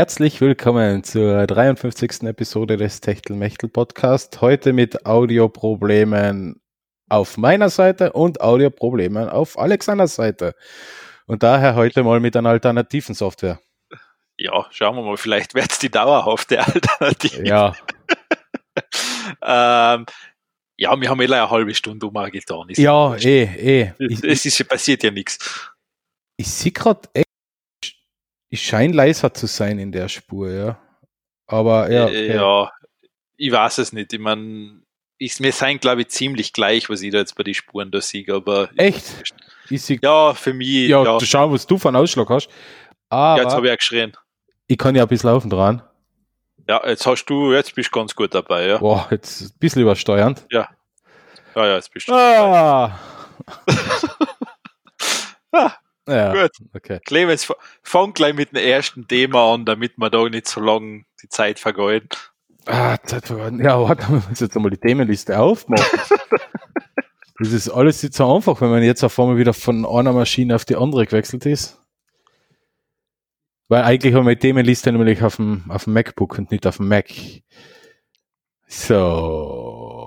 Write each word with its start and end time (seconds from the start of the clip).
Herzlich 0.00 0.40
willkommen 0.40 1.04
zur 1.04 1.46
53. 1.46 2.22
Episode 2.22 2.78
des 2.78 3.02
Techtelmechtel 3.02 3.68
Podcast. 3.68 4.40
Heute 4.40 4.72
mit 4.72 5.04
Audioproblemen 5.04 6.58
auf 7.10 7.36
meiner 7.36 7.68
Seite 7.68 8.14
und 8.14 8.40
Audioproblemen 8.40 9.28
auf 9.28 9.58
Alexanders 9.58 10.14
Seite. 10.14 10.54
Und 11.26 11.42
daher 11.42 11.74
heute 11.74 12.02
mal 12.02 12.18
mit 12.18 12.34
einer 12.34 12.48
alternativen 12.48 13.14
Software. 13.14 13.60
Ja, 14.38 14.66
schauen 14.70 14.96
wir 14.96 15.02
mal, 15.02 15.18
vielleicht 15.18 15.54
wird 15.54 15.70
es 15.70 15.78
die 15.80 15.90
dauerhafte 15.90 16.60
Alternative. 16.66 17.46
Ja. 17.46 17.76
ähm, 19.42 20.06
ja, 20.78 20.98
wir 20.98 21.10
haben 21.10 21.20
eh 21.20 21.24
eine 21.24 21.50
halbe 21.50 21.74
Stunde 21.74 22.06
umgetan. 22.06 22.68
Ja, 22.70 23.16
eh, 23.16 23.42
eh. 23.42 23.92
Es 24.26 24.46
ist, 24.46 24.66
passiert 24.66 25.02
ja 25.02 25.10
nichts. 25.10 25.70
ich 26.38 26.50
sehe 26.50 26.72
gerade, 26.72 27.02
ich 28.50 28.62
scheine 28.62 28.92
leiser 28.94 29.32
zu 29.32 29.46
sein 29.46 29.78
in 29.78 29.92
der 29.92 30.08
Spur, 30.08 30.50
ja. 30.50 30.78
Aber 31.46 31.90
ja, 31.90 32.06
Äh, 32.08 32.34
ja, 32.34 32.70
ich 33.36 33.50
weiß 33.50 33.78
es 33.78 33.92
nicht. 33.92 34.12
Ich 34.12 34.18
meine, 34.20 34.80
wir 35.18 35.52
sind, 35.52 35.80
glaube 35.80 36.02
ich, 36.02 36.08
ziemlich 36.08 36.52
gleich, 36.52 36.88
was 36.90 37.02
ich 37.02 37.12
da 37.12 37.18
jetzt 37.18 37.36
bei 37.36 37.42
den 37.42 37.54
Spuren 37.54 37.90
da 37.90 38.00
sehe, 38.00 38.26
aber 38.32 38.68
echt. 38.76 39.04
Ich 39.68 39.82
sehe, 39.82 39.98
ja, 40.02 40.34
für 40.34 40.52
mich, 40.52 40.88
ja, 40.88 41.02
ja, 41.04 41.18
du 41.18 41.24
schau, 41.24 41.52
was 41.52 41.66
du 41.66 41.78
von 41.78 41.94
Ausschlag 41.94 42.28
hast. 42.28 42.48
Aber 43.08 43.38
ja, 43.38 43.44
jetzt 43.44 43.54
habe 43.54 43.66
ich 43.68 43.72
auch 43.72 43.78
geschrien. 43.78 44.16
ich 44.66 44.78
kann 44.78 44.94
ja 44.94 45.02
ein 45.02 45.08
bisschen 45.08 45.30
laufen 45.30 45.50
dran. 45.50 45.82
Ja, 46.68 46.86
jetzt 46.86 47.06
hast 47.06 47.24
du, 47.26 47.52
jetzt 47.52 47.74
bist 47.74 47.88
du 47.94 47.98
ganz 47.98 48.14
gut 48.14 48.34
dabei, 48.34 48.66
ja. 48.66 48.78
Boah, 48.78 49.06
jetzt 49.10 49.40
ein 49.42 49.50
bisschen 49.58 49.82
übersteuernd. 49.82 50.44
Ja, 50.50 50.68
ja, 51.54 51.74
jetzt 51.74 51.92
bist 51.92 52.08
du. 52.08 52.12
Ah. 52.14 52.98
Ja, 56.10 56.32
gut. 56.42 56.50
okay. 56.74 57.00
Clemens, 57.04 57.52
fang 57.82 58.12
gleich 58.12 58.34
mit 58.34 58.52
dem 58.52 58.56
ersten 58.56 59.06
Thema 59.06 59.54
an, 59.54 59.64
damit 59.64 59.96
wir 59.96 60.10
da 60.10 60.28
nicht 60.28 60.48
so 60.48 60.60
lange 60.60 61.04
die 61.22 61.28
Zeit 61.28 61.58
vergeuden. 61.58 62.08
Ah, 62.66 62.98
Zeit 63.04 63.26
vergangen. 63.26 63.64
Ja, 63.64 63.80
warte, 63.80 64.08
wir 64.08 64.22
müssen 64.28 64.44
jetzt 64.44 64.56
einmal 64.56 64.70
die 64.70 64.78
Themenliste 64.78 65.38
aufmachen. 65.38 65.84
das 67.38 67.52
ist 67.52 67.70
alles 67.70 68.02
nicht 68.02 68.14
so 68.14 68.34
einfach, 68.34 68.60
wenn 68.60 68.70
man 68.70 68.82
jetzt 68.82 69.04
auf 69.04 69.18
einmal 69.18 69.36
wieder 69.36 69.54
von 69.54 69.86
einer 69.86 70.12
Maschine 70.12 70.54
auf 70.56 70.64
die 70.64 70.76
andere 70.76 71.06
gewechselt 71.06 71.46
ist. 71.46 71.78
Weil 73.68 73.84
eigentlich 73.84 74.14
haben 74.14 74.26
wir 74.26 74.34
die 74.34 74.40
Themenliste 74.40 74.90
nämlich 74.90 75.22
auf 75.22 75.36
dem, 75.36 75.64
auf 75.68 75.84
dem 75.84 75.92
MacBook 75.92 76.38
und 76.38 76.50
nicht 76.50 76.66
auf 76.66 76.78
dem 76.78 76.88
Mac. 76.88 77.08
So. 78.66 79.99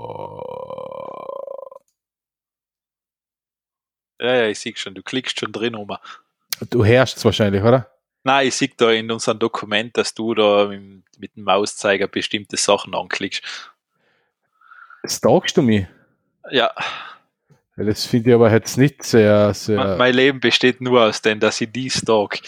Ja, 4.24 4.36
ja, 4.36 4.48
ich 4.48 4.60
sehe 4.60 4.74
schon, 4.78 4.96
du 4.96 5.04
klickst 5.04 5.38
schon 5.38 5.52
drin 5.52 5.76
um. 5.76 5.98
Du 6.70 6.86
herrschst 6.86 7.24
wahrscheinlich, 7.26 7.62
oder? 7.62 7.92
Nein, 8.24 8.48
ich 8.48 8.56
sehe 8.56 8.72
da 8.78 8.90
in 8.90 9.12
unserem 9.12 9.38
Dokument, 9.38 9.98
dass 9.98 10.14
du 10.14 10.34
da 10.34 10.68
mit, 11.18 11.36
dem 11.36 11.44
Mauszeiger 11.44 12.08
bestimmte 12.08 12.56
Sachen 12.56 12.96
anklickst. 12.96 13.44
Stalkst 15.06 15.58
du 15.58 15.62
mich? 15.62 15.86
Ja, 16.50 16.74
Das 17.76 18.06
finde 18.06 18.30
ich 18.30 18.36
aber 18.36 18.50
jetzt 18.50 18.78
nicht 18.78 19.04
sehr, 19.04 19.54
sehr. 19.54 19.98
mein, 19.98 20.14
Leben 20.14 20.40
besteht 20.40 20.80
nur 20.80 21.02
aus 21.02 21.22
dem, 21.22 21.42
dass 21.42 21.60
ich 21.60 21.72
die 21.74 21.90
stalk. 21.90 22.40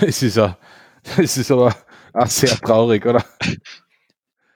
Es 0.00 0.22
ist, 0.22 0.38
a, 0.38 0.56
ist 1.18 1.50
aber 1.50 1.76
auch 2.14 2.26
sehr 2.28 2.56
traurig, 2.56 3.04
oder? 3.04 3.22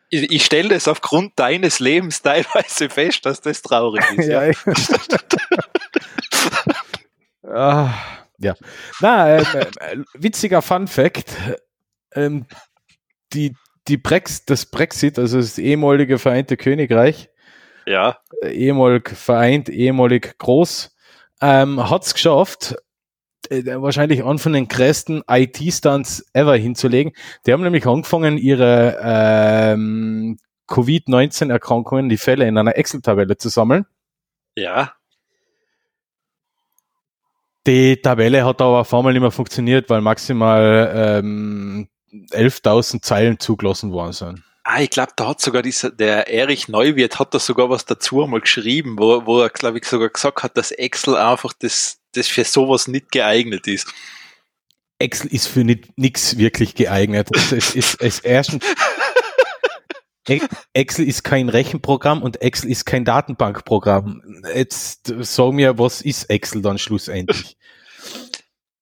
Ich, 0.08 0.44
stelle 0.44 0.68
das 0.68 0.86
aufgrund 0.86 1.38
deines 1.38 1.80
Lebens 1.80 2.22
teilweise 2.22 2.88
fest, 2.88 3.26
dass 3.26 3.40
das 3.40 3.62
traurig 3.62 4.04
ist. 4.16 4.28
ja. 4.28 4.50
ah, 7.42 7.94
ja. 8.38 8.54
Na, 9.00 9.38
ähm, 9.38 9.46
äh, 9.80 9.96
witziger 10.14 10.62
Fun 10.62 10.86
Fact. 10.86 11.34
Ähm, 12.14 12.46
die, 13.32 13.54
die 13.88 13.96
Brex, 13.96 14.44
das 14.44 14.66
Brexit, 14.66 15.18
also 15.18 15.38
das 15.38 15.58
ehemalige 15.58 16.18
Vereinte 16.18 16.56
Königreich, 16.56 17.28
ja. 17.86 18.18
äh, 18.42 18.50
ehemalig 18.52 19.10
vereint, 19.10 19.68
ehemalig 19.68 20.38
groß, 20.38 20.94
ähm, 21.40 21.90
hat 21.90 22.04
es 22.04 22.14
geschafft, 22.14 22.72
äh, 22.72 22.76
wahrscheinlich 23.50 24.24
einen 24.24 24.38
von 24.38 24.52
den 24.52 24.68
größten 24.68 25.22
IT-Stunts 25.28 26.26
ever 26.32 26.56
hinzulegen. 26.56 27.12
Die 27.46 27.52
haben 27.52 27.62
nämlich 27.62 27.86
angefangen, 27.86 28.38
ihre 28.38 28.98
ähm, 29.02 30.38
Covid-19-Erkrankungen, 30.68 32.08
die 32.08 32.16
Fälle 32.16 32.46
in 32.46 32.58
einer 32.58 32.76
Excel-Tabelle 32.76 33.36
zu 33.36 33.48
sammeln. 33.48 33.86
Ja. 34.56 34.92
Die 37.66 38.00
Tabelle 38.00 38.44
hat 38.44 38.60
aber 38.60 38.80
auf 38.80 38.94
einmal 38.94 39.12
nicht 39.12 39.22
mehr 39.22 39.30
funktioniert, 39.30 39.90
weil 39.90 40.00
maximal 40.00 40.92
ähm, 40.94 41.88
11.000 42.12 43.02
Zeilen 43.02 43.40
zugelassen 43.40 43.92
worden 43.92 44.12
sind. 44.12 44.42
Ah, 44.68 44.80
ich 44.80 44.90
glaube, 44.90 45.12
da 45.14 45.28
hat 45.28 45.40
sogar 45.40 45.62
dieser, 45.62 45.90
der 45.90 46.28
Erich 46.28 46.66
Neuwirth 46.66 47.20
hat 47.20 47.32
da 47.34 47.38
sogar 47.38 47.70
was 47.70 47.84
dazu 47.84 48.24
einmal 48.24 48.40
geschrieben, 48.40 48.96
wo, 48.98 49.24
wo 49.24 49.40
er, 49.40 49.48
glaube 49.48 49.78
ich, 49.78 49.84
sogar 49.84 50.08
gesagt 50.08 50.42
hat, 50.42 50.56
dass 50.56 50.72
Excel 50.72 51.14
einfach 51.14 51.52
das, 51.52 52.00
das 52.16 52.28
für 52.28 52.44
sowas 52.44 52.88
nicht 52.88 53.12
geeignet 53.12 53.66
ist. 53.66 53.86
Excel 54.98 55.32
ist 55.32 55.46
für 55.48 55.64
nichts 55.64 56.38
wirklich 56.38 56.74
geeignet. 56.74 57.28
Also 57.34 57.56
es 57.56 57.74
ist 57.74 58.00
es 58.00 58.18
erstens 58.20 58.64
E- 60.28 60.40
Excel 60.72 61.06
ist 61.06 61.22
kein 61.22 61.48
Rechenprogramm 61.48 62.22
und 62.22 62.42
Excel 62.42 62.70
ist 62.70 62.84
kein 62.84 63.04
Datenbankprogramm. 63.04 64.42
Jetzt 64.54 65.12
sag 65.20 65.52
mir, 65.52 65.78
was 65.78 66.00
ist 66.00 66.24
Excel 66.30 66.62
dann 66.62 66.78
schlussendlich? 66.78 67.56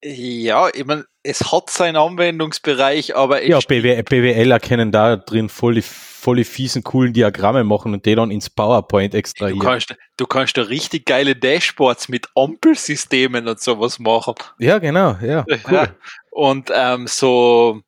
Ja, 0.03 0.69
ich 0.73 0.85
meine, 0.85 1.05
es 1.23 1.53
hat 1.53 1.69
seinen 1.71 1.97
Anwendungsbereich, 1.97 3.17
aber 3.17 3.43
Ja, 3.45 3.59
BW, 3.59 4.03
BWL 4.03 4.51
erkennen 4.53 4.93
da 4.93 5.17
drin 5.17 5.49
voll 5.49 5.75
die, 5.75 5.83
voll 6.25 6.37
die 6.37 6.45
fiesen, 6.45 6.83
coolen 6.83 7.13
Diagramme 7.13 7.65
machen 7.65 7.93
und 7.93 8.07
die 8.07 8.15
dann 8.15 8.31
ins 8.31 8.49
PowerPoint 8.49 9.13
du 9.13 9.19
extrahieren. 9.19 9.59
kannst, 9.59 9.95
du 10.17 10.27
kannst 10.27 10.57
da 10.57 10.63
richtig 10.63 11.05
geile 11.05 11.37
Dashboards 11.37 12.09
mit 12.09 12.29
Ampelsystemen 12.35 13.47
und 13.47 13.61
sowas 13.61 13.99
machen. 13.99 14.35
Ja, 14.59 14.79
genau, 14.79 15.17
ja. 15.23 15.45
Cool. 15.47 15.75
Ja. 15.75 15.89
Und 16.31 16.71
ähm, 16.75 17.07
so, 17.07 17.83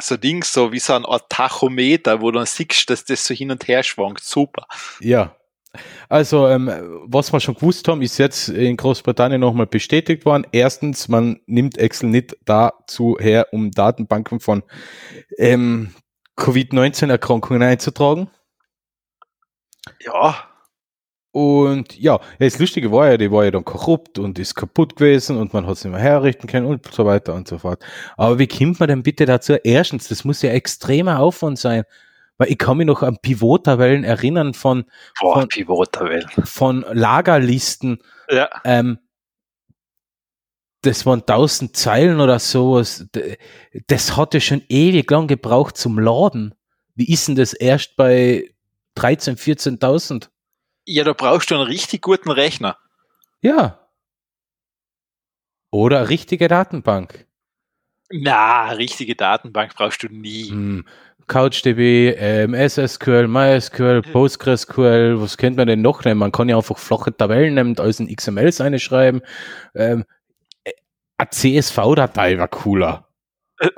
so 0.00 0.16
Dings, 0.16 0.52
so 0.52 0.72
wie 0.72 0.80
so 0.80 0.94
ein 0.94 1.06
Art 1.06 1.30
Tachometer, 1.30 2.20
wo 2.20 2.32
du 2.32 2.38
dann 2.38 2.46
siehst, 2.46 2.90
dass 2.90 3.04
das 3.04 3.24
so 3.24 3.32
hin 3.32 3.52
und 3.52 3.68
her 3.68 3.84
schwankt. 3.84 4.24
Super. 4.24 4.66
Ja. 4.98 5.36
Also, 6.08 6.48
ähm, 6.48 6.68
was 7.04 7.32
wir 7.32 7.38
schon 7.38 7.54
gewusst 7.54 7.86
haben, 7.86 8.02
ist 8.02 8.18
jetzt 8.18 8.48
in 8.48 8.76
Großbritannien 8.76 9.40
nochmal 9.40 9.66
bestätigt 9.66 10.24
worden. 10.24 10.46
Erstens, 10.50 11.06
man 11.06 11.40
nimmt 11.46 11.78
Excel 11.78 12.08
nicht 12.08 12.36
dazu 12.44 13.16
her, 13.20 13.46
um 13.52 13.70
Datenbanken 13.70 14.40
von 14.40 14.64
ähm, 15.36 15.94
Covid-19-Erkrankungen 16.38 17.62
einzutragen. 17.62 18.30
Ja, 20.00 20.34
Und 21.32 21.98
ja, 21.98 22.20
das 22.38 22.58
Lustige 22.58 22.90
war 22.92 23.10
ja, 23.10 23.16
die 23.16 23.30
war 23.30 23.44
ja 23.44 23.50
dann 23.50 23.64
korrupt 23.64 24.18
und 24.18 24.38
ist 24.38 24.54
kaputt 24.54 24.96
gewesen 24.96 25.36
und 25.36 25.52
man 25.52 25.66
hat 25.66 25.74
es 25.74 25.84
nicht 25.84 25.92
mehr 25.92 26.00
herrichten 26.00 26.46
können 26.48 26.66
und 26.66 26.90
so 26.92 27.04
weiter 27.06 27.34
und 27.34 27.46
so 27.48 27.58
fort. 27.58 27.84
Aber 28.16 28.38
wie 28.38 28.46
kommt 28.48 28.80
man 28.80 28.88
denn 28.88 29.02
bitte 29.02 29.24
dazu? 29.26 29.54
Erstens, 29.62 30.08
das 30.08 30.24
muss 30.24 30.42
ja 30.42 30.50
extremer 30.50 31.20
Aufwand 31.20 31.58
sein. 31.58 31.84
Weil 32.40 32.50
ich 32.52 32.58
kann 32.58 32.76
mich 32.76 32.86
noch 32.86 33.02
an 33.02 33.18
Pivot-Tabellen 33.20 34.04
erinnern 34.04 34.54
von, 34.54 34.84
boah, 35.20 35.40
Von- 35.40 35.48
Pivot-Tabellen. 35.48 36.28
von 36.44 36.84
Lagerlisten, 36.92 37.98
Ja, 38.30 38.48
ähm, 38.64 38.98
das 40.82 41.06
waren 41.06 41.20
1000 41.20 41.76
Zeilen 41.76 42.20
oder 42.20 42.38
sowas. 42.38 43.06
Das 43.88 44.16
hatte 44.16 44.40
schon 44.40 44.62
ewig 44.68 45.10
lang 45.10 45.26
gebraucht 45.26 45.76
zum 45.76 45.98
Laden. 45.98 46.54
Wie 46.94 47.12
ist 47.12 47.28
denn 47.28 47.36
das 47.36 47.52
erst 47.52 47.96
bei 47.96 48.50
13, 48.94 49.36
14.000? 49.36 50.28
ja, 50.88 51.04
da 51.04 51.12
brauchst 51.12 51.50
du 51.50 51.54
einen 51.54 51.64
richtig 51.64 52.02
guten 52.02 52.30
Rechner. 52.30 52.78
Ja. 53.42 53.78
Oder 55.70 55.98
eine 55.98 56.08
richtige 56.08 56.48
Datenbank. 56.48 57.26
Na, 58.10 58.70
richtige 58.70 59.14
Datenbank 59.14 59.74
brauchst 59.76 60.02
du 60.02 60.08
nie. 60.08 60.48
Hm, 60.48 60.86
CouchDB, 61.26 62.14
ähm, 62.16 62.54
SSQL, 62.54 63.28
MySQL, 63.28 64.00
PostgreSQL, 64.00 65.20
was 65.20 65.36
könnte 65.36 65.58
man 65.58 65.68
denn 65.68 65.82
noch 65.82 66.02
nehmen? 66.04 66.20
Man 66.20 66.32
kann 66.32 66.48
ja 66.48 66.56
einfach 66.56 66.78
flache 66.78 67.14
Tabellen 67.14 67.54
nehmen, 67.54 67.70
und 67.70 67.80
alles 67.80 68.00
in 68.00 68.14
XMLs 68.14 68.62
einschreiben. 68.62 69.20
Ähm, 69.74 70.00
äh, 70.00 70.04
eine 70.04 70.06
CSV-Datei 71.26 72.38
war 72.38 72.48
cooler. 72.48 73.08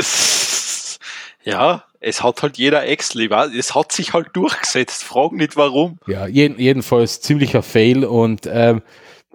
Ja, 1.43 1.85
es 2.01 2.23
hat 2.23 2.43
halt 2.43 2.59
jeder 2.59 2.87
weiß, 3.31 3.55
Es 3.55 3.75
hat 3.75 3.93
sich 3.93 4.13
halt 4.13 4.29
durchgesetzt. 4.35 5.03
Frag 5.03 5.33
nicht 5.33 5.57
warum. 5.57 5.99
Ja, 6.07 6.27
jeden, 6.27 6.59
jedenfalls 6.59 7.21
ziemlicher 7.23 7.63
Fail 7.63 8.05
und 8.05 8.47
ähm, 8.47 8.83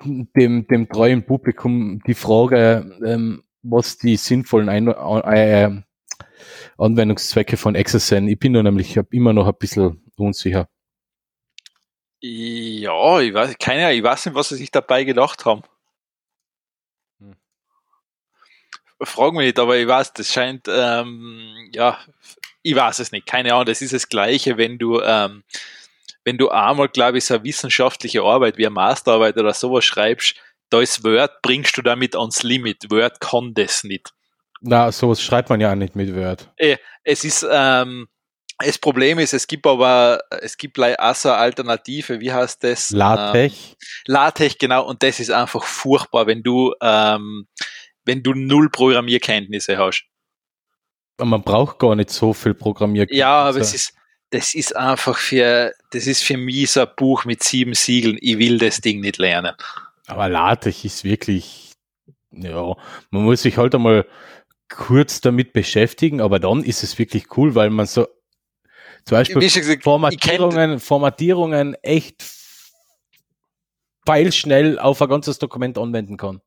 dem, 0.03 0.67
dem 0.67 0.87
treuen 0.89 1.25
Publikum 1.25 2.01
die 2.05 2.13
Frage, 2.13 2.99
ähm, 3.05 3.43
was 3.63 3.97
die 3.97 4.17
sinnvollen 4.17 4.69
Ein 4.69 4.87
äh, 4.87 5.81
Anwendungszwecke 6.77 7.57
von 7.57 7.75
Excel 7.75 7.99
sind. 7.99 8.27
Ich 8.27 8.37
bin 8.37 8.53
da 8.53 8.61
nämlich 8.61 8.97
ich 8.97 9.03
immer 9.11 9.33
noch 9.33 9.47
ein 9.47 9.57
bisschen 9.57 10.03
unsicher. 10.17 10.67
Ja, 12.21 13.19
ich 13.19 13.33
weiß, 13.33 13.57
keine 13.59 13.85
Ahnung, 13.85 13.97
ich 13.97 14.03
weiß 14.03 14.25
nicht, 14.25 14.35
was 14.35 14.49
sie 14.49 14.55
sich 14.55 14.71
dabei 14.71 15.03
gedacht 15.03 15.45
haben. 15.45 15.61
Hm. 17.19 17.35
Frag 19.05 19.33
mich 19.33 19.45
nicht, 19.45 19.59
aber 19.59 19.77
ich 19.77 19.87
weiß, 19.87 20.13
das 20.13 20.31
scheint, 20.31 20.67
ähm, 20.67 21.69
ja, 21.73 21.97
ich 22.61 22.75
weiß 22.75 22.99
es 22.99 23.11
nicht, 23.11 23.25
keine 23.25 23.53
Ahnung, 23.53 23.65
das 23.65 23.81
ist 23.81 23.93
das 23.93 24.09
Gleiche, 24.09 24.57
wenn 24.57 24.77
du, 24.77 25.01
ähm, 25.01 25.43
wenn 26.23 26.37
du 26.37 26.49
einmal, 26.49 26.89
glaube 26.89 27.19
ich, 27.19 27.25
so 27.25 27.35
eine 27.35 27.43
wissenschaftliche 27.43 28.23
Arbeit 28.23 28.57
wie 28.57 28.65
eine 28.65 28.73
Masterarbeit 28.73 29.37
oder 29.37 29.53
sowas 29.53 29.85
schreibst, 29.85 30.35
da 30.69 30.81
ist 30.81 31.03
Word, 31.03 31.41
bringst 31.41 31.77
du 31.77 31.81
damit 31.81 32.15
ans 32.15 32.43
Limit. 32.43 32.89
Word 32.89 33.21
kann 33.21 33.53
das 33.53 33.83
nicht. 33.83 34.11
Na, 34.61 34.91
sowas 34.91 35.21
schreibt 35.21 35.49
man 35.49 35.61
ja 35.61 35.71
auch 35.71 35.75
nicht 35.75 35.95
mit 35.95 36.15
Word. 36.15 36.49
Äh, 36.57 36.77
es 37.03 37.23
ist, 37.23 37.45
ähm, 37.49 38.07
das 38.57 38.77
Problem 38.77 39.19
ist, 39.19 39.33
es 39.33 39.45
gibt 39.47 39.67
aber, 39.67 40.19
es 40.41 40.57
gibt 40.57 40.79
auch 40.79 41.15
so 41.15 41.29
eine 41.29 41.37
Alternative, 41.37 42.19
wie 42.19 42.31
heißt 42.31 42.63
das? 42.63 42.89
LaTeX. 42.91 43.53
Ähm, 43.53 43.75
LaTeX, 44.07 44.57
genau, 44.57 44.87
und 44.87 45.03
das 45.03 45.19
ist 45.19 45.29
einfach 45.29 45.63
furchtbar, 45.63 46.25
wenn 46.25 46.41
du, 46.41 46.73
ähm, 46.81 47.47
wenn 48.05 48.23
du 48.23 48.33
null 48.33 48.69
Programmierkenntnisse 48.69 49.77
hast. 49.77 50.05
Man 51.17 51.41
braucht 51.43 51.79
gar 51.79 51.95
nicht 51.95 52.09
so 52.09 52.33
viel 52.33 52.53
Programmierkenntnisse. 52.53 53.19
Ja, 53.19 53.45
aber 53.45 53.59
es 53.59 53.73
ist, 53.73 53.93
das 54.29 54.53
ist 54.53 54.75
einfach 54.75 55.17
für, 55.17 55.73
das 55.91 56.07
ist 56.07 56.23
für 56.23 56.37
mich 56.37 56.71
so 56.71 56.81
ein 56.81 56.87
Buch 56.95 57.25
mit 57.25 57.43
sieben 57.43 57.73
Siegeln. 57.73 58.17
Ich 58.21 58.37
will 58.37 58.57
das 58.57 58.81
Ding 58.81 58.99
nicht 58.99 59.17
lernen. 59.17 59.55
Aber 60.07 60.29
LaTeX 60.29 60.83
ist 60.83 61.03
wirklich, 61.03 61.73
ja, 62.31 62.75
man 63.11 63.23
muss 63.23 63.41
sich 63.41 63.57
halt 63.57 63.73
einmal 63.75 64.05
kurz 64.69 65.21
damit 65.21 65.53
beschäftigen, 65.53 66.21
aber 66.21 66.39
dann 66.39 66.63
ist 66.63 66.83
es 66.83 66.97
wirklich 66.99 67.37
cool, 67.37 67.55
weil 67.55 67.69
man 67.69 67.85
so 67.85 68.07
zum 69.05 69.17
Beispiel 69.17 69.39
gesagt, 69.39 69.83
Formatierungen, 69.83 70.79
Formatierungen 70.79 71.75
echt 71.83 72.25
pfeilschnell 74.05 74.79
auf 74.79 75.01
ein 75.01 75.09
ganzes 75.09 75.37
Dokument 75.37 75.77
anwenden 75.77 76.17
kann. 76.17 76.41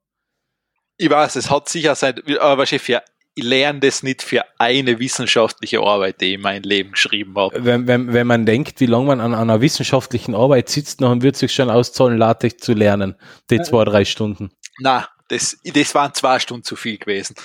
Ich 0.98 1.08
weiß, 1.08 1.36
es 1.36 1.50
hat 1.50 1.68
sicher 1.68 1.94
sein, 1.94 2.20
aber 2.40 2.66
für 2.66 3.02
ich 3.38 3.44
lerne 3.44 3.78
das 3.78 4.02
nicht 4.02 4.22
für 4.22 4.44
eine 4.58 4.98
wissenschaftliche 4.98 5.80
Arbeit, 5.80 6.20
die 6.20 6.26
ich 6.26 6.34
in 6.34 6.40
meinem 6.40 6.64
Leben 6.64 6.90
geschrieben 6.90 7.36
habe. 7.36 7.64
Wenn, 7.64 7.86
wenn, 7.86 8.12
wenn 8.12 8.26
man 8.26 8.44
denkt, 8.44 8.80
wie 8.80 8.86
lange 8.86 9.06
man 9.06 9.20
an 9.20 9.32
einer 9.32 9.60
wissenschaftlichen 9.60 10.34
Arbeit 10.34 10.68
sitzt, 10.68 11.00
dann 11.00 11.22
wird 11.22 11.36
es 11.36 11.40
sich 11.40 11.52
schon 11.52 11.70
auszahlen, 11.70 12.18
LaTeX 12.18 12.56
zu 12.64 12.72
lernen. 12.72 13.14
Die 13.48 13.62
zwei, 13.62 13.84
drei 13.84 14.04
Stunden. 14.04 14.50
Na, 14.80 15.08
das, 15.28 15.56
das 15.62 15.94
waren 15.94 16.12
zwei 16.14 16.40
Stunden 16.40 16.64
zu 16.64 16.74
viel 16.74 16.98
gewesen. 16.98 17.36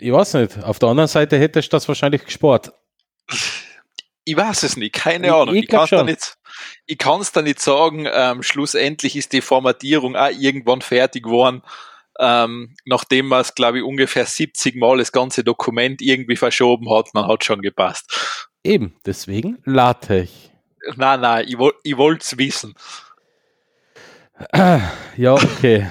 Ich 0.00 0.12
weiß 0.12 0.34
nicht. 0.34 0.62
Auf 0.62 0.78
der 0.78 0.90
anderen 0.90 1.08
Seite 1.08 1.38
hättest 1.38 1.72
du 1.72 1.76
das 1.76 1.88
wahrscheinlich 1.88 2.26
gespart. 2.26 2.74
Ich 4.24 4.36
weiß 4.36 4.64
es 4.64 4.76
nicht, 4.76 4.94
keine 4.94 5.28
ich, 5.28 5.32
Ahnung. 5.32 5.54
Ich, 5.54 5.62
ich 5.62 5.68
kann 5.68 5.84
es 5.84 5.90
da 5.90 6.02
nicht, 6.02 6.36
ich 6.86 6.98
kann 6.98 7.20
es 7.20 7.32
da 7.32 7.42
nicht 7.42 7.60
sagen. 7.60 8.06
Ähm, 8.12 8.42
schlussendlich 8.42 9.16
ist 9.16 9.32
die 9.32 9.40
Formatierung 9.40 10.16
auch 10.16 10.30
irgendwann 10.30 10.80
fertig 10.80 11.24
geworden 11.24 11.62
ähm, 12.18 12.74
nachdem 12.84 13.26
man 13.26 13.40
es, 13.40 13.54
glaube 13.54 13.78
ich, 13.78 13.84
ungefähr 13.84 14.26
70 14.26 14.76
Mal 14.76 14.98
das 14.98 15.12
ganze 15.12 15.42
Dokument 15.42 16.00
irgendwie 16.00 16.36
verschoben 16.36 16.90
hat, 16.90 17.12
man 17.14 17.26
hat 17.26 17.44
schon 17.44 17.60
gepasst. 17.60 18.48
Eben, 18.62 18.96
deswegen 19.04 19.58
LaTeX. 19.64 20.30
Nein, 20.96 21.20
nein, 21.20 21.46
ich, 21.48 21.56
ich 21.82 21.96
wollte 21.96 22.22
es 22.22 22.38
wissen. 22.38 22.74
Ja, 25.16 25.34
okay. 25.34 25.88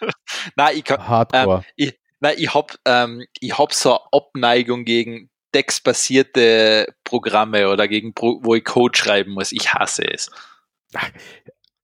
nein, 0.54 0.76
ich 0.76 0.84
kann, 0.84 1.08
Hardcore. 1.08 1.58
Ähm, 1.58 1.64
ich, 1.76 1.98
nein, 2.20 2.34
ich 2.36 2.52
habe 2.52 2.74
ähm, 2.84 3.24
ich 3.40 3.56
hab 3.56 3.72
so 3.72 3.92
eine 3.92 4.00
Abneigung 4.12 4.84
gegen 4.84 5.30
textbasierte 5.56 6.94
Programme 7.02 7.70
oder 7.70 7.88
gegen, 7.88 8.12
wo 8.14 8.54
ich 8.54 8.62
Code 8.62 8.98
schreiben 8.98 9.32
muss. 9.32 9.52
Ich 9.52 9.72
hasse 9.72 10.04
es. 10.04 10.30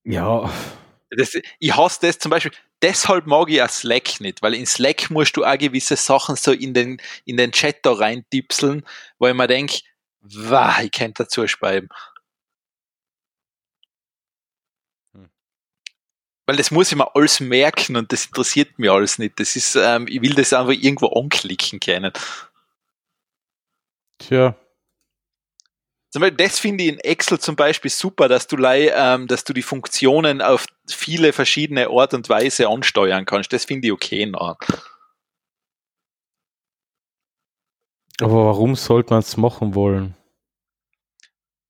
Ja. 0.05 0.53
Das, 1.09 1.33
ich 1.59 1.75
hasse 1.75 2.01
das 2.03 2.19
zum 2.19 2.31
Beispiel, 2.31 2.53
deshalb 2.83 3.27
mag 3.27 3.49
ich 3.49 3.63
auch 3.63 3.71
Slack 3.71 4.21
nicht, 4.21 4.43
weil 4.43 4.53
in 4.53 4.67
Slack 4.67 5.11
musst 5.11 5.39
du 5.39 5.45
auch 5.45 5.57
gewisse 5.57 5.97
Sachen 5.97 6.37
so 6.37 6.53
in 6.53 6.75
den, 6.75 7.01
in 7.25 7.39
den 7.39 7.53
Chat 7.53 7.79
da 7.83 7.93
reintipseln, 7.93 8.85
wo 9.19 9.27
ich 9.27 9.35
mir 9.35 9.47
denke, 9.47 9.81
wah, 10.21 10.83
ich 10.83 10.93
könnte 10.93 11.25
dazu 11.25 11.49
schreiben. 11.49 11.89
Hm. 15.15 15.31
Weil 16.45 16.57
das 16.57 16.71
muss 16.71 16.93
ich 16.93 16.99
mir 16.99 17.15
alles 17.15 17.41
merken 17.41 17.97
und 17.97 18.13
das 18.13 18.27
interessiert 18.27 18.79
mich 18.79 18.91
alles 18.91 19.19
nicht. 19.19 19.41
Das 19.41 19.57
ist, 19.57 19.77
ähm, 19.77 20.07
ich 20.09 20.21
will 20.21 20.35
das 20.35 20.53
einfach 20.53 20.73
irgendwo 20.73 21.09
anklicken 21.09 21.81
können. 21.81 22.13
Tja, 24.29 24.57
das 26.31 26.59
finde 26.59 26.85
ich 26.85 26.91
in 26.91 26.99
Excel 26.99 27.39
zum 27.39 27.57
Beispiel 27.57 27.91
super, 27.91 28.29
dass 28.29 28.47
du, 28.47 28.57
ähm, 28.63 29.27
dass 29.27 29.45
du 29.45 29.53
die 29.55 29.63
Funktionen 29.63 30.43
auf 30.43 30.67
viele 30.87 31.33
verschiedene 31.33 31.89
Art 31.89 32.13
und 32.13 32.29
Weise 32.29 32.69
ansteuern 32.69 33.25
kannst. 33.25 33.53
Das 33.53 33.65
finde 33.65 33.89
ich 33.89 33.93
okay. 33.93 34.27
Na. 34.27 34.59
Aber 38.21 38.47
warum 38.47 38.77
sollte 38.77 39.15
man 39.15 39.21
es 39.21 39.37
machen 39.39 39.75
wollen? 39.75 40.15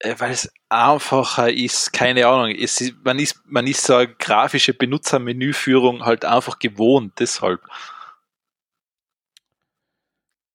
Äh, 0.00 0.16
weil 0.18 0.32
es 0.32 0.52
einfacher 0.68 1.52
ist, 1.52 1.92
keine 1.92 2.26
Ahnung. 2.26 2.50
Ist, 2.50 2.94
man, 3.04 3.20
ist, 3.20 3.40
man 3.46 3.68
ist 3.68 3.84
so 3.84 3.94
eine 3.94 4.12
grafische 4.12 4.74
Benutzermenüführung 4.74 6.04
halt 6.04 6.24
einfach 6.24 6.58
gewohnt, 6.58 7.12
deshalb. 7.20 7.60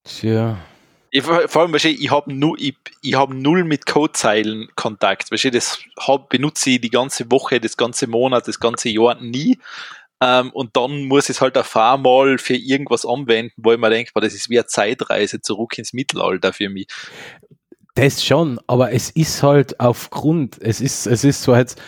Tja. 0.04 0.58
Ich, 1.10 1.24
vor 1.24 1.62
allem, 1.62 1.76
ich 1.76 2.12
habe 2.12 2.34
nu, 2.34 2.56
ich, 2.58 2.76
ich 3.02 3.16
hab 3.16 3.30
null 3.30 3.64
mit 3.64 3.86
Codezeilen 3.86 4.68
Kontakt. 4.76 5.32
Weißt 5.32 5.46
du, 5.46 5.52
das 5.52 5.80
hab, 6.00 6.30
benutze 6.30 6.72
ich 6.72 6.82
die 6.82 6.90
ganze 6.90 7.32
Woche, 7.32 7.60
das 7.60 7.78
ganze 7.78 8.08
Monat, 8.08 8.48
das 8.48 8.60
ganze 8.60 8.90
Jahr 8.90 9.16
nie. 9.22 9.58
Ähm, 10.20 10.50
und 10.52 10.76
dann 10.76 11.04
muss 11.04 11.30
ich 11.30 11.38
es 11.38 11.42
halt 11.42 11.58
auf 11.58 11.76
einmal 11.78 12.38
für 12.38 12.56
irgendwas 12.56 13.06
anwenden, 13.06 13.54
wo 13.58 13.72
ich 13.72 13.80
mir 13.80 13.90
denke, 13.90 14.12
das 14.16 14.34
ist 14.34 14.50
wie 14.50 14.58
eine 14.58 14.66
Zeitreise 14.66 15.42
zurück 15.42 15.78
ins 15.78 15.94
Mittelalter 15.94 16.54
für 16.54 16.70
mich. 16.70 16.88
Das 17.94 18.24
schon, 18.24 18.60
aber 18.68 18.92
es 18.92 19.10
ist 19.12 19.42
halt 19.44 19.80
aufgrund, 19.80 20.60
es 20.62 20.82
ist, 20.82 21.08
es 21.08 21.24
ist 21.24 21.44
so 21.44 21.56
jetzt 21.56 21.82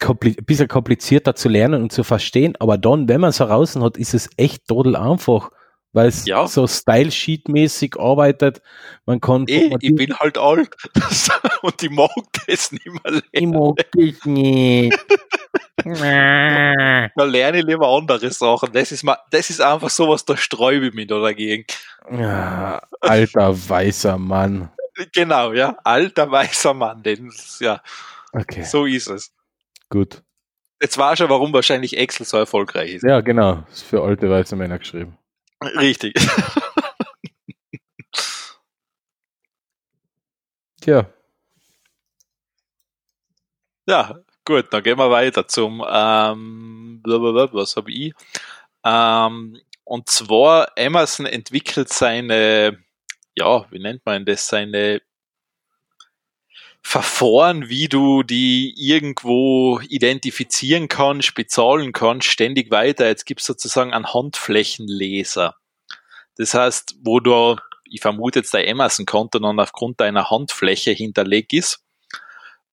ein 0.00 0.16
bisschen 0.18 0.68
komplizierter 0.68 1.34
zu 1.34 1.48
lernen 1.48 1.82
und 1.82 1.92
zu 1.92 2.04
verstehen, 2.04 2.56
aber 2.58 2.78
dann, 2.78 3.08
wenn 3.08 3.20
man 3.20 3.30
es 3.30 3.40
heraus 3.40 3.76
hat, 3.76 3.96
ist 3.96 4.14
es 4.14 4.30
echt 4.36 4.66
total 4.66 4.96
einfach 4.96 5.50
weil 5.92 6.08
es 6.08 6.24
ja. 6.26 6.46
so 6.46 6.66
Style-Sheet-mäßig 6.66 7.98
arbeitet. 7.98 8.62
Man 9.06 9.20
kann. 9.20 9.46
Eh, 9.48 9.74
ich 9.80 9.94
bin 9.94 10.16
halt 10.18 10.38
alt 10.38 10.70
und 11.62 11.82
ich 11.82 11.90
mag 11.90 12.10
das 12.46 12.72
nicht 12.72 12.86
mehr 12.86 13.00
lernen. 13.04 13.22
Ich 13.32 13.46
mag 13.46 13.92
dich 13.92 14.24
nicht. 14.24 14.98
da 15.84 17.24
lerne 17.24 17.58
ich 17.58 17.64
lieber 17.64 17.88
andere 17.88 18.30
Sachen. 18.30 18.72
Das 18.72 18.92
ist, 18.92 19.02
mal, 19.02 19.18
das 19.30 19.50
ist 19.50 19.60
einfach 19.60 19.90
sowas, 19.90 20.24
da 20.24 20.36
sträube 20.36 20.88
ich 20.88 20.94
mich 20.94 21.06
da 21.08 21.20
dagegen. 21.20 21.64
Ja, 22.10 22.82
alter 23.00 23.68
weißer 23.68 24.18
Mann. 24.18 24.70
Genau, 25.12 25.52
ja, 25.52 25.76
alter 25.84 26.30
weißer 26.30 26.74
Mann. 26.74 27.02
Den, 27.02 27.32
ja, 27.60 27.82
okay. 28.32 28.62
so 28.62 28.84
ist 28.84 29.08
es. 29.08 29.32
Gut. 29.88 30.22
Jetzt 30.80 30.96
war 30.96 31.16
schon, 31.16 31.28
warum 31.28 31.52
wahrscheinlich 31.52 31.96
Excel 31.98 32.24
so 32.24 32.38
erfolgreich 32.38 32.94
ist. 32.94 33.02
Ja, 33.02 33.20
genau. 33.20 33.64
Ist 33.70 33.82
für 33.82 34.02
alte 34.02 34.30
weiße 34.30 34.56
Männer 34.56 34.78
geschrieben. 34.78 35.18
Richtig. 35.62 36.14
Tja. 40.80 41.10
Ja, 43.86 44.20
gut, 44.44 44.72
dann 44.72 44.82
gehen 44.82 44.98
wir 44.98 45.10
weiter 45.10 45.46
zum, 45.48 45.84
ähm, 45.88 47.00
was 47.04 47.76
habe 47.76 47.90
ich? 47.92 48.12
Ähm, 48.84 49.58
und 49.84 50.08
zwar, 50.08 50.68
Amazon 50.78 51.26
entwickelt 51.26 51.88
seine, 51.92 52.78
ja, 53.36 53.66
wie 53.70 53.78
nennt 53.80 54.04
man 54.06 54.24
das, 54.24 54.46
seine 54.48 55.02
Verfahren, 56.82 57.68
wie 57.68 57.88
du 57.88 58.22
die 58.22 58.74
irgendwo 58.76 59.80
identifizieren 59.88 60.88
kannst, 60.88 61.34
bezahlen 61.34 61.92
kannst, 61.92 62.28
ständig 62.28 62.70
weiter. 62.70 63.06
Jetzt 63.06 63.26
gibt 63.26 63.40
es 63.40 63.46
sozusagen 63.46 63.92
einen 63.92 64.12
Handflächenleser. 64.12 65.56
Das 66.36 66.54
heißt, 66.54 66.96
wo 67.04 67.20
du, 67.20 67.56
ich 67.84 68.00
vermute 68.00 68.38
jetzt 68.38 68.54
dein 68.54 68.68
Amazon-Konto 68.68 69.38
dann 69.38 69.60
aufgrund 69.60 70.00
deiner 70.00 70.30
Handfläche 70.30 70.92
hinterlegt 70.92 71.52
ist. 71.52 71.84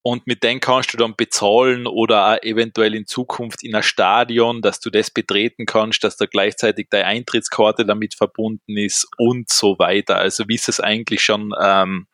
Und 0.03 0.25
mit 0.25 0.41
dem 0.41 0.61
kannst 0.61 0.93
du 0.93 0.97
dann 0.97 1.17
bezahlen 1.17 1.85
oder 1.85 2.27
auch 2.27 2.41
eventuell 2.41 2.95
in 2.95 3.07
Zukunft 3.07 3.61
in 3.61 3.75
ein 3.75 3.83
Stadion, 3.83 4.61
dass 4.61 4.79
du 4.79 4.89
das 4.89 5.11
betreten 5.11 5.65
kannst, 5.65 6.01
dass 6.01 6.15
da 6.15 6.27
gleichzeitig 6.27 6.87
deine 6.89 7.07
Eintrittskarte 7.07 7.85
damit 7.85 8.15
verbunden 8.15 8.77
ist 8.77 9.05
und 9.17 9.49
so 9.49 9.77
weiter. 9.79 10.15
Also 10.15 10.45
wie 10.47 10.55
ist 10.55 10.69
es 10.69 10.79
eigentlich 10.79 11.21
schon 11.21 11.51
ähm, 11.61 12.07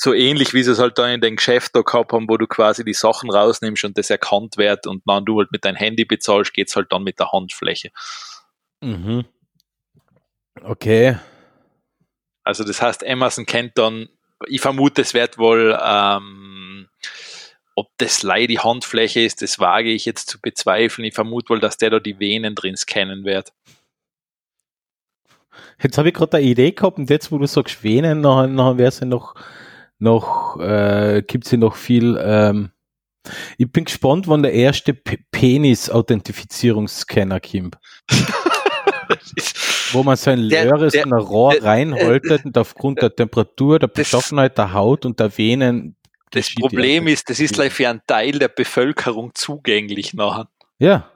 so 0.00 0.14
ähnlich 0.14 0.54
wie 0.54 0.62
sie 0.62 0.70
es 0.70 0.78
halt 0.78 0.96
da 0.96 1.08
in 1.08 1.20
den 1.20 1.34
Geschäft 1.34 1.74
da 1.74 1.80
gehabt 1.80 2.12
haben, 2.12 2.28
wo 2.28 2.36
du 2.36 2.46
quasi 2.46 2.84
die 2.84 2.94
Sachen 2.94 3.30
rausnimmst 3.32 3.82
und 3.82 3.98
das 3.98 4.10
erkannt 4.10 4.56
wird 4.56 4.86
und 4.86 5.02
dann 5.06 5.24
du 5.24 5.38
halt 5.38 5.50
mit 5.50 5.64
deinem 5.64 5.74
Handy 5.74 6.04
bezahlst, 6.04 6.54
geht's 6.54 6.76
halt 6.76 6.92
dann 6.92 7.02
mit 7.02 7.18
der 7.18 7.32
Handfläche. 7.32 7.90
Mhm. 8.80 9.24
Okay. 10.62 11.18
Also 12.44 12.62
das 12.62 12.80
heißt, 12.80 13.04
Amazon 13.04 13.44
kennt 13.44 13.76
dann, 13.76 14.08
ich 14.46 14.60
vermute, 14.60 15.02
es 15.02 15.14
wird 15.14 15.36
wohl, 15.36 15.76
ähm, 15.82 16.88
ob 17.74 17.90
das 17.96 18.22
leider 18.22 18.46
die 18.46 18.60
Handfläche 18.60 19.20
ist, 19.20 19.42
das 19.42 19.58
wage 19.58 19.90
ich 19.90 20.04
jetzt 20.04 20.30
zu 20.30 20.40
bezweifeln. 20.40 21.06
Ich 21.06 21.14
vermute 21.14 21.48
wohl, 21.48 21.58
dass 21.58 21.76
der 21.76 21.90
da 21.90 21.98
die 21.98 22.20
Venen 22.20 22.54
drin 22.54 22.76
scannen 22.76 23.24
wird. 23.24 23.52
Jetzt 25.82 25.98
habe 25.98 26.08
ich 26.08 26.14
gerade 26.14 26.36
eine 26.36 26.46
Idee 26.46 26.70
gehabt 26.70 26.98
und 26.98 27.10
jetzt, 27.10 27.32
wo 27.32 27.38
du 27.38 27.46
sagst 27.46 27.82
Venen, 27.82 28.20
nachher, 28.20 28.46
nachher 28.46 28.78
wäre 28.78 28.88
es 28.88 29.00
ja 29.00 29.06
noch, 29.06 29.34
noch 29.98 30.60
äh, 30.60 31.22
gibt 31.26 31.46
es 31.46 31.52
ja 31.52 31.58
noch 31.58 31.76
viel. 31.76 32.18
Ähm, 32.20 32.70
ich 33.58 33.70
bin 33.70 33.84
gespannt, 33.84 34.26
wann 34.28 34.42
der 34.42 34.54
erste 34.54 34.94
Penis-Authentifizierungsscanner 34.94 37.40
kommt. 37.40 37.76
wo 39.92 40.02
man 40.02 40.16
sein 40.16 40.38
leeres 40.38 40.92
der, 40.92 41.06
Rohr 41.06 41.52
der, 41.52 41.64
reinhaltet 41.64 42.44
und 42.44 42.58
aufgrund 42.58 43.02
der 43.02 43.14
Temperatur, 43.14 43.78
der 43.78 43.88
Beschaffenheit 43.88 44.58
der 44.58 44.72
Haut 44.72 45.06
und 45.06 45.20
der 45.20 45.36
Venen. 45.36 45.96
Das 46.30 46.54
Problem 46.54 47.08
ist, 47.08 47.30
das 47.30 47.40
ist 47.40 47.54
gleich 47.54 47.72
für 47.72 47.88
einen 47.88 48.02
Teil 48.06 48.32
der 48.32 48.48
Bevölkerung 48.48 49.32
zugänglich 49.34 50.14
nachher. 50.14 50.48
Ja, 50.78 51.10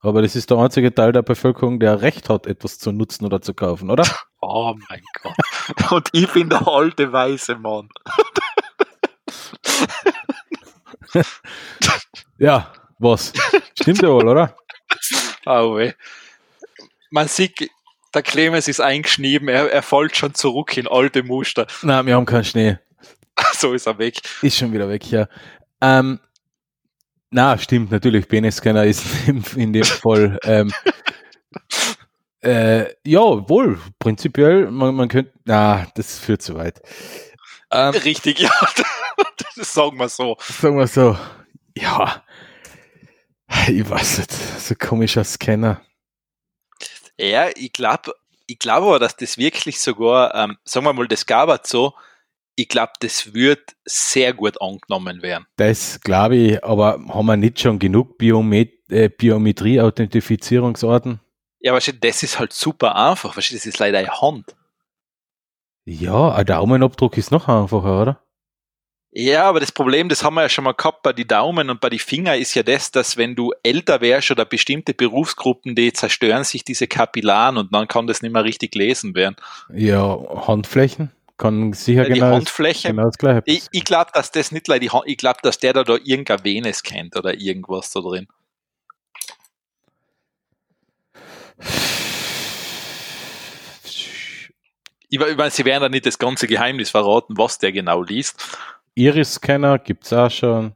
aber 0.00 0.22
das 0.22 0.36
ist 0.36 0.50
der 0.50 0.58
einzige 0.58 0.94
Teil 0.94 1.12
der 1.12 1.22
Bevölkerung, 1.22 1.80
der 1.80 2.02
Recht 2.02 2.28
hat, 2.28 2.46
etwas 2.46 2.78
zu 2.78 2.92
nutzen 2.92 3.24
oder 3.24 3.40
zu 3.40 3.54
kaufen, 3.54 3.90
oder? 3.90 4.04
Oh 4.46 4.74
mein 4.88 5.02
Gott. 5.22 5.36
Und 5.90 6.08
ich 6.12 6.30
bin 6.32 6.48
der 6.48 6.66
alte 6.66 7.12
weiße 7.12 7.56
Mann. 7.56 7.88
ja, 12.38 12.72
was? 12.98 13.32
Stimmt 13.80 14.02
ja 14.02 14.08
wohl, 14.08 14.28
oder? 14.28 14.56
Oh, 15.46 15.76
weh. 15.76 15.92
Man 17.10 17.28
sieht, 17.28 17.70
der 18.14 18.22
Clemens 18.22 18.68
ist 18.68 18.80
eingeschnieben, 18.80 19.48
er, 19.48 19.70
er 19.72 19.82
fällt 19.82 20.16
schon 20.16 20.34
zurück 20.34 20.76
in 20.76 20.88
alte 20.88 21.22
Muster. 21.22 21.66
Nein, 21.82 22.06
wir 22.06 22.16
haben 22.16 22.26
keinen 22.26 22.44
Schnee. 22.44 22.78
so 23.54 23.72
ist 23.72 23.86
er 23.86 23.98
weg. 23.98 24.20
Ist 24.42 24.56
schon 24.56 24.72
wieder 24.72 24.88
weg, 24.88 25.10
ja. 25.10 25.28
Ähm, 25.80 26.20
na, 27.30 27.58
stimmt, 27.58 27.90
natürlich. 27.90 28.28
Penis-Scanner 28.28 28.84
ist 28.84 29.04
in, 29.26 29.44
in 29.56 29.72
dem 29.72 29.84
Fall. 29.84 30.38
ähm, 30.44 30.72
äh, 32.44 32.94
ja, 33.04 33.48
wohl, 33.48 33.80
prinzipiell, 33.98 34.70
man, 34.70 34.94
man 34.94 35.08
könnte, 35.08 35.32
na, 35.44 35.86
das 35.94 36.18
führt 36.18 36.42
zu 36.42 36.54
weit. 36.54 36.80
Ähm, 37.70 37.94
Richtig, 37.94 38.38
ja. 38.40 38.50
das 39.56 39.72
sagen 39.72 39.98
wir 39.98 40.08
so. 40.08 40.36
Sagen 40.40 40.78
wir 40.78 40.86
so. 40.86 41.16
Ja. 41.76 42.22
Ich 43.68 43.88
weiß 43.88 44.18
nicht, 44.18 44.32
so 44.32 44.74
ein 44.74 44.78
komischer 44.78 45.24
Scanner. 45.24 45.80
Ja, 47.18 47.48
ich 47.54 47.72
glaube, 47.72 48.12
ich 48.46 48.58
glaube 48.58 48.88
aber, 48.88 48.98
dass 48.98 49.16
das 49.16 49.38
wirklich 49.38 49.80
sogar, 49.80 50.34
ähm, 50.34 50.58
sagen 50.64 50.84
wir 50.86 50.92
mal, 50.92 51.08
das 51.08 51.24
gab 51.26 51.48
es 51.48 51.70
so, 51.70 51.94
ich 52.56 52.68
glaube, 52.68 52.92
das 53.00 53.34
wird 53.34 53.74
sehr 53.84 54.32
gut 54.32 54.60
angenommen 54.60 55.22
werden. 55.22 55.46
Das 55.56 56.00
glaube 56.00 56.36
ich, 56.36 56.64
aber 56.64 57.00
haben 57.08 57.26
wir 57.26 57.36
nicht 57.36 57.60
schon 57.60 57.78
genug 57.78 58.18
Biomet 58.18 58.90
äh, 58.90 59.08
Biometrie-Authentifizierungsarten? 59.08 61.20
Ja, 61.64 61.72
wahrscheinlich, 61.72 62.02
das 62.02 62.22
ist 62.22 62.38
halt 62.38 62.52
super 62.52 62.94
einfach. 62.94 63.36
Wahrscheinlich, 63.36 63.62
das 63.62 63.66
ist 63.66 63.78
leider 63.78 63.98
eine 63.98 64.20
Hand. 64.20 64.54
Ja, 65.86 66.32
ein 66.34 66.44
Daumenabdruck 66.44 67.16
ist 67.16 67.30
noch 67.30 67.48
einfacher, 67.48 68.02
oder? 68.02 68.20
Ja, 69.12 69.44
aber 69.44 69.60
das 69.60 69.72
Problem, 69.72 70.10
das 70.10 70.22
haben 70.22 70.34
wir 70.34 70.42
ja 70.42 70.48
schon 70.50 70.64
mal 70.64 70.74
gehabt 70.74 71.02
bei 71.02 71.14
den 71.14 71.26
Daumen 71.26 71.70
und 71.70 71.80
bei 71.80 71.88
den 71.88 72.00
Fingern, 72.00 72.38
ist 72.38 72.54
ja 72.54 72.62
das, 72.62 72.90
dass 72.90 73.16
wenn 73.16 73.34
du 73.34 73.52
älter 73.62 74.02
wärst 74.02 74.30
oder 74.30 74.44
bestimmte 74.44 74.92
Berufsgruppen, 74.92 75.74
die 75.74 75.92
zerstören 75.92 76.44
sich 76.44 76.64
diese 76.64 76.86
Kapillaren 76.86 77.56
und 77.56 77.72
dann 77.72 77.88
kann 77.88 78.06
das 78.06 78.20
nicht 78.20 78.32
mehr 78.32 78.44
richtig 78.44 78.74
lesen 78.74 79.14
werden. 79.14 79.36
Ja, 79.72 80.18
Handflächen? 80.46 81.12
kann 81.38 81.72
sicher 81.72 82.04
die 82.04 82.14
genau, 82.14 82.34
Handfläche. 82.34 82.88
Genau 82.88 83.04
das 83.04 83.18
Gleiche 83.18 83.42
ich 83.46 83.66
ich 83.72 83.84
glaube, 83.84 84.10
dass 84.12 84.30
das 84.30 84.52
nicht 84.52 84.68
die 84.68 84.90
Hand, 84.90 85.04
ich 85.06 85.16
glaube, 85.16 85.38
dass 85.42 85.58
der 85.58 85.72
da, 85.72 85.82
da 85.82 85.94
irgendein 85.94 86.44
Venes 86.44 86.82
kennt 86.82 87.16
oder 87.16 87.34
irgendwas 87.34 87.90
da 87.90 88.00
drin. 88.00 88.28
Ich, 93.84 95.20
ich 95.20 95.36
meine, 95.36 95.50
sie 95.50 95.64
werden 95.64 95.82
da 95.82 95.88
nicht 95.88 96.06
das 96.06 96.18
ganze 96.18 96.46
Geheimnis 96.46 96.90
verraten, 96.90 97.36
was 97.36 97.58
der 97.58 97.72
genau 97.72 98.02
liest. 98.02 98.58
Iris-Scanner 98.94 99.78
gibt 99.78 100.04
es 100.04 100.12
auch 100.12 100.30
schon. 100.30 100.74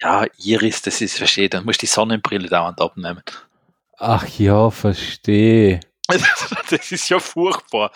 Ja, 0.00 0.26
Iris, 0.38 0.82
das 0.82 1.00
ist, 1.00 1.18
verstehe, 1.18 1.48
dann 1.48 1.64
musst 1.64 1.80
du 1.82 1.86
die 1.86 1.90
Sonnenbrille 1.90 2.48
dauernd 2.48 2.80
abnehmen. 2.80 3.22
Ach 3.98 4.26
ja, 4.38 4.70
verstehe. 4.70 5.80
das 6.70 6.92
ist 6.92 7.08
ja 7.08 7.18
furchtbar. 7.18 7.90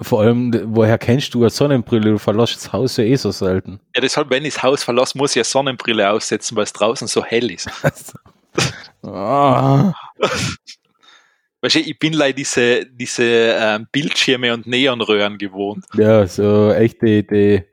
Vor 0.00 0.20
allem, 0.20 0.52
woher 0.76 0.96
kennst 0.96 1.34
du 1.34 1.40
eine 1.40 1.50
Sonnenbrille? 1.50 2.12
Du 2.12 2.18
verlässt 2.18 2.54
das 2.54 2.72
Haus 2.72 2.96
ja 2.98 3.04
eh 3.04 3.16
so 3.16 3.32
selten. 3.32 3.80
Ja, 3.96 4.00
deshalb, 4.00 4.30
wenn 4.30 4.44
ich 4.44 4.54
das 4.54 4.62
Haus 4.62 4.84
verlasse, 4.84 5.18
muss 5.18 5.32
ich 5.32 5.38
eine 5.38 5.44
Sonnenbrille 5.44 6.08
aussetzen, 6.08 6.54
weil 6.56 6.64
es 6.64 6.72
draußen 6.72 7.08
so 7.08 7.24
hell 7.24 7.50
ist. 7.50 7.68
oh. 9.02 9.92
Weißt 11.60 11.74
du, 11.74 11.80
ich 11.80 11.98
bin 11.98 12.12
leider 12.12 12.34
diese, 12.34 12.86
diese 12.86 13.24
ähm, 13.24 13.88
Bildschirme 13.90 14.54
und 14.54 14.66
Neonröhren 14.66 15.38
gewohnt. 15.38 15.84
Ja, 15.94 16.26
so 16.26 16.72
echt 16.72 17.02
die, 17.02 17.26
die, 17.26 17.64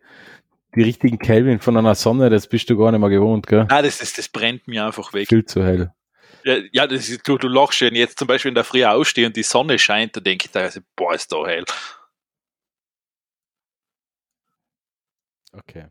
die 0.75 0.81
richtigen 0.81 1.19
Kelvin 1.19 1.59
von 1.59 1.77
einer 1.77 1.93
Sonne, 1.93 2.31
das 2.31 2.47
bist 2.47 2.69
du 2.69 2.77
gar 2.77 2.91
nicht 2.91 2.99
mehr 2.99 3.09
gewohnt, 3.09 3.45
gell? 3.45 3.67
Ah, 3.69 3.83
das, 3.83 4.01
ist, 4.01 4.17
das 4.17 4.27
brennt 4.27 4.67
mir 4.67 4.85
einfach 4.85 5.13
weg. 5.13 5.27
Viel 5.27 5.45
zu 5.45 5.63
hell. 5.63 5.93
Ja, 6.43 6.57
ja 6.71 6.87
das 6.87 7.09
ist, 7.09 7.27
du, 7.27 7.37
du 7.37 7.47
lachst 7.47 7.77
schon. 7.77 7.93
Jetzt 7.93 8.17
zum 8.17 8.27
Beispiel 8.27 8.49
in 8.49 8.55
der 8.55 8.63
Früh 8.63 8.83
ausstehe 8.83 9.27
und 9.27 9.35
die 9.35 9.43
Sonne 9.43 9.77
scheint, 9.77 10.15
da 10.15 10.19
denke 10.19 10.45
ich 10.45 10.51
da, 10.51 10.61
also, 10.61 10.79
boah, 10.95 11.13
ist 11.13 11.31
da 11.31 11.45
hell. 11.45 11.65
Okay. 15.53 15.85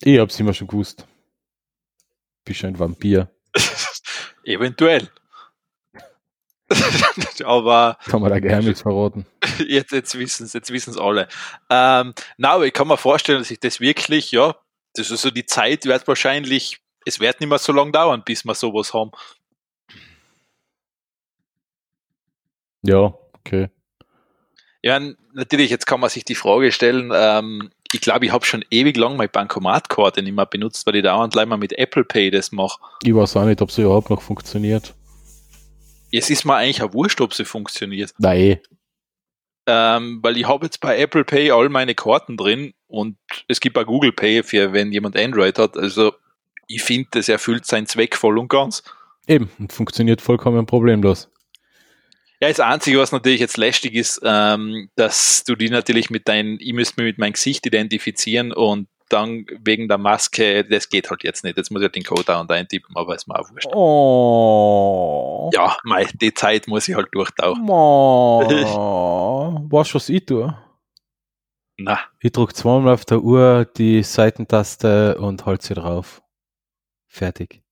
Ich 0.00 0.18
hab's 0.18 0.40
immer 0.40 0.54
schon 0.54 0.66
gewusst. 0.66 1.06
Bist 2.44 2.64
ein 2.64 2.78
Vampir. 2.78 3.30
Eventuell. 4.44 5.08
aber. 7.44 7.98
Kann 8.06 8.22
man 8.22 8.30
da 8.30 8.40
Geheimnis 8.40 8.80
verraten? 8.82 9.26
Jetzt, 9.66 9.92
jetzt 9.92 10.18
wissen 10.18 10.46
es, 10.46 10.52
jetzt 10.52 10.70
wissen's 10.70 10.98
alle. 10.98 11.28
Ähm, 11.70 12.14
na, 12.36 12.50
aber 12.52 12.66
ich 12.66 12.72
kann 12.72 12.88
mir 12.88 12.96
vorstellen, 12.96 13.38
dass 13.38 13.50
ich 13.50 13.60
das 13.60 13.80
wirklich, 13.80 14.32
ja, 14.32 14.56
das 14.94 15.10
ist 15.10 15.22
so 15.22 15.30
die 15.30 15.46
Zeit 15.46 15.84
wird 15.84 16.06
wahrscheinlich, 16.08 16.80
es 17.04 17.20
wird 17.20 17.40
nicht 17.40 17.48
mehr 17.48 17.58
so 17.58 17.72
lange 17.72 17.92
dauern, 17.92 18.22
bis 18.24 18.44
wir 18.44 18.54
sowas 18.54 18.94
haben. 18.94 19.10
Ja, 22.82 23.14
okay. 23.32 23.70
Ja, 24.82 25.00
natürlich, 25.32 25.70
jetzt 25.70 25.86
kann 25.86 26.00
man 26.00 26.10
sich 26.10 26.24
die 26.24 26.34
Frage 26.34 26.72
stellen, 26.72 27.12
ähm, 27.14 27.70
ich 27.92 28.00
glaube, 28.00 28.26
ich 28.26 28.32
habe 28.32 28.44
schon 28.44 28.64
ewig 28.70 28.96
lang 28.96 29.16
meine 29.16 29.28
Bankomatkarte 29.28 30.22
nicht 30.22 30.34
mehr 30.34 30.46
benutzt, 30.46 30.86
weil 30.86 30.96
ich 30.96 31.02
dauernd 31.02 31.34
mal 31.34 31.56
mit 31.56 31.72
Apple 31.74 32.04
Pay 32.04 32.30
das 32.30 32.50
mache. 32.50 32.80
Ich 33.02 33.14
weiß 33.14 33.36
auch 33.36 33.44
nicht, 33.44 33.60
ob 33.60 33.70
sie 33.70 33.82
überhaupt 33.82 34.10
noch 34.10 34.22
funktioniert. 34.22 34.94
Es 36.10 36.30
ist 36.30 36.44
mir 36.44 36.56
eigentlich 36.56 36.82
auch 36.82 36.92
wurscht, 36.94 37.20
ob 37.20 37.34
sie 37.34 37.44
funktioniert. 37.44 38.14
Nein. 38.18 38.60
Ähm, 39.66 40.18
weil 40.22 40.36
ich 40.36 40.48
habe 40.48 40.66
jetzt 40.66 40.80
bei 40.80 40.98
Apple 40.98 41.24
Pay 41.24 41.50
all 41.52 41.68
meine 41.68 41.94
Karten 41.94 42.36
drin 42.36 42.74
und 42.88 43.16
es 43.46 43.60
gibt 43.60 43.78
auch 43.78 43.86
Google 43.86 44.12
Pay 44.12 44.42
für 44.42 44.72
wenn 44.72 44.90
jemand 44.90 45.16
Android 45.16 45.58
hat. 45.58 45.76
Also 45.76 46.12
ich 46.66 46.82
finde, 46.82 47.08
das 47.12 47.28
erfüllt 47.28 47.66
seinen 47.66 47.86
Zweck 47.86 48.16
voll 48.16 48.38
und 48.38 48.48
ganz. 48.48 48.82
Eben, 49.28 49.50
und 49.58 49.72
funktioniert 49.72 50.20
vollkommen 50.20 50.66
problemlos. 50.66 51.30
Ja, 52.42 52.48
das 52.48 52.58
Einzige, 52.58 52.98
was 52.98 53.12
natürlich 53.12 53.38
jetzt 53.38 53.56
lästig 53.56 53.94
ist, 53.94 54.20
ähm, 54.24 54.90
dass 54.96 55.44
du 55.44 55.54
die 55.54 55.70
natürlich 55.70 56.10
mit 56.10 56.26
deinem, 56.26 56.58
ich 56.60 56.72
müsste 56.72 57.00
mich 57.00 57.12
mit 57.12 57.18
meinem 57.18 57.34
Gesicht 57.34 57.64
identifizieren 57.64 58.52
und 58.52 58.88
dann 59.08 59.46
wegen 59.60 59.86
der 59.86 59.98
Maske, 59.98 60.64
das 60.64 60.88
geht 60.88 61.08
halt 61.08 61.22
jetzt 61.22 61.44
nicht. 61.44 61.56
Jetzt 61.56 61.70
muss 61.70 61.82
ich 61.82 61.84
halt 61.84 61.94
den 61.94 62.02
Code 62.02 62.24
da 62.24 62.40
und 62.40 62.50
eintippen, 62.50 62.96
aber 62.96 63.14
ist 63.14 63.28
mir 63.28 63.38
auch 63.38 63.48
wurscht. 63.48 63.68
Oh. 63.72 65.50
Ja, 65.54 65.76
mei, 65.84 66.08
die 66.20 66.34
Zeit 66.34 66.66
muss 66.66 66.88
ich 66.88 66.96
halt 66.96 67.14
durchtauchen. 67.14 67.64
Oh. 67.70 68.40
weißt 69.70 69.90
du, 69.92 69.94
was 69.94 70.08
ich 70.08 70.26
tue? 70.26 70.58
Na. 71.76 72.00
Ich 72.18 72.32
drücke 72.32 72.54
zweimal 72.54 72.94
auf 72.94 73.04
der 73.04 73.20
Uhr 73.20 73.70
die 73.76 74.02
Seitentaste 74.02 75.16
und 75.18 75.46
halte 75.46 75.64
sie 75.64 75.74
drauf. 75.74 76.24
Fertig. 77.06 77.62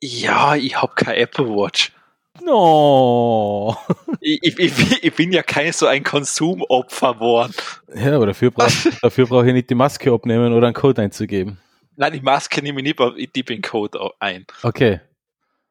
Ja, 0.00 0.54
ich 0.56 0.80
habe 0.80 0.94
keine 0.94 1.18
Apple 1.18 1.46
Watch. 1.46 1.92
No. 2.40 3.76
Ich, 4.20 4.58
ich, 4.58 5.04
ich, 5.04 5.14
bin 5.14 5.32
ja 5.32 5.42
kein 5.42 5.72
so 5.72 5.86
ein 5.86 6.02
Konsumopfer 6.02 7.14
geworden. 7.14 7.52
Ja, 7.94 8.16
aber 8.16 8.26
dafür 8.26 8.50
brauche 8.50 8.90
dafür 9.02 9.26
brauch 9.26 9.44
ich 9.44 9.52
nicht 9.52 9.68
die 9.68 9.74
Maske 9.74 10.12
abnehmen 10.12 10.52
oder 10.52 10.66
einen 10.68 10.74
Code 10.74 11.02
einzugeben. 11.02 11.58
Nein, 11.96 12.14
die 12.14 12.20
Maske 12.20 12.62
nehme 12.62 12.80
ich 12.80 12.84
nicht, 12.84 13.00
aber 13.00 13.16
ich 13.16 13.30
tippe 13.30 13.52
den 13.52 13.62
Code 13.62 13.98
ein. 14.18 14.46
Okay. 14.62 15.00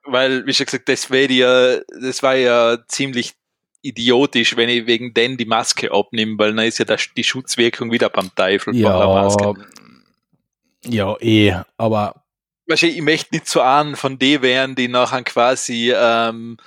Weil, 0.03 0.46
wie 0.46 0.53
schon 0.53 0.65
gesagt, 0.65 0.88
das 0.88 1.10
wäre 1.10 1.32
ja, 1.32 1.80
das 2.00 2.22
war 2.22 2.36
ja 2.36 2.77
ziemlich 2.88 3.34
idiotisch, 3.82 4.56
wenn 4.56 4.70
ich 4.70 4.86
wegen 4.86 5.13
denn 5.13 5.38
die 5.38 5.46
Maske 5.46 5.91
abnehme, 5.91 6.38
weil 6.38 6.53
dann 6.53 6.65
ist 6.65 6.77
ja 6.77 6.86
das, 6.86 7.08
die 7.18 7.24
Schutzwirkung 7.24 7.91
wieder 7.91 8.10
beim 8.10 8.34
Teufel 8.36 8.75
ja, 8.75 8.98
der 8.98 9.08
Maske. 9.08 9.53
Ja, 10.86 11.15
eh, 11.20 11.56
aber 11.77 12.21
wahrscheinlich, 12.72 12.98
ich 12.98 13.04
möchte 13.04 13.36
nicht 13.36 13.48
so 13.48 13.62
an 13.62 13.96
von 13.96 14.18
denen 14.18 14.42
wären, 14.42 14.75
die 14.75 14.88
nachher 14.88 15.24
quasi 15.24 15.94
ähm, 15.96 16.58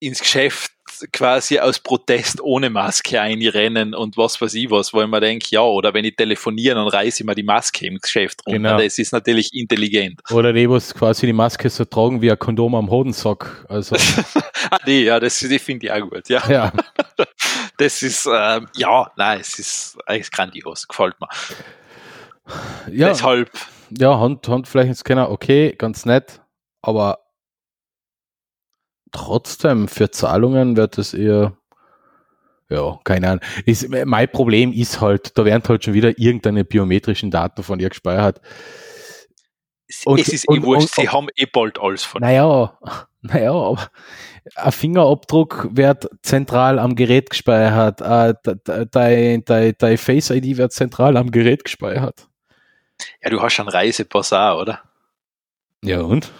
ins 0.00 0.20
Geschäft 0.20 0.72
quasi 1.12 1.58
aus 1.58 1.78
Protest 1.78 2.40
ohne 2.40 2.70
Maske 2.70 3.20
einrennen 3.20 3.94
und 3.94 4.16
was 4.16 4.40
weiß 4.40 4.54
ich 4.54 4.70
was, 4.70 4.92
wo 4.92 5.00
ich 5.00 5.08
mir 5.08 5.20
denke, 5.20 5.46
ja, 5.50 5.62
oder 5.62 5.94
wenn 5.94 6.04
ich 6.04 6.16
telefoniere, 6.16 6.74
dann 6.74 6.88
reiße 6.88 7.22
ich 7.22 7.26
mir 7.26 7.34
die 7.34 7.42
Maske 7.42 7.86
im 7.86 7.98
Geschäft 7.98 8.40
runter. 8.46 8.58
Genau. 8.58 8.78
Das 8.78 8.98
ist 8.98 9.12
natürlich 9.12 9.52
intelligent. 9.54 10.20
Oder 10.30 10.52
die, 10.52 10.68
was 10.68 10.94
quasi 10.94 11.26
die 11.26 11.32
Maske 11.32 11.68
so 11.70 11.84
tragen 11.84 12.20
wie 12.20 12.30
ein 12.30 12.38
Kondom 12.38 12.74
am 12.74 12.90
Hodensack. 12.90 13.64
Also. 13.68 13.96
ah, 14.70 14.78
nee, 14.86 15.04
ja, 15.04 15.18
das, 15.18 15.38
finde 15.38 15.86
ich 15.86 15.92
auch 15.92 16.08
gut, 16.08 16.28
ja. 16.28 16.42
ja. 16.48 16.72
Das 17.78 18.02
ist, 18.02 18.28
ähm, 18.32 18.68
ja, 18.76 19.10
nein, 19.16 19.40
es 19.40 19.58
ist 19.58 19.98
eigentlich 20.06 20.30
grandios, 20.30 20.86
gefällt 20.86 21.14
mir. 21.20 21.28
Ja. 22.92 23.08
Deshalb. 23.08 23.50
Ja, 23.98 24.18
Hand, 24.18 24.48
Handflächenscanner, 24.48 25.30
okay, 25.30 25.74
ganz 25.76 26.04
nett, 26.06 26.40
aber 26.82 27.18
trotzdem 29.12 29.88
für 29.88 30.10
Zahlungen 30.10 30.76
wird 30.76 30.98
es 30.98 31.14
eher, 31.14 31.56
ja, 32.68 32.98
keine 33.04 33.28
Ahnung. 33.28 33.44
Ist, 33.66 33.88
mein 33.88 34.30
Problem 34.30 34.72
ist 34.72 35.00
halt, 35.00 35.36
da 35.36 35.44
werden 35.44 35.62
halt 35.68 35.84
schon 35.84 35.94
wieder 35.94 36.18
irgendeine 36.18 36.64
biometrischen 36.64 37.30
Daten 37.30 37.62
von 37.62 37.78
ihr 37.80 37.90
gespeichert. 37.90 38.40
Und, 40.06 40.20
es 40.20 40.28
ist 40.28 40.44
eh 40.44 40.52
und, 40.52 40.62
eh 40.62 40.62
wurscht, 40.62 40.94
sie 40.94 41.08
haben 41.08 41.28
eh 41.36 41.46
bald 41.46 41.78
alles 41.78 42.02
von 42.02 42.22
Naja, 42.22 42.78
naja, 43.20 43.52
aber 43.52 43.88
ein 44.56 44.72
Fingerabdruck 44.72 45.68
wird 45.72 46.08
zentral 46.22 46.78
am 46.78 46.96
Gerät 46.96 47.30
gespeichert, 47.30 48.00
äh, 48.00 48.34
dein, 48.90 49.44
dein, 49.44 49.74
dein 49.76 49.98
Face 49.98 50.30
ID 50.30 50.56
wird 50.56 50.72
zentral 50.72 51.16
am 51.16 51.30
Gerät 51.30 51.64
gespeichert. 51.64 52.28
Ja, 53.22 53.30
du 53.30 53.40
hast 53.40 53.54
schon 53.54 53.68
Reisepass 53.68 54.32
auch, 54.32 54.60
oder? 54.60 54.82
Ja, 55.82 56.00
und? 56.00 56.30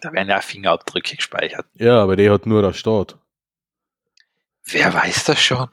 Da 0.00 0.12
werden 0.12 0.28
ja 0.28 0.40
Fingerabdrücke 0.40 1.16
gespeichert. 1.16 1.66
Ja, 1.74 2.02
aber 2.02 2.16
der 2.16 2.32
hat 2.32 2.46
nur 2.46 2.62
der 2.62 2.72
Staat. 2.72 3.16
Wer 4.68 4.92
weiß 4.92 5.24
das 5.24 5.40
schon? 5.40 5.68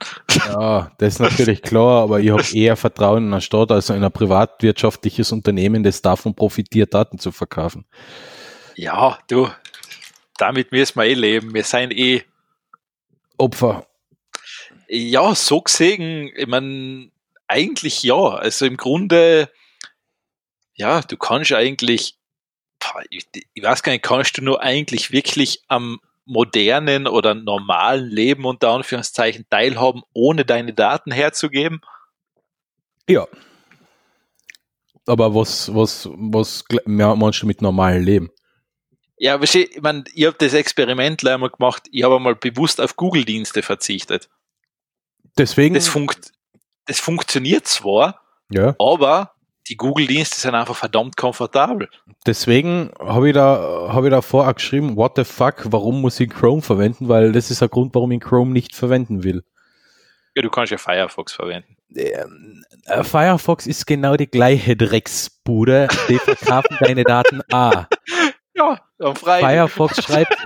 Ja, 0.46 0.92
das 1.00 1.16
ist 1.16 1.20
natürlich 1.20 1.64
klar, 1.64 2.04
aber 2.04 2.20
ich 2.20 2.30
habe 2.30 2.44
eher 2.54 2.76
Vertrauen 2.76 3.26
in 3.26 3.32
der 3.32 3.42
Staat 3.42 3.72
als 3.72 3.90
in 3.90 4.04
ein 4.04 4.12
privatwirtschaftliches 4.12 5.32
Unternehmen, 5.32 5.84
das 5.84 6.02
davon 6.02 6.36
profitiert, 6.36 6.94
Daten 6.94 7.18
zu 7.18 7.32
verkaufen. 7.32 7.86
Ja, 8.76 9.18
du, 9.28 9.50
damit 10.38 10.72
müssen 10.72 11.00
wir 11.00 11.06
eh 11.06 11.14
leben. 11.16 11.54
Wir 11.54 11.64
sind 11.64 11.92
eh 11.92 12.24
Opfer. 13.38 13.88
Ja, 14.88 15.34
so 15.34 15.62
gesehen, 15.62 16.32
ich 16.36 16.48
meine, 16.48 17.10
eigentlich 17.48 18.04
ja. 18.04 18.30
Also 18.30 18.66
im 18.66 18.78
Grunde, 18.78 19.50
ja, 20.76 21.02
du 21.02 21.18
kannst 21.18 21.52
eigentlich 21.52 22.18
ich, 23.10 23.28
ich 23.54 23.64
weiß 23.64 23.84
gar 23.84 23.92
nicht, 23.92 24.04
kannst 24.04 24.38
du 24.38 24.42
nur 24.42 24.62
eigentlich 24.62 25.12
wirklich 25.12 25.64
am 25.68 26.00
modernen 26.26 27.08
oder 27.08 27.34
normalen 27.34 28.10
Leben 28.10 28.46
unter 28.46 28.70
Anführungszeichen 28.70 29.46
teilhaben, 29.50 30.04
ohne 30.14 30.46
deine 30.46 30.74
Daten 30.74 31.12
herzugeben? 31.12 31.82
Ja. 33.08 33.28
Aber 35.06 35.36
was, 35.36 35.74
was, 35.74 36.10
was 36.14 36.64
meinst 36.86 37.42
du 37.42 37.46
mit 37.46 37.62
normalen 37.62 38.04
Leben? 38.04 38.32
Ja, 39.18 39.42
ich 39.42 39.82
meine, 39.82 40.06
ich 40.14 40.26
habe 40.26 40.38
das 40.40 40.54
Experiment 40.54 41.26
einmal 41.28 41.50
gemacht, 41.50 41.84
ich 41.92 42.04
habe 42.04 42.16
einmal 42.16 42.36
bewusst 42.36 42.82
auf 42.82 42.96
Google-Dienste 42.96 43.62
verzichtet. 43.62 44.30
Deswegen. 45.38 45.76
Das, 45.76 45.88
funkt, 45.88 46.32
das 46.86 47.00
funktioniert 47.00 47.68
zwar, 47.68 48.22
ja. 48.50 48.76
aber 48.80 49.33
die 49.68 49.78
Google-Dienste 49.78 50.40
sind 50.40 50.56
einfach 50.56 50.76
verdammt 50.76 51.18
komfortabel. 51.18 51.90
Deswegen 52.26 52.92
habe 53.00 53.30
ich 53.30 53.34
da, 53.34 53.90
habe 53.90 54.08
ich 54.08 54.12
da 54.12 54.22
vorher 54.22 54.54
geschrieben, 54.54 54.98
what 54.98 55.14
the 55.16 55.24
fuck, 55.24 55.64
warum 55.66 56.02
muss 56.02 56.20
ich 56.20 56.30
Chrome 56.30 56.62
verwenden? 56.62 57.08
Weil 57.08 57.32
das 57.32 57.50
ist 57.50 57.62
der 57.62 57.70
Grund, 57.70 57.96
warum 57.96 58.12
ich 58.12 58.22
Chrome 58.22 58.52
nicht 58.52 58.76
verwenden 58.76 59.24
will. 59.24 59.44
Ja, 60.36 60.42
du 60.42 60.50
kannst 60.50 60.72
ja 60.72 60.78
Firefox 60.78 61.34
verwenden. 61.34 61.78
Ähm, 61.96 62.66
äh, 62.86 63.04
Firefox 63.04 63.68
ist 63.68 63.86
genau 63.86 64.16
die 64.18 64.28
gleiche 64.28 64.76
Drecksbude. 64.76 65.88
Die 66.10 66.18
verkaufen 66.18 66.78
deine 66.80 67.04
Daten 67.04 67.42
A. 67.52 67.88
Ja, 68.56 68.80
frei. 69.16 69.40
Firefox 69.40 70.04
schreibt, 70.04 70.38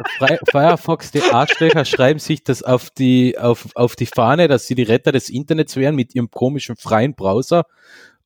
Firefox, 0.49 1.11
die 1.11 1.21
Arschlöcher 1.21 1.83
schreiben 1.83 2.19
sich 2.19 2.41
das 2.41 2.63
auf 2.63 2.89
die, 2.89 3.37
auf, 3.37 3.67
auf 3.75 3.97
die 3.97 4.05
Fahne, 4.05 4.47
dass 4.47 4.65
sie 4.65 4.75
die 4.75 4.83
Retter 4.83 5.11
des 5.11 5.29
Internets 5.29 5.75
wären 5.75 5.93
mit 5.95 6.15
ihrem 6.15 6.31
komischen 6.31 6.77
freien 6.77 7.15
Browser 7.15 7.65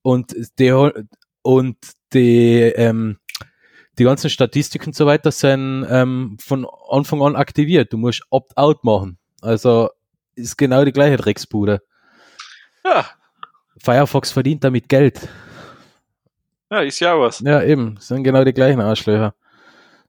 und 0.02 0.34
der 0.60 0.94
und 1.42 1.78
die 2.14 2.62
ähm, 2.76 3.18
die 3.98 4.04
ganzen 4.04 4.30
Statistiken 4.30 4.88
und 4.88 4.96
so 4.96 5.06
weiter 5.06 5.32
sind 5.32 5.86
ähm, 5.90 6.38
von 6.40 6.66
Anfang 6.90 7.22
an 7.22 7.36
aktiviert. 7.36 7.92
Du 7.92 7.98
musst 7.98 8.24
Opt-out 8.30 8.84
machen. 8.84 9.18
Also 9.42 9.90
ist 10.36 10.58
genau 10.58 10.86
die 10.86 10.94
gleiche 10.94 11.18
Drecksbude. 11.18 11.82
Ja. 12.86 13.06
Firefox 13.78 14.32
verdient 14.32 14.64
damit 14.64 14.88
Geld. 14.90 15.28
Ja, 16.70 16.82
ist 16.82 17.00
ja 17.00 17.20
was. 17.20 17.42
Ja, 17.42 17.62
eben. 17.62 17.98
Sind 18.00 18.24
genau 18.24 18.44
die 18.44 18.54
gleichen 18.54 18.80
Arschlöcher. 18.80 19.36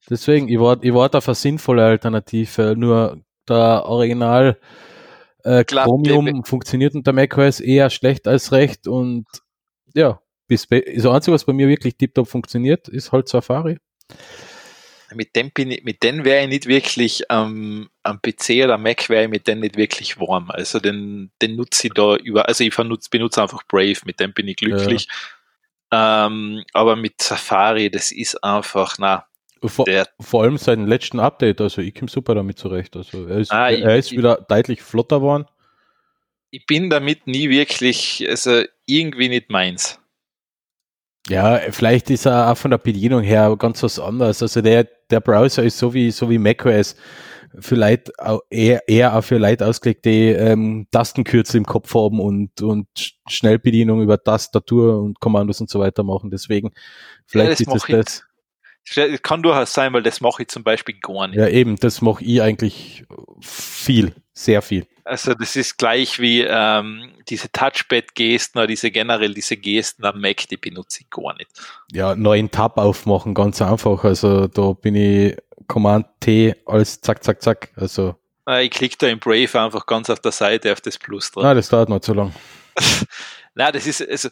Deswegen, 0.08 0.48
ich 0.48 0.58
war, 0.58 0.78
ich 0.82 0.94
war 0.94 1.12
auf 1.14 1.28
eine 1.28 1.34
sinnvolle 1.34 1.84
Alternative. 1.84 2.74
Nur 2.76 3.20
der 3.48 3.84
Original 3.84 4.58
äh, 5.44 5.64
Chromium 5.64 6.44
funktioniert 6.44 6.94
unter 6.94 7.12
macOS 7.12 7.60
eher 7.60 7.90
schlecht 7.90 8.28
als 8.28 8.52
recht 8.52 8.86
und 8.86 9.26
ja, 9.94 10.20
bis 10.48 10.66
das 10.68 11.06
Einzige, 11.06 11.34
was 11.34 11.44
bei 11.44 11.52
mir 11.52 11.68
wirklich 11.68 11.96
tiptop 11.96 12.28
funktioniert, 12.28 12.88
ist 12.88 13.12
halt 13.12 13.28
Safari. 13.28 13.78
Mit 15.14 15.36
dem, 15.36 15.50
bin 15.50 15.70
ich, 15.70 15.84
mit 15.84 16.02
dem 16.02 16.24
wäre 16.24 16.42
ich 16.42 16.48
nicht 16.48 16.66
wirklich 16.66 17.22
ähm, 17.28 17.90
am 18.02 18.20
PC 18.22 18.64
oder 18.64 18.78
Mac 18.78 19.08
wäre 19.10 19.24
ich 19.24 19.30
mit 19.30 19.46
dem 19.46 19.60
nicht 19.60 19.76
wirklich 19.76 20.18
warm. 20.18 20.50
Also 20.50 20.78
den, 20.78 21.30
den 21.42 21.56
nutze 21.56 21.88
ich 21.88 21.92
da 21.92 22.16
über, 22.16 22.48
also 22.48 22.64
ich 22.64 22.74
benutze, 22.74 23.10
benutze 23.10 23.42
einfach 23.42 23.62
Brave, 23.68 23.98
mit 24.04 24.20
dem 24.20 24.32
bin 24.32 24.48
ich 24.48 24.56
glücklich. 24.56 25.06
Ja. 25.92 26.26
Ähm, 26.26 26.64
aber 26.72 26.96
mit 26.96 27.20
Safari, 27.20 27.90
das 27.90 28.10
ist 28.10 28.42
einfach, 28.42 28.96
na, 28.98 29.26
vor, 29.64 29.86
vor, 30.18 30.42
allem 30.42 30.56
seit 30.56 30.78
dem 30.78 30.86
letzten 30.86 31.20
Update, 31.20 31.60
also 31.60 31.82
ich 31.82 31.94
komme 31.94 32.10
super 32.10 32.34
damit 32.34 32.58
zurecht. 32.58 32.96
Also 32.96 33.26
er 33.26 33.38
ist, 33.38 33.52
ah, 33.52 33.70
er 33.70 33.98
ich, 33.98 34.06
ist 34.06 34.12
wieder 34.12 34.44
deutlich 34.48 34.82
flotter 34.82 35.20
geworden 35.20 35.46
ich 36.52 36.66
bin 36.66 36.90
damit 36.90 37.26
nie 37.26 37.48
wirklich, 37.48 38.24
also 38.28 38.62
irgendwie 38.86 39.30
nicht 39.30 39.50
meins. 39.50 39.98
Ja, 41.28 41.60
vielleicht 41.70 42.10
ist 42.10 42.26
er 42.26 42.52
auch 42.52 42.58
von 42.58 42.70
der 42.70 42.78
Bedienung 42.78 43.22
her 43.22 43.56
ganz 43.58 43.82
was 43.82 43.98
anderes. 43.98 44.42
Also 44.42 44.60
der, 44.60 44.86
der 45.10 45.20
Browser 45.20 45.62
ist 45.62 45.78
so 45.78 45.94
wie, 45.94 46.10
so 46.10 46.28
wie 46.28 46.38
macOS. 46.38 46.94
Vielleicht 47.58 48.18
auch 48.18 48.40
eher, 48.50 48.86
eher 48.88 49.16
auch 49.16 49.22
für 49.22 49.38
Leute 49.38 49.66
ausgelegt, 49.66 50.04
die 50.04 50.28
ähm, 50.28 50.86
Tastenkürzel 50.90 51.58
im 51.58 51.66
Kopf 51.66 51.94
haben 51.94 52.20
und, 52.20 52.60
und 52.60 52.86
Schnellbedienung 53.28 54.02
über 54.02 54.22
Tastatur 54.22 55.00
und 55.00 55.20
Kommandos 55.20 55.60
und 55.60 55.70
so 55.70 55.80
weiter 55.80 56.02
machen. 56.02 56.30
Deswegen, 56.30 56.72
vielleicht 57.26 57.60
ja, 57.60 57.66
das 57.66 57.82
ist 57.82 57.88
das 57.88 58.04
das. 58.06 58.24
Kann 59.22 59.42
durchaus 59.42 59.72
sein, 59.72 59.92
weil 59.92 60.02
das 60.02 60.20
mache 60.20 60.42
ich 60.42 60.48
zum 60.48 60.64
Beispiel 60.64 60.96
gar 61.00 61.28
nicht. 61.28 61.38
Ja, 61.38 61.48
eben, 61.48 61.76
das 61.76 62.00
mache 62.00 62.24
ich 62.24 62.42
eigentlich 62.42 63.04
viel, 63.40 64.12
sehr 64.34 64.60
viel. 64.62 64.86
Also 65.04 65.34
das 65.34 65.56
ist 65.56 65.78
gleich 65.78 66.20
wie 66.20 66.42
ähm, 66.42 67.10
diese 67.28 67.50
Touchpad-Gesten 67.50 68.58
oder 68.58 68.66
diese 68.66 68.90
generell 68.90 69.34
diese 69.34 69.56
Gesten 69.56 70.04
am 70.04 70.20
Mac, 70.20 70.48
die 70.48 70.56
benutze 70.56 71.00
ich 71.00 71.10
gar 71.10 71.34
nicht. 71.36 71.50
Ja, 71.92 72.14
neuen 72.14 72.50
Tab 72.50 72.78
aufmachen, 72.78 73.34
ganz 73.34 73.60
einfach. 73.60 74.04
Also 74.04 74.46
da 74.46 74.72
bin 74.72 74.94
ich 74.94 75.36
Command 75.66 76.06
T 76.20 76.54
als 76.66 77.00
zack, 77.00 77.24
zack, 77.24 77.42
zack. 77.42 77.70
Also. 77.76 78.16
Ich 78.60 78.70
klicke 78.70 78.96
da 78.98 79.06
in 79.06 79.18
Brave 79.18 79.60
einfach 79.60 79.86
ganz 79.86 80.10
auf 80.10 80.20
der 80.20 80.32
Seite 80.32 80.72
auf 80.72 80.80
das 80.80 80.98
Plus 80.98 81.30
drauf. 81.30 81.44
Nein, 81.44 81.56
das 81.56 81.68
dauert 81.68 81.88
noch 81.88 82.00
zu 82.00 82.12
lang. 82.12 82.32
Nein, 83.54 83.72
das 83.72 83.86
ist, 83.86 84.06
also, 84.08 84.28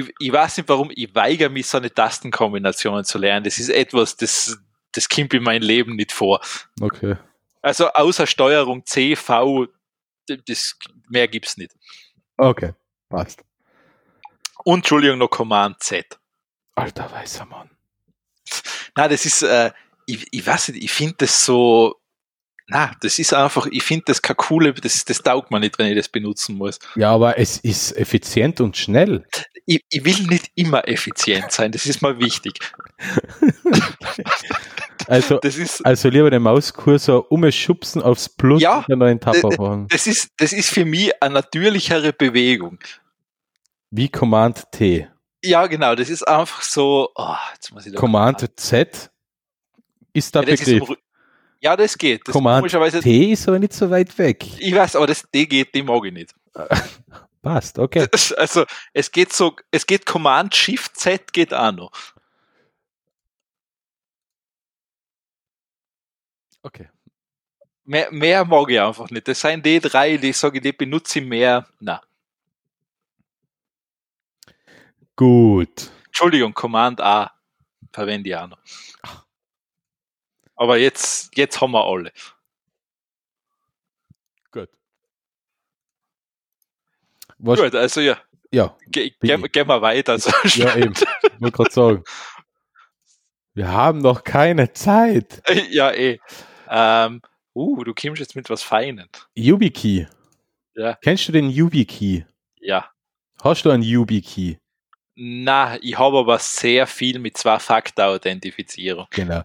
ich, 0.00 0.14
ich 0.18 0.32
weiß 0.32 0.58
nicht 0.58 0.68
warum, 0.68 0.90
ich 0.94 1.14
weigere 1.14 1.48
mich, 1.48 1.66
so 1.66 1.78
eine 1.78 1.92
Tastenkombination 1.92 3.04
zu 3.04 3.18
lernen. 3.18 3.44
Das 3.44 3.58
ist 3.58 3.70
etwas, 3.70 4.16
das, 4.16 4.58
das 4.92 5.08
kommt 5.08 5.32
in 5.34 5.42
mein 5.42 5.62
Leben 5.62 5.96
nicht 5.96 6.12
vor. 6.12 6.40
Okay. 6.80 7.16
Also 7.62 7.88
außer 7.92 8.26
Steuerung 8.26 8.84
C, 8.84 9.16
V, 9.16 9.66
das, 10.26 10.76
mehr 11.08 11.28
gibt's 11.28 11.56
nicht. 11.56 11.72
Okay, 12.36 12.74
passt. 13.08 13.42
Und 14.64 14.78
Entschuldigung, 14.78 15.18
noch 15.18 15.28
Command 15.30 15.82
Z. 15.82 16.18
Alter 16.74 17.10
weißer 17.10 17.46
Mann. 17.46 17.70
Na, 18.96 19.08
das 19.08 19.24
ist, 19.24 19.42
äh, 19.42 19.72
ich, 20.06 20.26
ich 20.30 20.46
weiß 20.46 20.68
nicht, 20.68 20.84
ich 20.84 20.92
finde 20.92 21.14
das 21.18 21.44
so, 21.44 21.96
na, 22.68 22.90
das 23.00 23.18
ist 23.18 23.32
einfach, 23.32 23.66
ich 23.70 23.82
finde 23.82 24.04
das 24.06 24.22
keine 24.22 24.36
coole, 24.36 24.72
das, 24.74 25.04
das 25.04 25.22
taugt 25.22 25.50
mir 25.50 25.60
nicht, 25.60 25.78
wenn 25.78 25.86
ich 25.86 25.96
das 25.96 26.08
benutzen 26.08 26.56
muss. 26.56 26.78
Ja, 26.96 27.12
aber 27.12 27.38
es 27.38 27.58
ist 27.58 27.96
effizient 27.96 28.60
und 28.60 28.76
schnell. 28.76 29.24
Ich, 29.66 29.84
ich 29.88 30.04
will 30.04 30.26
nicht 30.26 30.50
immer 30.56 30.86
effizient 30.88 31.52
sein, 31.52 31.70
das 31.70 31.86
ist 31.86 32.02
mal 32.02 32.18
wichtig. 32.18 32.58
Also, 35.08 35.38
das 35.38 35.56
ist, 35.56 35.86
also 35.86 36.08
lieber 36.08 36.30
den 36.30 36.42
Mauskursor 36.42 37.30
umschubsen 37.30 38.02
aufs 38.02 38.28
Plus 38.28 38.60
ja, 38.60 38.84
und 38.88 39.02
einen 39.02 39.20
Tab 39.20 39.36
aufmachen. 39.44 39.86
Das 39.88 40.08
ist, 40.08 40.30
das 40.36 40.52
ist 40.52 40.70
für 40.70 40.84
mich 40.84 41.22
eine 41.22 41.34
natürlichere 41.34 42.12
Bewegung. 42.12 42.80
Wie 43.90 44.08
Command 44.08 44.64
T. 44.72 45.06
Ja, 45.44 45.68
genau, 45.68 45.94
das 45.94 46.10
ist 46.10 46.26
einfach 46.26 46.62
so. 46.62 47.10
Oh, 47.14 47.36
Command 47.94 48.50
Z 48.58 49.10
ist 50.12 50.34
der 50.34 50.42
ja, 50.42 50.56
Begriff. 50.56 50.90
Ist 50.90 50.98
Ja, 51.60 51.76
das 51.76 51.96
geht. 51.96 52.26
Das 52.26 52.32
Command 52.32 52.60
komischerweise- 52.60 53.00
T 53.00 53.32
ist 53.32 53.48
aber 53.48 53.58
nicht 53.58 53.72
so 53.72 53.90
weit 53.90 54.16
weg. 54.18 54.44
Ich 54.58 54.74
weiß, 54.74 54.96
aber 54.96 55.06
das 55.06 55.22
D 55.30 55.46
geht, 55.46 55.74
die 55.74 55.82
mag 55.82 56.04
ich 56.04 56.12
nicht. 56.12 56.34
Passt, 57.42 57.78
okay. 57.78 58.06
Das, 58.10 58.32
also, 58.32 58.64
es 58.92 59.10
geht 59.10 59.32
so, 59.32 59.54
es 59.70 59.86
geht 59.86 60.04
Command 60.04 60.54
Shift 60.54 60.96
Z 60.96 61.32
geht 61.32 61.54
auch 61.54 61.72
noch. 61.72 61.92
Okay. 66.62 66.88
Mehr, 67.84 68.10
mehr 68.10 68.44
mag 68.44 68.68
ich 68.70 68.80
einfach 68.80 69.08
nicht. 69.10 69.28
Das 69.28 69.40
sind 69.40 69.64
die 69.64 69.78
drei, 69.78 70.16
die 70.16 70.30
ich 70.30 70.36
sage, 70.36 70.60
die 70.60 70.72
benutze 70.72 71.20
ich 71.20 71.24
mehr. 71.24 71.66
Na, 71.78 72.02
Gut. 75.16 75.90
Entschuldigung, 76.06 76.52
Command 76.52 77.00
A 77.00 77.32
verwende 77.92 78.28
ich 78.28 78.36
auch 78.36 78.48
noch. 78.48 78.58
Aber 80.56 80.78
jetzt, 80.78 81.36
jetzt 81.36 81.60
haben 81.60 81.72
wir 81.72 81.84
alle. 81.84 82.12
Gut. 84.50 84.70
Was, 87.38 87.60
Gut, 87.60 87.74
also 87.74 88.00
ja, 88.00 88.18
ja, 88.50 88.76
ge- 88.88 89.12
Bitte. 89.20 89.36
gehen 89.38 89.52
gehen 89.52 89.68
wir 89.68 89.82
weiter. 89.82 90.18
So 90.18 90.30
ja, 90.54 90.74
eben. 90.76 90.94
Ich 90.94 91.40
wollte 91.40 91.56
gerade 91.56 91.70
sagen. 91.72 92.04
Wir 93.54 93.68
haben 93.72 93.98
noch 93.98 94.24
keine 94.24 94.72
Zeit. 94.72 95.42
ja, 95.70 95.90
eh. 95.92 96.18
Ähm, 96.68 97.22
uh, 97.54 97.84
du 97.84 97.94
kommst 97.94 98.20
jetzt 98.20 98.36
mit 98.36 98.48
was 98.50 98.62
Feinen. 98.62 99.08
YubiKey. 99.34 100.06
Ja. 100.74 100.94
Kennst 101.02 101.28
du 101.28 101.32
den 101.32 101.48
YubiKey? 101.50 102.26
Ja. 102.60 102.90
Hast 103.42 103.64
du 103.64 103.70
einen 103.70 103.82
YubiKey? 103.82 104.58
Na, 105.18 105.78
ich 105.80 105.98
habe 105.98 106.18
aber 106.18 106.38
sehr 106.38 106.86
viel 106.86 107.18
mit 107.18 107.38
Zwei-Faktor-Authentifizierung. 107.38 109.06
Genau. 109.10 109.40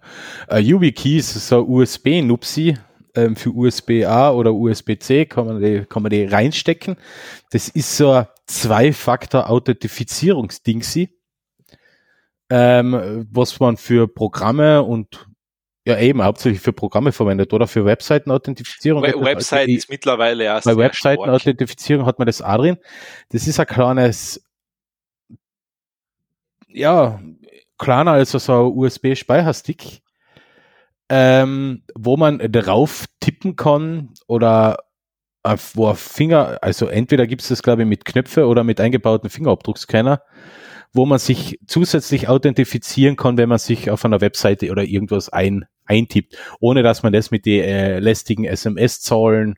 Äh, 0.50 0.60
YubiKey 0.60 1.16
ist 1.18 1.48
so 1.48 1.66
USB-Nupsi 1.66 2.78
ähm, 3.16 3.38
für 3.38 3.52
USB-A 3.52 4.32
oder 4.32 4.54
USB-C, 4.54 5.28
kann 5.28 5.46
man, 5.46 5.62
die, 5.62 5.86
kann 5.86 6.04
man 6.04 6.10
die 6.10 6.26
reinstecken. 6.26 6.98
Das 7.52 7.70
ist 7.70 7.96
so 7.96 8.12
ein 8.12 8.28
Zwei-Faktor-Authentifizierungsdingsi, 8.48 11.18
ähm, 12.50 13.26
was 13.32 13.62
man 13.62 13.78
für 13.78 14.10
Programme 14.10 14.84
und 14.84 15.26
ja 15.86 15.98
eben 15.98 16.22
hauptsächlich 16.22 16.62
für 16.62 16.74
Programme 16.74 17.14
verwendet 17.14 17.54
oder 17.54 17.66
für 17.66 17.86
Webseiten-Authentifizierung. 17.86 19.04
We 19.04 19.14
Website 19.24 19.70
ist 19.70 19.90
mittlerweile 19.90 20.44
ja 20.44 20.60
Bei. 20.60 20.76
Webseiten-Authentifizierung 20.76 22.06
hat 22.06 22.20
man 22.20 22.26
das 22.26 22.42
auch 22.42 22.58
drin. 22.58 22.78
Das 23.30 23.48
ist 23.48 23.58
ein 23.60 23.66
kleines, 23.66 24.44
ja, 26.74 27.20
kleiner 27.78 28.12
als 28.12 28.32
so 28.32 28.54
ein 28.54 28.78
USB-Speicherstick, 28.78 30.02
ähm, 31.10 31.84
wo 31.96 32.18
man 32.18 32.40
drauf 32.52 33.06
tippen 33.20 33.56
kann 33.56 34.10
oder 34.28 34.78
auf, 35.44 35.76
wo 35.76 35.88
ein 35.90 35.96
Finger, 35.96 36.60
also 36.62 36.88
entweder 36.88 37.28
gibt 37.28 37.42
es 37.42 37.50
das, 37.50 37.64
glaube 37.64 37.82
ich, 37.82 37.88
mit 37.88 38.06
Knöpfe 38.06 38.48
oder 38.48 38.64
mit 38.64 38.80
eingebauten 38.80 39.30
Fingerabdruckscanner, 39.30 40.22
wo 40.94 41.06
man 41.06 41.20
sich 41.20 41.60
zusätzlich 41.68 42.28
authentifizieren 42.28 43.16
kann, 43.16 43.38
wenn 43.38 43.50
man 43.50 43.58
sich 43.58 43.90
auf 43.90 44.06
einer 44.06 44.22
Webseite 44.22 44.72
oder 44.72 44.84
irgendwas 44.84 45.30
ein, 45.30 45.66
eintippt, 45.86 46.38
ohne 46.60 46.84
dass 46.84 47.04
man 47.04 47.14
das 47.14 47.32
mit 47.32 47.46
den 47.46 47.64
äh, 47.64 48.00
lästigen 48.00 48.46
SMS-Zahlen 48.46 49.56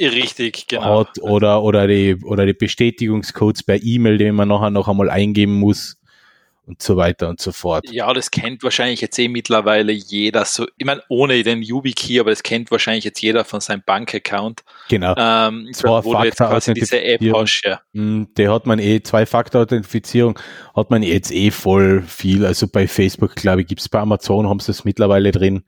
Richtig, 0.00 0.66
genau. 0.66 1.00
hat 1.00 1.18
oder, 1.20 1.62
oder 1.62 1.86
die, 1.86 2.16
oder 2.24 2.46
die 2.46 2.54
Bestätigungscodes 2.54 3.62
per 3.62 3.82
E-Mail, 3.82 4.18
den 4.18 4.34
man 4.34 4.48
nachher 4.48 4.70
noch 4.70 4.88
einmal 4.88 5.10
eingeben 5.10 5.54
muss 5.54 6.00
und 6.70 6.80
so 6.80 6.96
weiter 6.96 7.28
und 7.28 7.40
so 7.40 7.52
fort. 7.52 7.90
Ja, 7.90 8.12
das 8.12 8.30
kennt 8.30 8.62
wahrscheinlich 8.62 9.00
jetzt 9.00 9.18
eh 9.18 9.28
mittlerweile 9.28 9.92
jeder. 9.92 10.44
So, 10.44 10.66
ich 10.78 10.86
meine, 10.86 11.02
ohne 11.08 11.42
den 11.42 11.62
YubiKey, 11.62 12.20
aber 12.20 12.30
das 12.30 12.42
kennt 12.42 12.70
wahrscheinlich 12.70 13.04
jetzt 13.04 13.20
jeder 13.20 13.44
von 13.44 13.60
seinem 13.60 13.82
Bankaccount. 13.84 14.62
Genau. 14.88 15.14
Ähm, 15.18 15.68
Zwei 15.72 16.04
wo 16.04 16.22
jetzt 16.22 16.38
quasi 16.38 16.72
diese 16.72 17.02
App 17.02 17.20
hast, 17.34 17.62
ja. 17.64 17.80
Mm, 17.92 18.24
Der 18.36 18.52
hat 18.52 18.66
man 18.66 18.78
eh, 18.78 19.02
Zwei-Faktor-Authentifizierung 19.02 20.38
hat 20.74 20.90
man 20.90 21.02
jetzt 21.02 21.32
eh 21.32 21.50
voll 21.50 22.02
viel. 22.02 22.46
Also 22.46 22.68
bei 22.68 22.86
Facebook, 22.86 23.34
glaube 23.34 23.62
ich, 23.62 23.66
gibt's 23.66 23.88
bei 23.88 23.98
Amazon, 23.98 24.48
haben 24.48 24.60
sie 24.60 24.70
es 24.70 24.84
mittlerweile 24.84 25.32
drin. 25.32 25.64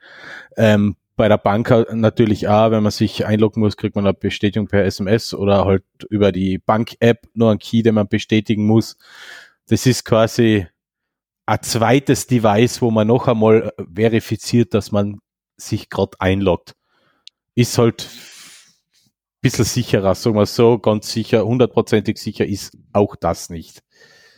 Ähm, 0.56 0.96
bei 1.22 1.28
der 1.28 1.38
Bank 1.38 1.70
natürlich 1.92 2.48
auch, 2.48 2.72
wenn 2.72 2.82
man 2.82 2.90
sich 2.90 3.24
einloggen 3.24 3.62
muss, 3.62 3.76
kriegt 3.76 3.94
man 3.94 4.04
eine 4.04 4.12
Bestätigung 4.12 4.66
per 4.66 4.82
SMS 4.84 5.32
oder 5.32 5.64
halt 5.64 5.84
über 6.10 6.32
die 6.32 6.58
Bank-App 6.58 7.28
nur 7.32 7.50
einen 7.50 7.60
Key, 7.60 7.84
den 7.84 7.94
man 7.94 8.08
bestätigen 8.08 8.66
muss. 8.66 8.96
Das 9.68 9.86
ist 9.86 10.04
quasi 10.04 10.66
ein 11.46 11.62
zweites 11.62 12.26
Device, 12.26 12.82
wo 12.82 12.90
man 12.90 13.06
noch 13.06 13.28
einmal 13.28 13.72
verifiziert, 13.94 14.74
dass 14.74 14.90
man 14.90 15.20
sich 15.56 15.90
gerade 15.90 16.20
einloggt. 16.20 16.74
Ist 17.54 17.78
halt 17.78 18.08
bisschen 19.42 19.64
sicherer, 19.64 20.16
sagen 20.16 20.34
wir 20.34 20.46
so, 20.46 20.80
ganz 20.80 21.12
sicher, 21.12 21.44
hundertprozentig 21.46 22.18
sicher 22.18 22.46
ist 22.46 22.76
auch 22.92 23.14
das 23.14 23.48
nicht. 23.48 23.84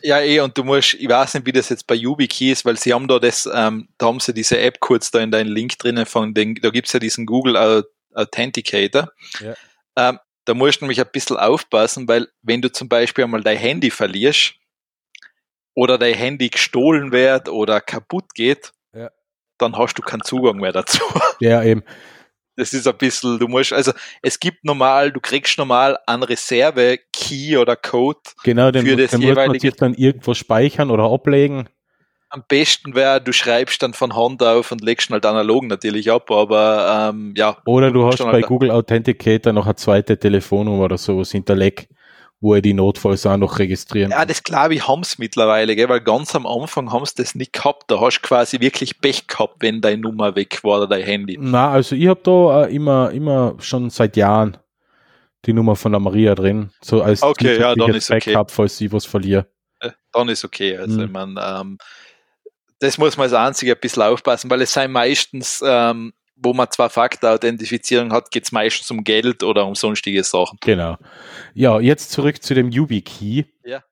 Ja, 0.05 0.19
eh, 0.21 0.39
und 0.39 0.55
du 0.55 0.63
musst, 0.63 0.93
ich 0.93 1.09
weiß 1.09 1.33
nicht, 1.33 1.47
wie 1.47 1.51
das 1.51 1.69
jetzt 1.69 1.87
bei 1.87 1.95
YubiKey 1.95 2.51
ist, 2.51 2.63
weil 2.63 2.77
sie 2.77 2.93
haben 2.93 3.07
da 3.07 3.17
das, 3.17 3.49
ähm, 3.51 3.87
da 3.97 4.05
haben 4.05 4.19
sie 4.19 4.35
diese 4.35 4.59
App 4.59 4.79
kurz 4.79 5.09
da 5.09 5.19
in 5.19 5.31
deinen 5.31 5.49
Link 5.49 5.79
drinnen 5.79 6.05
von 6.05 6.33
den, 6.35 6.53
da 6.55 6.69
gibt's 6.69 6.93
ja 6.93 6.99
diesen 6.99 7.25
Google 7.25 7.57
Au- 7.57 7.81
Authenticator. 8.13 9.11
Ja. 9.39 9.55
Ähm, 9.95 10.19
da 10.45 10.53
musst 10.53 10.79
du 10.81 10.85
nämlich 10.85 10.99
ein 11.01 11.09
bisschen 11.11 11.37
aufpassen, 11.37 12.07
weil 12.07 12.27
wenn 12.43 12.61
du 12.61 12.71
zum 12.71 12.87
Beispiel 12.87 13.23
einmal 13.23 13.41
dein 13.41 13.57
Handy 13.57 13.89
verlierst 13.89 14.53
oder 15.73 15.97
dein 15.97 16.13
Handy 16.13 16.49
gestohlen 16.49 17.11
wird 17.11 17.49
oder 17.49 17.81
kaputt 17.81 18.33
geht, 18.35 18.73
Ja. 18.93 19.09
dann 19.57 19.75
hast 19.75 19.95
du 19.97 20.03
keinen 20.03 20.21
Zugang 20.23 20.57
mehr 20.57 20.71
dazu. 20.71 20.99
Ja, 21.39 21.63
eben. 21.63 21.83
Das 22.57 22.73
ist 22.73 22.87
ein 22.87 22.97
bisschen, 22.97 23.37
du 23.39 23.47
musst, 23.47 23.73
also 23.73 23.91
es 24.21 24.39
gibt 24.39 24.63
normal, 24.63 25.11
du 25.11 25.19
kriegst 25.19 25.57
normal 25.57 25.97
einen 26.07 26.23
Reserve-Key 26.23 27.57
oder 27.57 27.75
Code. 27.75 28.19
Genau, 28.43 28.71
den, 28.71 28.85
Für 28.85 28.95
das 28.95 29.11
den 29.11 29.19
muss 29.21 29.27
man 29.27 29.35
jeweilige- 29.35 29.59
sich 29.71 29.75
dann 29.75 29.93
irgendwo 29.93 30.33
speichern 30.33 30.89
oder 30.91 31.03
ablegen. 31.11 31.67
Am 32.29 32.43
besten 32.47 32.95
wäre, 32.95 33.21
du 33.21 33.31
schreibst 33.31 33.81
dann 33.83 33.93
von 33.93 34.15
Hand 34.15 34.41
auf 34.43 34.71
und 34.71 34.81
legst 34.83 35.09
halt 35.09 35.25
analog 35.25 35.65
natürlich 35.65 36.11
ab, 36.11 36.29
aber 36.31 37.11
ähm, 37.13 37.33
ja, 37.37 37.57
Oder 37.65 37.91
du 37.91 38.05
hast 38.05 38.17
bei 38.19 38.31
halt- 38.31 38.47
Google 38.47 38.71
Authenticator 38.71 39.53
noch 39.53 39.65
eine 39.65 39.75
zweite 39.75 40.17
Telefonnummer 40.17 40.83
oder 40.85 40.97
sowas 40.97 41.31
hinterlegt, 41.31 41.87
wo 42.45 42.53
er 42.53 42.61
die 42.61 42.75
Notfalls 42.75 43.25
auch 43.25 43.37
noch 43.37 43.57
registrieren 43.57 44.11
ja, 44.11 44.23
das 44.23 44.43
glaube 44.43 44.75
ich 44.75 44.87
haben's 44.87 45.17
mittlerweile, 45.17 45.75
gell? 45.75 45.89
weil 45.89 45.99
ganz 46.01 46.35
am 46.35 46.45
Anfang 46.45 46.93
haben's 46.93 47.15
das 47.15 47.33
nicht 47.33 47.53
gehabt. 47.53 47.89
Da 47.89 47.99
hast 47.99 48.19
du 48.21 48.27
quasi 48.27 48.59
wirklich 48.59 49.01
Pech 49.01 49.25
gehabt, 49.25 49.55
wenn 49.61 49.81
deine 49.81 50.01
Nummer 50.03 50.35
weg 50.35 50.63
war 50.63 50.77
oder 50.77 50.87
dein 50.87 51.01
Handy. 51.03 51.37
Na, 51.41 51.71
also 51.71 51.95
ich 51.95 52.07
habe 52.07 52.19
da 52.23 52.65
äh, 52.65 52.75
immer, 52.75 53.09
immer 53.09 53.55
schon 53.59 53.89
seit 53.89 54.15
Jahren 54.15 54.57
die 55.45 55.53
Nummer 55.53 55.75
von 55.75 55.91
der 55.91 55.99
Maria 55.99 56.35
drin, 56.35 56.69
so 56.81 57.01
als 57.01 57.23
Okay, 57.23 57.59
ja, 57.59 57.73
dann 57.73 57.95
ist 57.95 58.11
okay. 58.11 58.33
Backup, 58.33 58.51
falls 58.51 58.79
ich 58.79 58.91
was 58.91 59.05
verliere. 59.05 59.47
Äh, 59.79 59.89
Dann 60.11 60.29
ist 60.29 60.45
okay. 60.45 60.77
Also 60.77 61.01
Mhm. 61.01 61.15
ich 61.15 61.43
ähm, 61.43 61.77
das 62.79 62.97
muss 62.99 63.17
man 63.17 63.23
als 63.25 63.33
Einzige 63.33 63.71
ein 63.73 63.79
bisschen 63.79 64.03
aufpassen, 64.03 64.49
weil 64.51 64.61
es 64.61 64.71
sein 64.73 64.91
meistens, 64.91 65.63
ähm, 65.65 66.13
wo 66.35 66.53
man 66.53 66.69
zwei 66.69 66.89
Faktor-Authentifizierung 66.89 68.11
hat, 68.11 68.31
geht's 68.31 68.51
meistens 68.51 68.91
um 68.91 69.03
Geld 69.03 69.43
oder 69.43 69.65
um 69.65 69.75
sonstige 69.75 70.23
Sachen. 70.23 70.57
Genau. 70.61 70.97
Ja, 71.53 71.79
jetzt 71.79 72.11
zurück 72.11 72.43
zu 72.43 72.53
dem 72.53 72.71
YubiKey. 72.71 73.45
Ja. 73.63 73.83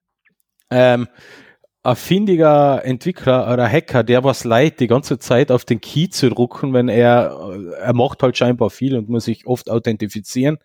Ähm, 0.70 1.08
ein 1.86 1.96
findiger 1.98 2.84
Entwickler 2.86 3.52
oder 3.52 3.68
Hacker, 3.68 4.04
der 4.04 4.24
was 4.24 4.46
leid, 4.46 4.80
die 4.80 4.88
ganze 4.88 5.20
Zeit 5.20 5.52
auf 5.52 5.66
den 5.66 5.82
Key 5.82 6.08
zu 6.08 6.30
drucken, 6.30 6.74
wenn 6.74 6.88
er, 6.88 7.38
er 7.78 7.94
macht 7.94 8.24
halt 8.24 8.38
scheinbar 8.38 8.70
viel 8.70 8.96
und 8.98 9.10
muss 9.10 9.26
sich 9.26 9.46
oft 9.46 9.70
authentifizieren. 9.70 10.60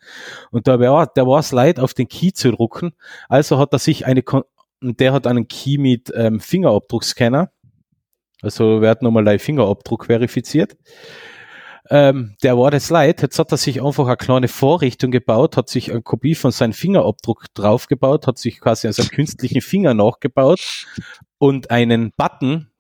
Und 0.53 0.69
da 0.69 0.79
war, 0.79 1.09
der 1.09 1.27
war 1.27 1.41
es 1.41 1.51
leid, 1.51 1.81
auf 1.81 1.93
den 1.93 2.09
Key 2.09 2.33
zu 2.33 2.53
drucken. 2.53 2.93
Also 3.29 3.59
hat 3.59 3.73
er 3.73 3.81
sich 3.81 4.07
eine, 4.07 4.23
der 4.81 5.13
hat 5.13 5.27
einen 5.27 5.49
Key 5.49 5.77
mit 5.79 6.13
ähm, 6.15 6.39
Fingerabdruckscanner. 6.39 7.51
Also 8.41 8.81
wer 8.81 8.91
hat 8.91 9.03
nochmal 9.03 9.25
deinen 9.25 9.41
Fingerabdruck 9.41 10.07
verifiziert. 10.07 10.77
Ähm, 11.91 12.37
der 12.43 12.59
war 12.59 12.71
das 12.71 12.91
leid. 12.91 13.23
Jetzt 13.23 13.39
hat 13.39 13.51
er 13.51 13.57
sich 13.57 13.83
einfach 13.83 14.07
eine 14.07 14.17
kleine 14.17 14.49
Vorrichtung 14.49 15.11
gebaut, 15.11 15.57
hat 15.57 15.69
sich 15.69 15.91
eine 15.91 16.03
Kopie 16.03 16.35
von 16.35 16.51
seinem 16.51 16.75
Fingerabdruck 16.75 17.47
draufgebaut, 17.55 18.27
hat 18.27 18.39
sich 18.39 18.61
quasi 18.61 18.87
also 18.87 19.03
einen 19.03 19.11
künstlichen 19.11 19.63
Finger 19.63 19.95
nachgebaut 19.95 20.87
und 21.39 21.71
einen 21.71 22.13
Button 22.17 22.71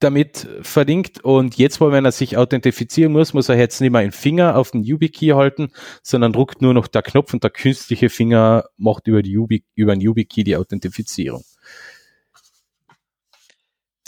damit 0.00 0.48
verlinkt. 0.62 1.24
Und 1.24 1.58
jetzt, 1.58 1.80
wo 1.80 1.90
wenn 1.90 2.04
er 2.04 2.12
sich 2.12 2.36
authentifizieren 2.36 3.12
muss, 3.12 3.34
muss 3.34 3.48
er 3.48 3.56
jetzt 3.56 3.80
nicht 3.80 3.90
mehr 3.90 4.00
einen 4.00 4.12
Finger 4.12 4.56
auf 4.56 4.70
den 4.70 4.84
YubiKey 4.84 5.30
halten, 5.30 5.72
sondern 6.02 6.32
druckt 6.32 6.62
nur 6.62 6.74
noch 6.74 6.86
der 6.86 7.02
Knopf 7.02 7.34
und 7.34 7.42
der 7.42 7.50
künstliche 7.50 8.10
Finger 8.10 8.64
macht 8.76 9.08
über, 9.08 9.22
die 9.22 9.32
Yubi, 9.32 9.64
über 9.74 9.94
den 9.94 10.00
YubiKey 10.00 10.44
die 10.44 10.56
Authentifizierung. 10.56 11.42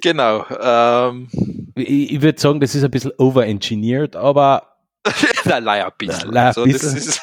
Genau. 0.02 0.44
Ähm, 0.60 1.28
Ich, 1.74 2.20
würde 2.22 2.40
sagen, 2.40 2.60
das 2.60 2.74
ist 2.74 2.84
ein 2.84 2.90
bisschen 2.90 3.12
overengineert, 3.18 4.16
aber 4.16 4.76
na, 5.44 5.58
leider 5.58 5.86
ein 5.86 5.92
bisschen. 5.98 6.30
Leider 6.32 6.40
ein 6.40 6.46
Also, 6.46 6.66
das, 6.66 6.94
bisschen. 6.94 6.96
ist, 6.96 7.22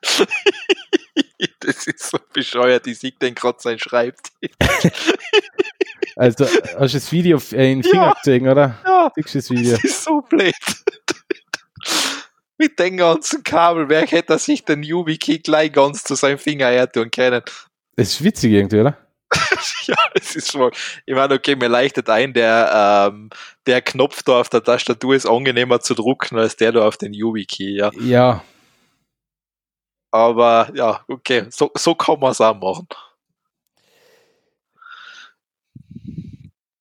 das 1.60 1.86
ist 1.86 2.10
so 2.10 2.18
bescheuert, 2.32 2.86
ich 2.86 2.98
sehe 2.98 3.12
den 3.12 3.34
gerade 3.34 3.58
sein 3.60 3.78
Schreibtisch. 3.78 4.50
Also, 6.16 6.44
hast 6.46 6.94
du 6.94 6.98
das 6.98 7.12
Video 7.12 7.38
äh, 7.52 7.72
in 7.72 7.82
den 7.82 7.90
Finger 7.90 8.06
Ja. 8.06 8.12
gesehen, 8.14 8.48
oder? 8.48 8.78
Ja, 8.84 9.12
Siehst 9.14 9.34
du 9.34 9.38
das 9.38 9.50
Video? 9.50 9.70
das 9.76 9.84
ist 9.84 10.04
so 10.04 10.20
blöd. 10.22 10.54
Mit 12.58 12.76
den 12.78 12.96
ganzen 12.96 13.44
Kabel, 13.44 13.88
wer 13.88 14.04
hätte 14.04 14.36
sich 14.38 14.64
den 14.64 14.82
YubiKey 14.82 15.38
gleich 15.38 15.72
ganz 15.72 16.02
zu 16.02 16.16
seinem 16.16 16.38
Finger 16.38 16.66
her 16.68 16.90
tun 16.90 17.08
können? 17.10 17.42
Das 17.94 18.08
ist 18.08 18.24
witzig 18.24 18.52
irgendwie, 18.52 18.80
oder? 18.80 18.98
ja, 19.86 19.96
es 20.14 20.36
ist 20.36 20.52
schon. 20.52 20.70
Ich 21.06 21.14
meine, 21.14 21.34
okay, 21.34 21.54
mir 21.56 21.68
leichtet 21.68 22.08
ein, 22.08 22.32
der, 22.32 23.08
ähm, 23.12 23.30
der 23.66 23.82
Knopf 23.82 24.22
da 24.22 24.40
auf 24.40 24.48
der 24.48 24.62
Tastatur 24.64 25.14
ist 25.14 25.26
angenehmer 25.26 25.80
zu 25.80 25.94
drucken 25.94 26.38
als 26.38 26.56
der 26.56 26.72
da 26.72 26.86
auf 26.86 26.96
den 26.96 27.12
YubiKey, 27.14 27.76
ja. 27.76 27.90
Ja, 28.00 28.42
Aber 30.10 30.70
ja, 30.74 31.04
okay, 31.08 31.46
so, 31.50 31.70
so 31.76 31.94
kann 31.94 32.18
man 32.20 32.32
es 32.32 32.40
auch 32.40 32.54
machen. 32.58 32.86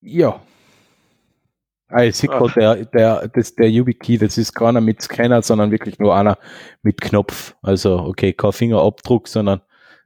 ja. 0.01 0.41
Ah, 1.89 2.03
ich 2.03 2.17
sehe 2.17 2.29
Ah. 2.29 2.39
gerade, 2.39 2.53
der, 2.59 2.85
der, 2.85 3.27
das, 3.29 3.55
der 3.55 3.69
YubiKey, 3.69 4.17
das 4.17 4.37
ist 4.37 4.53
keiner 4.53 4.81
mit 4.81 5.01
Scanner, 5.01 5.41
sondern 5.41 5.71
wirklich 5.71 5.99
nur 5.99 6.13
einer 6.15 6.37
mit 6.81 6.99
Knopf. 6.99 7.55
Also, 7.61 7.99
okay, 7.99 8.33
kein 8.33 8.51
Fingerabdruck, 8.51 9.27
sondern 9.29 9.61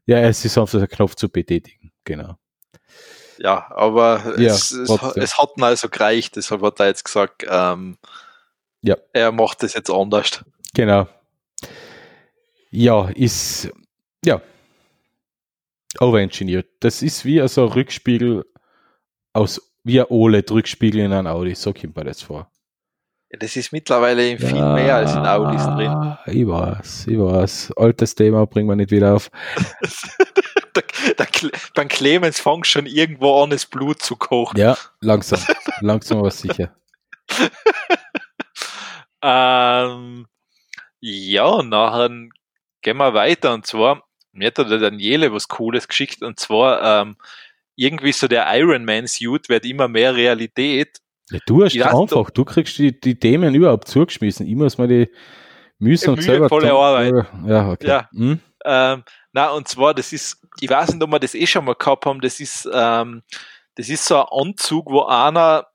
ja, 0.06 0.20
es 0.20 0.46
ist 0.46 0.58
einfach 0.60 0.78
der 0.78 0.88
Knopf 0.88 1.16
zu 1.16 1.28
betätigen. 1.30 1.81
Genau. 2.06 2.36
Ja, 3.38 3.72
aber 3.72 4.36
Ja, 4.40 4.52
es, 4.54 4.72
es, 4.72 4.90
es 4.90 5.38
hat 5.38 5.50
ihn 5.58 5.64
also 5.64 5.90
gereicht, 5.90 6.36
deshalb 6.36 6.62
hat 6.62 6.80
er 6.80 6.88
jetzt 6.88 7.04
gesagt, 7.06 7.46
ähm, 7.50 7.98
Ja. 8.82 8.96
er 9.14 9.32
macht 9.32 9.64
das 9.64 9.74
jetzt 9.74 9.90
anders. 9.90 10.44
Genau. 10.74 11.08
Ja, 12.70 13.10
ist, 13.10 13.70
ja, 14.24 14.42
overengineert. 16.00 16.68
Das 16.80 17.02
ist 17.02 17.26
wie 17.26 17.42
also 17.42 17.66
ein 17.66 17.72
Rückspiegel 17.74 18.46
aus, 19.34 19.62
wie 19.84 20.00
ein 20.00 20.08
OLED-Rückspiegel 20.10 21.02
in 21.02 21.12
einem 21.14 21.28
Audi. 21.28 21.56
So 21.56 21.74
kommt 21.74 21.96
mir 21.96 22.04
das 22.06 22.22
vor. 22.22 22.50
Ja, 23.32 23.40
das 23.40 23.56
ist 23.56 23.72
mittlerweile 23.74 24.30
in 24.30 24.38
viel 24.40 24.54
mehr 24.54 24.96
als 24.98 25.14
in 25.14 25.26
Audis 25.26 25.64
drin. 25.64 26.18
Ich 26.28 26.48
weiß, 26.48 27.08
ich 27.08 27.18
weiß. 27.18 27.74
Altes 27.78 28.14
Thema 28.16 28.46
bringen 28.46 28.70
wir 28.70 28.76
nicht 28.76 28.92
wieder 28.92 29.16
auf. 29.16 29.30
Der, 30.76 30.84
der, 31.16 31.28
beim 31.76 31.88
Clemens 31.90 32.40
fängt 32.40 32.66
schon 32.66 32.86
irgendwo 32.86 33.44
an, 33.44 33.50
das 33.50 33.66
Blut 33.66 34.02
zu 34.02 34.16
kochen. 34.16 34.58
Ja, 34.58 34.78
langsam. 35.02 35.40
langsam 35.82 36.20
aber 36.20 36.32
sicher. 36.32 36.74
Ähm, 39.24 40.26
ja, 41.00 41.62
nachher 41.62 42.10
gehen 42.82 42.98
wir 42.98 43.14
weiter 43.14 43.54
und 43.54 43.66
zwar, 43.66 44.04
mir 44.32 44.48
hat 44.48 44.58
der 44.58 44.80
Daniele 44.80 45.32
was 45.32 45.48
Cooles 45.48 45.88
geschickt 45.88 46.24
und 46.24 46.40
zwar 46.40 47.02
ähm, 47.02 47.18
irgendwie 47.76 48.12
so 48.12 48.28
der 48.28 48.48
Iron 48.58 48.86
Man 48.86 49.08
Suit 49.08 49.50
wird 49.50 49.66
immer 49.66 49.88
mehr 49.88 50.16
Realität. 50.16 50.98
Ja, 51.30 51.40
du 51.46 51.64
hast 51.64 51.80
einfach, 51.80 52.30
du 52.32 52.46
kriegst 52.46 52.78
die, 52.78 53.00
die 53.00 53.18
Themen 53.18 53.54
überhaupt 53.56 53.88
zugeschmissen. 53.88 54.48
Ich 54.48 54.56
muss 54.56 54.78
mir 54.78 54.88
die 54.88 55.12
mühsam 55.80 56.16
und 56.16 56.24
selber 56.24 56.46
Mühevolle 56.46 56.70
tun. 56.70 56.78
Arbeit. 56.78 57.26
Ja, 57.48 57.70
okay. 57.70 57.88
Ja. 57.88 58.10
Hm? 58.12 58.40
Ähm, 58.66 59.04
na 59.32 59.52
und 59.52 59.68
zwar, 59.68 59.94
das 59.94 60.14
ist, 60.14 60.41
ich 60.62 60.70
weiß 60.70 60.94
nicht, 60.94 61.04
ob 61.04 61.12
wir 61.12 61.20
das 61.20 61.34
eh 61.34 61.48
schon 61.48 61.66
mal 61.66 61.76
gehabt 61.76 62.06
haben, 62.06 62.22
das 62.22 62.40
ist, 62.40 62.70
ähm, 62.72 63.24
das 63.76 63.90
ist 63.90 64.06
so 64.06 64.20
ein 64.20 64.28
Anzug, 64.50 64.90
wo 64.92 65.04
einer 65.04 65.68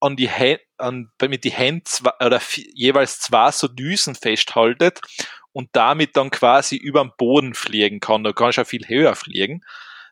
an 0.00 0.16
die 0.16 0.28
Hände, 0.28 0.62
an, 0.76 1.10
mit 1.22 1.44
die 1.44 1.50
Hände 1.50 1.82
zwei, 1.84 2.12
oder 2.24 2.40
jeweils 2.74 3.18
zwei 3.20 3.50
so 3.50 3.66
Düsen 3.66 4.14
festhaltet 4.14 5.00
und 5.52 5.70
damit 5.72 6.16
dann 6.16 6.30
quasi 6.30 6.76
über 6.76 7.02
den 7.02 7.12
Boden 7.16 7.54
fliegen 7.54 8.00
kann. 8.00 8.22
Da 8.22 8.32
kannst 8.32 8.58
du 8.58 8.62
auch 8.62 8.66
viel 8.66 8.86
höher 8.86 9.16
fliegen. 9.16 9.64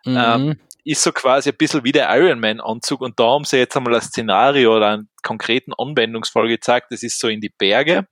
Mhm. 0.04 0.16
Ähm, 0.16 0.60
ist 0.84 1.02
so 1.02 1.12
quasi 1.12 1.50
ein 1.50 1.56
bisschen 1.56 1.84
wie 1.84 1.92
der 1.92 2.08
Iron 2.16 2.40
Man 2.40 2.60
Anzug 2.60 3.00
und 3.02 3.20
da 3.20 3.24
haben 3.24 3.44
sie 3.44 3.58
jetzt 3.58 3.76
einmal 3.76 3.94
ein 3.94 4.00
Szenario 4.00 4.76
oder 4.76 4.92
einen 4.92 5.08
konkreten 5.22 5.72
Anwendungsfall 5.76 6.48
gezeigt. 6.48 6.86
Das 6.90 7.02
ist 7.02 7.20
so 7.20 7.28
in 7.28 7.40
die 7.40 7.52
Berge, 7.56 8.06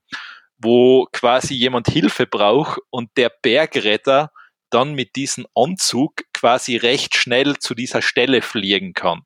wo 0.59 1.07
quasi 1.13 1.55
jemand 1.55 1.89
Hilfe 1.89 2.27
braucht 2.27 2.81
und 2.91 3.11
der 3.17 3.31
Bergretter 3.43 4.33
dann 4.75 4.95
mit 4.95 5.17
diesem 5.17 5.47
Anzug 5.55 6.25
quasi 6.33 6.77
recht 6.77 7.15
schnell 7.17 7.59
zu 7.59 7.75
dieser 7.75 8.03
Stelle 8.03 8.43
fliegen 8.43 8.93
kann. 8.93 9.23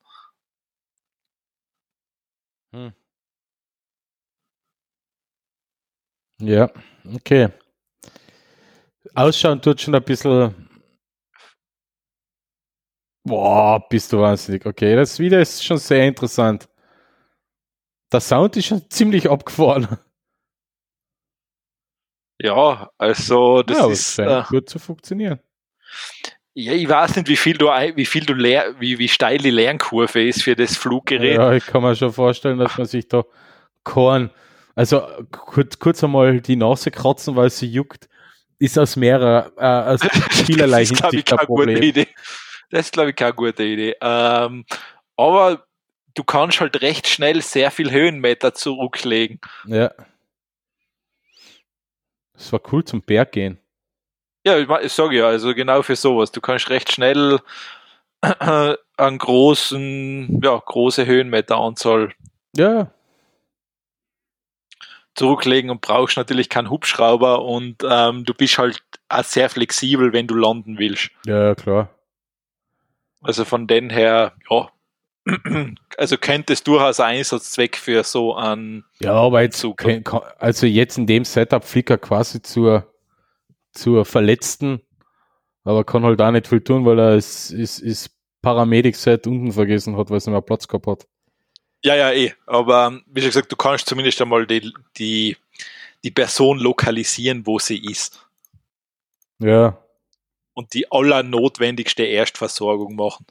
Ja, 6.40 6.70
okay. 7.14 7.48
Ausschauen 9.14 9.60
tut 9.60 9.80
schon 9.80 9.94
ein 9.94 10.04
bisschen. 10.04 10.68
Boah, 13.24 13.86
bist 13.88 14.12
du 14.12 14.20
wahnsinnig. 14.20 14.64
Okay, 14.64 14.94
das 14.96 15.18
Video 15.18 15.40
ist 15.40 15.64
schon 15.64 15.78
sehr 15.78 16.06
interessant. 16.06 16.68
Der 18.12 18.20
Sound 18.20 18.56
ist 18.56 18.66
schon 18.66 18.88
ziemlich 18.90 19.28
abgefahren. 19.28 19.98
Ja, 22.40 22.90
also 22.98 23.62
das 23.62 23.78
ja, 23.78 23.88
ist 23.88 24.18
äh, 24.18 24.42
gut 24.48 24.68
zu 24.68 24.78
funktionieren. 24.78 25.40
ja, 26.54 26.72
ich 26.72 26.88
weiß 26.88 27.16
nicht, 27.16 27.28
wie 27.28 27.36
viel 27.36 27.56
du 27.56 27.66
wie 27.66 28.06
viel 28.06 28.24
du 28.24 28.34
lehr, 28.34 28.74
wie, 28.78 28.98
wie 28.98 29.08
steil 29.08 29.38
die 29.38 29.50
Lernkurve 29.50 30.22
ist 30.26 30.42
für 30.42 30.54
das 30.54 30.76
Fluggerät. 30.76 31.36
Ja, 31.36 31.52
ich 31.52 31.66
kann 31.66 31.82
mir 31.82 31.96
schon 31.96 32.12
vorstellen, 32.12 32.58
dass 32.58 32.78
man 32.78 32.86
sich 32.86 33.08
da 33.08 33.24
Korn, 33.82 34.30
also 34.74 35.02
kurz, 35.30 35.78
kurz 35.78 36.04
einmal 36.04 36.40
die 36.40 36.56
Nase 36.56 36.90
kratzen, 36.90 37.34
weil 37.34 37.50
sie 37.50 37.66
juckt, 37.66 38.08
ist 38.58 38.78
aus 38.78 38.96
mehrerer, 38.96 39.52
äh, 39.56 39.94
aus 39.94 40.00
vielerlei 40.46 40.82
das 40.82 40.90
ist, 40.92 40.98
glaube 40.98 41.16
ich, 41.16 41.24
Hinsicht 41.24 41.40
ein 41.40 41.46
Problem. 41.46 41.82
Idee. 41.82 42.08
Das 42.70 42.86
ist, 42.86 42.92
glaube 42.92 43.10
ich, 43.10 43.16
keine 43.16 43.32
gute 43.32 43.64
Idee. 43.64 43.96
Ähm, 44.00 44.64
aber 45.16 45.64
du 46.14 46.24
kannst 46.24 46.60
halt 46.60 46.82
recht 46.82 47.08
schnell 47.08 47.40
sehr 47.40 47.70
viel 47.70 47.90
Höhenmeter 47.90 48.52
zurücklegen. 48.54 49.40
Ja. 49.66 49.90
Es 52.38 52.52
war 52.52 52.60
cool 52.72 52.84
zum 52.84 53.02
Berg 53.02 53.32
gehen. 53.32 53.58
Ja, 54.46 54.56
ich, 54.58 54.68
ich 54.68 54.92
sage 54.92 55.16
ja, 55.18 55.26
also 55.26 55.52
genau 55.54 55.82
für 55.82 55.96
sowas. 55.96 56.30
Du 56.32 56.40
kannst 56.40 56.70
recht 56.70 56.92
schnell 56.92 57.40
einen 58.20 59.18
großen, 59.18 60.40
ja, 60.42 60.56
große 60.64 61.04
Höhenmeteranzahl 61.06 62.12
Ja, 62.56 62.90
zurücklegen 65.14 65.70
und 65.70 65.80
brauchst 65.80 66.16
natürlich 66.16 66.48
keinen 66.48 66.70
Hubschrauber 66.70 67.42
und 67.44 67.76
ähm, 67.88 68.24
du 68.24 68.34
bist 68.34 68.56
halt 68.58 68.80
auch 69.08 69.24
sehr 69.24 69.50
flexibel, 69.50 70.12
wenn 70.12 70.28
du 70.28 70.34
landen 70.36 70.78
willst. 70.78 71.10
ja, 71.26 71.54
klar. 71.54 71.90
Also 73.20 73.44
von 73.44 73.66
den 73.66 73.90
her, 73.90 74.32
ja, 74.48 74.70
also 75.96 76.16
könnte 76.16 76.52
es 76.52 76.62
durchaus 76.62 77.00
ein 77.00 77.16
Einsatzzweck 77.18 77.76
für 77.76 78.02
so 78.04 78.34
einen 78.34 78.84
Ja, 79.00 79.12
aber 79.14 79.42
jetzt, 79.42 79.64
kann- 79.76 80.04
also 80.38 80.66
jetzt 80.66 80.98
in 80.98 81.06
dem 81.06 81.24
Setup 81.24 81.64
fliegt 81.64 81.90
er 81.90 81.98
quasi 81.98 82.40
zur, 82.42 82.92
zur 83.72 84.04
Verletzten, 84.04 84.80
aber 85.64 85.84
kann 85.84 86.04
halt 86.04 86.20
auch 86.20 86.30
nicht 86.30 86.46
viel 86.48 86.60
tun, 86.60 86.84
weil 86.86 86.98
er 86.98 87.14
ist, 87.16 87.50
ist, 87.50 87.78
ist 87.80 88.10
Paramedic-Set 88.42 89.26
unten 89.26 89.52
vergessen 89.52 89.96
hat, 89.96 90.10
weil 90.10 90.16
es 90.18 90.26
nicht 90.26 90.32
mehr 90.32 90.40
Platz 90.42 90.66
gehabt 90.68 90.86
hat. 90.86 91.06
Ja, 91.84 91.94
ja, 91.94 92.10
eh. 92.12 92.32
Aber 92.46 92.86
ähm, 92.88 93.02
wie 93.06 93.20
schon 93.20 93.28
gesagt, 93.30 93.52
du 93.52 93.56
kannst 93.56 93.88
zumindest 93.88 94.20
einmal 94.22 94.46
die, 94.46 94.72
die, 94.96 95.36
die 96.02 96.10
Person 96.10 96.58
lokalisieren, 96.58 97.46
wo 97.46 97.58
sie 97.58 97.78
ist. 97.84 98.24
Ja, 99.40 99.78
Und 100.54 100.74
die 100.74 100.90
allernotwendigste 100.90 102.02
Erstversorgung 102.04 102.96
machen. 102.96 103.26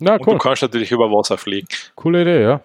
Na 0.00 0.14
Und 0.14 0.26
cool. 0.26 0.34
du 0.34 0.38
kannst 0.38 0.62
natürlich 0.62 0.90
über 0.92 1.10
Wasser 1.10 1.38
fliegen. 1.38 1.68
Coole 1.94 2.22
Idee, 2.22 2.42
ja. 2.42 2.60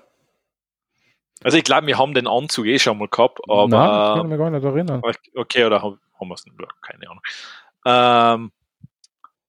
Also 1.43 1.57
ich 1.57 1.63
glaube, 1.63 1.87
wir 1.87 1.97
haben 1.97 2.13
den 2.13 2.27
Anzug 2.27 2.65
eh 2.67 2.79
schon 2.79 2.97
mal 2.97 3.07
gehabt, 3.09 3.39
aber 3.49 3.67
Nein, 3.67 3.79
ich 3.89 4.19
kann 4.21 4.29
mich 4.29 4.37
gar 4.37 4.49
nicht 4.49 4.63
erinnern. 4.63 5.01
okay, 5.35 5.65
oder 5.65 5.81
haben, 5.81 5.99
haben 6.19 6.27
wir 6.29 6.35
es 6.35 6.45
nicht? 6.45 6.57
Keine 6.81 7.09
Ahnung. 7.09 7.21
Ähm, 7.85 8.51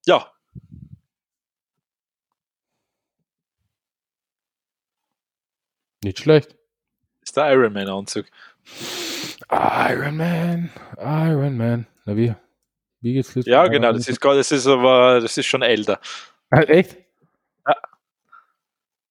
ja, 0.05 0.29
Nicht 6.03 6.19
schlecht. 6.19 6.55
ist 7.21 7.35
der 7.37 7.51
Iron 7.53 7.73
Man 7.73 7.87
Anzug. 7.89 8.25
Iron 9.49 10.17
Man, 10.17 10.71
Iron 10.97 11.57
Man. 11.57 11.87
Na 12.05 12.15
wie? 12.15 12.33
Wie 13.01 13.13
geht's 13.13 13.33
los? 13.35 13.45
Ja, 13.45 13.67
genau, 13.67 13.91
das 13.93 14.07
ist, 14.07 14.19
gar- 14.21 14.35
das 14.35 14.51
ist 14.51 14.67
aber, 14.67 15.19
das 15.21 15.37
ist 15.37 15.45
schon 15.45 15.61
älter. 15.61 15.99
Ah, 16.49 16.61
echt? 16.61 16.97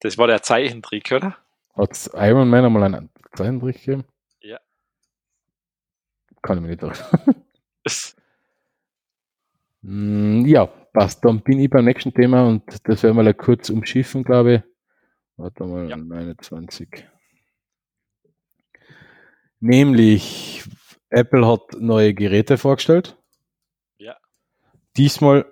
Das 0.05 0.19
war 0.19 0.27
der 0.27 0.43
Zeichentrick, 0.43 1.11
oder? 1.13 1.35
Hat 1.75 2.11
Iron 2.13 2.51
Man 2.51 2.63
einmal 2.67 2.83
einen 2.83 3.09
Zeichentrick 3.33 3.79
gegeben? 3.79 4.05
Ja. 4.43 4.59
Kann 6.43 6.59
ich 6.59 6.63
mir 6.63 6.69
nicht 6.69 6.83
erinnern. 6.83 7.43
Mm, 9.87 10.47
Ja, 10.47 10.65
passt. 10.65 11.23
Dann 11.27 11.43
bin 11.43 11.59
ich 11.59 11.69
beim 11.69 11.85
nächsten 11.85 12.15
Thema 12.15 12.47
und 12.49 12.63
das 12.89 13.03
werden 13.03 13.17
wir 13.23 13.35
kurz 13.35 13.69
umschiffen, 13.69 14.25
glaube 14.25 14.55
ich. 14.55 14.63
Warte 15.37 15.65
mal, 15.65 15.91
Ja. 15.91 15.97
29. 15.99 17.07
Nämlich 19.61 20.65
Apple 21.11 21.47
hat 21.47 21.75
neue 21.79 22.15
Geräte 22.15 22.57
vorgestellt. 22.57 23.19
Ja. 23.99 24.17
Diesmal 24.97 25.45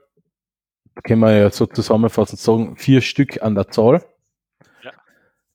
können 1.04 1.20
wir 1.20 1.36
ja 1.36 1.50
so 1.50 1.66
zusammenfassend 1.66 2.40
sagen, 2.40 2.76
vier 2.78 3.02
Stück 3.02 3.42
an 3.42 3.54
der 3.54 3.68
Zahl. 3.68 4.02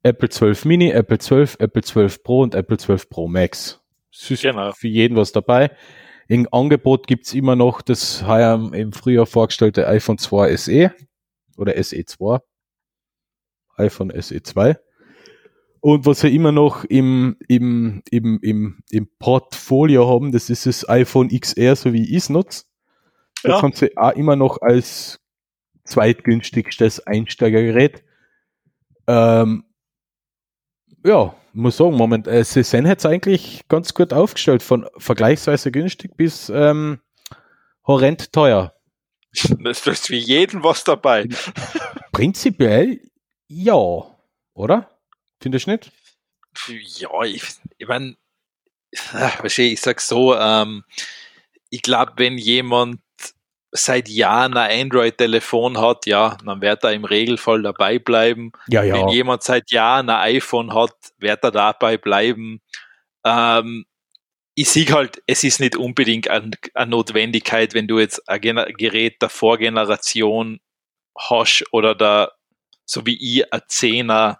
Apple 0.08 0.30
12 0.30 0.66
Mini, 0.66 0.90
Apple 0.92 1.18
12, 1.20 1.58
Apple 1.60 1.84
12 1.84 2.24
Pro 2.24 2.42
und 2.42 2.56
Apple 2.56 2.78
12 2.78 3.10
Pro 3.10 3.28
Max. 3.28 3.82
Es 4.12 4.32
ist 4.32 4.42
Genau. 4.42 4.72
für 4.72 4.88
jeden 4.88 5.16
was 5.18 5.32
dabei. 5.32 5.72
Im 6.28 6.48
Angebot 6.52 7.08
gibt's 7.08 7.34
immer 7.34 7.56
noch 7.56 7.82
das 7.82 8.26
heuer 8.26 8.72
im 8.74 8.92
Frühjahr 8.94 9.26
vorgestellte 9.26 9.88
iPhone 9.88 10.18
2 10.18 10.56
SE 10.58 10.94
oder 11.58 11.82
SE 11.84 12.04
2. 12.06 12.40
iPhone 13.78 14.12
SE 14.22 14.42
2. 14.42 14.78
Und 15.80 16.06
was 16.06 16.24
wir 16.24 16.32
immer 16.32 16.52
noch 16.52 16.84
im, 16.86 17.38
im, 17.48 18.02
im, 18.10 18.40
im, 18.42 18.80
im 18.90 19.08
Portfolio 19.20 20.10
haben, 20.10 20.32
das 20.32 20.50
ist 20.50 20.66
das 20.66 20.88
iPhone 20.90 21.30
XR, 21.30 21.76
so 21.76 21.94
wie 21.94 22.16
es 22.16 22.30
nutze. 22.30 22.64
Das 23.44 23.52
Ja. 23.52 23.62
haben 23.62 23.74
sie 23.74 23.96
auch 23.96 24.12
immer 24.14 24.36
noch 24.36 24.60
als 24.62 25.20
zweitgünstigstes 25.86 27.06
Einsteigergerät. 27.08 28.04
Ähm, 29.08 29.64
ja, 31.08 31.36
muss 31.54 31.78
sagen, 31.78 31.96
Moment, 31.96 32.28
äh, 32.28 32.44
sie 32.44 32.64
sind 32.64 32.86
jetzt 32.86 33.06
eigentlich 33.06 33.62
ganz 33.68 33.94
gut 33.94 34.14
aufgestellt, 34.14 34.62
von 34.62 34.88
vergleichsweise 34.98 35.72
günstig 35.72 36.16
bis 36.16 36.50
ähm, 36.50 37.00
horrend 37.86 38.32
teuer. 38.34 38.74
Das 39.60 39.86
ist 39.86 40.08
für 40.08 40.16
jeden 40.16 40.64
was 40.64 40.84
dabei. 40.84 41.28
Prinzipiell 42.12 43.00
ja, 43.48 44.18
oder? 44.54 45.00
Findest 45.42 45.68
du 45.68 45.72
nicht? 45.72 45.92
Ja, 47.00 47.24
ich, 47.24 47.44
ich 47.78 47.88
meine, 47.88 48.18
verstehe, 48.92 49.72
ich 49.72 49.82
sag 49.82 50.02
so, 50.02 50.36
ähm, 50.36 50.84
ich 51.70 51.82
glaube, 51.82 52.14
wenn 52.18 52.38
jemand 52.38 53.00
seit 53.78 54.10
Jahren 54.10 54.58
ein 54.58 54.82
Android-Telefon 54.82 55.80
hat, 55.80 56.06
ja, 56.06 56.38
dann 56.44 56.62
wird 56.62 56.84
er 56.84 56.94
im 56.94 57.06
Regelfall 57.06 57.62
dabei 57.62 58.00
bleiben. 58.00 58.52
Ja, 58.68 58.84
ja. 58.84 58.96
Wenn 58.96 59.10
jemand 59.10 59.44
seit 59.44 59.72
Jahren 59.72 60.10
ein 60.10 60.36
iPhone 60.36 60.74
hat, 60.74 60.96
wird 61.18 61.44
er 61.44 61.52
dabei 61.52 61.98
bleiben. 61.98 62.62
Ähm, 63.26 63.86
ich 64.56 64.70
sehe 64.70 64.88
halt, 64.88 65.22
es 65.28 65.44
ist 65.44 65.60
nicht 65.60 65.76
unbedingt 65.76 66.30
eine, 66.30 66.52
eine 66.74 66.92
Notwendigkeit, 66.92 67.74
wenn 67.74 67.88
du 67.88 68.00
jetzt 68.00 68.28
ein 68.28 68.42
Gener- 68.42 68.74
Gerät 68.74 69.22
der 69.22 69.30
Vorgeneration 69.30 70.60
hast 71.18 71.64
oder 71.72 71.94
der, 71.94 72.34
so 72.86 73.06
wie 73.06 73.18
ich, 73.18 73.54
ein 73.54 73.62
Zehner, 73.68 74.40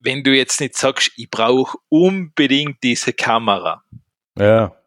wenn 0.00 0.22
du 0.22 0.36
jetzt 0.36 0.60
nicht 0.60 0.76
sagst, 0.76 1.12
ich 1.16 1.30
brauche 1.30 1.78
unbedingt 1.88 2.82
diese 2.82 3.12
Kamera, 3.12 3.82
Ja, 4.38 4.77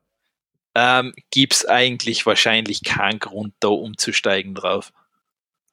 ähm, 0.75 1.13
gibt's 1.31 1.65
eigentlich 1.65 2.25
wahrscheinlich 2.25 2.84
keinen 2.84 3.19
Grund, 3.19 3.53
da 3.60 3.67
umzusteigen 3.69 4.53
drauf. 4.55 4.91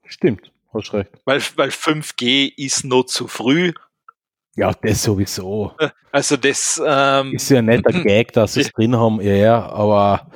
stimmt, 0.06 0.50
hast 0.72 0.92
recht. 0.92 1.10
Weil, 1.24 1.40
weil 1.56 1.70
5G 1.70 2.52
ist 2.56 2.84
noch 2.84 3.04
zu 3.04 3.28
früh. 3.28 3.72
Ja, 4.56 4.72
das 4.72 5.02
sowieso. 5.04 5.72
Also 6.10 6.36
das, 6.36 6.82
ähm, 6.84 7.34
Ist 7.34 7.48
ja 7.50 7.62
nicht 7.62 7.84
der 7.86 7.92
Gag, 8.02 8.32
dass 8.32 8.54
sie 8.54 8.62
es 8.62 8.72
drin 8.72 8.96
haben, 8.96 9.20
ja, 9.20 9.34
ja, 9.34 9.66
aber 9.68 10.30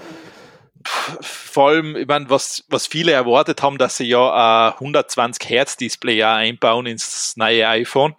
vor 0.85 1.69
allem, 1.69 1.97
ich 1.97 2.07
meine, 2.07 2.29
was, 2.31 2.65
was 2.69 2.87
viele 2.87 3.13
erwartet 3.13 3.63
haben, 3.63 3.79
dass 3.79 3.97
sie 3.97 4.05
ja 4.05 4.69
ein 4.69 4.75
120 4.75 5.49
Hertz 5.49 5.77
Display 5.77 6.17
ja 6.17 6.35
einbauen 6.37 6.87
ins 6.87 7.37
neue 7.37 7.67
iPhone. 7.69 8.15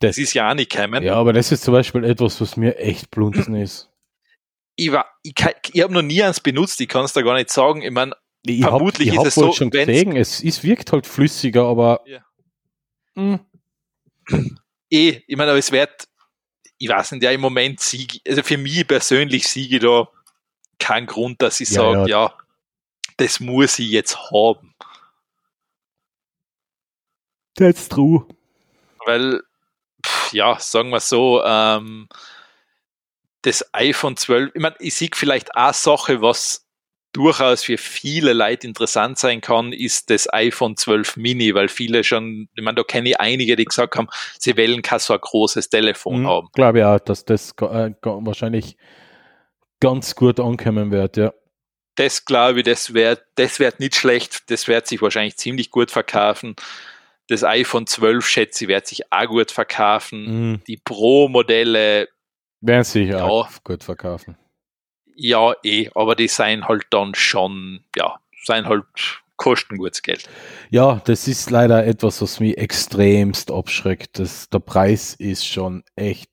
Das- 0.00 0.16
Das 0.16 0.18
ist 0.18 0.34
ja 0.34 0.50
auch 0.50 0.54
nicht 0.54 0.70
gekommen. 0.70 1.02
ja, 1.02 1.14
aber 1.14 1.32
das 1.32 1.50
ist 1.52 1.64
zum 1.64 1.74
Beispiel 1.74 2.04
etwas, 2.04 2.40
was 2.40 2.56
mir 2.56 2.76
echt 2.78 3.10
blunzen 3.10 3.54
ist. 3.56 3.88
Ich, 4.80 4.92
war- 4.92 5.06
ich, 5.24 5.34
kann- 5.34 5.54
ich 5.72 5.82
habe 5.82 5.92
noch 5.92 6.02
nie 6.02 6.22
eins 6.22 6.38
benutzt, 6.38 6.80
ich 6.80 6.86
kann 6.88 7.04
es 7.04 7.12
da 7.12 7.20
gar 7.22 7.34
nicht 7.34 7.50
sagen. 7.50 7.82
Ich 7.82 7.90
meine, 7.90 8.14
Ich 8.46 8.62
hab- 8.62 8.70
Vermutlich 8.70 9.08
ich 9.08 9.14
ist 9.14 9.18
hab 9.18 9.26
es 9.26 9.34
so, 9.34 9.52
schon 9.52 9.70
gesehen, 9.70 10.16
es, 10.16 10.42
es 10.42 10.62
wirkt 10.62 10.92
halt 10.92 11.04
flüssiger, 11.06 11.64
aber 11.64 12.00
Ja. 12.06 12.24
Hm, 13.16 13.40
eh, 14.88 15.20
ich 15.26 15.36
meine, 15.36 15.50
aber 15.50 15.58
es 15.58 15.72
wird, 15.72 16.06
ich 16.78 16.88
weiß 16.88 17.10
nicht, 17.12 17.24
ja, 17.24 17.32
im 17.32 17.40
Moment 17.40 17.80
siege, 17.80 18.20
also 18.26 18.44
für 18.44 18.56
mich 18.56 18.86
persönlich 18.86 19.48
siege 19.48 19.76
ich 19.76 19.82
da 19.82 20.06
kein 20.78 21.06
Grund, 21.06 21.42
dass 21.42 21.58
ich 21.58 21.70
Ja, 21.70 21.94
sage, 21.94 22.08
ja. 22.10 22.32
das 23.16 23.40
muss 23.40 23.80
ich 23.80 23.90
jetzt 23.90 24.30
haben. 24.30 24.74
that's 27.56 27.88
true. 27.88 28.24
Weil, 29.04 29.42
pff, 30.06 30.32
ja, 30.32 30.56
sagen 30.60 30.90
wir 30.90 31.00
so, 31.00 31.42
ähm, 31.44 32.08
das 33.42 33.64
iPhone 33.72 34.16
12, 34.16 34.52
ich 34.54 34.60
meine, 34.60 34.76
ich 34.78 34.94
sehe 34.94 35.10
vielleicht 35.14 35.54
eine 35.56 35.72
Sache, 35.72 36.20
was 36.20 36.68
durchaus 37.12 37.64
für 37.64 37.78
viele 37.78 38.32
Leute 38.32 38.66
interessant 38.66 39.18
sein 39.18 39.40
kann, 39.40 39.72
ist 39.72 40.10
das 40.10 40.32
iPhone 40.32 40.76
12 40.76 41.16
Mini, 41.16 41.54
weil 41.54 41.68
viele 41.68 42.04
schon, 42.04 42.48
ich 42.54 42.62
meine, 42.62 42.76
da 42.76 42.82
kenne 42.82 43.10
ich 43.10 43.20
einige, 43.20 43.56
die 43.56 43.64
gesagt 43.64 43.96
haben, 43.96 44.08
sie 44.38 44.56
wollen 44.56 44.82
kein 44.82 44.98
so 44.98 45.14
ein 45.14 45.20
großes 45.20 45.70
Telefon 45.70 46.26
haben. 46.26 46.46
Hm, 46.46 46.52
Glaube 46.54 46.78
ja, 46.80 46.98
dass 46.98 47.24
das 47.24 47.52
äh, 47.60 47.92
wahrscheinlich 48.02 48.76
ganz 49.80 50.14
gut 50.14 50.38
ankommen 50.40 50.90
wird, 50.90 51.16
ja. 51.16 51.32
Das 51.94 52.24
glaube 52.24 52.60
ich, 52.60 52.64
das 52.64 52.94
wird, 52.94 53.22
das 53.34 53.58
wird 53.58 53.80
nicht 53.80 53.96
schlecht, 53.96 54.50
das 54.50 54.68
wird 54.68 54.86
sich 54.86 55.02
wahrscheinlich 55.02 55.36
ziemlich 55.36 55.70
gut 55.70 55.90
verkaufen. 55.90 56.54
Das 57.26 57.42
iPhone 57.42 57.86
12, 57.86 58.26
schätze 58.26 58.64
ich, 58.64 58.68
wird 58.68 58.86
sich 58.86 59.12
auch 59.12 59.26
gut 59.26 59.50
verkaufen. 59.50 60.50
Mhm. 60.52 60.64
Die 60.68 60.76
Pro-Modelle, 60.76 62.08
Werden 62.60 62.84
sicher 62.84 63.18
Ja. 63.18 63.24
auch 63.24 63.48
gut 63.64 63.84
verkaufen. 63.84 64.36
ja 65.16 65.52
eh, 65.64 65.90
aber 65.94 66.14
die 66.14 66.28
seien 66.28 66.66
halt 66.68 66.84
dann 66.90 67.14
schon, 67.14 67.84
ja, 67.96 68.18
seien 68.44 68.66
halt, 68.66 68.84
kosten 69.36 69.76
gutes 69.78 70.02
Geld. 70.02 70.28
Ja, 70.70 71.00
das 71.04 71.28
ist 71.28 71.50
leider 71.50 71.86
etwas, 71.86 72.20
was 72.20 72.40
mich 72.40 72.58
extremst 72.58 73.50
abschreckt. 73.52 74.18
Das, 74.18 74.48
der 74.50 74.58
Preis 74.58 75.14
ist 75.14 75.46
schon 75.46 75.84
echt. 75.94 76.28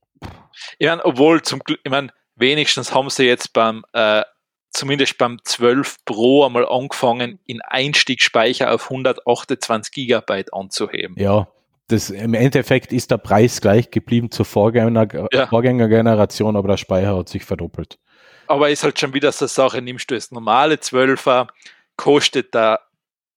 Ich 0.79 0.88
meine, 0.88 1.05
obwohl 1.05 1.41
zum 1.43 1.59
Glück, 1.59 1.79
ich 1.83 1.91
meine, 1.91 2.09
wenigstens 2.35 2.93
haben 2.95 3.09
sie 3.11 3.25
jetzt 3.25 3.53
beim, 3.53 3.83
äh, 3.93 4.23
zumindest 4.71 5.19
beim 5.19 5.38
12 5.43 6.03
Pro 6.05 6.45
einmal 6.45 6.67
angefangen, 6.67 7.39
in 7.45 7.61
Einstiegsspeicher 7.61 8.73
auf 8.73 8.85
128 8.89 9.93
Gigabyte 9.93 10.51
anzuheben. 10.53 11.15
Ja, 11.19 11.47
das, 11.88 12.10
im 12.10 12.34
Endeffekt 12.34 12.91
ist 12.91 13.12
der 13.12 13.17
Preis 13.17 13.62
gleich 13.62 13.91
geblieben 13.91 14.32
zur 14.32 14.45
Vorgänger, 14.45 15.30
Ja. 15.32 15.48
Vorgängergeneration, 15.48 16.56
aber 16.56 16.69
der 16.69 16.78
Speicher 16.78 17.15
hat 17.17 17.30
sich 17.30 17.45
verdoppelt. 17.45 18.00
Aber 18.48 18.69
ist 18.69 18.84
halt 18.84 19.00
schon 19.00 19.13
wieder 19.13 19.32
so 19.32 19.45
eine 19.45 19.50
Sache, 19.50 19.82
nimmst 19.82 20.10
du 20.10 20.15
das 20.15 20.32
normale 20.32 20.76
12er, 20.76 21.48
kostet 21.95 22.54
der 22.54 22.82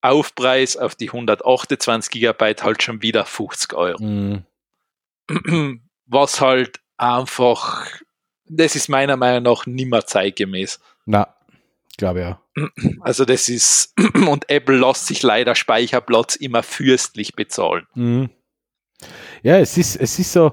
Aufpreis 0.00 0.76
auf 0.76 0.94
die 0.94 1.08
128 1.08 2.10
Gigabyte 2.10 2.62
halt 2.62 2.82
schon 2.82 3.02
wieder 3.02 3.24
50 3.24 3.74
Euro. 3.74 4.02
Mhm. 4.02 4.44
Was 6.06 6.40
halt 6.40 6.80
einfach, 6.96 7.86
das 8.46 8.76
ist 8.76 8.88
meiner 8.88 9.16
Meinung 9.16 9.42
nach 9.42 9.66
nimmer 9.66 10.06
zeitgemäß. 10.06 10.80
Na, 11.04 11.34
glaube 11.96 12.20
ja. 12.20 12.40
Also 13.00 13.24
das 13.24 13.48
ist, 13.48 13.94
und 14.28 14.48
Apple 14.48 14.78
lässt 14.78 15.06
sich 15.06 15.22
leider 15.22 15.54
Speicherplatz 15.54 16.36
immer 16.36 16.62
fürstlich 16.62 17.34
bezahlen. 17.34 17.86
Mhm. 17.94 18.30
Ja, 19.42 19.58
es 19.58 19.76
ist, 19.76 19.96
es 19.96 20.18
ist 20.18 20.32
so, 20.32 20.52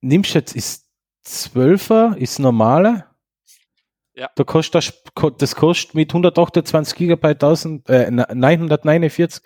nimmst 0.00 0.34
jetzt, 0.34 0.54
ist 0.54 0.86
12er, 1.26 2.16
ist 2.16 2.38
normale. 2.38 3.04
Ja. 4.14 4.30
Da 4.34 4.44
kostet 4.44 4.74
das, 4.74 5.02
das 5.38 5.54
kostet 5.54 5.94
mit 5.94 6.10
128 6.10 6.96
Gigabyte 6.96 7.42
1000, 7.42 7.88
äh, 7.88 8.10
949. 8.10 9.42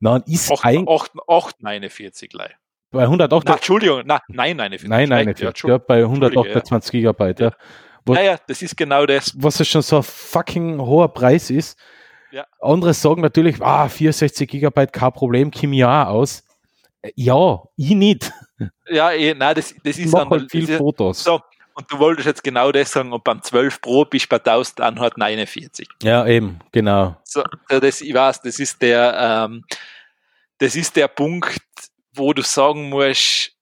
Nein, 0.00 0.22
ist 0.26 0.50
8, 0.50 0.64
ein, 0.64 0.86
8, 0.88 1.12
849 1.26 2.32
Lei. 2.32 2.54
bei 2.90 3.02
108, 3.04 3.46
Na, 3.46 3.54
Entschuldigung, 3.54 4.02
na, 4.04 4.20
nein, 4.28 4.56
49. 4.56 4.88
nein, 4.88 5.08
nein, 5.08 5.28
Recht, 5.28 5.40
ja, 5.40 5.48
Entschuldigung. 5.48 5.84
bei 5.86 6.00
Entschuldige, 6.00 6.40
128 6.40 6.90
Gigabyte, 6.92 7.40
ja. 7.40 7.52
Was- 8.06 8.16
Ja, 8.18 8.24
ja, 8.24 8.36
das 8.46 8.62
ist 8.62 8.76
genau 8.76 9.04
das. 9.06 9.32
was 9.36 9.58
ja 9.58 9.64
schon 9.66 9.82
so 9.82 9.98
ein 9.98 10.02
fucking 10.02 10.80
hoher 10.80 11.12
Preis 11.12 11.50
ist. 11.50 11.78
Ja. 12.32 12.46
Andere 12.60 12.94
sagen 12.94 13.20
natürlich, 13.22 13.60
ah, 13.62 13.88
64 13.88 14.48
Gigabyte, 14.48 14.92
kein 14.92 15.12
Problem, 15.12 15.50
Kim 15.50 15.72
ja 15.74 16.06
aus. 16.08 16.42
Ja, 17.14 17.62
ich 17.76 17.90
nicht. 17.90 18.32
Ja, 18.88 19.12
eh, 19.12 19.34
nein, 19.34 19.54
das, 19.54 19.74
das 19.82 19.98
ist 19.98 20.12
dann, 20.12 20.28
halt 20.28 20.50
viel 20.50 20.66
Fotos. 20.66 21.24
So, 21.24 21.40
und 21.74 21.90
du 21.90 21.98
wolltest 21.98 22.26
jetzt 22.26 22.44
genau 22.44 22.72
das 22.72 22.92
sagen, 22.92 23.12
und 23.12 23.24
beim 23.24 23.42
12 23.42 23.80
Pro 23.80 24.04
bist 24.04 24.26
du 24.26 24.28
bei 24.28 24.36
1149. 24.36 25.88
Ja, 26.02 26.26
eben, 26.26 26.58
genau. 26.72 27.16
So, 27.24 27.42
das, 27.68 28.00
ich 28.02 28.12
weiß, 28.12 28.42
das 28.42 28.58
ist 28.58 28.82
der, 28.82 29.48
ähm, 29.48 29.64
das 30.58 30.76
ist 30.76 30.96
der 30.96 31.08
Punkt, 31.08 31.62
wo 32.12 32.32
du 32.34 32.42
sagen 32.42 32.90
musst, 32.90 33.52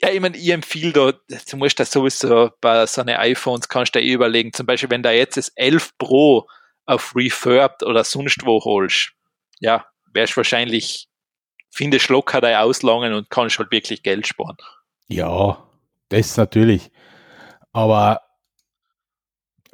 ja, 0.00 0.10
ich 0.10 0.20
meine, 0.20 0.36
ich 0.36 0.50
empfehle 0.50 0.92
da, 0.92 1.12
du 1.50 1.56
musst 1.56 1.78
das 1.78 1.92
sowieso 1.92 2.50
bei 2.60 2.84
so 2.86 3.00
einen 3.00 3.16
iPhones 3.16 3.68
kannst 3.68 3.94
du 3.94 4.00
dir 4.00 4.06
eh 4.06 4.12
überlegen, 4.12 4.52
zum 4.52 4.66
Beispiel, 4.66 4.90
wenn 4.90 5.02
du 5.02 5.10
jetzt 5.10 5.36
das 5.36 5.48
11 5.54 5.96
Pro 5.96 6.48
auf 6.86 7.14
Refurbed 7.14 7.84
oder 7.84 8.02
sonst 8.02 8.44
wo 8.44 8.62
holst, 8.64 9.12
ja, 9.60 9.86
wärst 10.12 10.36
wahrscheinlich, 10.36 11.08
findest 11.72 12.08
locker 12.10 12.40
dein 12.40 12.56
Auslangen 12.56 13.14
und 13.14 13.30
kannst 13.30 13.58
halt 13.58 13.70
wirklich 13.72 14.02
Geld 14.02 14.26
sparen. 14.26 14.56
Ja, 15.08 15.66
das 16.10 16.36
natürlich. 16.36 16.90
Aber 17.72 18.20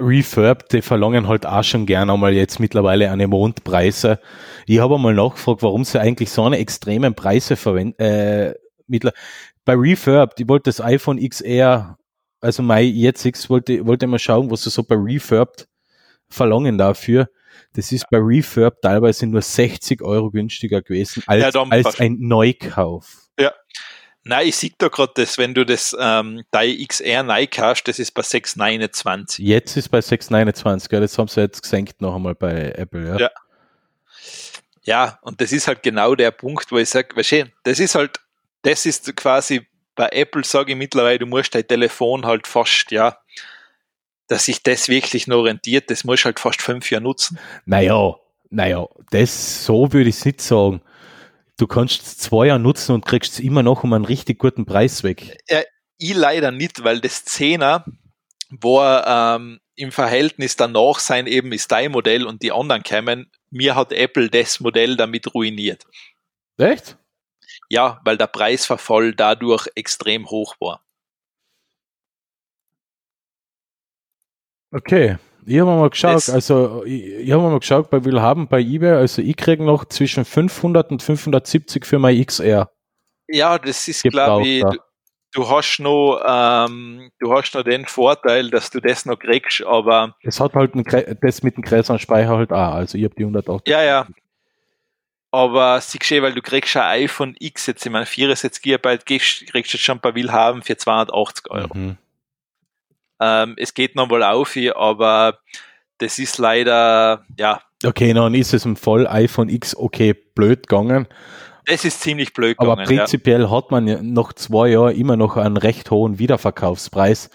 Refurb, 0.00 0.68
die 0.68 0.80
verlangen 0.80 1.26
halt 1.26 1.44
auch 1.44 1.64
schon 1.64 1.84
gerne 1.84 2.12
einmal 2.12 2.32
jetzt 2.32 2.60
mittlerweile 2.60 3.10
eine 3.10 3.26
Mondpreise. 3.26 4.20
Ich 4.66 4.78
habe 4.78 4.94
einmal 4.94 5.14
nachgefragt, 5.14 5.62
warum 5.62 5.84
sie 5.84 6.00
eigentlich 6.00 6.30
so 6.30 6.44
eine 6.44 6.58
extremen 6.58 7.14
Preise 7.14 7.56
verwenden. 7.56 8.00
Äh, 8.00 8.54
bei 9.64 9.74
Refurb, 9.74 10.34
ich 10.38 10.48
wollte 10.48 10.70
das 10.70 10.80
iPhone 10.80 11.18
XR, 11.18 11.98
also 12.40 12.62
mein 12.62 12.86
jetziges, 12.86 13.50
wollte, 13.50 13.84
wollte 13.86 14.06
mal 14.06 14.20
schauen, 14.20 14.50
was 14.52 14.62
sie 14.62 14.70
so 14.70 14.84
bei 14.84 14.94
Refurb 14.94 15.66
verlangen 16.28 16.78
dafür. 16.78 17.28
Das 17.78 17.92
ist 17.92 18.10
bei 18.10 18.18
Refurb 18.18 18.82
teilweise 18.82 19.24
nur 19.28 19.40
60 19.40 20.02
Euro 20.02 20.32
günstiger 20.32 20.82
gewesen 20.82 21.22
als, 21.28 21.54
ja, 21.54 21.62
als 21.70 22.00
ein 22.00 22.16
Neukauf. 22.18 23.28
Ja. 23.38 23.54
Nein, 24.24 24.48
ich 24.48 24.56
sehe 24.56 24.72
da 24.78 24.88
gerade 24.88 25.12
das, 25.14 25.38
wenn 25.38 25.54
du 25.54 25.64
das 25.64 25.96
ähm, 25.96 26.42
dein 26.50 26.76
XR 26.84 27.22
neu 27.22 27.46
kaufst, 27.46 27.86
das 27.86 28.00
ist 28.00 28.10
bei 28.10 28.22
6,29. 28.22 29.40
Jetzt 29.42 29.76
ist 29.76 29.90
bei 29.90 30.00
6,29, 30.00 30.92
ja, 30.92 30.98
das 30.98 31.16
haben 31.16 31.28
sie 31.28 31.40
jetzt 31.40 31.62
gesenkt 31.62 32.02
noch 32.02 32.16
einmal 32.16 32.34
bei 32.34 32.72
Apple, 32.72 33.06
ja. 33.06 33.16
Ja, 33.16 33.30
ja 34.82 35.18
und 35.22 35.40
das 35.40 35.52
ist 35.52 35.68
halt 35.68 35.84
genau 35.84 36.16
der 36.16 36.32
Punkt, 36.32 36.72
wo 36.72 36.78
ich 36.78 36.88
sage, 36.88 37.14
du, 37.14 37.50
das 37.62 37.78
ist 37.78 37.94
halt, 37.94 38.18
das 38.62 38.86
ist 38.86 39.14
quasi 39.14 39.68
bei 39.94 40.08
Apple, 40.08 40.42
sage 40.42 40.72
ich 40.72 40.78
mittlerweile, 40.78 41.20
du 41.20 41.26
musst 41.26 41.54
dein 41.54 41.64
Telefon 41.64 42.26
halt 42.26 42.48
fast, 42.48 42.90
ja, 42.90 43.18
dass 44.28 44.44
sich 44.44 44.62
das 44.62 44.88
wirklich 44.88 45.26
noch 45.26 45.42
rentiert, 45.42 45.90
das 45.90 46.04
musst 46.04 46.22
du 46.22 46.26
halt 46.26 46.40
fast 46.40 46.62
fünf 46.62 46.90
Jahre 46.90 47.04
nutzen. 47.04 47.38
Naja, 47.66 48.14
naja, 48.50 48.86
das 49.10 49.64
so 49.64 49.92
würde 49.92 50.08
ich 50.08 50.16
es 50.16 50.24
nicht 50.24 50.40
sagen 50.40 50.80
du 51.58 51.66
kannst 51.66 52.02
es 52.02 52.16
zwei 52.16 52.46
Jahre 52.46 52.60
nutzen 52.60 52.94
und 52.94 53.04
kriegst 53.04 53.34
es 53.34 53.40
immer 53.40 53.62
noch 53.62 53.84
um 53.84 53.92
einen 53.92 54.06
richtig 54.06 54.38
guten 54.38 54.64
Preis 54.64 55.02
weg. 55.02 55.38
Ja, 55.50 55.60
ich 55.98 56.14
leider 56.14 56.50
nicht, 56.50 56.84
weil 56.84 57.00
das 57.00 57.24
Zehner, 57.24 57.84
wo 58.48 58.80
ähm, 58.82 59.60
im 59.74 59.92
Verhältnis 59.92 60.56
danach 60.56 61.00
sein 61.00 61.26
eben 61.26 61.52
ist 61.52 61.70
dein 61.70 61.92
Modell 61.92 62.24
und 62.26 62.42
die 62.42 62.52
anderen 62.52 62.82
kämen, 62.82 63.30
mir 63.50 63.74
hat 63.74 63.92
Apple 63.92 64.30
das 64.30 64.60
Modell 64.60 64.96
damit 64.96 65.34
ruiniert. 65.34 65.84
Echt? 66.56 66.96
Ja, 67.68 68.00
weil 68.04 68.16
der 68.16 68.28
Preisverfall 68.28 69.14
dadurch 69.14 69.68
extrem 69.74 70.30
hoch 70.30 70.54
war. 70.60 70.82
Okay. 74.70 75.16
Ich 75.46 75.58
habe 75.58 75.70
mal 75.70 75.88
geschaut, 75.88 76.16
das 76.16 76.28
also 76.28 76.84
ich, 76.84 77.02
ich 77.02 77.32
habe 77.32 77.42
mal 77.42 77.58
geschaut 77.58 77.88
bei 77.88 78.04
Willhaben 78.04 78.48
bei 78.48 78.60
eBay, 78.60 78.92
also 78.92 79.22
ich 79.22 79.36
kriege 79.36 79.64
noch 79.64 79.86
zwischen 79.86 80.26
500 80.26 80.90
und 80.90 81.02
570 81.02 81.86
für 81.86 81.98
mein 81.98 82.22
XR. 82.22 82.70
Ja, 83.28 83.58
das 83.58 83.88
ist 83.88 84.02
glaube 84.02 84.46
ich, 84.46 84.62
du, 84.62 84.76
du, 85.32 85.48
hast 85.48 85.78
noch, 85.78 86.20
ähm, 86.26 87.10
du 87.18 87.32
hast 87.32 87.54
noch 87.54 87.62
den 87.62 87.86
Vorteil, 87.86 88.50
dass 88.50 88.68
du 88.68 88.80
das 88.80 89.06
noch 89.06 89.18
kriegst, 89.18 89.64
aber 89.64 90.14
es 90.22 90.38
hat 90.38 90.54
halt 90.54 90.74
ein, 90.74 90.84
das 91.22 91.42
mit 91.42 91.56
dem 91.56 91.62
größeren 91.62 91.98
Speicher 91.98 92.36
halt 92.36 92.52
auch, 92.52 92.74
also 92.74 92.98
ich 92.98 93.04
habe 93.04 93.14
die 93.14 93.22
180. 93.22 93.72
Ja, 93.72 93.82
ja. 93.82 94.06
Aber 95.30 95.80
siehst 95.80 96.10
du, 96.10 96.22
weil 96.22 96.34
du 96.34 96.42
kriegst 96.42 96.76
ein 96.76 97.04
iPhone 97.04 97.34
X 97.38 97.66
jetzt, 97.66 97.86
ich 97.86 97.92
meine 97.92 98.06
64 98.06 98.62
GB, 98.62 98.98
kriegst, 98.98 99.46
kriegst 99.46 99.72
du 99.72 99.76
jetzt 99.78 99.84
schon 99.84 100.00
bei 100.00 100.14
Willhaben 100.14 100.62
für 100.62 100.76
280 100.76 101.50
Euro. 101.50 101.74
Mhm. 101.74 101.96
Ähm, 103.20 103.54
es 103.56 103.74
geht 103.74 103.96
noch 103.96 104.08
mal 104.08 104.22
auf 104.22 104.52
hier, 104.52 104.76
aber 104.76 105.38
das 105.98 106.18
ist 106.18 106.38
leider, 106.38 107.24
ja. 107.38 107.60
Okay, 107.84 108.12
dann 108.12 108.34
ist 108.34 108.54
es 108.54 108.64
im 108.64 108.76
Voll 108.76 109.06
iPhone 109.06 109.48
X 109.48 109.76
okay 109.76 110.14
blöd 110.14 110.66
gegangen. 110.66 111.06
Das 111.66 111.84
ist 111.84 112.00
ziemlich 112.00 112.32
blöd 112.32 112.56
gegangen. 112.56 112.80
Aber 112.80 112.84
prinzipiell 112.84 113.42
ja. 113.42 113.50
hat 113.50 113.70
man 113.70 113.86
ja 113.86 114.00
nach 114.00 114.32
zwei 114.32 114.68
Jahren 114.68 114.96
immer 114.96 115.16
noch 115.16 115.36
einen 115.36 115.56
recht 115.56 115.90
hohen 115.90 116.18
Wiederverkaufspreis. 116.18 117.30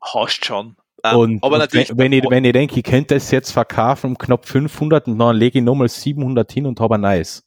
Hast 0.00 0.44
schon. 0.44 0.76
Ähm, 1.02 1.16
und, 1.16 1.44
aber 1.44 1.58
natürlich, 1.58 1.92
wenn, 1.96 2.12
ich, 2.12 2.24
wenn 2.28 2.44
ich 2.44 2.52
denke, 2.52 2.78
ich 2.78 2.84
könnte 2.84 3.14
es 3.14 3.30
jetzt 3.30 3.50
verkaufen 3.50 4.10
um 4.10 4.18
knapp 4.18 4.46
500 4.46 5.08
und 5.08 5.18
dann 5.18 5.36
lege 5.36 5.58
ich 5.58 5.64
nochmal 5.64 5.88
700 5.88 6.50
hin 6.50 6.66
und 6.66 6.80
habe 6.80 6.94
ein 6.94 7.02
neues. 7.02 7.44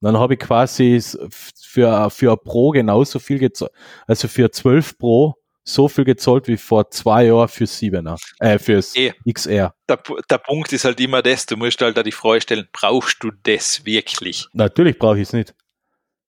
Dann 0.00 0.18
habe 0.18 0.34
ich 0.34 0.40
quasi 0.40 1.00
für, 1.30 2.10
für 2.10 2.32
ein 2.32 2.38
Pro 2.44 2.70
genauso 2.70 3.18
viel 3.18 3.38
gezahlt, 3.38 3.72
also 4.06 4.26
für 4.26 4.50
12 4.50 4.98
Pro 4.98 5.41
so 5.64 5.88
viel 5.88 6.04
gezahlt 6.04 6.48
wie 6.48 6.56
vor 6.56 6.90
zwei 6.90 7.26
Jahren 7.26 7.48
fürs 7.48 7.78
7er, 7.80 8.18
äh, 8.40 8.58
fürs 8.58 8.96
e. 8.96 9.12
XR. 9.30 9.74
Der, 9.88 9.98
der 10.28 10.38
Punkt 10.38 10.72
ist 10.72 10.84
halt 10.84 11.00
immer 11.00 11.22
das, 11.22 11.46
du 11.46 11.56
musst 11.56 11.80
halt 11.80 11.96
da 11.96 12.02
die 12.02 12.12
Frage 12.12 12.40
stellen, 12.40 12.68
brauchst 12.72 13.22
du 13.22 13.30
das 13.42 13.84
wirklich? 13.84 14.46
Natürlich 14.52 14.98
brauche 14.98 15.16
ich 15.16 15.28
es 15.28 15.32
nicht. 15.32 15.54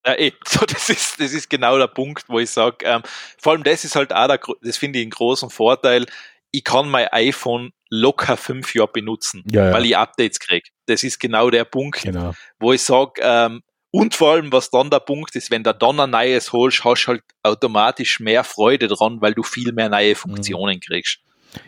Ja, 0.06 0.14
eh, 0.14 0.32
so, 0.46 0.64
das 0.66 0.88
ist, 0.88 1.20
das 1.20 1.32
ist 1.32 1.50
genau 1.50 1.78
der 1.78 1.88
Punkt, 1.88 2.24
wo 2.28 2.38
ich 2.38 2.50
sage, 2.50 2.84
ähm, 2.84 3.02
vor 3.38 3.52
allem 3.52 3.64
das 3.64 3.84
ist 3.84 3.96
halt 3.96 4.12
auch 4.12 4.28
der, 4.28 4.40
das 4.62 4.76
finde 4.76 4.98
ich 4.98 5.04
einen 5.04 5.10
großen 5.10 5.50
Vorteil, 5.50 6.06
ich 6.50 6.62
kann 6.62 6.88
mein 6.88 7.08
iPhone 7.08 7.72
locker 7.90 8.36
fünf 8.36 8.74
Jahre 8.74 8.92
benutzen, 8.92 9.42
ja, 9.50 9.66
ja. 9.66 9.72
weil 9.72 9.86
ich 9.86 9.96
Updates 9.96 10.38
kriege. 10.38 10.68
Das 10.86 11.02
ist 11.02 11.18
genau 11.18 11.50
der 11.50 11.64
Punkt, 11.64 12.02
genau. 12.02 12.32
wo 12.60 12.72
ich 12.72 12.82
sage, 12.82 13.20
ähm, 13.22 13.62
und 13.94 14.16
vor 14.16 14.32
allem, 14.32 14.50
was 14.50 14.70
dann 14.70 14.90
der 14.90 14.98
Punkt 14.98 15.36
ist, 15.36 15.52
wenn 15.52 15.62
du 15.62 15.72
dann 15.72 16.00
ein 16.00 16.10
neues 16.10 16.52
holst, 16.52 16.84
hast 16.84 17.04
du 17.04 17.12
halt 17.12 17.22
automatisch 17.44 18.18
mehr 18.18 18.42
Freude 18.42 18.88
dran, 18.88 19.20
weil 19.20 19.34
du 19.34 19.44
viel 19.44 19.70
mehr 19.70 19.88
neue 19.88 20.16
Funktionen 20.16 20.80
kriegst. 20.80 21.20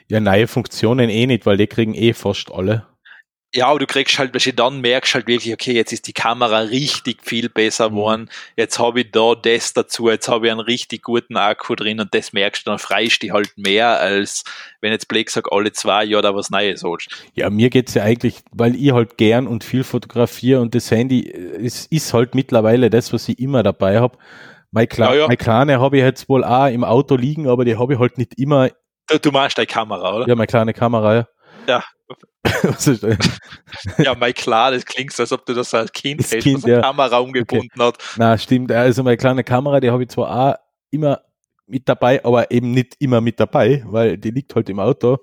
Ja, 0.08 0.18
neue 0.18 0.48
Funktionen 0.48 1.08
eh 1.08 1.26
nicht, 1.26 1.46
weil 1.46 1.56
die 1.56 1.68
kriegen 1.68 1.94
eh 1.94 2.14
fast 2.14 2.50
alle 2.50 2.84
ja, 3.54 3.68
aber 3.68 3.78
du 3.78 3.86
kriegst 3.86 4.18
halt, 4.18 4.34
weißt 4.34 4.46
du, 4.46 4.52
dann 4.52 4.80
merkst 4.80 5.14
halt 5.14 5.26
wirklich, 5.26 5.52
okay, 5.52 5.72
jetzt 5.72 5.92
ist 5.92 6.06
die 6.06 6.12
Kamera 6.12 6.58
richtig 6.60 7.22
viel 7.22 7.48
besser 7.48 7.88
mhm. 7.90 7.94
geworden, 7.94 8.30
jetzt 8.56 8.78
habe 8.78 9.00
ich 9.00 9.10
da 9.12 9.34
das 9.34 9.72
dazu, 9.72 10.10
jetzt 10.10 10.28
habe 10.28 10.46
ich 10.46 10.52
einen 10.52 10.60
richtig 10.60 11.02
guten 11.02 11.36
Akku 11.36 11.74
drin 11.74 12.00
und 12.00 12.12
das 12.14 12.32
merkst 12.32 12.66
du, 12.66 12.70
dann 12.70 12.78
freist 12.78 13.22
du 13.22 13.30
halt 13.30 13.52
mehr, 13.56 14.00
als 14.00 14.44
wenn 14.80 14.92
jetzt 14.92 15.08
Blake 15.08 15.30
sagt, 15.30 15.48
alle 15.50 15.72
zwei 15.72 16.04
Jahre 16.04 16.22
da 16.22 16.34
was 16.34 16.50
Neues 16.50 16.82
holst. 16.82 17.08
Ja, 17.34 17.48
mir 17.48 17.70
geht's 17.70 17.94
ja 17.94 18.02
eigentlich, 18.02 18.42
weil 18.52 18.74
ich 18.74 18.92
halt 18.92 19.16
gern 19.16 19.46
und 19.46 19.64
viel 19.64 19.84
fotografiere 19.84 20.60
und 20.60 20.74
das 20.74 20.90
Handy, 20.90 21.30
es 21.30 21.86
ist 21.86 22.12
halt 22.12 22.34
mittlerweile 22.34 22.90
das, 22.90 23.12
was 23.12 23.28
ich 23.28 23.38
immer 23.38 23.62
dabei 23.62 24.00
habe. 24.00 24.18
Meine, 24.70 24.88
Kle 24.88 25.04
ja, 25.06 25.14
ja. 25.14 25.26
meine 25.26 25.36
kleine 25.36 25.80
habe 25.80 25.96
ich 25.96 26.02
jetzt 26.02 26.28
wohl 26.28 26.44
auch 26.44 26.66
im 26.66 26.84
Auto 26.84 27.16
liegen, 27.16 27.48
aber 27.48 27.64
die 27.64 27.78
habe 27.78 27.94
ich 27.94 27.98
halt 27.98 28.18
nicht 28.18 28.38
immer. 28.38 28.68
Du, 29.08 29.18
du 29.18 29.30
machst 29.30 29.56
deine 29.56 29.66
Kamera, 29.66 30.16
oder? 30.16 30.28
Ja, 30.28 30.34
meine 30.34 30.48
kleine 30.48 30.74
Kamera, 30.74 31.14
ja. 31.14 31.28
Ja, 31.66 31.82
ja, 33.98 34.14
mal 34.14 34.32
klar, 34.32 34.70
das 34.70 34.84
klingt 34.84 35.12
so, 35.12 35.22
als 35.24 35.32
ob 35.32 35.44
du 35.46 35.54
das 35.54 35.74
als 35.74 35.92
Kind 35.92 36.20
das 36.20 36.30
kind, 36.42 36.64
ja. 36.64 36.80
Kamera 36.80 37.18
umgebunden 37.18 37.68
okay. 37.74 37.84
hat. 37.84 37.98
Na, 38.16 38.38
stimmt. 38.38 38.70
Also 38.70 39.02
meine 39.02 39.16
kleine 39.16 39.42
Kamera, 39.42 39.80
die 39.80 39.90
habe 39.90 40.04
ich 40.04 40.10
zwar 40.10 40.30
auch 40.30 40.54
immer 40.90 41.20
mit 41.66 41.88
dabei, 41.88 42.24
aber 42.24 42.50
eben 42.50 42.70
nicht 42.70 42.94
immer 43.00 43.20
mit 43.20 43.40
dabei, 43.40 43.82
weil 43.86 44.16
die 44.16 44.30
liegt 44.30 44.54
halt 44.54 44.68
im 44.68 44.78
Auto. 44.78 45.18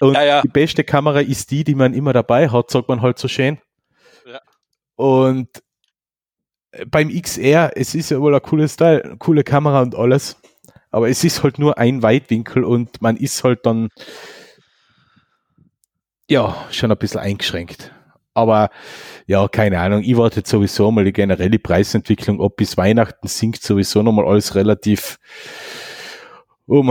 Und 0.00 0.14
ja, 0.14 0.24
ja. 0.24 0.42
die 0.42 0.48
beste 0.48 0.84
Kamera 0.84 1.20
ist 1.20 1.50
die, 1.50 1.64
die 1.64 1.74
man 1.74 1.94
immer 1.94 2.12
dabei 2.12 2.48
hat, 2.48 2.70
sagt 2.70 2.88
man 2.88 3.00
halt 3.00 3.18
so 3.18 3.28
schön. 3.28 3.58
Ja. 4.26 4.40
Und 4.96 5.48
beim 6.88 7.08
XR, 7.08 7.72
es 7.74 7.94
ist 7.94 8.10
ja 8.10 8.20
wohl 8.20 8.34
ein 8.34 8.42
cooles 8.42 8.76
Teil, 8.76 9.16
coole 9.18 9.44
Kamera 9.44 9.80
und 9.80 9.94
alles, 9.94 10.36
aber 10.90 11.08
es 11.08 11.24
ist 11.24 11.42
halt 11.42 11.58
nur 11.58 11.78
ein 11.78 12.02
Weitwinkel 12.02 12.64
und 12.64 13.00
man 13.00 13.16
ist 13.16 13.42
halt 13.44 13.64
dann 13.64 13.88
ja, 16.32 16.66
schon 16.70 16.90
ein 16.90 16.96
bisschen 16.96 17.20
eingeschränkt. 17.20 17.92
Aber 18.32 18.70
ja, 19.26 19.46
keine 19.48 19.78
Ahnung. 19.78 20.02
Ich 20.02 20.16
warte 20.16 20.42
sowieso 20.44 20.90
mal 20.90 21.04
die 21.04 21.12
generelle 21.12 21.58
Preisentwicklung 21.58 22.40
ob 22.40 22.56
Bis 22.56 22.78
Weihnachten 22.78 23.28
sinkt 23.28 23.62
sowieso 23.62 24.02
nochmal 24.02 24.26
alles 24.26 24.54
relativ 24.54 25.18
um, 26.64 26.88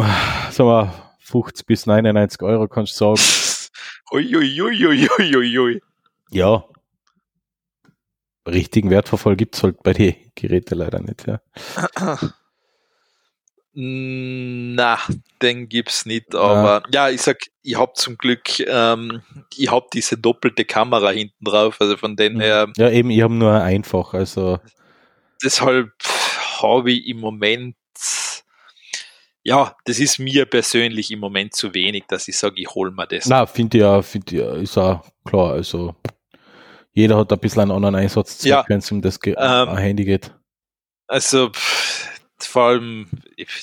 sagen 0.52 0.70
wir, 0.70 0.94
50 1.22 1.66
bis 1.66 1.88
99 1.88 2.42
Euro, 2.44 2.68
kannst 2.68 3.02
du 3.02 3.16
sagen. 3.16 3.22
Uiuiuiuiuiui. 4.12 5.82
Ja. 6.30 6.66
Richtigen 8.48 8.92
Wertverfall 8.92 9.38
gibt's 9.38 9.64
halt 9.64 9.82
bei 9.82 9.94
den 9.94 10.16
Geräten 10.36 10.76
leider 10.76 11.00
nicht, 11.00 11.26
ja. 11.26 11.42
Na, 13.74 15.00
den 15.42 15.70
gibt's 15.70 16.06
nicht, 16.06 16.36
aber 16.36 16.84
ja, 16.92 17.08
ja 17.08 17.14
ich 17.14 17.22
sag, 17.22 17.38
ich 17.64 17.78
hab 17.78 17.96
zum 17.96 18.18
Glück, 18.18 18.60
ähm, 18.60 19.22
ich 19.56 19.72
hab 19.72 19.92
diese 19.92 20.18
doppelte 20.18 20.66
Kamera 20.66 21.10
hinten 21.12 21.46
drauf, 21.46 21.78
also 21.80 21.96
von 21.96 22.18
denen 22.18 22.36
mhm. 22.38 22.42
her. 22.42 22.68
Ja, 22.76 22.90
eben, 22.90 23.10
ich 23.12 23.22
habe 23.22 23.34
nur 23.34 23.54
einfach, 23.54 24.14
also. 24.14 24.60
Deshalb 25.42 25.92
habe 26.62 26.92
ich 26.92 27.08
im 27.08 27.22
Moment, 27.22 27.76
ja, 29.44 29.74
das 29.86 30.00
ist 30.00 30.20
mir 30.20 30.46
persönlich 30.46 31.10
im 31.10 31.20
Moment 31.20 31.56
zu 31.56 31.74
wenig, 31.74 32.04
dass 32.10 32.28
ich 32.28 32.38
sage, 32.38 32.56
ich 32.58 32.70
hol 32.76 32.92
mir 32.92 33.08
das. 33.08 33.26
Na, 33.26 33.46
finde 33.46 33.78
ich 33.78 33.82
ja, 33.82 34.02
finde 34.02 34.36
ich, 34.36 34.42
ja, 34.42 34.54
ist 34.56 34.78
auch 34.78 35.06
klar, 35.24 35.54
also 35.54 35.96
jeder 36.92 37.18
hat 37.18 37.32
ein 37.32 37.40
bisschen 37.40 37.62
einen 37.62 37.72
anderen 37.72 37.96
Einsatz, 37.96 38.44
ja, 38.44 38.66
wenn 38.68 38.80
es 38.80 38.92
um 38.92 39.02
das 39.02 39.18
ähm, 39.26 39.78
Handy 39.78 40.04
geht. 40.04 40.36
Also, 41.08 41.50
pff, 41.50 42.21
vor 42.46 42.64
allem, 42.64 43.08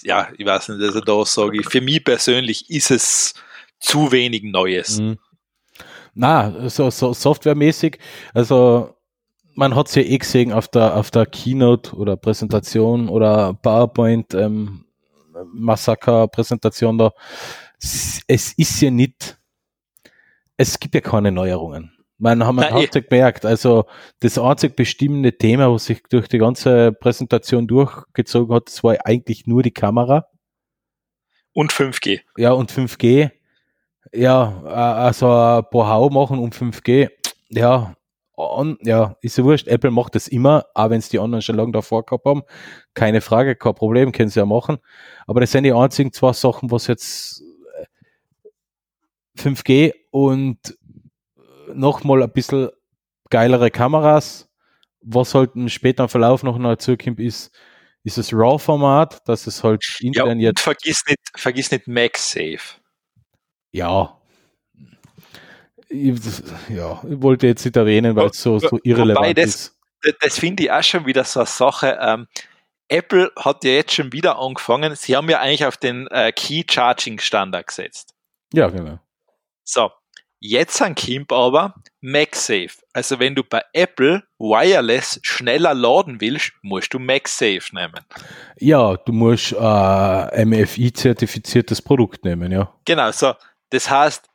ja, 0.03 0.29
ich 0.37 0.47
weiß 0.47 0.70
nicht, 0.70 0.83
also 0.83 1.01
da 1.01 1.24
sage 1.24 1.61
ich, 1.61 1.68
für 1.68 1.81
mich 1.81 2.05
persönlich 2.05 2.70
ist 2.70 2.91
es 2.91 3.35
zu 3.81 4.11
wenig 4.12 4.43
Neues. 4.45 5.01
Mhm. 5.01 5.18
Na, 6.14 6.68
so, 6.68 6.91
so 6.91 7.12
softwaremäßig, 7.12 7.99
also 8.35 8.95
man 9.55 9.74
hat 9.74 9.89
es 9.89 9.95
ja 9.95 10.03
eh 10.03 10.18
gesehen 10.18 10.53
auf 10.53 10.68
der, 10.68 10.97
auf 10.97 11.11
der 11.11 11.26
Keynote 11.26 11.95
oder 11.95 12.16
Präsentation 12.16 13.09
oder 13.09 13.55
PowerPoint, 13.55 14.35
ähm, 14.35 14.85
Massaker-Präsentation 15.53 16.99
da. 16.99 17.12
Es 17.79 18.53
ist 18.57 18.81
ja 18.81 18.91
nicht, 18.91 19.39
es 20.57 20.79
gibt 20.79 20.95
ja 20.95 21.01
keine 21.01 21.33
Neuerungen. 21.33 21.97
Man 22.19 22.45
haben 22.45 22.57
wir 22.57 22.75
eh. 22.75 23.01
gemerkt, 23.01 23.45
also 23.47 23.85
das 24.19 24.39
einzig 24.39 24.75
bestimmende 24.75 25.39
Thema, 25.39 25.73
was 25.73 25.87
sich 25.87 26.03
durch 26.11 26.27
die 26.27 26.39
ganze 26.39 26.93
Präsentation 26.93 27.69
durchgezogen 27.69 28.57
hat, 28.57 28.66
das 28.66 28.83
war 28.83 28.97
eigentlich 29.05 29.47
nur 29.47 29.62
die 29.62 29.71
Kamera. 29.71 30.27
Und 31.53 31.73
5G. 31.73 32.21
Ja, 32.37 32.53
und 32.53 32.73
5G. 32.73 33.31
Ja, 34.12 34.62
also 34.62 35.31
ein 35.31 35.64
paar 35.71 35.89
Hau 35.89 36.11
machen 36.11 36.39
um 36.39 36.51
5G. 36.51 37.09
Ja, 37.51 37.95
on, 38.37 38.79
ja, 38.83 39.16
ist 39.21 39.39
ja 39.39 39.45
wurscht. 39.45 39.69
Apple 39.69 39.91
macht 39.91 40.14
das 40.14 40.29
immer, 40.29 40.66
auch 40.75 40.91
wenn 40.91 40.99
es 40.99 41.09
die 41.09 41.19
anderen 41.19 41.43
schon 41.43 41.57
lange 41.57 41.73
davor 41.73 42.05
gehabt 42.05 42.25
haben. 42.25 42.43
Keine 42.95 43.21
Frage, 43.21 43.55
kein 43.55 43.75
Problem, 43.75 44.12
können 44.12 44.31
sie 44.31 44.41
ja 44.41 44.47
machen. 44.47 44.79
Aber 45.27 45.41
das 45.41 45.53
sind 45.53 45.64
die 45.64 45.73
einzigen 45.73 46.12
zwei 46.12 46.33
Sachen, 46.33 46.71
was 46.71 46.87
jetzt 46.87 47.43
5G 49.39 49.89
äh, 49.89 49.93
und 50.11 50.79
nochmal 51.75 52.23
ein 52.23 52.31
bisschen 52.31 52.71
geilere 53.31 53.71
Kameras. 53.71 54.49
Was 55.01 55.35
halt 55.35 55.55
im 55.55 55.69
späteren 55.69 56.09
Verlauf 56.09 56.43
noch 56.43 56.59
dazu 56.59 56.97
kommt, 56.97 57.21
ist, 57.21 57.57
ist 58.03 58.19
das 58.19 58.33
RAW-Format, 58.33 59.27
dass 59.29 59.47
es 59.47 59.62
halt 59.62 59.83
intern 60.01 60.41
ja, 60.41 60.49
jetzt. 60.49 60.61
Vergiss 60.61 61.03
nicht, 61.07 61.21
vergiss 61.35 61.71
nicht 61.71 61.87
MagSafe. 61.87 62.81
Ja. 63.71 64.21
Ich, 65.89 66.21
ja, 66.69 67.03
ich 67.09 67.23
wollte 67.23 67.47
jetzt 67.47 67.64
nicht 67.64 67.77
erwähnen, 67.77 68.14
weil 68.16 68.29
es 68.29 68.43
so, 68.43 68.59
so 68.59 68.79
irrelevant 68.83 69.39
das, 69.39 69.47
ist. 69.47 69.79
Das 70.21 70.39
finde 70.39 70.64
ich 70.64 70.71
auch 70.71 70.83
schon 70.83 71.07
wieder 71.07 71.25
so 71.25 71.41
eine 71.41 71.47
Sache. 71.47 71.99
Ähm, 72.01 72.27
Apple 72.89 73.31
hat 73.37 73.64
ja 73.64 73.71
jetzt 73.71 73.95
schon 73.95 74.12
wieder 74.12 74.39
angefangen. 74.39 74.95
Sie 74.97 75.16
haben 75.16 75.29
ja 75.29 75.41
eigentlich 75.41 75.64
auf 75.64 75.77
den 75.77 76.07
äh, 76.09 76.33
Key 76.33 76.64
Charging 76.69 77.19
Standard 77.19 77.66
gesetzt. 77.66 78.14
Ja, 78.53 78.69
genau. 78.69 78.99
So, 79.64 79.91
Jetzt 80.41 80.80
an 80.80 80.95
Kimp 80.95 81.32
aber 81.32 81.74
MagSafe. 82.01 82.70
Also 82.93 83.18
wenn 83.18 83.34
du 83.34 83.43
bei 83.43 83.62
Apple 83.72 84.22
Wireless 84.39 85.18
schneller 85.22 85.74
laden 85.74 86.20
willst, 86.20 86.53
musst 86.62 86.95
du 86.95 87.01
MagSafe 87.01 87.74
nehmen. 87.74 88.05
Ja, 88.57 88.97
du 88.97 89.12
musst 89.12 89.53
äh, 89.53 90.45
MFI-zertifiziertes 90.45 91.82
Produkt 91.82 92.24
nehmen, 92.24 92.53
ja. 92.53 92.72
Genau, 92.84 93.11
so. 93.11 93.34
Das 93.70 93.91
heißt, 93.91 94.28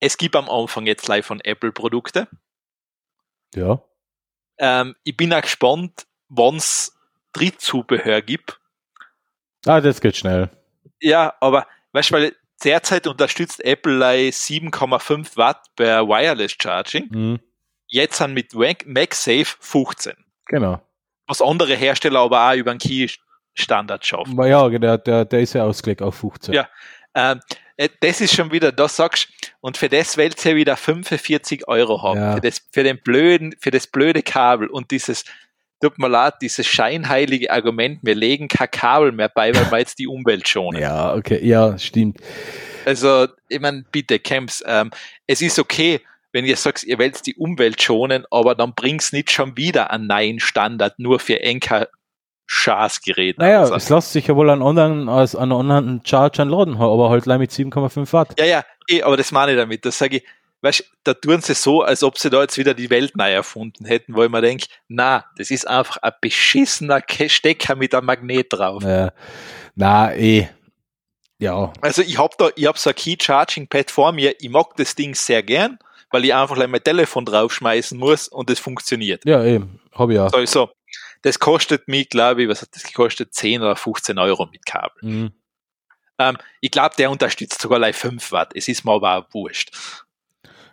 es 0.00 0.16
gibt 0.16 0.36
am 0.36 0.48
Anfang 0.48 0.86
jetzt 0.86 1.06
live 1.06 1.26
von 1.26 1.40
Apple 1.40 1.72
Produkte. 1.72 2.28
Ja. 3.54 3.82
Ähm, 4.58 4.96
ich 5.04 5.16
bin 5.16 5.34
auch 5.34 5.42
gespannt, 5.42 6.06
wann 6.28 6.56
es 6.56 6.98
Drittzubehör 7.34 8.22
gibt. 8.22 8.58
Ah, 9.66 9.80
das 9.80 10.00
geht 10.00 10.16
schnell. 10.16 10.50
Ja, 11.00 11.34
aber 11.40 11.66
weißt 11.92 12.10
du, 12.10 12.14
weil 12.14 12.36
Derzeit 12.64 13.06
unterstützt 13.06 13.64
Apple 13.64 14.04
7,5 14.04 15.36
Watt 15.36 15.62
per 15.76 16.06
Wireless 16.06 16.56
Charging. 16.60 17.08
Mhm. 17.10 17.40
Jetzt 17.88 18.18
sind 18.18 18.34
mit 18.34 18.54
MagSafe 18.54 19.56
15. 19.60 20.14
Genau. 20.46 20.80
Was 21.26 21.42
andere 21.42 21.74
Hersteller 21.74 22.20
aber 22.20 22.50
auch 22.50 22.54
über 22.54 22.70
einen 22.70 22.80
Key-Standard 22.80 24.04
schaffen. 24.04 24.42
Ja, 24.44 24.68
der, 24.68 24.98
der, 24.98 25.24
der 25.24 25.40
ist 25.40 25.52
ja 25.52 25.64
ausgelegt 25.64 26.02
auf 26.02 26.14
15. 26.16 26.54
Ja, 26.54 26.68
ähm, 27.14 27.40
äh, 27.76 27.88
das 28.00 28.20
ist 28.20 28.34
schon 28.34 28.52
wieder, 28.52 28.72
da 28.72 28.88
sagst 28.88 29.28
und 29.60 29.76
für 29.76 29.88
das 29.88 30.16
willst 30.16 30.44
du 30.44 30.50
ja 30.50 30.56
wieder 30.56 30.76
45 30.76 31.68
Euro 31.68 32.02
haben. 32.02 32.20
Ja. 32.20 32.34
Für, 32.34 32.40
das, 32.40 32.62
für, 32.72 32.82
den 32.82 32.98
blöden, 33.02 33.54
für 33.58 33.70
das 33.70 33.86
blöde 33.86 34.22
Kabel 34.22 34.68
und 34.68 34.90
dieses 34.90 35.24
tut 35.82 35.98
mir 35.98 36.08
leid, 36.08 36.34
dieses 36.40 36.66
scheinheilige 36.66 37.50
Argument, 37.50 37.98
wir 38.02 38.14
legen 38.14 38.48
kein 38.48 38.70
Kabel 38.70 39.12
mehr 39.12 39.28
bei, 39.28 39.54
weil 39.54 39.70
wir 39.70 39.78
jetzt 39.78 39.98
die 39.98 40.06
Umwelt 40.06 40.48
schonen. 40.48 40.80
Ja, 40.80 41.14
okay, 41.14 41.44
ja, 41.44 41.76
stimmt. 41.78 42.18
Also, 42.84 43.28
ich 43.48 43.60
meine, 43.60 43.84
bitte, 43.90 44.18
Camps, 44.18 44.62
ähm, 44.66 44.90
es 45.26 45.42
ist 45.42 45.58
okay, 45.58 46.00
wenn 46.32 46.46
ihr 46.46 46.56
sagt, 46.56 46.84
ihr 46.84 46.98
wollt 46.98 47.26
die 47.26 47.34
Umwelt 47.34 47.82
schonen, 47.82 48.24
aber 48.30 48.54
dann 48.54 48.74
bringt's 48.74 49.12
nicht 49.12 49.30
schon 49.30 49.56
wieder 49.56 49.90
einen 49.90 50.06
neuen 50.06 50.40
Standard 50.40 50.98
nur 50.98 51.18
für 51.18 51.40
Enker 51.40 51.88
Schaßgerät. 52.46 53.38
Naja, 53.38 53.60
also. 53.60 53.74
es 53.74 53.88
lässt 53.88 54.12
sich 54.12 54.26
ja 54.26 54.36
wohl 54.36 54.50
an 54.50 54.62
anderen, 54.62 55.08
als 55.08 55.34
an 55.34 55.52
anderen 55.52 56.02
Chargern 56.04 56.48
laden, 56.48 56.76
aber 56.76 57.08
halt 57.08 57.26
mit 57.26 57.50
7,5 57.50 58.12
Watt. 58.12 58.38
Ja, 58.38 58.44
ja, 58.44 58.64
eh, 58.88 59.02
aber 59.02 59.16
das 59.16 59.32
meine 59.32 59.52
ich 59.52 59.58
damit. 59.58 59.84
Das 59.84 59.96
sage 59.96 60.18
ich, 60.18 60.24
weißt, 60.62 60.84
da 61.04 61.14
tun 61.14 61.40
sie 61.40 61.54
so, 61.54 61.82
als 61.82 62.02
ob 62.02 62.18
sie 62.18 62.30
da 62.30 62.40
jetzt 62.40 62.56
wieder 62.56 62.74
die 62.74 62.88
Welt 62.90 63.16
neu 63.16 63.32
erfunden 63.32 63.84
hätten, 63.84 64.14
wo 64.14 64.22
ich 64.22 64.30
mir 64.30 64.40
denke, 64.40 64.66
na, 64.88 65.24
das 65.36 65.50
ist 65.50 65.66
einfach 65.68 65.98
ein 65.98 66.12
beschissener 66.20 67.02
Stecker 67.26 67.74
mit 67.74 67.94
einem 67.94 68.06
Magnet 68.06 68.52
drauf. 68.52 68.82
Ja. 68.82 69.12
Na, 69.74 70.14
eh. 70.14 70.48
Ja. 71.38 71.72
Also 71.80 72.02
ich 72.02 72.18
habe 72.18 72.34
da, 72.38 72.50
ich 72.54 72.66
habe 72.66 72.78
so 72.78 72.90
ein 72.90 72.96
Key 72.96 73.16
Charging 73.20 73.66
Pad 73.66 73.90
vor 73.90 74.12
mir, 74.12 74.34
ich 74.38 74.48
mag 74.48 74.76
das 74.76 74.94
Ding 74.94 75.14
sehr 75.14 75.42
gern, 75.42 75.78
weil 76.10 76.24
ich 76.24 76.32
einfach 76.32 76.56
mein 76.56 76.84
Telefon 76.84 77.24
draufschmeißen 77.24 77.98
muss 77.98 78.28
und 78.28 78.48
es 78.48 78.60
funktioniert. 78.60 79.24
Ja, 79.24 79.44
eben, 79.44 79.80
habe 79.92 80.12
ich 80.12 80.16
ja. 80.16 80.28
So, 80.30 80.44
so. 80.46 80.70
Das 81.22 81.38
kostet 81.38 81.88
mich, 81.88 82.08
glaube 82.08 82.42
ich, 82.42 82.48
was 82.48 82.62
hat 82.62 82.70
das 82.74 82.84
gekostet? 82.84 83.34
10 83.34 83.62
oder 83.62 83.76
15 83.76 84.18
Euro 84.18 84.46
mit 84.46 84.66
Kabel. 84.66 85.02
Mhm. 85.02 85.32
Ähm, 86.18 86.36
ich 86.60 86.70
glaube, 86.70 86.94
der 86.96 87.10
unterstützt 87.10 87.60
sogar 87.60 87.78
gleich 87.78 87.96
5 87.96 88.32
Watt. 88.32 88.52
Es 88.54 88.68
ist 88.68 88.84
mir 88.84 88.92
aber 88.92 89.16
auch 89.16 89.26
wurscht. 89.32 89.70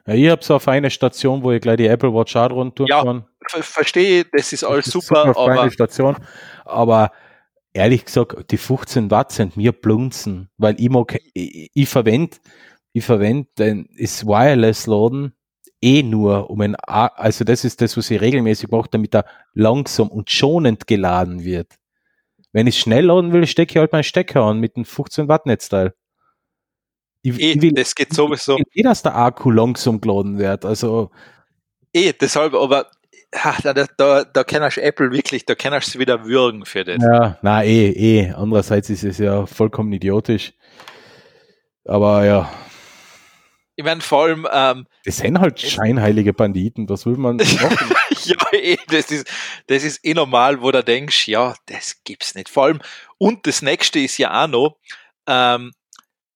Ja, 0.10 0.16
ich 0.16 0.30
habe 0.30 0.43
so 0.43 0.55
eine 0.55 0.60
feine 0.60 0.89
Station, 0.89 1.43
wo 1.43 1.51
ich 1.51 1.62
gleich 1.62 1.78
die 1.78 1.86
Apple 1.86 2.12
Watch 2.12 2.36
auch 2.36 2.49
rund 2.49 2.76
tun 2.76 2.88
ja, 2.89 3.03
kann. 3.03 3.26
verstehe, 3.45 4.26
das 4.32 4.51
ist 4.51 4.64
alles 4.64 4.86
das 4.86 4.95
ist 4.95 5.07
super. 5.07 5.28
Super 5.28 5.55
feine 5.55 5.72
Station, 5.72 6.18
aber 6.66 7.12
ehrlich 7.74 8.05
gesagt, 8.05 8.49
die 8.49 8.57
15 8.57 9.12
Watt 9.12 9.32
sind 9.32 9.55
mir 9.55 9.72
blunzen, 9.72 10.49
weil 10.57 10.76
ich 10.80 10.89
mag, 10.89 11.20
ich, 11.36 11.70
ich 11.72 11.88
verwende, 11.88 12.38
ich 12.91 13.05
verwende 13.05 13.49
das 13.55 14.26
Wireless 14.26 14.88
Laden 14.88 15.34
eh 15.80 16.01
nur, 16.01 16.49
um 16.49 16.60
ein, 16.62 16.76
also 16.76 17.43
das 17.43 17.64
ist 17.64 17.80
das, 17.80 17.95
was 17.95 18.10
ich 18.10 18.20
regelmäßig 18.20 18.72
mache, 18.72 18.89
damit 18.89 19.14
er 19.14 19.26
langsam 19.53 20.07
und 20.07 20.32
schonend 20.32 20.88
geladen 20.88 21.43
wird. 21.43 21.76
Wenn 22.51 22.66
ich 22.66 22.80
schnell 22.80 23.05
laden 23.05 23.32
will, 23.32 23.45
stecke 23.45 23.74
ich 23.74 23.78
halt 23.78 23.91
meinen 23.91 24.03
Stecker 24.03 24.41
an 24.41 24.60
mit 24.60 24.76
einem 24.76 24.86
15 24.86 25.28
Watt 25.28 25.45
Netzteil. 25.45 25.93
Ich, 27.22 27.39
eh, 27.39 27.51
ich 27.51 27.61
will, 27.61 27.72
das 27.74 27.95
geht 27.95 28.13
sowieso. 28.13 28.57
Ich 28.57 28.65
will 28.74 28.82
eh, 28.82 28.84
dass 28.84 29.01
der 29.01 29.15
Akku 29.15 29.51
langsam 29.51 29.99
geladen 29.99 30.38
wird. 30.38 30.65
Also. 30.65 31.11
Eh, 31.93 32.13
deshalb, 32.13 32.53
aber 32.53 32.88
ach, 33.32 33.61
da, 33.61 33.74
da, 33.74 34.24
da 34.24 34.43
kannst 34.43 34.78
du 34.78 34.82
Apple 34.82 35.11
wirklich, 35.11 35.45
da 35.45 35.55
kannst 35.55 35.95
du 35.95 35.99
wieder 35.99 36.26
würgen 36.26 36.65
für 36.65 36.84
das. 36.84 37.01
Ja, 37.01 37.38
na 37.41 37.63
eh, 37.63 37.89
eh. 37.89 38.32
Andererseits 38.32 38.89
ist 38.89 39.03
es 39.03 39.17
ja 39.17 39.45
vollkommen 39.45 39.91
idiotisch. 39.91 40.53
Aber 41.86 42.26
ja. 42.26 42.51
Ich 43.76 43.84
meine, 43.84 44.01
vor 44.01 44.24
allem. 44.26 44.47
Ähm, 44.51 44.88
das 45.05 45.17
sind 45.17 45.39
halt 45.39 45.59
scheinheilige 45.59 46.34
Banditen, 46.34 46.86
das 46.86 47.05
will 47.05 47.17
man 47.17 47.38
machen. 47.61 47.95
ja, 48.26 48.36
eh, 48.51 48.78
das 48.89 49.09
ist, 49.11 49.28
das 49.67 49.84
ist 49.84 50.05
eh 50.05 50.13
normal, 50.13 50.61
wo 50.61 50.72
du 50.72 50.84
denkst, 50.84 51.28
ja, 51.28 51.55
das 51.65 52.01
gibt's 52.03 52.36
nicht. 52.36 52.49
Vor 52.49 52.65
allem, 52.65 52.80
und 53.17 53.47
das 53.47 53.61
nächste 53.61 53.99
ist 53.99 54.17
ja 54.17 54.43
auch 54.43 54.47
noch, 54.47 54.78
ähm, 55.28 55.72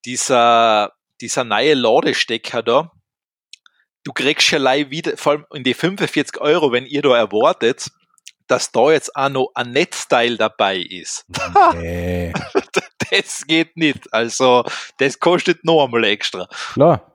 dieser, 0.06 0.94
dieser 1.22 1.44
neue 1.44 1.74
Ladestecker 1.74 2.64
da, 2.64 2.92
du 4.04 4.14
kriegst 4.14 4.52
ja 4.52 4.90
wieder, 4.90 5.18
vor 5.18 5.34
allem 5.34 5.46
in 5.54 5.64
die 5.64 5.74
45 5.74 6.40
Euro, 6.42 6.72
wenn 6.72 6.86
ihr 6.86 7.02
da 7.02 7.18
erwartet, 7.18 7.90
dass 8.48 8.72
da 8.72 8.92
jetzt 8.92 9.16
auch 9.16 9.30
noch 9.30 9.52
ein 9.56 9.72
Netzteil 9.72 10.38
dabei 10.38 10.78
ist. 10.78 11.26
Nee. 11.76 12.34
das 13.10 13.46
geht 13.46 13.78
nicht. 13.78 14.12
Also, 14.14 14.64
das 14.98 15.20
kostet 15.20 15.64
noch 15.64 15.86
einmal 15.86 16.04
extra. 16.04 16.48
Klar. 16.74 17.14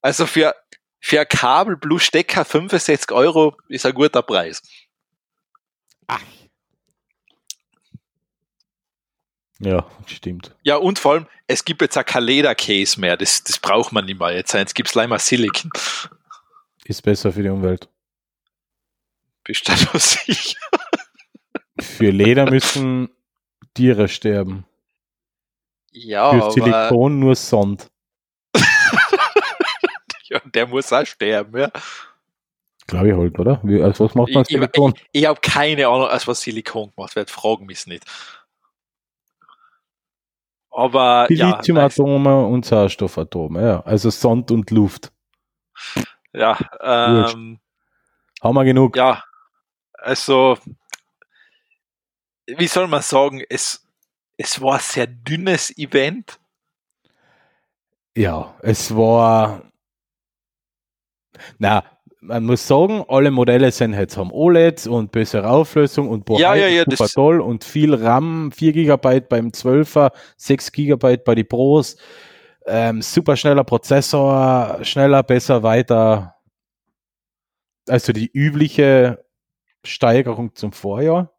Also 0.00 0.26
für, 0.26 0.54
für 1.00 1.24
Kabel 1.26 1.76
plus 1.76 2.04
Stecker 2.04 2.44
65 2.44 3.10
Euro 3.12 3.56
ist 3.68 3.86
ein 3.86 3.94
guter 3.94 4.22
Preis. 4.22 4.62
Ach. 6.06 6.20
Ja, 9.58 9.86
stimmt. 10.06 10.54
Ja, 10.62 10.76
und 10.76 10.98
vor 10.98 11.12
allem, 11.12 11.26
es 11.46 11.64
gibt 11.64 11.80
jetzt 11.80 11.96
auch 11.96 12.04
kein 12.04 12.24
Ledercase 12.24 13.00
mehr. 13.00 13.16
Das, 13.16 13.42
das 13.42 13.58
braucht 13.58 13.92
man 13.92 14.04
nicht 14.04 14.18
mehr 14.18 14.34
jetzt. 14.34 14.52
Jetzt 14.52 14.74
gibt 14.74 14.88
es 14.88 14.94
leider 14.94 15.18
Silicon. 15.18 15.70
Ist 16.84 17.02
besser 17.02 17.32
für 17.32 17.42
die 17.42 17.48
Umwelt. 17.48 17.88
Bist 19.44 19.68
du 19.68 19.72
da 19.72 19.98
sicher? 19.98 20.58
Für 21.80 22.10
Leder 22.10 22.50
müssen 22.50 23.08
Tiere 23.74 24.08
sterben. 24.08 24.66
Ja, 25.92 26.32
Für 26.32 26.50
Silikon 26.50 27.18
nur 27.18 27.34
Sand. 27.34 27.90
ja, 30.24 30.40
der 30.40 30.66
muss 30.66 30.92
auch 30.92 31.06
sterben, 31.06 31.58
ja. 31.58 31.70
Glaube 32.86 33.08
ich 33.08 33.14
halt, 33.14 33.38
oder? 33.38 33.60
Wie, 33.62 33.82
also 33.82 34.04
was 34.04 34.14
macht 34.14 34.32
man 34.32 34.42
ich, 34.42 34.48
Silikon? 34.48 34.92
Ich, 34.94 35.02
ich, 35.12 35.20
ich 35.22 35.26
habe 35.26 35.40
keine 35.40 35.88
Ahnung, 35.88 36.08
als 36.08 36.26
was 36.26 36.40
Silikon 36.40 36.92
gemacht 36.94 37.16
wird. 37.16 37.30
Fragen 37.30 37.66
mich 37.66 37.86
nicht. 37.86 38.04
Aber 40.76 41.26
die 41.30 41.36
ja, 41.36 41.56
Lithiumatome 41.56 42.44
und 42.44 42.66
Sauerstoffatome, 42.66 43.62
ja. 43.62 43.80
Also 43.86 44.10
Sand 44.10 44.50
und 44.50 44.70
Luft. 44.70 45.10
Ja, 46.34 46.58
ähm, 46.82 47.58
haben 48.42 48.54
wir 48.54 48.64
genug. 48.64 48.94
Ja, 48.94 49.24
also 49.94 50.58
wie 52.46 52.66
soll 52.66 52.88
man 52.88 53.00
sagen, 53.00 53.42
es, 53.48 53.88
es 54.36 54.60
war 54.60 54.74
ein 54.74 54.80
sehr 54.80 55.06
dünnes 55.06 55.74
Event. 55.78 56.38
Ja, 58.14 58.54
es 58.60 58.94
war. 58.94 59.62
Na, 61.56 61.84
man 62.26 62.44
muss 62.44 62.66
sagen, 62.66 63.04
alle 63.08 63.30
Modelle 63.30 63.70
sind 63.72 63.94
jetzt 63.94 64.16
haben 64.16 64.30
OLEDs 64.30 64.86
und 64.86 65.12
bessere 65.12 65.48
Auflösung 65.48 66.08
und 66.08 66.28
Ja, 66.30 66.54
ja, 66.54 66.66
ja, 66.68 66.84
super 66.84 66.96
das- 66.96 67.12
toll 67.12 67.40
und 67.40 67.64
viel 67.64 67.94
RAM, 67.94 68.52
4 68.52 68.72
GB 68.72 69.20
beim 69.28 69.52
12er, 69.52 70.10
6 70.36 70.72
GB 70.72 71.16
bei 71.18 71.34
die 71.34 71.44
Pros, 71.44 71.96
ähm, 72.66 73.00
super 73.02 73.36
schneller 73.36 73.64
Prozessor, 73.64 74.78
schneller, 74.82 75.22
besser, 75.22 75.62
weiter. 75.62 76.34
Also 77.88 78.12
die 78.12 78.30
übliche 78.32 79.24
Steigerung 79.84 80.54
zum 80.54 80.72
Vorjahr. 80.72 81.32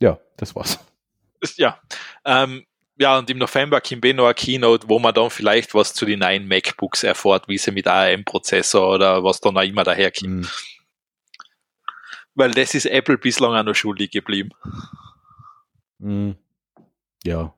Ja, 0.00 0.18
das 0.36 0.54
war's. 0.54 0.78
Ja. 1.56 1.78
Ähm, 2.24 2.64
ja, 2.96 3.18
und 3.18 3.28
im 3.28 3.38
November 3.38 3.80
kommt 3.80 4.04
eh 4.04 4.12
noch 4.12 4.26
eine 4.26 4.34
Keynote, 4.34 4.88
wo 4.88 4.98
man 4.98 5.14
dann 5.14 5.30
vielleicht 5.30 5.74
was 5.74 5.94
zu 5.94 6.06
den 6.06 6.20
neuen 6.20 6.46
MacBooks 6.46 7.02
erfährt, 7.02 7.48
wie 7.48 7.58
sie 7.58 7.72
mit 7.72 7.86
ARM-Prozessor 7.86 8.94
oder 8.94 9.24
was 9.24 9.40
dann 9.40 9.56
auch 9.56 9.62
immer 9.62 9.84
daherkommt. 9.84 10.46
Hm. 10.46 10.48
Weil 12.34 12.50
das 12.52 12.74
ist 12.74 12.86
Apple 12.86 13.18
bislang 13.18 13.54
auch 13.54 13.62
noch 13.64 13.74
schuldig 13.74 14.10
geblieben. 14.10 14.50
Hm. 16.00 16.36
Ja. 17.24 17.54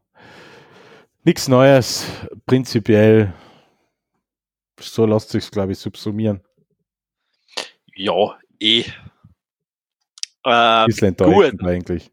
Nichts 1.24 1.49
Neues, 1.49 2.07
prinzipiell. 2.47 3.34
So 4.78 5.07
lässt 5.07 5.30
sich 5.30 5.51
glaube 5.51 5.72
ich, 5.72 5.78
subsumieren. 5.78 6.41
Ja, 7.95 8.39
eh. 8.61 8.84
Ähm, 10.45 10.87
Bisschen 10.87 11.09
enttäuschend 11.09 11.64
eigentlich. 11.64 12.11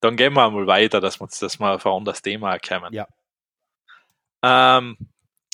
Dann 0.00 0.16
gehen 0.16 0.34
wir 0.34 0.50
mal 0.50 0.66
weiter, 0.66 1.00
dass 1.00 1.20
wir, 1.20 1.26
dass 1.26 1.58
wir 1.58 1.74
auf 1.74 1.86
ein 1.86 1.92
anderes 1.92 2.22
Thema 2.22 2.58
kommen. 2.58 2.92
Ja. 2.92 3.06
Ähm, 4.42 4.96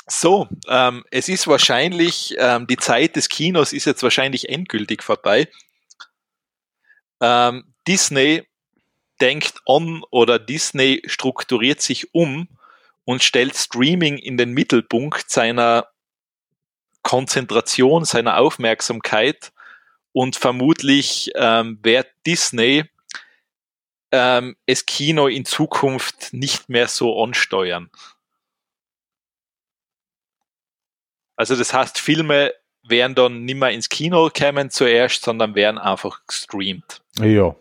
so, 0.07 0.49
ähm, 0.69 1.05
es 1.11 1.29
ist 1.29 1.47
wahrscheinlich, 1.47 2.35
ähm, 2.39 2.67
die 2.67 2.77
Zeit 2.77 3.17
des 3.17 3.29
Kinos 3.29 3.73
ist 3.73 3.87
jetzt 3.87 4.03
wahrscheinlich 4.03 4.51
endgültig 4.51 5.03
vorbei. 5.03 5.49
Ähm, 7.21 7.65
Disney 7.89 8.47
denkt 9.21 9.55
an 9.67 10.03
oder 10.11 10.39
Disney 10.39 11.03
strukturiert 11.07 11.81
sich 11.81 12.13
um 12.15 12.49
und 13.05 13.23
stellt 13.23 13.57
Streaming 13.57 14.19
in 14.19 14.37
den 14.37 14.53
Mittelpunkt 14.53 15.31
seiner 15.31 15.89
Konzentration, 17.03 18.05
seiner 18.05 18.39
Aufmerksamkeit 18.39 19.53
und 20.13 20.37
vermutlich 20.37 21.31
ähm, 21.35 21.79
wird 21.83 22.09
Disney 22.27 22.85
ähm, 24.15 24.57
das 24.67 24.87
Kino 24.87 25.27
in 25.27 25.45
Zukunft 25.45 26.33
nicht 26.33 26.69
mehr 26.69 26.87
so 26.87 27.21
ansteuern. 27.23 27.91
Also 31.37 31.57
das 31.57 31.75
heißt, 31.75 31.99
Filme 31.99 32.55
werden 32.85 33.17
dann 33.17 33.45
nicht 33.45 33.57
mehr 33.57 33.71
ins 33.71 33.89
Kino 33.89 34.31
kommen 34.31 34.71
zuerst, 34.71 35.23
sondern 35.23 35.57
werden 35.57 35.79
einfach 35.79 36.21
gestreamt. 36.27 37.03
Ja. 37.19 37.57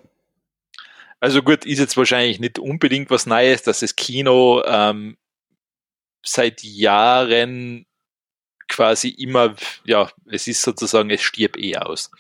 Also 1.20 1.42
gut, 1.42 1.66
ist 1.66 1.80
jetzt 1.80 1.98
wahrscheinlich 1.98 2.40
nicht 2.40 2.60
unbedingt 2.60 3.10
was 3.10 3.26
Neues, 3.26 3.64
dass 3.64 3.80
das 3.80 3.96
Kino 3.96 4.62
ähm, 4.66 5.18
seit 6.22 6.62
Jahren 6.62 7.88
quasi 8.68 9.10
immer, 9.10 9.56
ja, 9.86 10.12
es 10.30 10.48
ist 10.48 10.62
sozusagen, 10.62 11.10
es 11.10 11.22
stirbt 11.22 11.58
eh 11.58 11.78
aus. 11.78 12.12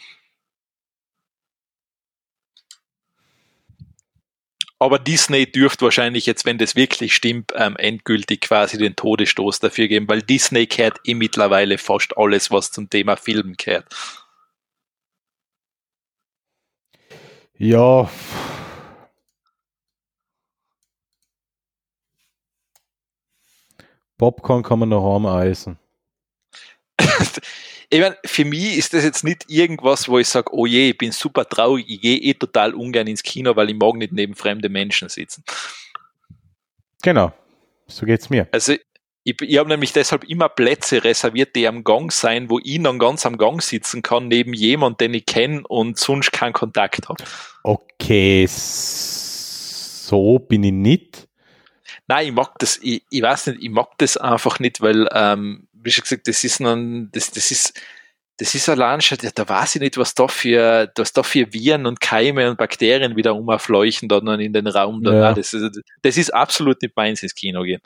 Aber 4.79 4.99
Disney 4.99 5.49
dürfte 5.49 5.85
wahrscheinlich 5.85 6.25
jetzt, 6.25 6.45
wenn 6.45 6.57
das 6.57 6.75
wirklich 6.75 7.15
stimmt, 7.15 7.51
ähm, 7.55 7.75
endgültig 7.77 8.41
quasi 8.41 8.77
den 8.77 8.95
Todesstoß 8.95 9.59
dafür 9.59 9.87
geben, 9.87 10.07
weil 10.09 10.21
Disney 10.21 10.67
kehrt 10.67 10.99
eh 11.05 11.13
mittlerweile 11.13 11.77
fast 11.77 12.17
alles, 12.17 12.51
was 12.51 12.71
zum 12.71 12.89
Thema 12.89 13.15
Film 13.15 13.55
kehrt. 13.55 13.85
Ja. 17.57 18.09
Popcorn 24.17 24.63
kann 24.63 24.79
man 24.79 24.89
noch 24.89 25.03
haben 25.03 25.27
eisen. 25.27 25.77
ich 27.93 27.99
meine, 27.99 28.17
für 28.25 28.43
mich 28.43 28.75
ist 28.75 28.95
das 28.95 29.03
jetzt 29.03 29.23
nicht 29.23 29.45
irgendwas, 29.49 30.09
wo 30.09 30.17
ich 30.17 30.27
sage, 30.27 30.51
oh 30.51 30.65
je, 30.65 30.89
ich 30.89 30.97
bin 30.97 31.11
super 31.11 31.47
traurig, 31.47 31.85
ich 31.87 32.01
gehe 32.01 32.17
eh 32.17 32.33
total 32.33 32.73
ungern 32.73 33.05
ins 33.05 33.21
Kino, 33.21 33.55
weil 33.55 33.69
ich 33.69 33.75
mag 33.75 33.93
nicht 33.93 34.11
neben 34.11 34.33
fremde 34.33 34.67
Menschen 34.67 35.09
sitzen. 35.09 35.43
Genau. 37.03 37.31
So 37.85 38.07
geht's 38.07 38.31
mir. 38.31 38.47
Also 38.51 38.73
ich, 39.23 39.39
ich 39.39 39.57
habe 39.59 39.69
nämlich 39.69 39.93
deshalb 39.93 40.23
immer 40.23 40.49
Plätze 40.49 41.03
reserviert, 41.03 41.55
die 41.55 41.67
am 41.67 41.83
Gang 41.83 42.11
sein, 42.11 42.49
wo 42.49 42.59
ich 42.63 42.81
dann 42.81 42.97
ganz 42.97 43.27
am 43.27 43.37
Gang 43.37 43.61
sitzen 43.61 44.01
kann, 44.01 44.27
neben 44.27 44.53
jemand, 44.53 44.99
den 44.99 45.13
ich 45.13 45.27
kenne 45.27 45.61
und 45.67 45.99
sonst 45.99 46.31
keinen 46.31 46.53
Kontakt 46.53 47.07
habe. 47.07 47.23
Okay, 47.61 48.47
so 48.49 50.39
bin 50.39 50.63
ich 50.63 50.73
nicht. 50.73 51.27
Nein, 52.07 52.29
ich 52.29 52.33
mag 52.33 52.57
das, 52.57 52.79
ich, 52.81 53.03
ich 53.11 53.21
weiß 53.21 53.47
nicht, 53.47 53.61
ich 53.61 53.69
mag 53.69 53.89
das 53.99 54.17
einfach 54.17 54.57
nicht, 54.59 54.81
weil, 54.81 55.07
ähm, 55.13 55.67
wie 55.83 55.91
schon 55.91 56.03
gesagt, 56.03 56.27
das 56.27 56.43
ist 56.43 56.59
dann, 56.59 57.09
das, 57.11 57.31
das 57.31 57.51
ist, 57.51 57.79
das 58.37 58.55
ist 58.55 58.67
allein 58.67 59.01
schon, 59.01 59.17
ja, 59.21 59.29
da 59.33 59.47
weiß 59.47 59.75
ich 59.75 59.81
nicht, 59.81 59.97
was 59.97 60.15
da 60.15 60.27
für, 60.27 60.91
was 60.95 61.13
da 61.13 61.23
für 61.23 61.53
Viren 61.53 61.85
und 61.85 62.01
Keime 62.01 62.49
und 62.49 62.57
Bakterien 62.57 63.15
wieder 63.15 63.35
umfleuchen 63.35 64.09
dann 64.09 64.27
in 64.39 64.53
den 64.53 64.67
Raum. 64.67 65.03
Dann, 65.03 65.15
Ja. 65.15 65.33
Das, 65.33 65.53
ist, 65.53 65.81
das 66.01 66.17
ist 66.17 66.33
absolut 66.33 66.81
nicht 66.81 66.95
meins 66.95 67.21
ins 67.21 67.35
Kino 67.35 67.63
gehen. 67.63 67.81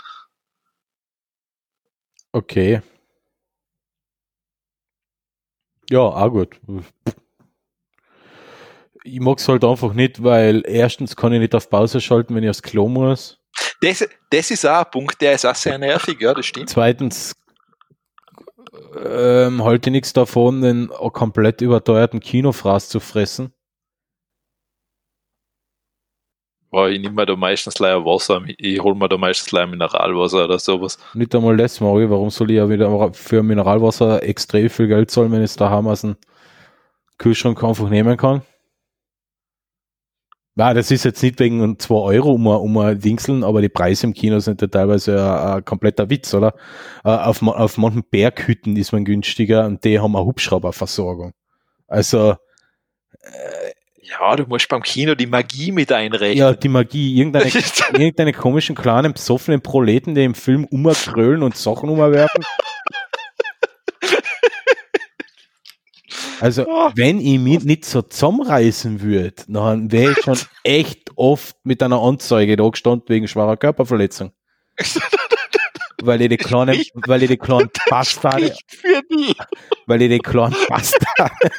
Okay. 2.31 2.81
Ja, 5.89 5.99
auch 5.99 6.29
gut. 6.29 6.59
Ich 9.03 9.19
mag's 9.19 9.47
halt 9.47 9.63
einfach 9.63 9.93
nicht, 9.93 10.21
weil 10.21 10.63
erstens 10.65 11.15
kann 11.15 11.31
ich 11.31 11.39
nicht 11.39 11.55
auf 11.55 11.69
Pause 11.69 12.01
schalten, 12.01 12.35
wenn 12.35 12.43
ich 12.43 12.49
aufs 12.49 12.61
Klo 12.61 12.89
muss. 12.89 13.39
Das, 13.81 14.07
das 14.29 14.51
ist 14.51 14.65
auch 14.65 14.85
ein 14.85 14.91
Punkt, 14.91 15.21
der 15.21 15.33
ist 15.33 15.45
auch 15.45 15.55
sehr 15.55 15.77
nervig, 15.77 16.19
ja, 16.19 16.33
das 16.33 16.45
stimmt. 16.45 16.69
Zweitens 16.69 17.33
ähm, 19.05 19.63
halte 19.63 19.89
ich 19.89 19.93
nichts 19.93 20.13
davon, 20.13 20.61
den 20.61 20.89
komplett 21.13 21.61
überteuerten 21.61 22.19
Kinofraß 22.19 22.89
zu 22.89 22.99
fressen. 22.99 23.53
Weil 26.69 26.93
ich 26.93 26.99
nehme 26.99 27.15
mir 27.15 27.25
da 27.25 27.35
meistens 27.35 27.79
leider 27.79 28.03
Wasser, 28.03 28.41
ich 28.57 28.79
hole 28.81 28.95
mir 28.95 29.07
da 29.07 29.17
meistens 29.17 29.51
leider 29.51 29.67
Mineralwasser 29.67 30.43
oder 30.45 30.59
sowas. 30.59 30.99
Nicht 31.13 31.33
einmal 31.33 31.55
das 31.55 31.79
mache 31.79 32.03
ich. 32.03 32.09
Warum 32.09 32.29
soll 32.29 32.51
ich 32.51 32.57
ja 32.57 32.69
wieder 32.69 33.13
für 33.13 33.41
Mineralwasser 33.41 34.21
extrem 34.23 34.69
viel 34.69 34.87
Geld 34.87 35.09
zahlen, 35.09 35.31
wenn 35.31 35.39
ich 35.39 35.51
es 35.51 35.55
daheim 35.55 35.87
aus 35.87 36.01
dem 36.01 36.17
Kühlschrank 37.17 37.63
einfach 37.63 37.89
nehmen 37.89 38.17
kann? 38.17 38.41
Ja, 40.57 40.73
das 40.73 40.89
ist 40.89 41.05
jetzt 41.05 41.21
nicht 41.21 41.39
wegen 41.39 41.77
2 41.77 41.93
Euro 41.95 42.31
um, 42.31 42.47
um 42.47 42.77
ein 42.79 42.99
Dingseln, 42.99 43.43
aber 43.43 43.61
die 43.61 43.69
Preise 43.69 44.07
im 44.07 44.13
Kino 44.13 44.39
sind 44.39 44.59
ja 44.61 44.67
teilweise 44.67 45.21
ein, 45.21 45.57
ein 45.57 45.65
kompletter 45.65 46.09
Witz, 46.09 46.33
oder? 46.33 46.55
Äh, 47.03 47.09
Auf, 47.09 47.43
auf 47.43 47.77
manchen 47.77 48.03
Berghütten 48.09 48.75
ist 48.75 48.91
man 48.91 49.05
günstiger 49.05 49.65
und 49.67 49.83
die 49.83 49.99
haben 49.99 50.15
eine 50.15 50.25
Hubschrauberversorgung. 50.25 51.33
Also, 51.87 52.35
Ja, 54.01 54.35
du 54.35 54.45
musst 54.47 54.69
beim 54.69 54.81
Kino 54.81 55.15
die 55.15 55.27
Magie 55.27 55.71
mit 55.71 55.91
einrechnen. 55.91 56.37
ja, 56.37 56.53
die 56.53 56.69
Magie, 56.69 57.17
irgendeine, 57.17 57.45
irgendeine 57.93 58.33
komischen, 58.33 58.75
kleinen, 58.75 59.13
besoffenen 59.13 59.61
Proleten, 59.61 60.15
die 60.15 60.23
im 60.23 60.33
Film 60.33 60.65
umkrölen 60.65 61.43
und 61.43 61.55
Sachen 61.55 61.89
umwerfen. 61.89 62.43
Also, 66.39 66.65
Oh. 66.67 66.91
wenn 66.95 67.19
ich 67.19 67.39
mich 67.39 67.63
nicht 67.63 67.85
so 67.85 68.01
zusammenreißen 68.01 69.01
würde, 69.01 69.33
dann 69.47 69.91
wäre 69.91 70.11
ich 70.11 70.19
schon 70.23 70.37
echt 70.63 71.09
oft 71.15 71.55
mit 71.63 71.81
einer 71.81 72.01
Anzeige 72.01 72.55
da 72.55 72.67
gestanden 72.69 73.09
wegen 73.09 73.27
schwerer 73.27 73.57
Körperverletzung. 73.57 74.31
Weil 76.03 76.21
ich 76.21 76.29
die 76.29 76.37
kleinen, 76.37 76.79
weil 77.07 77.23
ich 77.23 77.29
die 77.29 77.37
kleinen 77.37 77.69
Bastarde, 77.89 78.53
weil 79.87 80.01
ich 80.03 80.09
die 80.09 80.19
kleinen 80.19 80.55
Bastarde, 80.69 81.49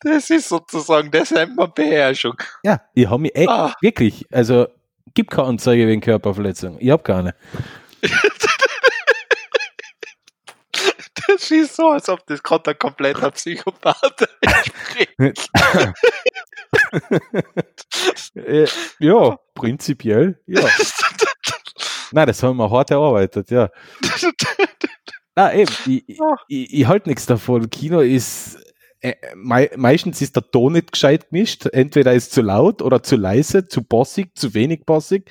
Das 0.00 0.30
ist 0.30 0.48
sozusagen, 0.48 1.10
das 1.10 1.30
nennt 1.32 1.56
man 1.56 1.72
Beherrschung. 1.74 2.34
ja, 2.62 2.80
ich 2.94 3.08
habe 3.08 3.22
mich 3.22 3.34
echt, 3.34 3.48
Ah. 3.48 3.74
wirklich, 3.80 4.26
also, 4.30 4.66
gibt 5.14 5.30
keine 5.30 5.48
Anzeige 5.48 5.88
wegen 5.88 6.00
Körperverletzung. 6.02 6.76
Ich 6.78 6.90
habe 6.90 7.02
keine. 7.02 7.34
Das 11.34 11.50
ist 11.50 11.74
so, 11.74 11.88
als 11.88 12.08
ob 12.08 12.24
das 12.26 12.42
gerade 12.42 12.70
ein 12.70 12.78
kompletter 12.78 13.30
Psychopath 13.30 14.28
ist. 15.18 15.50
Äh, 18.34 18.66
ja, 18.98 19.38
prinzipiell, 19.54 20.38
ja. 20.46 20.60
Nein, 22.12 22.26
das 22.26 22.42
haben 22.42 22.56
wir 22.56 22.70
hart 22.70 22.90
erarbeitet, 22.90 23.50
ja. 23.50 23.68
Na 25.34 25.54
eben, 25.54 25.72
ich, 25.86 26.08
ich, 26.08 26.18
ich, 26.48 26.74
ich 26.74 26.86
halte 26.86 27.08
nichts 27.08 27.26
davon. 27.26 27.70
Kino 27.70 28.00
ist 28.00 28.58
äh, 29.00 29.14
mei 29.34 29.70
meistens 29.76 30.20
ist 30.22 30.36
der 30.36 30.50
Ton 30.50 30.74
nicht 30.74 30.92
gescheit 30.92 31.30
gemischt. 31.30 31.66
Entweder 31.66 32.12
ist 32.12 32.32
zu 32.32 32.42
laut 32.42 32.82
oder 32.82 33.02
zu 33.02 33.16
leise, 33.16 33.66
zu 33.66 33.82
bossig, 33.82 34.36
zu 34.36 34.54
wenig 34.54 34.84
bossig. 34.86 35.30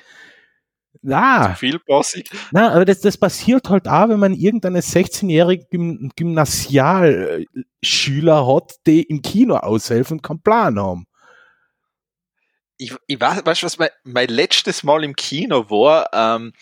Na, 1.02 1.50
Zu 1.52 1.58
viel 1.58 1.78
bossig. 1.80 2.30
na, 2.52 2.72
aber 2.72 2.84
das, 2.84 3.00
das 3.00 3.18
passiert 3.18 3.68
halt 3.68 3.88
auch, 3.88 4.08
wenn 4.08 4.20
man 4.20 4.32
irgendeine 4.32 4.80
16-jährige 4.80 5.66
Gym 5.70 6.10
Gymnasialschüler 6.16 8.46
hat, 8.46 8.74
die 8.86 9.02
im 9.02 9.22
Kino 9.22 9.56
aushelfen 9.56 10.18
und 10.18 10.22
keinen 10.22 10.42
Plan 10.42 10.78
haben. 10.78 11.06
Ich, 12.76 12.94
ich 13.06 13.20
weiß, 13.20 13.44
weißt 13.44 13.62
du, 13.62 13.66
was 13.66 13.78
mein, 13.78 13.90
mein 14.04 14.28
letztes 14.28 14.82
Mal 14.82 15.04
im 15.04 15.14
Kino 15.14 15.68
war? 15.70 16.08
Ähm, 16.12 16.52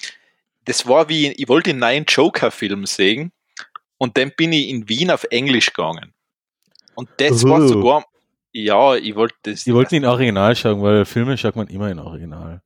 das 0.64 0.86
war 0.86 1.08
wie, 1.08 1.32
ich 1.32 1.48
wollte 1.48 1.70
den 1.70 1.78
neuen 1.78 2.04
Joker-Film 2.04 2.86
sehen 2.86 3.32
und 3.98 4.16
dann 4.16 4.32
bin 4.36 4.52
ich 4.52 4.68
in 4.68 4.88
Wien 4.88 5.10
auf 5.10 5.24
Englisch 5.30 5.72
gegangen. 5.72 6.12
Und 6.94 7.08
das 7.16 7.42
war 7.44 7.60
Uhu. 7.60 7.68
sogar, 7.68 8.04
ja, 8.52 8.94
ich 8.96 9.14
wollte 9.14 9.34
das. 9.44 9.66
Ich 9.66 9.72
wollte 9.72 9.96
ihn 9.96 10.04
Original 10.04 10.54
schauen, 10.54 10.82
weil 10.82 11.04
Filme 11.06 11.38
schaut 11.38 11.56
man 11.56 11.68
immer 11.68 11.90
in 11.90 11.98
Original. 11.98 12.60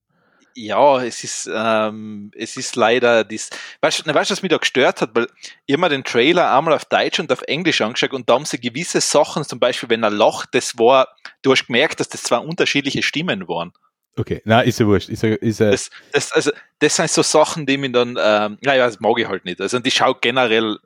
Ja, 0.59 1.03
es 1.05 1.23
ist, 1.23 1.51
ähm, 1.53 2.31
es 2.35 2.57
ist 2.57 2.77
leider 2.77 3.25
das. 3.25 3.51
Weißt 3.83 4.07
du, 4.07 4.15
weißt, 4.15 4.31
was 4.31 4.43
mich 4.43 4.51
da 4.51 4.57
gestört 4.57 5.03
hat? 5.03 5.11
Weil 5.15 5.29
ich 5.67 5.75
hab 5.75 5.81
mir 5.81 5.91
den 5.91 6.03
Trailer 6.03 6.57
einmal 6.57 6.73
auf 6.73 6.87
Deutsch 6.87 7.21
und 7.21 7.31
auf 7.31 7.43
Englisch 7.43 7.83
angeschaut 7.83 8.15
und 8.15 8.29
da 8.31 8.35
haben 8.35 8.47
sie 8.47 8.59
gewisse 8.59 9.03
Sachen, 9.03 9.45
zum 9.45 9.61
Beispiel, 9.61 9.91
wenn 9.91 10.03
er 10.03 10.11
lacht, 10.11 10.55
das 10.55 10.79
war, 10.79 11.09
du 11.43 11.53
hast 11.53 11.67
gemerkt, 11.67 12.01
dass 12.01 12.09
das 12.09 12.23
zwei 12.23 12.39
unterschiedliche 12.39 13.03
Stimmen 13.03 13.47
waren. 13.49 13.73
Okay, 14.19 14.41
na, 14.47 14.63
ist 14.63 14.81
ja 14.81 14.87
wurscht. 14.87 15.11
Ist 15.11 15.23
ja, 15.23 15.35
ist 15.35 15.61
ja, 15.61 15.71
Das, 15.71 15.91
das, 16.13 16.33
also, 16.33 16.51
das 16.79 16.97
sind 16.97 17.11
so 17.11 17.23
Sachen, 17.23 17.67
die 17.67 17.77
mich 17.77 17.93
dann, 17.93 18.17
ähm, 18.19 18.57
naja, 18.63 18.87
das 18.87 18.99
mag 18.99 19.19
ich 19.19 19.29
halt 19.29 19.45
nicht. 19.45 19.61
Also, 19.61 19.77
und 19.77 19.87
ich 19.87 19.93
schaue 19.93 20.17
generell, 20.23 20.79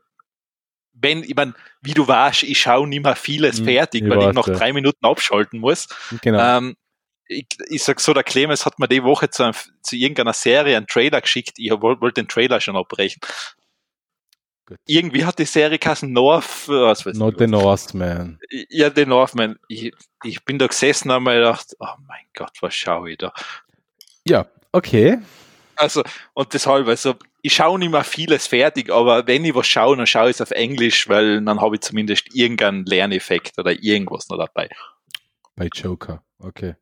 wenn, 0.94 1.22
ich 1.22 1.36
mein, 1.36 1.54
wie 1.80 1.94
du 1.94 2.06
weißt, 2.08 2.42
ich 2.42 2.60
schaue 2.60 2.88
nicht 2.88 3.04
mehr 3.04 3.14
vieles 3.14 3.58
Hm, 3.58 3.66
fertig, 3.66 4.02
ich 4.02 4.10
weil 4.10 4.18
weiß, 4.18 4.28
ich 4.30 4.34
nach 4.34 4.48
ja. 4.48 4.54
drei 4.54 4.72
Minuten 4.72 5.06
abschalten 5.06 5.60
muss. 5.60 5.86
genau. 6.22 6.58
Ähm, 6.58 6.76
ich, 7.30 7.46
ich 7.68 7.84
sag 7.84 8.00
so, 8.00 8.12
der 8.12 8.24
Clemens 8.24 8.66
hat 8.66 8.78
mir 8.78 8.88
die 8.88 9.04
Woche 9.04 9.30
zu, 9.30 9.44
einem, 9.44 9.54
zu 9.82 9.96
irgendeiner 9.96 10.32
Serie 10.32 10.76
einen 10.76 10.86
Trailer 10.86 11.20
geschickt. 11.20 11.54
Ich 11.58 11.70
wollte 11.70 12.00
wollt 12.00 12.16
den 12.16 12.28
Trailer 12.28 12.60
schon 12.60 12.76
abbrechen. 12.76 13.20
Gut. 14.66 14.78
Irgendwie 14.86 15.24
hat 15.24 15.38
die 15.38 15.44
Serie 15.44 15.78
kassen 15.78 16.12
North, 16.12 16.68
äh, 16.68 16.72
was 16.72 17.06
weiß 17.06 17.16
Not 17.16 17.34
ich. 17.34 17.38
the 17.38 17.46
Northman. 17.46 18.40
Ja, 18.68 18.90
den 18.90 19.08
Northman. 19.08 19.58
Ich, 19.68 19.92
ich 20.24 20.44
bin 20.44 20.58
da 20.58 20.66
gesessen 20.66 21.08
und 21.08 21.14
habe 21.14 21.24
mir 21.24 21.34
gedacht, 21.36 21.76
oh 21.78 21.94
mein 22.06 22.24
Gott, 22.34 22.56
was 22.60 22.74
schaue 22.74 23.12
ich 23.12 23.18
da? 23.18 23.32
Ja, 24.26 24.46
okay. 24.72 25.18
Also, 25.76 26.02
und 26.34 26.52
deshalb, 26.52 26.88
also, 26.88 27.14
ich 27.42 27.54
schaue 27.54 27.78
nicht 27.78 27.90
mehr 27.90 28.04
vieles 28.04 28.48
fertig, 28.48 28.90
aber 28.90 29.26
wenn 29.26 29.44
ich 29.44 29.54
was 29.54 29.66
schaue, 29.66 29.96
dann 29.96 30.06
schaue 30.06 30.30
ich 30.30 30.36
es 30.36 30.40
auf 30.42 30.50
Englisch, 30.50 31.08
weil 31.08 31.42
dann 31.42 31.60
habe 31.60 31.76
ich 31.76 31.80
zumindest 31.80 32.34
irgendeinen 32.34 32.84
Lerneffekt 32.84 33.56
oder 33.58 33.72
irgendwas 33.72 34.28
noch 34.28 34.36
dabei. 34.36 34.68
Bei 35.56 35.68
Joker. 35.72 36.22
Okay. 36.38 36.74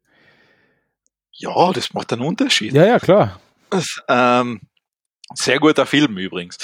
Ja, 1.38 1.72
das 1.72 1.94
macht 1.94 2.12
einen 2.12 2.22
Unterschied. 2.22 2.72
Ja, 2.72 2.84
ja, 2.84 2.98
klar. 2.98 3.40
Das, 3.70 4.00
ähm, 4.08 4.60
sehr 5.34 5.60
guter 5.60 5.86
Film 5.86 6.18
übrigens. 6.18 6.58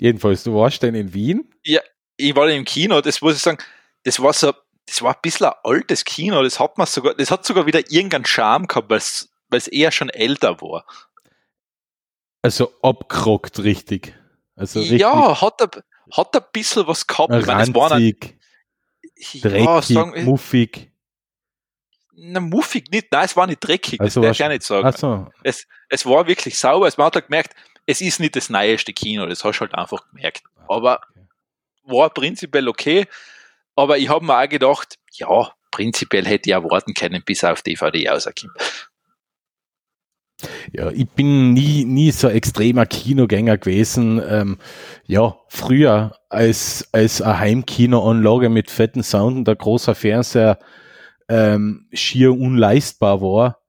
Jedenfalls, 0.00 0.44
du 0.44 0.54
warst 0.54 0.82
dann 0.82 0.94
in 0.94 1.14
Wien. 1.14 1.50
Ich 1.62 2.36
war 2.36 2.48
im 2.48 2.64
Kino, 2.64 3.00
das 3.00 3.20
muss 3.20 3.36
ich 3.36 3.42
sagen, 3.42 3.58
das 4.04 4.20
war 4.20 4.32
so, 4.32 4.52
das 4.86 5.02
war 5.02 5.14
ein 5.14 5.20
bisschen 5.22 5.46
ein 5.46 5.54
altes 5.62 6.04
Kino, 6.04 6.42
das 6.42 6.60
hat 6.60 6.78
man 6.78 6.86
sogar, 6.86 7.14
das 7.14 7.30
hat 7.30 7.44
sogar 7.44 7.66
wieder 7.66 7.80
irgendeinen 7.90 8.26
Charme 8.26 8.66
gehabt, 8.66 8.90
weil 8.90 8.98
es 9.58 9.68
eher 9.68 9.90
schon 9.90 10.10
älter 10.10 10.60
war. 10.60 10.84
Also 12.42 12.72
abgerockt 12.82 13.60
richtig. 13.60 14.14
Also 14.56 14.80
richtig 14.80 15.00
ja, 15.00 15.40
hat 15.40 15.62
ein, 15.62 15.82
hat 16.12 16.36
ein 16.36 16.42
bisschen 16.52 16.86
was 16.86 17.06
gehabt. 17.06 17.32
Ich 17.34 17.46
meine, 17.46 17.62
es 17.62 17.74
ranzig, 17.74 18.36
ja, 19.16 19.40
dreckig, 19.40 19.96
sagen, 19.96 20.24
muffig. 20.24 20.92
Na, 22.16 22.40
muffig 22.40 22.90
nicht, 22.90 23.10
nein, 23.10 23.24
es 23.24 23.36
war 23.36 23.46
nicht 23.46 23.60
dreckig, 23.60 24.00
Also 24.00 24.20
das 24.20 24.28
darf 24.28 24.40
ich 24.40 24.44
auch 24.44 24.48
nicht 24.48 24.62
sagen. 24.62 24.86
Achso, 24.86 25.28
Es, 25.42 25.66
es 25.88 26.06
war 26.06 26.26
wirklich 26.26 26.58
sauber, 26.58 26.86
es 26.86 26.96
man 26.96 27.06
hat 27.06 27.16
halt 27.16 27.26
gemerkt, 27.26 27.54
es 27.86 28.00
ist 28.00 28.20
nicht 28.20 28.36
das 28.36 28.50
neueste 28.50 28.92
Kino, 28.92 29.26
das 29.26 29.44
hast 29.44 29.58
du 29.58 29.60
halt 29.62 29.74
einfach 29.74 30.08
gemerkt. 30.10 30.42
Aber 30.68 31.00
war 31.84 32.10
prinzipiell 32.10 32.68
okay, 32.68 33.06
aber 33.76 33.98
ich 33.98 34.08
habe 34.08 34.24
mir 34.24 34.38
auch 34.38 34.48
gedacht, 34.48 34.98
ja, 35.12 35.52
prinzipiell 35.70 36.24
hätte 36.24 36.50
ich 36.50 36.56
auch 36.56 36.70
warten 36.70 36.94
können, 36.94 37.22
bis 37.24 37.42
er 37.42 37.52
auf 37.52 37.62
DVD 37.62 38.08
rauskommt. 38.08 38.52
Ja, 40.72 40.90
ich 40.90 41.08
bin 41.08 41.52
nie, 41.52 41.84
nie 41.84 42.10
so 42.10 42.28
extremer 42.28 42.86
Kinogänger 42.86 43.56
gewesen. 43.58 44.20
Ähm, 44.28 44.58
ja, 45.06 45.36
früher 45.48 46.18
als, 46.28 46.88
als 46.92 47.22
eine 47.22 47.38
Heimkinoanlage 47.38 48.48
mit 48.48 48.70
fetten 48.70 49.02
Sound 49.02 49.36
und 49.36 49.48
ein 49.48 49.56
großer 49.56 49.94
Fernseher 49.94 50.58
ähm, 51.28 51.86
schier 51.92 52.32
unleistbar 52.32 53.20
war. 53.20 53.60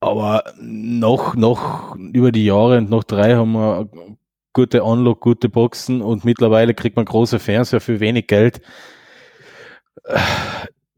Aber 0.00 0.44
noch, 0.58 1.34
noch 1.34 1.94
über 1.96 2.32
die 2.32 2.46
Jahre 2.46 2.78
und 2.78 2.88
noch 2.88 3.04
drei 3.04 3.34
haben 3.34 3.52
wir 3.52 3.90
gute 4.52 4.82
Unlock, 4.82 5.20
gute 5.20 5.48
Boxen 5.48 6.00
und 6.00 6.24
mittlerweile 6.24 6.74
kriegt 6.74 6.96
man 6.96 7.04
große 7.04 7.38
Fernseher 7.38 7.80
für 7.80 8.00
wenig 8.00 8.26
Geld. 8.26 8.62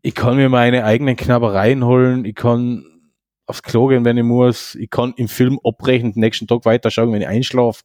Ich 0.03 0.15
kann 0.15 0.37
mir 0.37 0.49
meine 0.49 0.85
eigenen 0.85 1.17
Knabbereien 1.17 1.85
holen, 1.85 2.25
ich 2.25 2.35
kann 2.35 2.85
aufs 3.47 3.63
Klo 3.63 3.89
gehen, 3.89 4.05
wenn 4.05 4.17
ich 4.17 4.25
muss. 4.25 4.75
Ich 4.75 4.91
kann 4.91 5.15
im 5.17 5.29
Film 5.29 5.59
abbrechen, 5.63 6.13
den 6.13 6.21
nächsten 6.21 6.47
Tag 6.47 6.65
weiterschauen, 6.65 7.13
wenn 7.13 7.23
ich 7.23 7.29
einschlafe. 7.29 7.83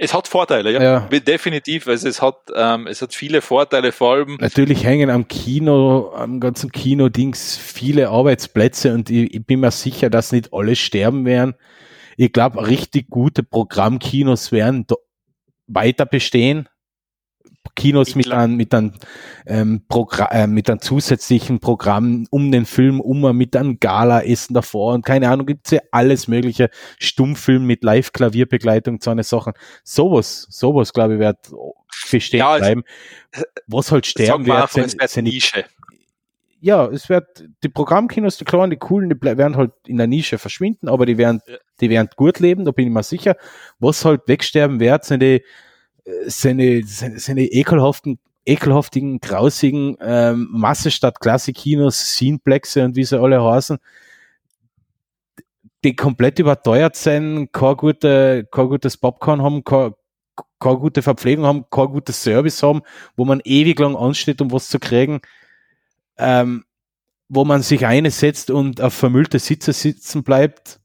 Es 0.00 0.14
hat 0.14 0.28
Vorteile, 0.28 0.72
ja, 0.72 0.80
Ja. 0.82 1.00
definitiv. 1.00 1.88
Also 1.88 2.08
es 2.08 2.22
hat, 2.22 2.36
ähm, 2.54 2.86
es 2.86 3.02
hat 3.02 3.14
viele 3.14 3.42
Vorteile, 3.42 3.90
vor 3.90 4.12
allem, 4.14 4.36
Natürlich 4.40 4.84
hängen 4.84 5.10
am 5.10 5.26
Kino, 5.26 6.12
am 6.14 6.38
ganzen 6.38 6.70
Kino-Dings 6.70 7.56
viele 7.56 8.08
Arbeitsplätze 8.08 8.94
und 8.94 9.10
ich, 9.10 9.34
ich 9.34 9.44
bin 9.44 9.60
mir 9.60 9.72
sicher, 9.72 10.08
dass 10.08 10.30
nicht 10.30 10.52
alle 10.52 10.76
sterben 10.76 11.24
werden. 11.24 11.54
Ich 12.16 12.32
glaube, 12.32 12.66
richtig 12.66 13.10
gute 13.10 13.42
Programmkinos 13.42 14.52
werden 14.52 14.86
weiter 15.66 16.06
bestehen. 16.06 16.68
Kinos 17.74 18.14
mit 18.14 18.30
einem, 18.30 18.56
mit 18.56 18.74
einem, 18.74 18.92
ähm, 19.46 19.82
Progra 19.88 20.26
äh, 20.32 20.46
mit 20.46 20.68
einem 20.70 20.80
zusätzlichen 20.80 21.60
Programm 21.60 22.26
um 22.30 22.50
den 22.52 22.64
Film, 22.66 23.00
um 23.00 23.36
mit 23.36 23.54
einem 23.56 23.78
Gala-Essen 23.80 24.54
davor 24.54 24.94
und 24.94 25.04
keine 25.04 25.28
Ahnung, 25.30 25.46
gibt's 25.46 25.70
ja 25.70 25.80
alles 25.92 26.28
mögliche. 26.28 26.70
Stummfilm 26.98 27.64
mit 27.66 27.84
Live-Klavierbegleitung, 27.84 29.00
so 29.00 29.10
eine 29.10 29.22
Sachen. 29.24 29.52
Sowas, 29.84 30.46
sowas, 30.50 30.92
glaube 30.92 31.14
ich, 31.14 31.20
wird 31.20 31.38
bestehen 32.10 32.40
Ja, 32.40 32.56
es- 32.56 32.60
bleiben. 32.60 32.84
Was 33.66 33.92
halt 33.92 34.06
sterben 34.06 34.44
sagen 34.44 34.46
wir 34.46 34.54
wird, 34.76 34.90
sind, 34.90 35.08
sind 35.10 35.24
Nische. 35.24 35.64
ja, 36.60 36.86
es 36.86 37.08
wird, 37.08 37.44
die 37.62 37.68
Programmkinos, 37.68 38.36
die 38.38 38.44
kleinen, 38.44 38.70
die 38.70 38.76
coolen, 38.76 39.10
die 39.10 39.20
werden 39.22 39.56
halt 39.56 39.72
in 39.86 39.96
der 39.98 40.06
Nische 40.06 40.38
verschwinden, 40.38 40.88
aber 40.88 41.06
die 41.06 41.18
werden, 41.18 41.40
Ja. 41.46 41.56
die 41.80 41.90
werden 41.90 42.08
gut 42.16 42.40
leben, 42.40 42.64
da 42.64 42.70
bin 42.72 42.88
ich 42.88 42.92
mir 42.92 43.02
sicher. 43.02 43.36
Was 43.78 44.04
halt 44.04 44.22
wegsterben 44.26 44.80
wird, 44.80 45.04
sind 45.04 45.22
die, 45.22 45.42
sind, 46.26 46.86
sind 46.88 47.36
die 47.36 47.52
ekelhaften, 47.52 48.18
ekelhaftigen, 48.44 49.20
grausigen 49.20 49.96
ähm, 50.00 50.48
Masse 50.50 50.90
statt 50.90 51.20
Klassikkinos, 51.20 51.98
Sceneplexe 51.98 52.84
und 52.84 52.96
wie 52.96 53.04
sie 53.04 53.20
alle 53.20 53.42
heißen, 53.42 53.78
die 55.84 55.94
komplett 55.94 56.38
überteuert 56.38 56.96
sind, 56.96 57.52
kein, 57.52 57.76
gute, 57.76 58.48
kein 58.50 58.68
gutes 58.68 58.96
Popcorn 58.96 59.42
haben, 59.42 59.62
kein, 59.64 59.92
keine 60.58 60.78
gute 60.78 61.02
Verpflegung 61.02 61.46
haben, 61.46 61.64
kein 61.70 61.86
gutes 61.86 62.22
Service 62.22 62.62
haben, 62.62 62.82
wo 63.16 63.24
man 63.24 63.40
ewig 63.44 63.78
lang 63.78 63.96
ansteht, 63.96 64.40
um 64.40 64.50
was 64.50 64.68
zu 64.68 64.78
kriegen, 64.78 65.20
ähm, 66.16 66.64
wo 67.28 67.44
man 67.44 67.62
sich 67.62 67.86
einsetzt 67.86 68.50
und 68.50 68.80
auf 68.80 68.94
vermüllte 68.94 69.38
Sitze 69.38 69.72
sitzen 69.72 70.24
bleibt 70.24 70.80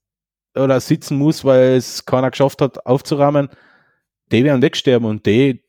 oder 0.53 0.80
sitzen 0.80 1.17
muss, 1.17 1.45
weil 1.45 1.78
es 1.78 2.05
keiner 2.05 2.30
geschafft 2.30 2.61
hat 2.61 2.86
aufzurahmen, 2.86 3.49
die 4.34 4.43
werden 4.43 4.61
wegsterben 4.61 5.07
und 5.07 5.25
die 5.25 5.63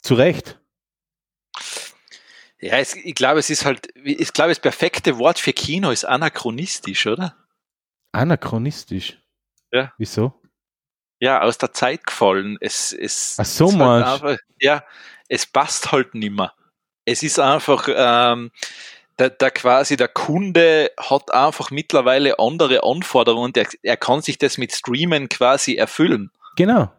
zu 0.00 0.14
Recht. 0.14 0.58
Ja, 2.60 2.78
es, 2.78 2.94
ich 2.94 3.14
glaube, 3.14 3.40
es 3.40 3.50
ist 3.50 3.64
halt, 3.64 3.88
ich 4.04 4.32
glaube, 4.32 4.50
das 4.50 4.60
perfekte 4.60 5.18
Wort 5.18 5.40
für 5.40 5.52
Kino 5.52 5.90
ist 5.90 6.04
anachronistisch, 6.04 7.06
oder? 7.06 7.36
Anachronistisch. 8.12 9.20
Ja. 9.72 9.92
Wieso? 9.98 10.40
Ja, 11.18 11.42
aus 11.42 11.58
der 11.58 11.72
Zeit 11.72 12.06
gefallen. 12.06 12.56
Es, 12.60 12.92
es, 12.92 13.36
Ach 13.38 13.44
so, 13.44 13.68
es 13.68 13.76
halt 13.76 14.04
einfach, 14.04 14.36
Ja, 14.60 14.84
es 15.28 15.46
passt 15.46 15.90
halt 15.90 16.14
nimmer. 16.14 16.54
Es 17.04 17.22
ist 17.24 17.40
einfach, 17.40 17.88
ähm, 17.88 18.52
der, 19.18 19.30
der 19.30 19.50
quasi 19.50 19.96
der 19.96 20.08
Kunde 20.08 20.92
hat 20.98 21.32
einfach 21.34 21.70
mittlerweile 21.70 22.38
andere 22.38 22.84
Anforderungen 22.84 23.46
und 23.46 23.56
er, 23.56 23.66
er 23.82 23.96
kann 23.96 24.22
sich 24.22 24.38
das 24.38 24.56
mit 24.56 24.72
Streamen 24.72 25.28
quasi 25.28 25.74
erfüllen. 25.74 26.30
Genau. 26.56 26.92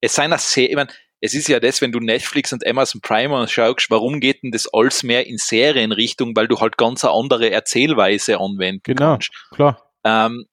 Es 0.00 0.14
sei 0.14 0.28
sehr, 0.38 0.70
ich 0.70 0.76
mein, 0.76 0.88
es 1.20 1.34
ist 1.34 1.48
ja 1.48 1.60
das, 1.60 1.82
wenn 1.82 1.92
du 1.92 2.00
Netflix 2.00 2.52
und 2.52 2.66
Amazon 2.66 3.00
Prime 3.02 3.46
schaust, 3.46 3.90
warum 3.90 4.20
geht 4.20 4.42
denn 4.42 4.52
das 4.52 4.72
alles 4.72 5.02
mehr 5.02 5.26
in 5.26 5.36
Serienrichtung, 5.36 6.34
weil 6.34 6.48
du 6.48 6.60
halt 6.60 6.78
ganz 6.78 7.04
eine 7.04 7.12
andere 7.12 7.50
Erzählweise 7.50 8.38
anwenden 8.38 8.82
Genau. 8.84 9.12
kannst. 9.12 9.30
Klar. 9.50 9.90
Ähm, 10.04 10.46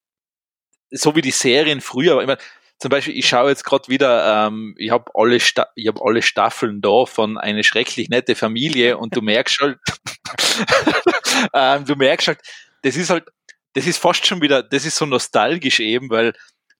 so 0.91 1.15
wie 1.15 1.21
die 1.21 1.31
Serien 1.31 1.79
früher, 1.81 2.19
ich 2.21 2.27
mein, 2.27 2.37
zum 2.79 2.89
Beispiel, 2.89 3.17
ich 3.17 3.27
schaue 3.27 3.49
jetzt 3.49 3.63
gerade 3.63 3.87
wieder, 3.87 4.47
ähm, 4.47 4.75
ich 4.77 4.91
habe 4.91 5.09
alle, 5.15 5.39
Sta 5.39 5.67
ich 5.75 5.87
hab 5.87 6.01
alle 6.01 6.21
Staffeln 6.21 6.79
da 6.81 7.05
von 7.05 7.37
eine 7.37 7.63
schrecklich 7.63 8.09
nette 8.09 8.35
Familie 8.35 8.97
und 8.97 9.15
du 9.15 9.21
merkst 9.21 9.59
halt, 9.61 9.79
ähm, 11.53 11.85
du 11.85 11.95
merkst 11.95 12.27
halt, 12.27 12.39
das 12.83 12.95
ist 12.95 13.09
halt, 13.09 13.25
das 13.73 13.87
ist 13.87 13.97
fast 13.97 14.27
schon 14.27 14.41
wieder, 14.41 14.61
das 14.61 14.85
ist 14.85 14.95
so 14.95 15.05
nostalgisch 15.05 15.79
eben, 15.79 16.09
weil 16.09 16.33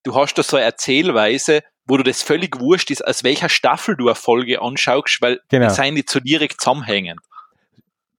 du 0.04 0.14
hast 0.14 0.36
da 0.36 0.44
so 0.44 0.58
eine 0.58 0.66
Erzählweise, 0.66 1.64
wo 1.88 1.98
du 1.98 2.04
das 2.04 2.22
völlig 2.22 2.60
wurscht 2.60 2.92
ist, 2.92 3.06
aus 3.06 3.24
welcher 3.24 3.50
Staffel 3.50 3.96
du 3.96 4.08
eine 4.08 4.16
Folge 4.16 4.62
anschaust, 4.62 5.22
weil 5.22 5.40
genau. 5.50 5.68
die 5.68 5.74
seien 5.74 5.94
nicht 5.94 6.10
so 6.10 6.20
direkt 6.20 6.62
zusammenhängend. 6.62 7.20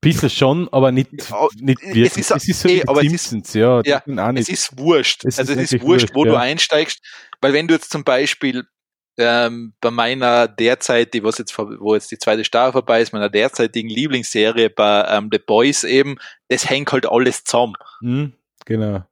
Bisschen 0.01 0.31
schon, 0.31 0.69
aber 0.71 0.93
nicht, 0.93 1.11
nicht 1.13 1.83
wirklich. 1.83 2.07
Es 2.07 2.17
ist, 2.17 2.31
es 2.31 2.49
ist 2.49 2.61
so 2.61 2.69
ey, 2.69 2.85
aber 2.87 3.01
Simpsons, 3.01 3.49
ist, 3.49 3.55
ja. 3.55 3.83
ja 3.85 4.03
es 4.35 4.49
ist 4.49 4.79
wurscht. 4.79 5.25
Es 5.25 5.41
also 5.41 5.53
ist 5.53 5.59
es 5.59 5.73
ist 5.73 5.83
wurscht, 5.83 6.11
wo 6.15 6.25
ja. 6.25 6.33
du 6.33 6.39
einsteigst, 6.39 7.01
weil 7.41 7.53
wenn 7.53 7.67
du 7.67 7.75
jetzt 7.75 7.91
zum 7.91 8.05
Beispiel 8.05 8.65
ähm, 9.19 9.75
bei 9.81 9.91
meiner 9.91 10.47
derzeit, 10.47 11.21
was 11.23 11.39
jetzt, 11.39 11.59
wo 11.59 11.95
jetzt 11.95 12.13
die 12.13 12.19
zweite 12.19 12.45
Staffel 12.45 12.73
vorbei 12.73 13.01
ist, 13.01 13.13
meiner 13.13 13.29
derzeitigen 13.29 13.89
Lieblingsserie 13.89 14.71
bei 14.71 15.05
ähm, 15.11 15.31
The 15.33 15.41
Boys 15.45 15.83
eben, 15.83 16.17
das 16.49 16.71
hängt 16.71 16.93
halt 16.93 17.05
alles 17.05 17.43
zusammen. 17.43 17.75
Mhm, 18.01 18.35
genau. 18.65 19.03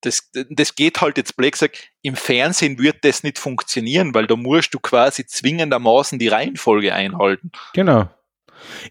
Das, 0.00 0.30
das 0.50 0.74
geht 0.74 1.00
halt 1.00 1.16
jetzt 1.16 1.36
blöd 1.36 1.52
gesagt, 1.52 1.90
im 2.02 2.14
Fernsehen 2.14 2.78
wird 2.78 2.98
das 3.02 3.22
nicht 3.22 3.38
funktionieren, 3.38 4.14
weil 4.14 4.26
da 4.26 4.36
musst 4.36 4.72
du 4.72 4.78
quasi 4.78 5.26
zwingendermaßen 5.26 6.18
die 6.18 6.28
Reihenfolge 6.28 6.94
einhalten. 6.94 7.50
Genau. 7.74 8.08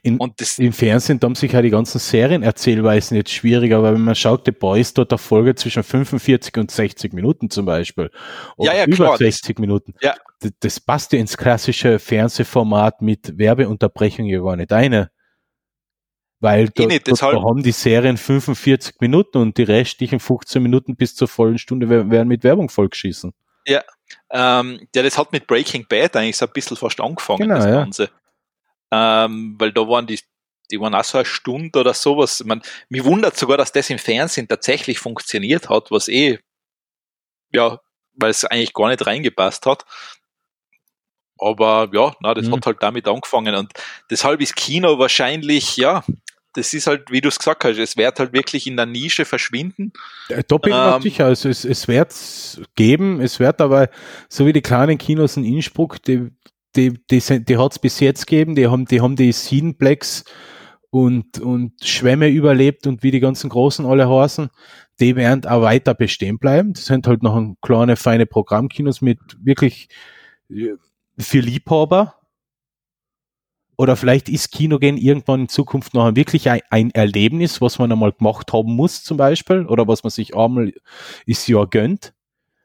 In, 0.02 0.18
und 0.18 0.40
das, 0.40 0.58
Im 0.60 0.74
Fernsehen 0.74 1.20
haben 1.22 1.36
sich 1.36 1.52
ja 1.52 1.62
die 1.62 1.70
ganzen 1.70 2.00
Serienerzählweisen 2.00 3.18
jetzt 3.18 3.32
schwieriger, 3.32 3.84
weil 3.84 3.96
wenn 3.96 4.04
man 4.04 4.16
schaut, 4.16 4.46
The 4.46 4.52
Boys 4.52 4.94
dort 4.94 5.12
eine 5.12 5.18
Folge 5.18 5.56
zwischen 5.56 5.84
45 5.84 6.58
und 6.58 6.72
60 6.72 7.14
Minuten 7.14 7.50
zum 7.50 7.66
Beispiel. 7.66 8.10
Oder 8.56 8.74
ja, 8.74 8.80
ja, 8.80 8.86
über 8.86 8.96
klar, 8.96 9.18
60 9.18 9.56
das, 9.56 9.62
Minuten. 9.62 9.94
Ja. 10.02 10.16
Das, 10.40 10.52
das, 10.60 10.80
passt 10.80 11.14
ja 11.14 11.20
ins 11.20 11.38
klassische 11.38 12.00
Fernsehformat 12.00 13.02
mit 13.02 13.38
Werbeunterbrechung 13.38 14.26
ja 14.26 14.40
gar 14.40 14.56
nicht 14.56 14.72
eine. 14.72 15.10
Weil 16.40 16.70
dort, 16.70 16.90
nicht, 16.90 17.08
dort 17.08 17.22
haben 17.22 17.64
die 17.64 17.72
Serien 17.72 18.18
45 18.18 18.96
Minuten 19.00 19.40
und 19.40 19.58
die 19.58 19.64
restlichen 19.64 20.20
15 20.20 20.62
Minuten 20.62 20.96
bis 20.96 21.16
zur 21.16 21.28
vollen 21.28 21.58
Stunde 21.58 21.90
werden 21.90 22.28
mit 22.28 22.44
Werbung 22.44 22.70
vollgeschissen. 22.70 23.34
Ja, 23.66 23.84
ähm, 24.30 24.88
ja, 24.96 25.04
das 25.04 25.18
hat 25.18 25.32
mit 25.32 25.48
Breaking 25.48 25.86
Bad 25.90 26.16
eigentlich 26.16 26.38
so 26.38 26.46
ein 26.46 26.52
bisschen 26.54 26.78
fast 26.78 27.02
angefangen, 27.02 27.40
genau, 27.40 27.56
das 27.56 27.66
ja. 27.66 27.72
Ganze 27.72 28.10
ähm, 28.92 29.56
weil 29.58 29.72
da 29.72 29.82
waren 29.82 30.08
die, 30.08 30.20
die 30.72 30.80
waren 30.80 30.96
auch 30.96 31.04
so 31.04 31.18
eine 31.18 31.26
Stunde 31.26 31.80
oder 31.80 31.94
sowas. 31.94 32.44
Man, 32.46 32.62
mich 32.90 33.04
wundert 33.04 33.38
sogar, 33.38 33.58
dass 33.58 33.72
das 33.72 33.90
im 33.90 34.00
Fernsehen 34.00 34.48
tatsächlich 34.48 35.00
funktioniert 35.00 35.70
hat, 35.70 35.92
was 35.92 36.08
eh, 36.08 36.40
ja, 37.52 37.80
weil 38.14 38.32
es 38.32 38.46
eigentlich 38.46 38.74
gar 38.74 38.90
nicht 38.90 39.06
reingepasst 39.06 39.66
hat. 39.66 39.86
Aber 41.40 41.90
ja, 41.94 42.16
na, 42.22 42.34
das 42.34 42.48
mhm. 42.48 42.56
hat 42.56 42.66
halt 42.66 42.78
damit 42.82 43.08
angefangen 43.08 43.56
und 43.56 43.72
deshalb 44.10 44.42
ist 44.42 44.56
Kino 44.56 44.98
wahrscheinlich, 44.98 45.78
ja, 45.78 46.04
das 46.54 46.74
ist 46.74 46.88
halt, 46.88 47.12
wie 47.12 47.22
du 47.22 47.30
es 47.30 47.38
gesagt 47.38 47.64
hast, 47.66 47.78
es 47.78 47.98
wird 47.98 48.20
halt 48.20 48.34
wirklich 48.34 48.68
in 48.68 48.78
der 48.78 48.86
Nische 48.86 49.26
verschwinden. 49.26 49.94
Da 50.30 50.58
bin 50.58 50.74
ich 50.74 50.96
ähm, 50.96 51.02
sicher, 51.02 51.26
also 51.26 51.50
es, 51.50 51.66
es 51.66 51.88
wird 51.88 52.14
geben, 52.76 53.22
es 53.22 53.40
wird 53.40 53.62
aber, 53.62 53.90
so 54.30 54.46
wie 54.46 54.54
die 54.54 54.62
kleinen 54.62 54.98
Kinos 54.98 55.38
in 55.38 55.44
Innsbruck, 55.44 56.02
die, 56.04 56.30
die, 56.76 56.94
die, 57.10 57.46
die 57.46 57.58
hat 57.58 57.72
es 57.72 57.80
bis 57.80 58.00
jetzt 58.00 58.28
gegeben, 58.28 58.56
die 58.56 58.68
haben 58.68 58.86
die, 58.86 59.02
haben 59.02 59.16
die 59.16 59.32
Siedenplex 59.32 60.24
und, 60.90 61.40
und 61.40 61.74
Schwämme 61.84 62.30
überlebt 62.30 62.88
und 62.88 63.04
wie 63.04 63.12
die 63.12 63.20
ganzen 63.20 63.50
Großen 63.50 63.86
alle 63.86 64.10
heißen, 64.10 64.50
die 65.00 65.16
werden 65.16 65.46
auch 65.46 65.62
weiter 65.62 65.94
bestehen 65.94 66.40
bleiben. 66.40 66.74
Das 66.74 66.86
sind 66.86 67.08
halt 67.08 67.24
noch 67.24 67.36
ein 67.36 67.58
kleine, 67.62 67.96
feine 67.96 68.26
Programmkinos 68.26 69.02
mit 69.02 69.20
wirklich 69.40 69.90
äh, 70.50 70.76
für 71.20 71.40
Liebhaber. 71.40 72.16
Oder 73.78 73.96
vielleicht 73.96 74.28
ist 74.28 74.52
Kinogehen 74.52 74.98
irgendwann 74.98 75.42
in 75.42 75.50
Zukunft 75.50 75.94
noch 75.94 76.16
wirklich 76.16 76.50
ein, 76.50 76.62
ein 76.72 76.92
Erlebnis, 76.92 77.62
was 77.62 77.78
man 77.78 77.92
einmal 77.92 78.12
gemacht 78.12 78.52
haben 78.52 78.76
muss, 78.76 79.04
zum 79.04 79.18
Beispiel, 79.18 79.66
oder 79.68 79.88
was 79.88 80.04
man 80.04 80.10
sich 80.10 80.36
einmal 80.36 80.74
ist 81.28 81.48
Jahr 81.48 81.68
gönnt. 81.68 82.14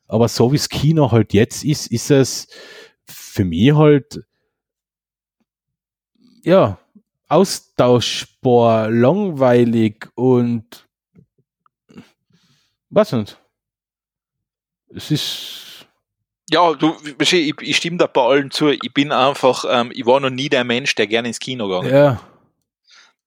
Aber 0.08 0.28
so 0.28 0.52
wie 0.52 0.56
es 0.56 0.68
Kino 0.68 1.10
halt 1.12 1.34
jetzt 1.34 1.64
ist, 1.64 1.88
ist 1.92 2.10
es 2.10 2.48
für 3.06 3.44
mich 3.44 3.74
halt, 3.74 4.20
ja, 6.42 6.78
austauschbar, 7.28 8.90
langweilig 8.90 10.08
und 10.14 10.88
was 12.90 13.12
nicht. 13.12 13.38
Es 14.88 15.10
ist. 15.10 15.71
Ja, 16.52 16.74
du, 16.74 16.94
ich, 17.18 17.32
ich 17.32 17.76
stimme 17.76 17.96
da 17.96 18.06
bei 18.06 18.20
allen 18.20 18.50
zu. 18.50 18.68
Ich 18.68 18.92
bin 18.92 19.10
einfach, 19.10 19.64
ähm, 19.68 19.90
ich 19.94 20.04
war 20.04 20.20
noch 20.20 20.30
nie 20.30 20.50
der 20.50 20.64
Mensch, 20.64 20.94
der 20.94 21.06
gerne 21.06 21.28
ins 21.28 21.40
Kino 21.40 21.66
gegangen 21.66 21.90
Ja. 21.90 22.20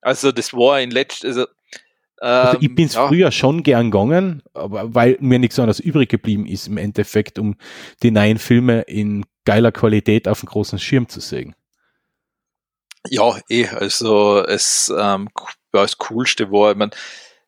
Also, 0.01 0.31
das 0.31 0.53
war 0.53 0.79
in 0.79 0.91
letzter, 0.91 1.27
also, 1.27 1.47
also 2.17 2.57
ich 2.59 2.69
ähm, 2.69 2.75
bin 2.75 2.87
ja. 2.87 3.07
früher 3.07 3.31
schon 3.31 3.63
gern 3.63 3.89
gegangen, 3.89 4.43
aber 4.53 4.93
weil 4.93 5.17
mir 5.19 5.39
nichts 5.39 5.57
anderes 5.57 5.79
übrig 5.79 6.09
geblieben 6.09 6.45
ist 6.45 6.67
im 6.67 6.77
Endeffekt, 6.77 7.39
um 7.39 7.55
die 8.03 8.11
neuen 8.11 8.37
Filme 8.37 8.81
in 8.81 9.25
geiler 9.43 9.71
Qualität 9.71 10.27
auf 10.27 10.41
dem 10.41 10.49
großen 10.49 10.77
Schirm 10.77 11.09
zu 11.09 11.19
sehen. 11.19 11.55
Ja, 13.09 13.39
eh, 13.49 13.67
also 13.67 14.43
es 14.43 14.93
ähm, 14.95 15.29
das 15.71 15.97
Coolste 15.97 16.51
war, 16.51 16.71
ich 16.71 16.77
mein, 16.77 16.91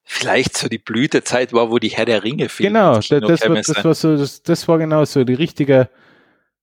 vielleicht 0.07 0.57
so 0.57 0.69
die 0.69 0.77
Blütezeit 0.77 1.51
war, 1.53 1.69
wo 1.69 1.79
die 1.79 1.89
Herr 1.89 2.05
der 2.05 2.23
Ringe 2.23 2.47
Filme 2.47 2.79
Genau, 2.79 2.95
das, 2.95 3.07
das, 3.09 3.21
war, 3.47 3.55
das 3.55 3.83
war 3.83 3.93
so, 3.93 4.17
das, 4.17 4.41
das 4.41 4.67
war 4.67 4.77
genau 4.77 5.03
so 5.05 5.23
die 5.23 5.33
richtige 5.33 5.89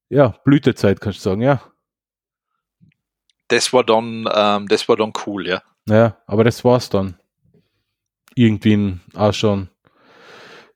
ja, 0.08 0.28
Blütezeit, 0.44 1.00
kannst 1.00 1.20
du 1.20 1.30
sagen, 1.30 1.42
ja. 1.42 1.60
Das 3.48 3.72
war 3.72 3.84
dann, 3.84 4.26
ähm, 4.34 4.66
das 4.68 4.88
war 4.88 4.96
dann 4.96 5.12
cool, 5.26 5.46
ja. 5.46 5.62
Ja, 5.86 6.16
aber 6.26 6.44
das 6.44 6.64
war's 6.64 6.88
dann. 6.88 7.18
Irgendwie 8.34 8.98
auch 9.14 9.34
schon. 9.34 9.68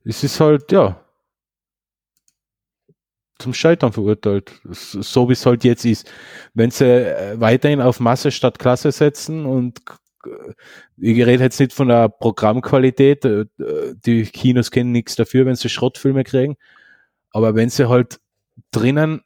Es 0.04 0.22
ist 0.22 0.38
halt, 0.38 0.70
ja, 0.70 1.00
zum 3.38 3.54
Scheitern 3.54 3.92
verurteilt. 3.92 4.52
So 4.70 5.28
wie 5.28 5.32
es 5.32 5.46
halt 5.46 5.64
jetzt 5.64 5.84
ist. 5.84 6.10
Wenn 6.54 6.70
sie 6.70 6.84
äh, 6.84 7.40
weiterhin 7.40 7.80
auf 7.80 8.00
Masse 8.00 8.30
statt 8.30 8.58
Klasse 8.58 8.92
setzen 8.92 9.46
und 9.46 9.80
ich 10.96 11.24
rede 11.24 11.44
jetzt 11.44 11.60
nicht 11.60 11.72
von 11.72 11.88
der 11.88 12.08
Programmqualität, 12.08 13.24
äh, 13.24 13.46
die 14.04 14.24
Kinos 14.24 14.70
kennen 14.70 14.92
nichts 14.92 15.16
dafür, 15.16 15.46
wenn 15.46 15.54
sie 15.54 15.68
Schrottfilme 15.68 16.24
kriegen, 16.24 16.56
aber 17.30 17.54
wenn 17.54 17.70
sie 17.70 17.88
halt 17.88 18.20
drinnen, 18.70 19.22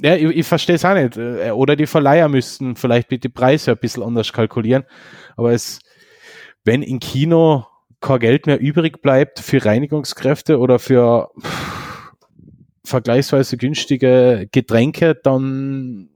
ja, 0.00 0.16
ich, 0.16 0.24
ich 0.24 0.46
verstehe 0.46 0.76
es 0.76 0.84
auch 0.84 0.94
nicht, 0.94 1.16
oder 1.16 1.76
die 1.76 1.86
Verleiher 1.86 2.28
müssten 2.28 2.76
vielleicht 2.76 3.10
die 3.10 3.28
Preise 3.28 3.72
ein 3.72 3.78
bisschen 3.78 4.02
anders 4.02 4.32
kalkulieren, 4.32 4.84
aber 5.36 5.52
es, 5.52 5.80
wenn 6.64 6.82
im 6.82 7.00
Kino 7.00 7.66
kein 8.00 8.18
Geld 8.18 8.46
mehr 8.46 8.60
übrig 8.60 9.00
bleibt 9.00 9.38
für 9.38 9.64
Reinigungskräfte 9.64 10.58
oder 10.58 10.78
für 10.78 11.30
vergleichsweise 12.84 13.56
günstige 13.56 14.48
Getränke, 14.50 15.14
dann 15.14 16.10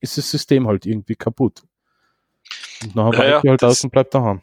ist 0.00 0.18
das 0.18 0.30
System 0.30 0.66
halt 0.66 0.86
irgendwie 0.86 1.14
kaputt. 1.14 1.62
Und 2.82 2.96
nachher 2.96 3.28
ja, 3.28 3.40
ja, 3.42 3.50
halt 3.50 3.64
aus 3.64 3.84
und 3.84 3.90
bleibt 3.90 4.14
daheim. 4.14 4.42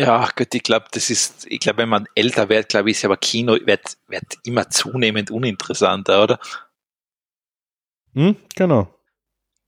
Ja, 0.00 0.28
Gott, 0.36 0.54
ich 0.54 0.62
glaube, 0.62 0.86
das 0.92 1.10
ist, 1.10 1.46
ich 1.50 1.58
glaube, 1.58 1.78
wenn 1.78 1.88
man 1.88 2.06
älter 2.14 2.48
wird, 2.48 2.68
glaube 2.68 2.90
ich, 2.90 2.98
ist 2.98 3.04
aber 3.04 3.16
Kino 3.16 3.54
wird, 3.54 3.96
wird 4.06 4.24
immer 4.44 4.70
zunehmend 4.70 5.30
uninteressanter, 5.30 6.22
oder? 6.22 6.38
Hm, 8.14 8.36
genau. 8.54 8.94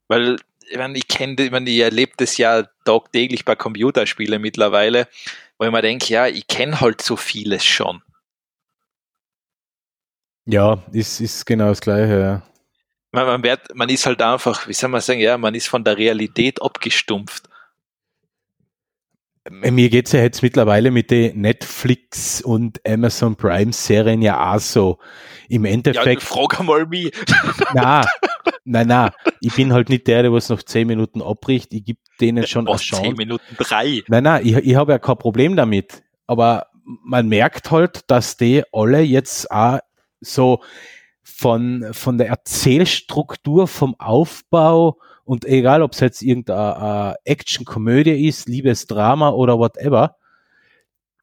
Weil, 0.06 0.36
ich 0.68 0.76
meine, 0.76 0.96
ich 0.96 1.08
kenne, 1.08 1.42
ich, 1.42 1.50
meine, 1.50 1.68
ich 1.68 1.80
erlebe 1.80 2.12
das 2.16 2.36
ja 2.36 2.64
tagtäglich 2.84 3.44
bei 3.44 3.56
Computerspielen 3.56 4.40
mittlerweile, 4.40 5.08
wo 5.58 5.64
ich 5.64 5.72
mir 5.72 5.82
denke, 5.82 6.12
ja, 6.12 6.28
ich 6.28 6.46
kenne 6.46 6.80
halt 6.80 7.02
so 7.02 7.16
vieles 7.16 7.64
schon. 7.64 8.00
Ja, 10.46 10.82
ist, 10.92 11.20
ist 11.20 11.44
genau 11.44 11.68
das 11.68 11.80
Gleiche, 11.80 12.20
ja. 12.20 12.42
Man, 13.12 13.26
man, 13.26 13.42
wird, 13.42 13.74
man 13.74 13.88
ist 13.88 14.06
halt 14.06 14.22
einfach, 14.22 14.68
wie 14.68 14.72
soll 14.72 14.90
man 14.90 15.00
sagen, 15.00 15.20
ja, 15.20 15.36
man 15.36 15.54
ist 15.54 15.68
von 15.68 15.82
der 15.82 15.96
Realität 15.96 16.62
abgestumpft. 16.62 17.48
Mir 19.48 19.88
geht 19.88 20.06
es 20.06 20.12
ja 20.12 20.20
jetzt 20.20 20.42
mittlerweile 20.42 20.90
mit 20.90 21.10
den 21.10 21.40
Netflix 21.40 22.42
und 22.42 22.80
Amazon 22.86 23.36
Prime 23.36 23.72
Serien 23.72 24.20
ja 24.20 24.52
auch 24.52 24.60
so. 24.60 24.98
Im 25.48 25.64
Endeffekt. 25.64 26.22
Ja, 26.22 26.28
frag 26.28 26.60
einmal 26.60 26.86
mich. 26.86 27.10
Na, 27.74 28.04
nein, 28.64 28.86
nein. 28.86 29.10
Ich 29.40 29.54
bin 29.56 29.72
halt 29.72 29.88
nicht 29.88 30.06
der, 30.06 30.22
der 30.22 30.32
was 30.32 30.50
noch 30.50 30.62
zehn 30.62 30.86
Minuten 30.86 31.22
abbricht. 31.22 31.72
Ich 31.72 31.84
gebe 31.84 31.98
denen 32.20 32.46
schon 32.46 32.68
eine 32.68 32.76
Chance. 32.76 33.02
Zehn 33.02 33.16
Minuten 33.16 33.56
drei. 33.56 34.02
Nein, 34.08 34.24
nein, 34.24 34.46
ich, 34.46 34.56
ich 34.56 34.76
habe 34.76 34.92
ja 34.92 34.98
kein 34.98 35.16
Problem 35.16 35.56
damit. 35.56 36.02
Aber 36.26 36.66
man 36.84 37.26
merkt 37.26 37.70
halt, 37.70 38.02
dass 38.08 38.36
die 38.36 38.62
alle 38.72 39.00
jetzt 39.00 39.50
auch 39.50 39.80
so 40.20 40.62
von, 41.30 41.88
von 41.92 42.18
der 42.18 42.28
Erzählstruktur, 42.28 43.66
vom 43.66 43.94
Aufbau 43.98 44.98
und 45.24 45.44
egal, 45.44 45.82
ob 45.82 45.92
es 45.92 46.00
jetzt 46.00 46.22
irgendeine 46.22 47.16
Action-Komödie 47.24 48.26
ist, 48.26 48.48
Liebesdrama 48.48 49.30
oder 49.30 49.58
whatever, 49.58 50.16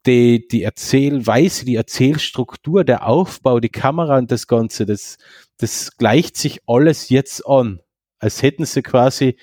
die, 0.06 0.48
die 0.48 0.62
Erzählweise, 0.62 1.64
die 1.64 1.76
Erzählstruktur, 1.76 2.84
der 2.84 3.06
Aufbau, 3.06 3.60
die 3.60 3.68
Kamera 3.68 4.18
und 4.18 4.30
das 4.30 4.46
Ganze, 4.46 4.86
das, 4.86 5.18
das 5.58 5.96
gleicht 5.98 6.36
sich 6.36 6.62
alles 6.66 7.10
jetzt 7.10 7.46
an. 7.46 7.80
Als 8.18 8.42
hätten 8.42 8.64
sie 8.64 8.82
quasi 8.82 9.36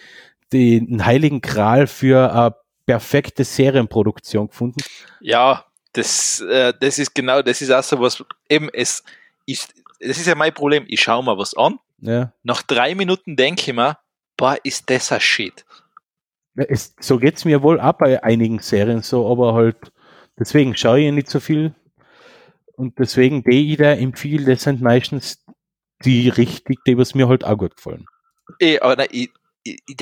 den 0.52 1.06
heiligen 1.06 1.42
Kral 1.42 1.88
für 1.88 2.34
eine 2.34 2.56
perfekte 2.86 3.44
Serienproduktion 3.44 4.48
gefunden. 4.48 4.82
Ja, 5.22 5.66
das, 5.94 6.42
äh, 6.42 6.74
das 6.80 7.00
ist 7.00 7.14
genau, 7.14 7.42
das 7.42 7.62
ist 7.62 7.72
auch 7.72 7.84
so 7.84 8.00
was, 8.00 8.24
eben, 8.50 8.70
es 8.74 9.04
ist, 9.46 9.74
das 10.00 10.18
ist 10.18 10.28
ja 10.28 10.36
mein 10.36 10.54
Problem, 10.54 10.86
ich 10.88 11.02
schaue 11.02 11.24
mir 11.24 11.38
was 11.38 11.56
an, 11.56 11.80
Ja. 12.00 12.34
nach 12.44 12.62
drei 12.62 12.96
Minuten 12.96 13.36
denke 13.36 13.62
ich 13.72 13.74
mir, 13.76 13.98
boah, 14.38 14.58
ist 14.64 14.90
das 14.90 15.12
ein 15.12 15.20
Shit. 15.22 15.66
Es, 16.56 16.96
so 17.00 17.18
geht's 17.18 17.44
mir 17.46 17.62
wohl 17.64 17.80
auch 17.82 17.94
bei 17.94 18.24
einigen 18.24 18.60
Serien 18.60 19.02
so, 19.02 19.30
aber 19.30 19.54
halt, 19.54 19.78
deswegen 20.40 20.76
schaue 20.76 21.02
ich 21.02 21.12
nicht 21.12 21.30
so 21.30 21.40
viel. 21.40 21.74
Und 22.78 22.98
deswegen, 23.00 23.44
die 23.44 23.74
ich 23.74 23.78
da 23.78 23.92
empfehle, 23.94 24.54
das 24.54 24.64
sind 24.64 24.82
meistens 24.82 25.44
die 26.04 26.30
richtig, 26.30 26.80
die 26.86 26.98
was 26.98 27.16
mir 27.16 27.28
halt 27.28 27.44
auch 27.46 27.58
gut 27.58 27.76
gefallen. 27.78 28.06
Eh, 28.60 28.80
aber 28.80 28.96
nein, 28.98 29.08
ich, 29.12 29.30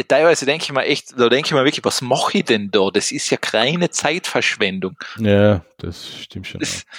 teilweise 0.07 0.45
denke 0.45 0.65
ich 0.65 0.71
mir 0.71 0.83
echt, 0.83 1.17
da 1.17 1.29
denke 1.29 1.47
ich 1.47 1.53
mir 1.53 1.63
wirklich, 1.63 1.85
was 1.85 2.01
mache 2.01 2.39
ich 2.39 2.45
denn 2.45 2.69
da? 2.71 2.89
Das 2.91 3.11
ist 3.11 3.29
ja 3.29 3.37
keine 3.37 3.89
Zeitverschwendung. 3.89 4.97
Ja, 5.17 5.63
das 5.77 6.07
stimmt 6.19 6.47
schon. 6.47 6.59
Das, 6.59 6.85
da, 6.85 6.91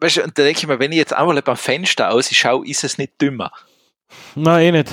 weißt 0.00 0.16
du, 0.18 0.22
und 0.24 0.38
da 0.38 0.42
denke 0.42 0.60
ich 0.60 0.66
mir, 0.66 0.78
wenn 0.78 0.92
ich 0.92 0.98
jetzt 0.98 1.12
einmal 1.12 1.40
beim 1.42 1.56
Fenster 1.56 2.10
ausschaue, 2.10 2.66
ist 2.66 2.84
es 2.84 2.98
nicht 2.98 3.20
dümmer. 3.20 3.52
Nein, 4.34 4.62
eh 4.62 4.72
nicht. 4.72 4.92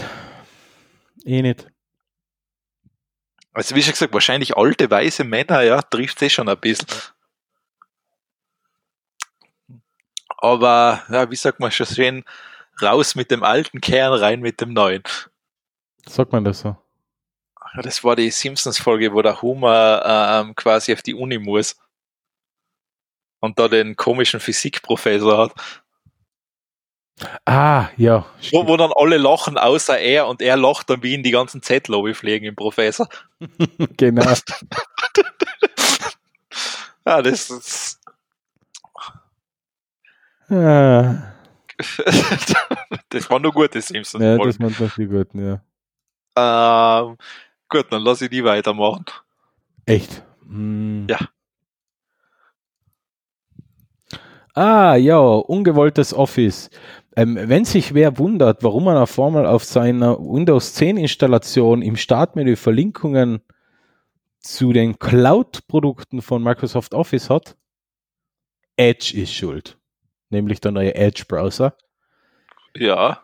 Eh 1.26 1.41
nicht. 1.41 1.68
Also 3.53 3.76
wie 3.76 3.84
schon 3.84 3.91
gesagt, 3.91 4.14
wahrscheinlich 4.14 4.57
alte, 4.57 4.89
weiße 4.89 5.24
Männer, 5.24 5.61
ja, 5.61 5.82
trifft 5.82 6.22
es 6.22 6.34
schon 6.34 6.49
ein 6.49 6.59
bisschen. 6.59 6.88
Aber, 10.38 11.03
ja, 11.09 11.30
wie 11.30 11.36
sagt 11.36 11.59
man 11.59 11.72
schon 11.72 11.86
schön, 11.86 12.24
raus 12.82 13.16
mit 13.16 13.32
dem 13.32 13.43
alten 13.43 13.80
Kern, 13.80 14.14
rein 14.14 14.41
mit 14.41 14.59
dem 14.59 14.74
neuen. 14.74 15.03
Sagt 16.05 16.32
man 16.32 16.43
das 16.43 16.61
so? 16.61 16.76
Das 17.82 18.03
war 18.03 18.16
die 18.16 18.30
Simpsons-Folge, 18.30 19.14
wo 19.14 19.22
der 19.22 19.41
Homer 19.41 20.03
ähm, 20.05 20.55
quasi 20.55 20.93
auf 20.93 21.01
die 21.01 21.14
Uni 21.14 21.39
muss. 21.39 21.78
Und 23.43 23.59
da 23.59 23.67
den 23.67 23.97
komischen 23.97 24.39
Physikprofessor 24.39 25.37
hat. 25.37 25.51
Ah, 27.43 27.89
ja. 27.97 28.25
Wo, 28.51 28.65
wo 28.67 28.77
dann 28.77 28.93
alle 28.95 29.17
lachen, 29.17 29.57
außer 29.57 29.99
er, 29.99 30.27
und 30.27 30.41
er 30.41 30.55
lacht 30.55 30.89
dann 30.89 31.03
wie 31.03 31.13
in 31.13 31.23
die 31.23 31.31
ganzen 31.31 31.61
Z-Lobby 31.61 32.13
fliegen 32.13 32.45
im 32.45 32.55
Professor. 32.55 33.09
genau. 33.97 34.23
Ja, 37.05 37.21
das 37.21 37.49
ist. 37.49 37.99
Ah, 40.47 41.33
das 43.09 43.29
war 43.29 43.39
nur 43.39 43.51
gute 43.51 43.81
simpsons 43.81 44.23
ja, 44.23 44.37
das 44.37 44.57
macht 44.57 44.79
noch 44.79 44.89
viel 44.89 45.09
gut, 45.09 45.27
ja. 45.33 45.59
ähm, 46.37 47.17
Gut, 47.67 47.87
dann 47.89 48.03
lass 48.03 48.21
ich 48.21 48.29
die 48.29 48.45
weitermachen. 48.45 49.03
Echt? 49.85 50.23
Hm. 50.47 51.07
Ja. 51.09 51.19
Ah, 54.54 54.95
ja, 54.95 55.20
ungewolltes 55.20 56.14
Office. 56.14 56.70
Ähm, 57.16 57.38
wenn 57.41 57.66
sich 57.66 57.93
wer 57.93 58.18
wundert, 58.18 58.64
warum 58.64 58.86
man 58.86 58.97
auf 58.97 59.20
einmal 59.20 59.45
auf 59.45 59.64
seiner 59.64 60.18
Windows 60.20 60.74
10 60.76 60.97
Installation 60.97 61.82
im 61.82 61.95
Startmenü 61.95 62.56
Verlinkungen 62.56 63.41
zu 64.39 64.74
den 64.74 64.99
Cloud-Produkten 64.99 66.22
von 66.22 66.43
Microsoft 66.43 66.93
Office 66.93 67.30
hat, 67.30 67.56
Edge 68.78 69.14
ist 69.16 69.34
schuld. 69.34 69.78
Nämlich 70.30 70.60
der 70.62 70.72
neue 70.72 70.95
Edge-Browser. 70.95 71.76
Ja, 72.76 73.24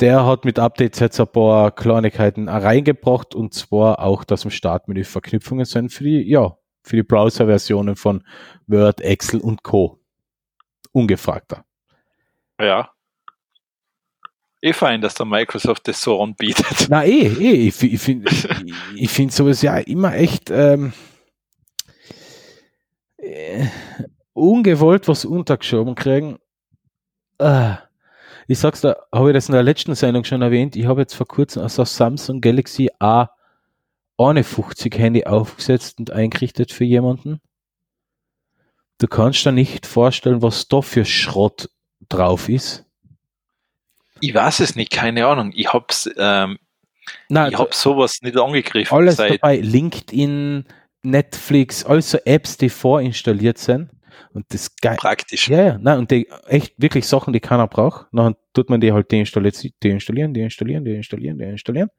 Der 0.00 0.26
hat 0.26 0.44
mit 0.44 0.58
Updates 0.58 1.00
jetzt 1.00 1.20
ein 1.20 1.28
paar 1.28 1.70
Kleinigkeiten 1.70 2.48
reingebracht 2.48 3.34
und 3.34 3.54
zwar 3.54 4.00
auch, 4.00 4.24
dass 4.24 4.44
im 4.44 4.50
Startmenü 4.50 5.04
Verknüpfungen 5.04 5.64
sind 5.64 5.92
für 5.92 6.04
die, 6.04 6.28
ja, 6.28 6.56
für 6.82 6.96
die 6.96 7.02
Browser-Versionen 7.02 7.96
von 7.96 8.22
Word, 8.66 9.00
Excel 9.00 9.40
und 9.40 9.62
Co. 9.62 10.00
Ungefragter. 10.96 11.62
ja. 12.58 12.90
Ich 14.62 14.74
fein, 14.74 15.02
dass 15.02 15.14
der 15.14 15.26
Microsoft 15.26 15.86
das 15.86 16.00
so 16.00 16.20
anbietet. 16.22 16.86
Na 16.88 17.04
eh, 17.04 17.26
eh, 17.26 17.68
ich, 17.68 17.82
ich 17.82 18.00
finde 18.00 18.30
ich 18.96 19.10
find 19.10 19.30
sowas 19.30 19.60
ja 19.60 19.76
immer 19.76 20.14
echt 20.14 20.50
ähm, 20.50 20.94
äh, 23.18 23.66
ungewollt 24.32 25.06
was 25.06 25.26
untergeschoben 25.26 25.94
kriegen. 25.94 26.38
Ah, 27.38 27.80
ich 28.48 28.58
sag's 28.58 28.80
da, 28.80 28.96
habe 29.12 29.28
ich 29.28 29.34
das 29.34 29.50
in 29.50 29.52
der 29.52 29.62
letzten 29.62 29.94
Sendung 29.94 30.24
schon 30.24 30.40
erwähnt, 30.40 30.76
ich 30.76 30.86
habe 30.86 31.02
jetzt 31.02 31.14
vor 31.14 31.28
kurzem 31.28 31.62
also 31.62 31.84
Samsung 31.84 32.40
Galaxy 32.40 32.88
A 32.98 33.28
51 34.16 34.96
Handy 34.96 35.26
aufgesetzt 35.26 35.98
und 35.98 36.10
eingerichtet 36.10 36.72
für 36.72 36.84
jemanden. 36.84 37.42
Du 38.98 39.06
kannst 39.06 39.44
dir 39.44 39.52
nicht 39.52 39.86
vorstellen, 39.86 40.42
was 40.42 40.68
da 40.68 40.80
für 40.80 41.04
Schrott 41.04 41.68
drauf 42.08 42.48
ist. 42.48 42.84
Ich 44.20 44.34
weiß 44.34 44.60
es 44.60 44.76
nicht, 44.76 44.90
keine 44.90 45.26
Ahnung. 45.26 45.52
Ich 45.54 45.72
hab's, 45.72 46.08
ähm, 46.16 46.58
Nein, 47.28 47.52
ich 47.52 47.58
hab 47.58 47.74
sowas 47.74 48.20
nicht 48.22 48.36
angegriffen. 48.36 48.96
alles 48.96 49.16
seit, 49.16 49.42
dabei, 49.42 49.58
LinkedIn, 49.58 50.64
Netflix, 51.02 51.84
also 51.84 52.18
Apps, 52.24 52.56
die 52.56 52.70
vorinstalliert 52.70 53.58
sind. 53.58 53.90
Und 54.32 54.46
das 54.48 54.74
geil. 54.76 54.96
praktisch. 54.98 55.48
Ja, 55.48 55.62
ja, 55.62 55.78
nein, 55.78 55.98
und 55.98 56.10
die 56.10 56.28
echt 56.46 56.74
wirklich 56.78 57.06
Sachen, 57.06 57.32
die 57.32 57.40
keiner 57.40 57.66
braucht. 57.66 58.06
Dann 58.12 58.34
tut 58.54 58.70
man 58.70 58.80
die 58.80 58.92
halt 58.92 59.12
deinstallieren, 59.12 59.72
deinstallieren, 59.82 60.34
deinstallieren, 60.34 60.84
deinstallieren, 60.84 61.38
deinstallieren. 61.38 61.90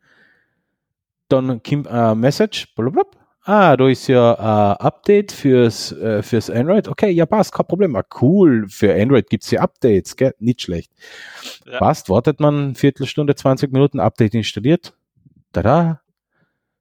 Dann 1.30 1.62
kommt 1.62 1.88
ein 1.88 2.20
Message, 2.20 2.74
blablabla. 2.76 3.27
Ah, 3.48 3.78
da 3.78 3.88
ist 3.88 4.08
ja 4.08 4.34
ein 4.34 4.86
Update 4.86 5.32
fürs, 5.32 5.94
äh, 5.94 6.22
fürs 6.22 6.50
Android. 6.50 6.90
Okay, 6.90 7.12
ja, 7.12 7.26
passt, 7.26 7.54
kein 7.54 7.66
Problem. 7.66 7.96
Ah, 7.96 8.04
cool, 8.20 8.68
für 8.68 8.94
Android 8.94 9.30
gibt's 9.30 9.50
ja 9.52 9.62
Updates, 9.62 10.18
gell? 10.18 10.36
Nicht 10.40 10.64
schlecht. 10.64 10.92
Ja. 11.66 11.80
Passt, 11.80 12.10
wartet 12.10 12.42
man 12.42 12.56
eine 12.56 12.76
Viertelstunde, 12.76 13.36
20 13.36 13.72
Minuten, 13.72 14.02
Update 14.02 14.36
installiert. 14.36 14.98
Tada! 15.54 16.02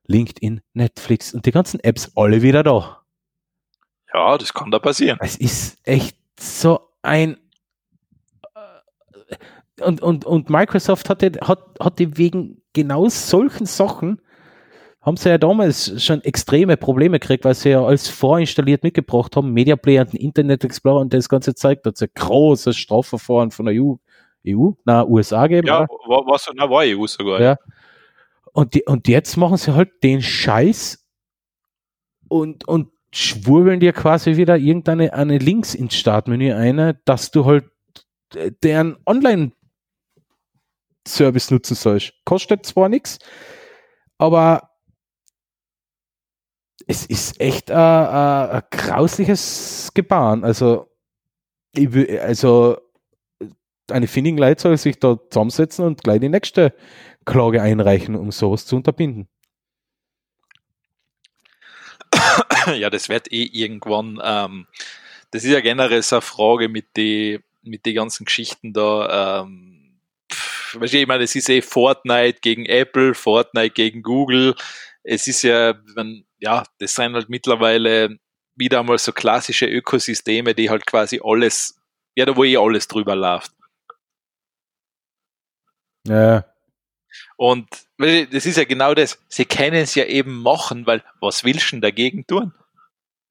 LinkedIn, 0.08 0.60
Netflix 0.72 1.32
und 1.32 1.46
die 1.46 1.52
ganzen 1.52 1.78
Apps 1.84 2.10
alle 2.16 2.42
wieder 2.42 2.64
da. 2.64 3.00
Ja, 4.12 4.36
das 4.36 4.52
kann 4.52 4.72
da 4.72 4.80
passieren. 4.80 5.18
Es 5.20 5.36
ist 5.36 5.78
echt 5.84 6.18
so 6.40 6.80
ein 7.00 7.36
äh, 8.56 9.84
und, 9.84 10.02
und, 10.02 10.24
und 10.24 10.50
Microsoft 10.50 11.10
hatte, 11.10 11.30
hat, 11.42 11.60
hatte 11.78 12.18
wegen 12.18 12.60
genau 12.72 13.08
solchen 13.08 13.66
Sachen 13.66 14.20
haben 15.06 15.16
sie 15.16 15.28
ja 15.28 15.38
damals 15.38 16.04
schon 16.04 16.20
extreme 16.24 16.76
Probleme 16.76 17.20
gekriegt, 17.20 17.44
weil 17.44 17.54
sie 17.54 17.70
ja 17.70 17.84
alles 17.84 18.08
vorinstalliert 18.08 18.82
mitgebracht 18.82 19.36
haben, 19.36 19.52
Media 19.52 19.76
Player 19.76 20.04
und 20.04 20.14
Internet 20.14 20.64
Explorer 20.64 21.00
und 21.00 21.14
das 21.14 21.28
ganze 21.28 21.54
Zeug, 21.54 21.84
da 21.84 21.90
hat 21.90 21.94
es 21.94 22.02
ein 22.02 22.08
großes 22.12 22.76
Strafverfahren 22.76 23.52
von 23.52 23.66
der 23.66 23.80
EU, 23.80 23.94
EU, 24.48 24.70
na, 24.84 25.06
USA 25.06 25.46
gegeben. 25.46 25.68
Ja, 25.68 25.86
war, 26.08 26.26
war 26.26 26.40
so, 26.40 26.50
na, 26.56 26.68
war 26.68 26.82
EU 26.84 27.06
sogar. 27.06 27.40
Ja. 27.40 27.56
Und, 28.52 28.74
die, 28.74 28.82
und 28.84 29.06
jetzt 29.06 29.36
machen 29.36 29.58
sie 29.58 29.74
halt 29.74 30.02
den 30.02 30.22
Scheiß 30.22 31.06
und, 32.26 32.66
und 32.66 32.90
schwurbeln 33.12 33.78
dir 33.78 33.92
quasi 33.92 34.36
wieder 34.36 34.56
irgendeine 34.56 35.12
eine 35.12 35.38
Links 35.38 35.76
ins 35.76 35.94
Startmenü 35.94 36.52
ein, 36.52 36.98
dass 37.04 37.30
du 37.30 37.44
halt 37.44 37.70
deren 38.60 38.96
Online-Service 39.06 39.52
nutzen 41.52 41.76
sollst. 41.76 42.12
Kostet 42.24 42.66
zwar 42.66 42.88
nichts, 42.88 43.20
aber 44.18 44.72
es 46.86 47.06
ist 47.06 47.40
echt 47.40 47.70
ein, 47.70 47.76
ein, 47.78 48.50
ein 48.50 48.62
grausliches 48.70 49.90
Gebaren. 49.94 50.44
Also, 50.44 50.88
ich, 51.72 51.92
will- 51.92 52.18
also 52.20 52.78
eine 53.90 54.08
Finning 54.08 54.38
Leute 54.38 54.62
soll 54.62 54.76
sich 54.78 54.98
da 54.98 55.18
zusammensetzen 55.30 55.84
und 55.84 56.02
gleich 56.02 56.20
die 56.20 56.28
nächste 56.28 56.74
Klage 57.24 57.62
einreichen, 57.62 58.16
um 58.16 58.32
sowas 58.32 58.66
zu 58.66 58.76
unterbinden. 58.76 59.28
ja, 62.74 62.90
das 62.90 63.08
wird 63.08 63.32
eh 63.32 63.44
irgendwann, 63.44 64.20
ähm, 64.22 64.66
das 65.30 65.44
ist 65.44 65.50
ja 65.50 65.60
generell 65.60 66.02
so 66.02 66.16
eine 66.16 66.22
Frage 66.22 66.68
mit 66.68 66.96
den 66.96 67.42
mit 67.62 67.84
die 67.84 67.94
ganzen 67.94 68.24
Geschichten 68.26 68.72
da. 68.72 69.42
Ähm, 69.42 69.98
pff, 70.32 70.76
weißt 70.80 70.94
ich 70.94 71.06
meine, 71.08 71.24
es 71.24 71.34
ist 71.34 71.48
eh 71.48 71.62
Fortnite 71.62 72.38
gegen 72.40 72.64
Apple, 72.66 73.14
Fortnite 73.14 73.70
gegen 73.74 74.02
Google. 74.02 74.54
Es 75.02 75.26
ist 75.26 75.42
ja, 75.42 75.74
man, 75.96 76.25
ja, 76.38 76.64
das 76.78 76.94
sind 76.94 77.14
halt 77.14 77.28
mittlerweile 77.28 78.18
wieder 78.54 78.80
einmal 78.80 78.98
so 78.98 79.12
klassische 79.12 79.66
Ökosysteme, 79.66 80.54
die 80.54 80.70
halt 80.70 80.86
quasi 80.86 81.20
alles, 81.22 81.80
ja, 82.14 82.24
da 82.24 82.36
wo 82.36 82.44
eh 82.44 82.56
alles 82.56 82.88
drüber 82.88 83.14
läuft. 83.14 83.52
Ja, 86.06 86.44
Und 87.36 87.68
das 87.98 88.46
ist 88.46 88.56
ja 88.56 88.64
genau 88.64 88.94
das. 88.94 89.18
Sie 89.28 89.44
können 89.44 89.76
es 89.76 89.94
ja 89.94 90.04
eben 90.04 90.40
machen, 90.40 90.86
weil 90.86 91.02
was 91.20 91.44
willst 91.44 91.66
du 91.66 91.76
denn 91.76 91.80
dagegen 91.82 92.26
tun? 92.26 92.52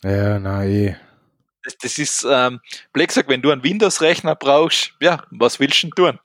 ja, 0.04 0.40
na 0.40 0.66
eh. 0.66 0.96
Das, 1.64 1.78
das 1.78 1.98
ist, 1.98 2.28
ähm, 2.30 2.60
Black 2.94 3.12
sagt, 3.12 3.28
wenn 3.28 3.42
du 3.42 3.50
einen 3.50 3.64
Windows-Rechner 3.64 4.36
brauchst, 4.36 4.94
ja, 5.00 5.24
was 5.32 5.60
willst 5.60 5.82
du 5.82 5.88
denn 5.88 5.96
tun? 5.96 6.20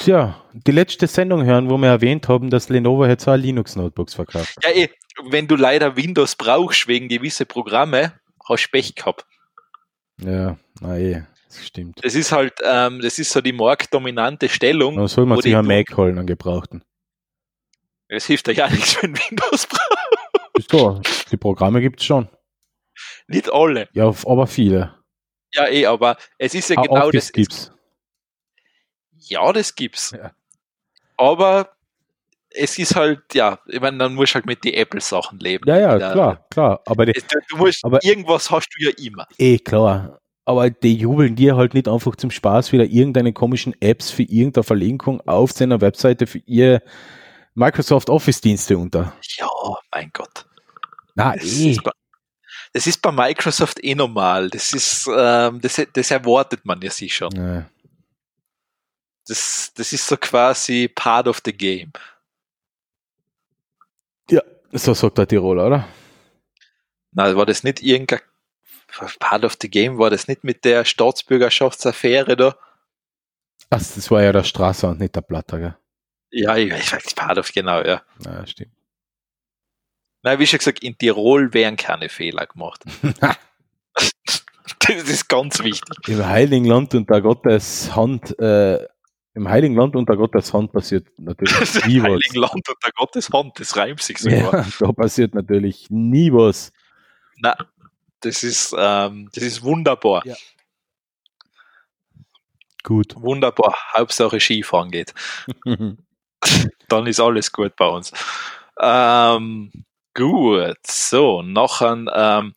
Tja, 0.00 0.42
die 0.54 0.72
letzte 0.72 1.06
Sendung 1.06 1.44
hören, 1.44 1.68
wo 1.68 1.76
wir 1.76 1.88
erwähnt 1.88 2.26
haben, 2.28 2.48
dass 2.48 2.70
Lenovo 2.70 3.04
jetzt 3.04 3.28
auch 3.28 3.36
Linux-Notebooks 3.36 4.14
verkauft. 4.14 4.56
Ja, 4.62 4.70
eh, 4.70 4.88
wenn 5.30 5.46
du 5.46 5.56
leider 5.56 5.96
Windows 5.96 6.36
brauchst 6.36 6.88
wegen 6.88 7.08
gewisse 7.08 7.44
Programme, 7.44 8.18
hast 8.48 8.66
du 8.66 8.70
Pech 8.70 8.94
gehabt. 8.94 9.26
Ja, 10.22 10.56
na 10.80 10.98
eh, 10.98 11.22
das 11.48 11.66
stimmt. 11.66 12.00
Das 12.02 12.14
ist 12.14 12.32
halt, 12.32 12.54
ähm, 12.62 13.00
das 13.02 13.18
ist 13.18 13.30
so 13.30 13.42
die 13.42 13.52
marktdominante 13.52 14.48
Stellung. 14.48 14.96
Dann 14.96 15.06
soll 15.08 15.26
man 15.26 15.40
sich 15.40 15.54
einen 15.54 15.68
Mac 15.68 15.94
holen, 15.96 16.16
einen 16.16 16.26
gebrauchten. 16.26 16.82
Es 18.08 18.24
hilft 18.26 18.48
ja 18.48 18.54
gar 18.54 18.70
nichts, 18.72 18.96
wenn 19.02 19.14
Windows 19.18 19.66
braucht. 19.66 20.58
Ist 20.58 20.72
da, 20.72 21.00
die 21.30 21.36
Programme 21.36 21.80
gibt's 21.82 22.04
schon. 22.04 22.28
Nicht 23.28 23.52
alle. 23.52 23.88
Ja, 23.92 24.06
aber 24.26 24.46
viele. 24.46 24.94
Ja, 25.52 25.68
eh, 25.68 25.84
aber 25.84 26.16
es 26.38 26.54
ist 26.54 26.70
ja 26.70 26.76
Ah, 26.78 26.82
genau 26.82 27.06
Office 27.08 27.26
das. 27.26 27.32
gibt's. 27.32 27.72
Ja, 29.30 29.52
das 29.52 29.74
gibt's. 29.74 30.10
Ja. 30.10 30.32
Aber 31.16 31.70
es 32.50 32.78
ist 32.78 32.96
halt, 32.96 33.20
ja, 33.32 33.58
ich 33.68 33.80
meine, 33.80 33.98
dann 33.98 34.14
musst 34.14 34.32
du 34.32 34.34
halt 34.36 34.46
mit 34.46 34.64
den 34.64 34.74
Apple-Sachen 34.74 35.38
leben. 35.38 35.64
Ja, 35.68 35.78
ja, 35.78 35.98
Da- 35.98 36.12
klar, 36.12 36.46
klar. 36.50 36.80
Aber 36.86 37.06
die, 37.06 37.12
Du, 37.48 37.56
musst, 37.56 37.84
Aber- 37.84 38.02
irgendwas 38.04 38.50
hast 38.50 38.68
du 38.76 38.84
ja 38.84 38.90
immer. 38.98 39.26
eh 39.38 39.58
klar. 39.58 40.18
Aber 40.44 40.68
die 40.68 40.94
jubeln 40.96 41.36
dir 41.36 41.56
halt 41.56 41.74
nicht 41.74 41.86
einfach 41.86 42.16
zum 42.16 42.30
Spaß 42.32 42.72
wieder 42.72 42.84
irgendeine 42.84 43.32
komischen 43.32 43.74
Apps 43.80 44.10
für 44.10 44.24
irgendeine 44.24 44.64
Verlinkung 44.64 45.20
auf 45.28 45.52
seiner 45.52 45.80
Webseite 45.80 46.26
für 46.26 46.38
ihr 46.46 46.82
Microsoft 47.54 48.10
Office 48.10 48.40
Dienste 48.40 48.76
unter. 48.76 49.12
Ja, 49.38 49.46
mein 49.94 50.10
Gott. 50.12 50.46
Na, 51.14 51.34
Das, 51.34 51.44
eh. 51.44 51.70
ist, 51.70 51.84
bei, 51.84 51.90
das 52.72 52.86
ist 52.88 53.00
bei 53.02 53.12
Microsoft 53.12 53.84
eh 53.84 53.94
normal. 53.94 54.50
Das 54.50 54.72
ist, 54.72 55.08
ähm, 55.14 55.60
das, 55.60 55.80
das 55.92 56.10
erwartet 56.10 56.64
man 56.64 56.80
ja 56.80 56.90
sich 56.90 57.14
schon. 57.14 57.30
Ja. 57.36 57.66
Das, 59.30 59.72
das 59.76 59.92
ist 59.92 60.08
so 60.08 60.16
quasi 60.16 60.88
part 60.92 61.28
of 61.28 61.40
the 61.44 61.52
game. 61.52 61.92
ja, 64.28 64.42
so 64.72 64.92
sagt 64.92 65.18
der 65.18 65.28
Tiroler, 65.28 65.66
oder? 65.68 65.88
Na, 67.12 67.36
war 67.36 67.46
das 67.46 67.62
nicht 67.62 67.80
irgendein 67.80 68.18
part 69.20 69.44
of 69.44 69.56
the 69.62 69.70
game? 69.70 69.98
War 69.98 70.10
das 70.10 70.26
nicht 70.26 70.42
mit 70.42 70.64
der 70.64 70.84
Staatsbürgerschaftsaffäre 70.84 72.36
da? 72.36 72.56
Ach, 73.70 73.78
das 73.78 74.10
war 74.10 74.20
ja 74.20 74.32
der 74.32 74.42
Strasser 74.42 74.88
und 74.88 74.98
nicht 74.98 75.14
der 75.14 75.20
Platter, 75.20 75.60
gell? 75.60 75.76
Ja, 76.32 76.56
ich 76.56 76.72
ich 76.72 76.92
weiß, 76.92 77.14
part 77.14 77.38
of, 77.38 77.52
genau, 77.52 77.84
ja. 77.84 78.02
Ja, 78.24 78.44
stimmt. 78.48 78.74
Na, 80.24 80.40
wie 80.40 80.46
schon 80.48 80.58
gesagt, 80.58 80.82
in 80.82 80.98
Tirol 80.98 81.54
werden 81.54 81.76
keine 81.76 82.08
Fehler 82.08 82.46
gemacht. 82.46 82.82
das 83.94 84.42
ist 84.88 85.28
ganz 85.28 85.62
wichtig. 85.62 86.08
Im 86.08 86.26
Heiligen 86.26 86.64
Land 86.64 86.96
unter 86.96 87.22
Gottes 87.22 87.94
Hand, 87.94 88.36
äh, 88.40 88.88
im 89.34 89.48
Heiligen 89.48 89.76
Land 89.76 89.96
unter 89.96 90.16
Gottes 90.16 90.52
Hand 90.52 90.72
passiert 90.72 91.06
natürlich 91.18 91.54
nie 91.86 92.02
was. 92.02 92.10
Heiligen 92.10 92.40
Land 92.40 92.68
unter 92.68 92.90
Gottes 92.96 93.30
Hand, 93.30 93.60
das 93.60 93.76
reimt 93.76 94.02
sich 94.02 94.18
sogar. 94.18 94.54
Ja, 94.54 94.66
da 94.78 94.92
passiert 94.92 95.34
natürlich 95.34 95.86
nie 95.90 96.32
was. 96.32 96.72
Na, 97.38 97.56
das 98.20 98.42
ist, 98.42 98.74
ähm, 98.76 99.30
das 99.32 99.44
ist 99.44 99.62
wunderbar. 99.62 100.26
Ja. 100.26 100.34
Gut. 102.82 103.14
Wunderbar. 103.16 103.76
Hauptsache 103.96 104.40
Skifahren 104.40 104.90
geht. 104.90 105.14
Dann 106.88 107.06
ist 107.06 107.20
alles 107.20 107.52
gut 107.52 107.76
bei 107.76 107.86
uns. 107.86 108.12
Ähm, 108.80 109.70
gut, 110.14 110.78
so, 110.86 111.42
noch 111.42 111.82
ein 111.82 112.08
ähm, 112.12 112.54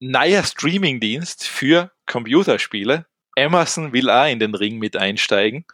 neuer 0.00 0.42
Streamingdienst 0.42 1.46
für 1.46 1.92
Computerspiele. 2.06 3.06
Amazon 3.36 3.92
will 3.92 4.10
auch 4.10 4.26
in 4.26 4.38
den 4.38 4.54
Ring 4.54 4.78
mit 4.78 4.96
einsteigen 4.96 5.64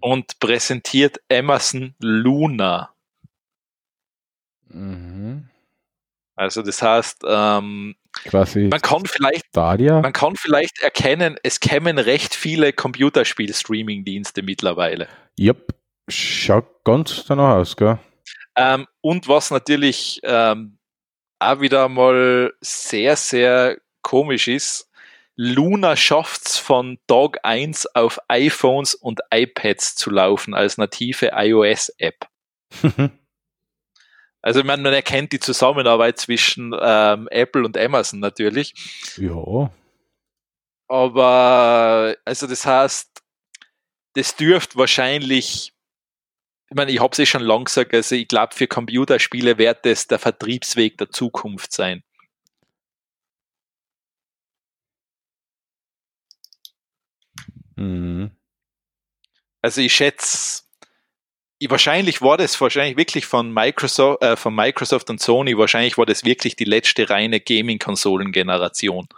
und 0.00 0.38
präsentiert 0.38 1.20
Amazon 1.30 1.94
Luna. 1.98 2.90
mhm. 4.68 5.48
Also 6.38 6.60
das 6.60 6.82
heißt, 6.82 7.22
ähm, 7.26 7.96
man 8.32 8.82
kann 8.82 9.06
vielleicht 9.06 9.46
Stadia. 9.46 10.02
Man 10.02 10.12
kann 10.12 10.36
vielleicht 10.36 10.82
erkennen, 10.82 11.36
es 11.42 11.60
kämen 11.60 11.98
recht 11.98 12.34
viele 12.34 12.72
Computerspiel-Streaming-Dienste 12.74 14.42
mittlerweile. 14.42 15.08
Yep. 15.38 15.74
Schaut 16.08 16.84
ganz 16.84 17.24
danach 17.24 17.56
aus, 17.56 17.76
gell? 17.76 17.98
Ähm, 18.54 18.86
und 19.00 19.28
was 19.28 19.50
natürlich 19.50 20.20
ähm, 20.22 20.78
auch 21.38 21.60
wieder 21.60 21.88
mal 21.88 22.52
sehr, 22.60 23.16
sehr 23.16 23.78
komisch 24.02 24.48
ist, 24.48 24.85
Luna 25.36 25.96
schafft's 25.96 26.58
von 26.58 26.98
Tag 27.06 27.40
1 27.42 27.94
auf 27.94 28.18
iPhones 28.28 28.94
und 28.94 29.20
iPads 29.30 29.94
zu 29.94 30.10
laufen 30.10 30.54
als 30.54 30.78
native 30.78 31.30
iOS-App. 31.34 32.26
Also 34.42 34.60
ich 34.60 34.66
meine, 34.66 34.80
man 34.80 34.92
erkennt 34.92 35.32
die 35.32 35.40
Zusammenarbeit 35.40 36.20
zwischen 36.20 36.72
ähm, 36.80 37.26
Apple 37.32 37.64
und 37.64 37.76
Amazon 37.76 38.20
natürlich. 38.20 38.74
ja. 39.16 39.72
Aber 40.86 42.16
also 42.24 42.46
das 42.46 42.64
heißt, 42.64 43.22
das 44.14 44.36
dürfte 44.36 44.76
wahrscheinlich, 44.76 45.72
ich 46.70 46.76
meine, 46.76 46.92
ich 46.92 47.00
habe 47.00 47.10
es 47.10 47.18
eh 47.18 47.26
schon 47.26 47.42
lang 47.42 47.64
gesagt, 47.64 47.92
also 47.92 48.14
ich 48.14 48.28
glaube, 48.28 48.54
für 48.54 48.68
Computerspiele 48.68 49.58
wird 49.58 49.84
das 49.84 50.06
der 50.06 50.20
Vertriebsweg 50.20 50.96
der 50.96 51.10
Zukunft 51.10 51.72
sein. 51.72 52.04
Mhm. 57.76 58.30
Also 59.62 59.80
ich 59.80 59.92
schätze, 59.94 60.62
ich, 61.58 61.70
wahrscheinlich 61.70 62.20
war 62.22 62.36
das 62.36 62.60
wahrscheinlich 62.60 62.96
wirklich 62.96 63.26
von 63.26 63.52
Microsoft, 63.52 64.22
äh, 64.22 64.36
von 64.36 64.54
Microsoft 64.54 65.08
und 65.10 65.20
Sony, 65.20 65.56
wahrscheinlich 65.56 65.96
war 65.98 66.06
das 66.06 66.24
wirklich 66.24 66.56
die 66.56 66.64
letzte 66.64 67.08
reine 67.08 67.40
Gaming-Konsolen-Generation. 67.40 69.08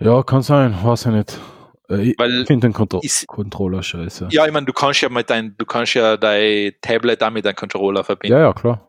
Ja, 0.00 0.22
kann 0.22 0.42
sein, 0.42 0.76
weiß 0.82 1.06
ich 1.06 1.12
nicht. 1.12 1.38
Äh, 1.90 2.10
Ich 2.10 2.18
Weil 2.18 2.46
finde 2.46 2.68
den 2.68 2.72
Kontro 2.72 3.00
ist- 3.02 3.26
Controller 3.26 3.82
scheiße. 3.82 4.28
Ja, 4.30 4.46
ich 4.46 4.52
meine, 4.52 4.66
du 4.66 4.72
kannst 4.72 5.02
ja 5.02 5.08
mit 5.10 5.28
dein, 5.28 5.56
du 5.58 5.66
kannst 5.66 5.94
ja 5.94 6.16
dein 6.16 6.72
Tablet 6.80 7.22
auch 7.22 7.30
mit 7.30 7.44
deinem 7.44 7.56
Controller 7.56 8.02
verbinden. 8.04 8.32
ja, 8.36 8.40
ja, 8.42 8.52
klar. 8.52 8.88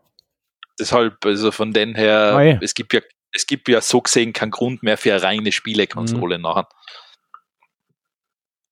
Deshalb, 0.80 1.24
also 1.26 1.52
von 1.52 1.72
den 1.74 1.94
her, 1.94 2.34
Ah, 2.34 2.42
ja. 2.42 2.58
es 2.62 2.72
gibt 2.74 2.94
ja, 2.94 3.00
es 3.34 3.46
gibt 3.46 3.68
ja 3.68 3.80
so 3.82 4.00
gesehen 4.00 4.32
keinen 4.32 4.50
Grund 4.50 4.82
mehr 4.82 4.96
für 4.96 5.12
eine 5.12 5.22
reine 5.22 5.52
Spielekonsole 5.52 6.38
Mhm. 6.38 6.42
nachher. 6.44 6.68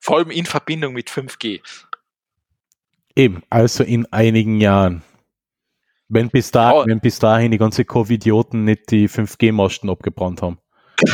Vor 0.01 0.16
allem 0.18 0.31
in 0.31 0.47
Verbindung 0.47 0.94
mit 0.94 1.10
5G. 1.10 1.60
Eben, 3.14 3.43
also 3.51 3.85
in 3.85 4.06
einigen 4.12 4.60
Jahren. 4.60 5.02
Wenn 6.09 6.28
bis, 6.31 6.51
da, 6.51 6.72
Ja. 6.72 6.86
wenn 6.86 7.01
bis 7.01 7.18
dahin 7.18 7.52
die 7.52 7.59
ganze 7.59 7.85
Covid-Idioten 7.85 8.64
nicht 8.64 8.90
die 8.90 9.09
5G-Masten 9.09 9.89
abgebrannt 9.90 10.43
haben. 10.43 10.59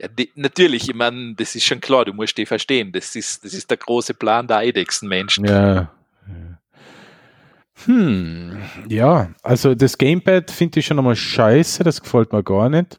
Ja, 0.00 0.08
die, 0.08 0.32
natürlich, 0.34 0.88
ich 0.88 0.96
meine, 0.96 1.32
das 1.36 1.54
ist 1.54 1.64
schon 1.64 1.80
klar, 1.80 2.04
du 2.04 2.12
musst 2.12 2.36
die 2.36 2.44
verstehen. 2.44 2.90
Das 2.90 3.14
ist, 3.14 3.44
das 3.44 3.54
ist 3.54 3.70
der 3.70 3.76
große 3.76 4.14
Plan 4.14 4.48
der 4.48 4.56
Eidechsenmenschen. 4.56 5.44
Ja. 5.44 5.92
Hm, 7.84 8.60
ja, 8.88 9.30
also 9.44 9.76
das 9.76 9.96
Gamepad 9.96 10.50
finde 10.50 10.80
ich 10.80 10.86
schon 10.86 10.98
einmal 10.98 11.14
scheiße, 11.14 11.84
das 11.84 12.02
gefällt 12.02 12.32
mir 12.32 12.42
gar 12.42 12.68
nicht. 12.68 12.98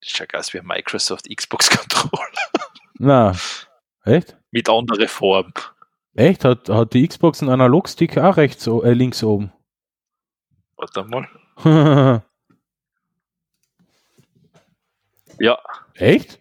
Das 0.00 0.10
schaut 0.10 0.34
aus 0.34 0.52
wie 0.54 0.60
ein 0.60 0.66
Microsoft 0.66 1.28
Xbox 1.34 1.70
Controller 1.76 2.28
Na, 2.98 3.32
echt? 4.04 4.36
mit 4.50 4.68
anderer 4.68 5.08
Form. 5.08 5.52
Echt? 6.14 6.44
Hat, 6.44 6.68
hat 6.68 6.94
die 6.94 7.06
Xbox 7.06 7.42
einen 7.42 7.50
Analogstick 7.50 8.18
auch 8.18 8.36
rechts, 8.36 8.66
äh, 8.66 8.92
links 8.92 9.22
oben? 9.22 9.52
Warte 10.76 11.04
mal. 11.04 11.28
Echt? 15.94 16.40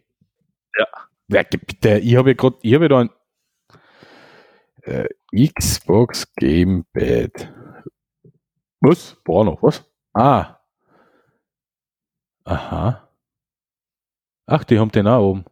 Ja, 0.77 0.87
Ja. 1.27 1.43
Bitte, 1.43 1.97
ich 1.99 2.15
habe 2.15 2.29
ja 2.29 2.35
gerade, 2.35 2.57
ich 2.61 2.73
habe 2.73 2.85
ja 2.85 2.89
da 2.89 2.99
ein 2.99 3.09
äh, 4.83 5.07
Xbox 5.53 6.33
Gamepad. 6.35 7.51
Was? 8.81 9.17
Boah, 9.23 9.43
noch 9.43 9.61
was? 9.61 9.83
Ah. 10.13 10.59
Aha. 12.45 13.06
Ach, 14.47 14.63
die 14.63 14.79
haben 14.79 14.91
den 14.91 15.07
auch 15.07 15.21
oben. 15.31 15.45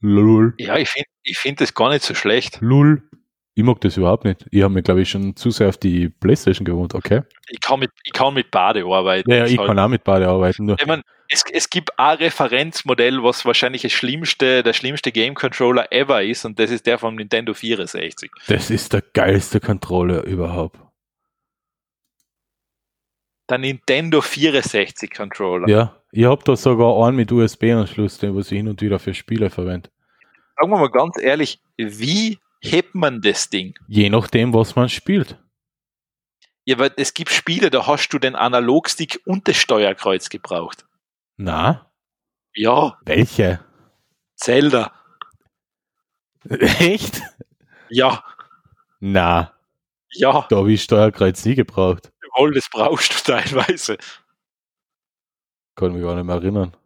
Lul. 0.00 0.54
ja, 0.58 0.76
ich 0.78 0.88
finde 0.88 1.06
ich 1.22 1.38
find 1.38 1.60
das 1.60 1.74
gar 1.74 1.90
nicht 1.90 2.02
so 2.02 2.14
schlecht. 2.14 2.58
Lul. 2.60 3.08
Ich 3.54 3.62
mag 3.62 3.80
das 3.82 3.96
überhaupt 3.98 4.24
nicht. 4.24 4.46
Ich 4.50 4.62
habe 4.62 4.72
mir, 4.72 4.82
glaube 4.82 5.02
ich, 5.02 5.10
schon 5.10 5.36
zu 5.36 5.50
sehr 5.50 5.68
auf 5.68 5.76
die 5.76 6.08
Playstation 6.08 6.64
gewohnt, 6.64 6.94
okay? 6.94 7.20
Ich 7.50 7.60
kann 7.60 7.78
mit, 7.80 7.90
ich 8.02 8.12
kann 8.12 8.32
mit 8.34 8.50
Bade 8.50 8.82
arbeiten. 8.84 9.30
halt 9.30 9.38
Ja, 9.40 9.44
ich 9.44 9.52
Deshalb- 9.52 9.68
kann 9.68 9.78
auch 9.78 9.88
mit 9.88 10.02
beide 10.02 10.26
arbeiten. 10.26 10.64
Nur. 10.64 10.76
Ich 10.80 10.86
meine, 10.86 11.02
es, 11.28 11.44
es 11.52 11.68
gibt 11.68 11.96
ein 11.98 12.16
Referenzmodell, 12.16 13.22
was 13.22 13.44
wahrscheinlich 13.44 13.82
das 13.82 13.92
schlimmste, 13.92 14.62
der 14.62 14.72
schlimmste 14.72 15.12
Game 15.12 15.34
Controller 15.34 15.92
ever 15.92 16.22
ist, 16.22 16.46
und 16.46 16.58
das 16.58 16.70
ist 16.70 16.86
der 16.86 16.98
vom 16.98 17.14
Nintendo 17.14 17.52
64. 17.52 18.30
Das 18.48 18.70
ist 18.70 18.94
der 18.94 19.02
geilste 19.02 19.60
Controller 19.60 20.24
überhaupt. 20.24 20.78
Der 23.50 23.58
Nintendo 23.58 24.22
64 24.22 25.10
Controller. 25.14 25.68
Ja, 25.68 26.01
ich 26.12 26.24
habe 26.24 26.42
da 26.44 26.54
sogar 26.56 27.04
einen 27.06 27.16
mit 27.16 27.32
USB-Anschluss, 27.32 28.18
den 28.18 28.36
was 28.36 28.52
ich 28.52 28.58
hin 28.58 28.68
und 28.68 28.80
wieder 28.80 28.98
für 28.98 29.14
Spiele 29.14 29.50
verwende. 29.50 29.90
Sagen 30.56 30.70
wir 30.70 30.78
mal 30.78 30.90
ganz 30.90 31.18
ehrlich, 31.20 31.60
wie 31.76 32.38
hebt 32.60 32.94
man 32.94 33.20
das 33.20 33.50
Ding? 33.50 33.74
Je 33.88 34.08
nachdem, 34.10 34.54
was 34.54 34.76
man 34.76 34.88
spielt. 34.88 35.38
Ja, 36.64 36.78
weil 36.78 36.92
es 36.96 37.14
gibt 37.14 37.30
Spiele, 37.30 37.70
da 37.70 37.86
hast 37.88 38.10
du 38.10 38.18
den 38.20 38.36
Analogstick 38.36 39.20
und 39.26 39.48
das 39.48 39.56
Steuerkreuz 39.56 40.28
gebraucht. 40.28 40.86
Na, 41.36 41.90
Ja, 42.54 42.98
welche? 43.04 43.58
Zelda. 44.36 44.92
Echt? 46.48 47.22
Ja, 47.88 48.22
Na, 49.00 49.52
ja, 50.12 50.46
da 50.48 50.56
habe 50.56 50.72
ich 50.72 50.82
Steuerkreuz 50.82 51.44
nie 51.44 51.54
gebraucht. 51.54 52.12
jawohl, 52.22 52.52
das 52.54 52.68
brauchst 52.70 53.26
du 53.28 53.32
teilweise. 53.32 53.96
Kann 55.74 55.92
mich 55.92 56.02
gar 56.02 56.14
nicht 56.14 56.24
mehr 56.24 56.36
erinnern. 56.36 56.76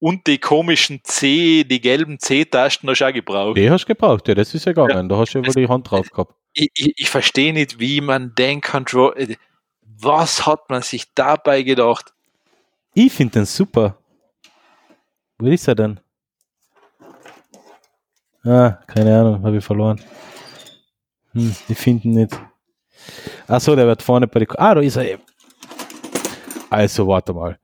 Und 0.00 0.26
die 0.28 0.38
komischen 0.38 1.00
C, 1.02 1.64
die 1.64 1.80
gelben 1.80 2.18
C-Tasten 2.20 2.88
hast 2.88 3.00
du 3.00 3.06
auch 3.06 3.12
gebraucht. 3.12 3.56
Die 3.56 3.68
hast 3.68 3.84
du 3.84 3.88
gebraucht, 3.88 4.28
ja, 4.28 4.34
das 4.34 4.54
ist 4.54 4.64
ja 4.64 4.72
gegangen. 4.72 5.08
Da 5.08 5.16
hast 5.16 5.34
du 5.34 5.40
ja 5.40 5.46
wohl 5.46 5.54
die 5.54 5.68
Hand 5.68 5.90
drauf 5.90 6.08
gehabt. 6.10 6.34
Ich, 6.52 6.70
ich, 6.74 6.94
ich 6.96 7.10
verstehe 7.10 7.52
nicht, 7.52 7.80
wie 7.80 8.00
man 8.00 8.34
den 8.36 8.60
Control. 8.60 9.36
Was 9.82 10.46
hat 10.46 10.70
man 10.70 10.82
sich 10.82 11.12
dabei 11.14 11.62
gedacht? 11.62 12.12
Ich 12.94 13.12
finde 13.12 13.40
den 13.40 13.44
super. 13.44 13.98
Wo 15.38 15.46
ist 15.46 15.66
er 15.68 15.74
denn? 15.74 16.00
Ah, 18.44 18.78
keine 18.86 19.20
Ahnung, 19.20 19.42
habe 19.42 19.58
ich 19.58 19.64
verloren. 19.64 20.00
Hm, 21.32 21.54
ich 21.68 21.78
finde 21.78 22.08
ihn 22.08 22.14
nicht. 22.14 22.40
Achso, 23.46 23.74
der 23.74 23.86
wird 23.86 24.02
vorne 24.02 24.26
bei 24.26 24.40
der. 24.40 24.60
Ah, 24.60 24.74
da 24.74 24.80
ist 24.80 24.96
er 24.96 25.12
eben. 25.12 25.22
Also, 26.70 27.06
warte 27.06 27.32
mal. 27.32 27.58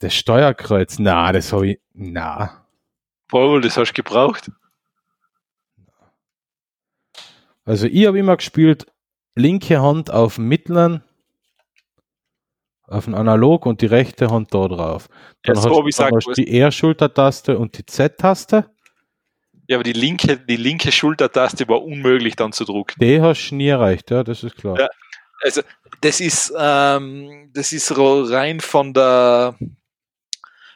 Das 0.00 0.14
Steuerkreuz, 0.14 0.98
na, 0.98 1.32
das 1.32 1.52
habe 1.52 1.70
ich. 1.70 1.80
Na. 1.92 2.66
Paul, 3.28 3.60
das 3.60 3.76
hast 3.76 3.92
du 3.92 4.02
gebraucht. 4.02 4.50
Also, 7.64 7.86
ich 7.86 8.06
habe 8.06 8.18
immer 8.18 8.36
gespielt, 8.36 8.86
linke 9.34 9.80
Hand 9.80 10.10
auf 10.10 10.34
dem 10.34 10.48
mittleren, 10.48 11.02
auf 12.86 13.04
dem 13.04 13.14
Analog 13.14 13.64
und 13.66 13.80
die 13.80 13.86
rechte 13.86 14.28
Hand 14.28 14.52
da 14.52 14.68
drauf. 14.68 15.08
Dann 15.44 15.54
Ja, 15.54 15.62
so 15.62 15.84
hast, 15.84 15.98
dann 15.98 16.14
hast 16.14 16.36
die 16.36 16.58
R-Schultertaste 16.58 17.58
und 17.58 17.78
die 17.78 17.86
Z-Taste. 17.86 18.68
Ja, 19.68 19.76
aber 19.76 19.84
die 19.84 19.92
linke, 19.92 20.36
die 20.36 20.56
linke 20.56 20.90
Schultertaste 20.90 21.68
war 21.68 21.82
unmöglich 21.82 22.36
dann 22.36 22.52
zu 22.52 22.64
drucken. 22.64 23.00
Die 23.00 23.20
hast 23.20 23.50
du 23.50 23.54
nie 23.54 23.68
erreicht, 23.68 24.10
ja, 24.10 24.24
das 24.24 24.42
ist 24.42 24.56
klar. 24.56 24.78
Ja. 24.78 24.88
Also, 25.42 25.62
das 26.00 26.20
ist, 26.20 26.52
ähm, 26.56 27.50
das 27.52 27.72
ist 27.72 27.92
rein 27.96 28.60
von 28.60 28.94
der, 28.94 29.56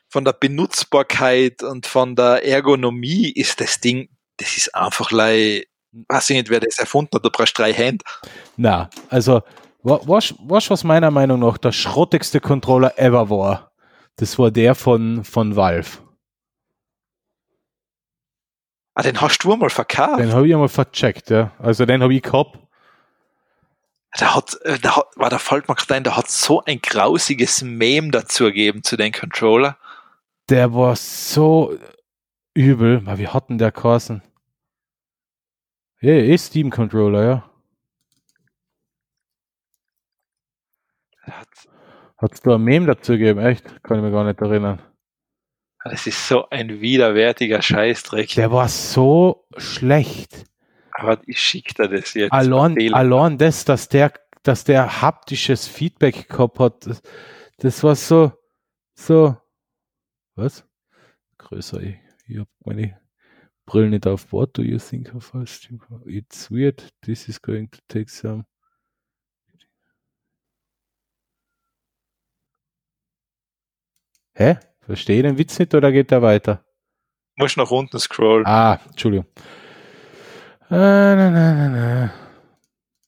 von 0.08 0.24
der 0.24 0.32
Benutzbarkeit 0.32 1.62
und 1.62 1.86
von 1.86 2.16
der 2.16 2.44
Ergonomie 2.44 3.30
ist 3.30 3.60
das 3.60 3.80
Ding, 3.80 4.08
das 4.38 4.56
ist 4.56 4.74
einfach 4.74 5.10
lei, 5.12 5.64
weiß 6.08 6.30
ich 6.30 6.36
nicht, 6.36 6.50
wer 6.50 6.60
das 6.60 6.78
erfunden 6.78 7.10
hat, 7.14 7.24
du 7.24 7.30
brauchst 7.30 7.58
drei 7.58 7.72
Hände. 7.72 8.04
Na, 8.56 8.90
also, 9.08 9.42
wa- 9.82 10.00
was, 10.04 10.34
was, 10.40 10.68
was 10.68 10.84
meiner 10.84 11.10
Meinung 11.10 11.40
nach 11.40 11.58
der 11.58 11.72
schrottigste 11.72 12.40
Controller 12.40 12.98
ever 12.98 13.30
war, 13.30 13.72
das 14.16 14.38
war 14.38 14.50
der 14.50 14.74
von, 14.74 15.24
von 15.24 15.54
Valve. 15.56 15.98
Ah, 18.94 19.02
den 19.02 19.20
hast 19.20 19.44
du 19.44 19.52
einmal 19.52 19.70
verkauft. 19.70 20.18
Den 20.18 20.32
habe 20.32 20.48
ich 20.48 20.54
einmal 20.54 20.70
vercheckt, 20.70 21.28
ja. 21.30 21.52
Also, 21.58 21.84
den 21.84 22.02
habe 22.02 22.14
ich 22.14 22.22
gehabt. 22.22 22.58
Der 24.20 24.34
hat, 24.34 24.58
äh, 24.62 24.78
der 24.78 24.96
hat, 24.96 25.06
war 25.16 25.30
der 25.30 25.38
fällt 25.38 25.68
mir 25.68 25.74
gerade 25.74 25.94
ein, 25.94 26.04
der 26.04 26.16
hat 26.16 26.28
so 26.28 26.62
ein 26.64 26.80
grausiges 26.80 27.62
Meme 27.62 28.10
dazu 28.10 28.44
gegeben 28.44 28.82
zu 28.82 28.96
den 28.96 29.12
Controller. 29.12 29.76
Der 30.48 30.72
war 30.74 30.96
so 30.96 31.76
übel. 32.54 33.04
Weil 33.04 33.18
wir 33.18 33.34
hatten 33.34 33.58
der 33.58 33.72
Carson. 33.72 34.22
Hey, 35.98 36.32
ist 36.32 36.46
Steam 36.46 36.70
Controller, 36.70 37.24
ja. 37.24 37.50
Hat, 42.18 42.32
es 42.32 42.40
da 42.40 42.54
ein 42.54 42.62
Meme 42.62 42.86
dazu 42.86 43.12
gegeben? 43.12 43.40
Echt? 43.40 43.82
Kann 43.82 43.98
ich 43.98 44.04
mich 44.04 44.12
gar 44.12 44.24
nicht 44.24 44.40
erinnern. 44.40 44.80
das 45.84 46.06
ist 46.06 46.28
so 46.28 46.48
ein 46.50 46.80
widerwärtiger 46.80 47.60
Scheißdreck. 47.60 48.34
Der 48.34 48.52
war 48.52 48.68
so 48.68 49.46
schlecht. 49.56 50.46
Aber 50.98 51.20
ich 51.26 51.38
schick 51.38 51.74
dir 51.74 51.88
das 51.88 52.14
jetzt. 52.14 52.32
Allein, 52.32 52.94
allein 52.94 53.36
das, 53.36 53.66
dass 53.66 53.88
der, 53.88 54.14
dass 54.42 54.64
der 54.64 55.02
haptisches 55.02 55.68
Feedback 55.68 56.28
gehabt 56.28 56.58
hat, 56.58 56.86
das, 56.86 57.02
das 57.58 57.82
war 57.84 57.94
so, 57.94 58.32
so, 58.94 59.36
was? 60.36 60.64
Größer, 61.36 61.82
ich, 61.82 61.96
ich 62.26 62.38
hab 62.38 62.48
meine 62.64 62.98
Brille 63.66 63.90
nicht 63.90 64.06
auf. 64.06 64.32
What 64.32 64.56
do 64.56 64.62
you 64.62 64.78
think 64.78 65.14
of 65.14 65.34
us? 65.34 65.68
It's 66.06 66.50
weird. 66.50 66.88
This 67.02 67.28
is 67.28 67.42
going 67.42 67.70
to 67.70 67.78
take 67.88 68.10
some. 68.10 68.46
Hä? 74.34 74.56
Verstehe 74.80 75.22
den 75.22 75.36
Witz 75.36 75.58
nicht 75.58 75.74
oder 75.74 75.92
geht 75.92 76.10
der 76.10 76.22
weiter? 76.22 76.64
Muss 77.36 77.56
nach 77.58 77.70
unten 77.70 77.98
scrollen. 77.98 78.46
Ah, 78.46 78.80
Entschuldigung. 78.86 79.26
Äh, 80.70 80.74
na, 81.16 81.30
na, 81.30 81.68
na. 81.68 82.10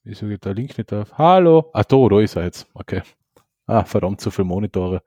Wieso 0.05 0.26
geht 0.26 0.44
der 0.44 0.55
Link 0.55 0.76
nicht 0.78 0.93
auf? 0.93 1.16
Hallo. 1.18 1.70
Ah, 1.72 1.82
da, 1.85 2.09
da 2.09 2.20
ist 2.20 2.36
er 2.36 2.44
jetzt. 2.44 2.66
Okay. 2.74 3.02
Ah, 3.66 3.85
verdammt, 3.85 4.20
zu 4.20 4.30
viele 4.30 4.47
Monitore. 4.47 5.02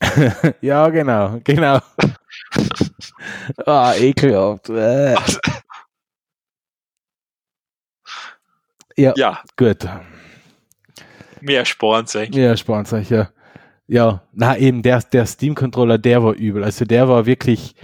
ja, 0.60 0.88
genau, 0.88 1.38
genau. 1.44 1.78
ah, 3.66 3.94
ekelhaft. 3.94 4.68
Äh. 4.68 5.14
Ja, 8.96 9.14
Ja, 9.16 9.42
gut. 9.56 9.86
mehr 11.40 11.64
sparen 11.64 12.06
sich. 12.06 12.34
Ja, 12.34 12.56
sparen 12.56 12.84
sich, 12.84 13.10
ja. 13.10 13.30
Ja, 13.92 14.22
na 14.32 14.56
eben, 14.56 14.82
der, 14.82 15.02
der 15.02 15.26
Steam-Controller, 15.26 15.98
der 15.98 16.24
war 16.24 16.32
übel. 16.32 16.64
Also 16.64 16.86
der 16.86 17.10
war 17.10 17.26
wirklich, 17.26 17.74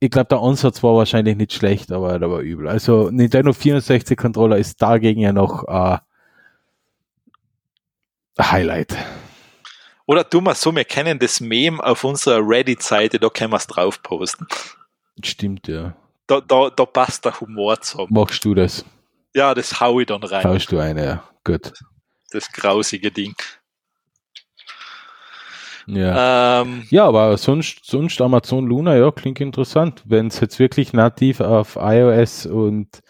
ich 0.00 0.10
glaube, 0.10 0.26
der 0.30 0.40
Ansatz 0.40 0.82
war 0.82 0.96
wahrscheinlich 0.96 1.36
nicht 1.36 1.52
schlecht, 1.52 1.92
aber 1.92 2.18
der 2.18 2.28
war 2.28 2.40
übel. 2.40 2.66
Also 2.66 3.08
Nintendo 3.08 3.52
64 3.52 4.18
Controller 4.18 4.58
ist 4.58 4.82
dagegen 4.82 5.20
ja 5.20 5.32
noch 5.32 5.62
äh, 5.68 5.98
Highlight. 8.42 8.96
Oder 10.06 10.28
tun 10.28 10.42
wir 10.42 10.56
so, 10.56 10.74
wir 10.74 10.86
kennen 10.86 11.20
das 11.20 11.38
Meme 11.38 11.80
auf 11.80 12.02
unserer 12.02 12.40
Reddit-Seite, 12.44 13.20
da 13.20 13.28
können 13.28 13.52
wir 13.52 13.58
es 13.58 13.68
drauf 13.68 14.02
posten. 14.02 14.48
Stimmt, 15.22 15.68
ja. 15.68 15.94
Da, 16.26 16.40
da, 16.40 16.68
da 16.68 16.84
passt 16.84 17.24
der 17.24 17.40
Humor 17.40 17.80
zusammen. 17.80 18.08
Machst 18.10 18.44
du 18.44 18.56
das? 18.56 18.84
Ja, 19.36 19.54
das 19.54 19.78
hau 19.78 20.00
ich 20.00 20.06
dann 20.06 20.24
rein, 20.24 20.42
Haust 20.42 20.72
du 20.72 20.80
eine, 20.80 21.04
ja. 21.04 21.24
Gut. 21.44 21.72
das 22.32 22.50
grausige 22.50 23.12
Ding. 23.12 23.36
Ja. 25.86 26.62
Ähm, 26.62 26.86
Ja, 26.90 27.06
aber 27.06 27.36
sonst, 27.36 27.84
sonst 27.84 28.20
Amazon 28.20 28.66
Luna, 28.66 28.96
ja, 28.96 29.10
klingt 29.10 29.40
interessant. 29.40 30.02
Wenn 30.04 30.28
es 30.28 30.40
jetzt 30.40 30.58
wirklich 30.58 30.92
nativ 30.92 31.40
auf 31.40 31.76
iOS 31.76 32.46
und 32.46 33.00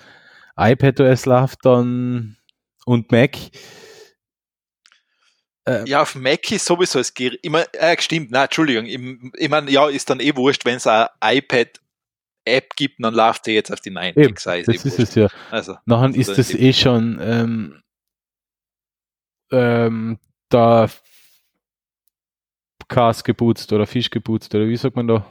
iPadOS 0.56 1.26
läuft, 1.26 1.64
dann 1.64 2.36
und 2.84 3.12
Mac. 3.12 3.36
Äh, 5.64 5.88
ja, 5.88 6.02
auf 6.02 6.14
Mac 6.14 6.50
ist 6.50 6.64
sowieso 6.64 6.98
es 6.98 7.12
immer, 7.42 7.64
äh, 7.74 7.96
stimmt, 8.00 8.32
nein, 8.32 8.44
Entschuldigung, 8.44 8.86
ich, 8.86 9.00
ich 9.40 9.48
meine, 9.48 9.70
ja, 9.70 9.88
ist 9.88 10.10
dann 10.10 10.18
eh 10.20 10.34
wurscht, 10.34 10.64
wenn 10.64 10.76
es 10.76 10.86
eine 10.88 11.08
iPad-App 11.22 12.74
gibt, 12.74 12.96
dann 12.98 13.14
läuft 13.14 13.44
sie 13.44 13.52
jetzt 13.52 13.72
auf 13.72 13.80
die 13.80 13.90
9 13.90 14.14
Eben, 14.16 14.36
Sei 14.36 14.62
das 14.62 14.84
eh 14.84 14.88
ist 14.88 14.98
es 14.98 15.14
ja. 15.14 15.28
Also, 15.50 15.76
Nachher 15.86 16.14
ist 16.16 16.36
das 16.36 16.52
eh 16.52 16.72
schon 16.72 17.18
ähm, 17.22 17.82
ähm, 19.52 20.18
da 20.48 20.88
Kas 22.92 23.24
geputzt 23.24 23.72
oder 23.72 23.86
Fisch 23.86 24.10
geputzt 24.10 24.54
oder 24.54 24.66
wie 24.68 24.76
sagt 24.76 24.96
man 24.96 25.08
da? 25.08 25.26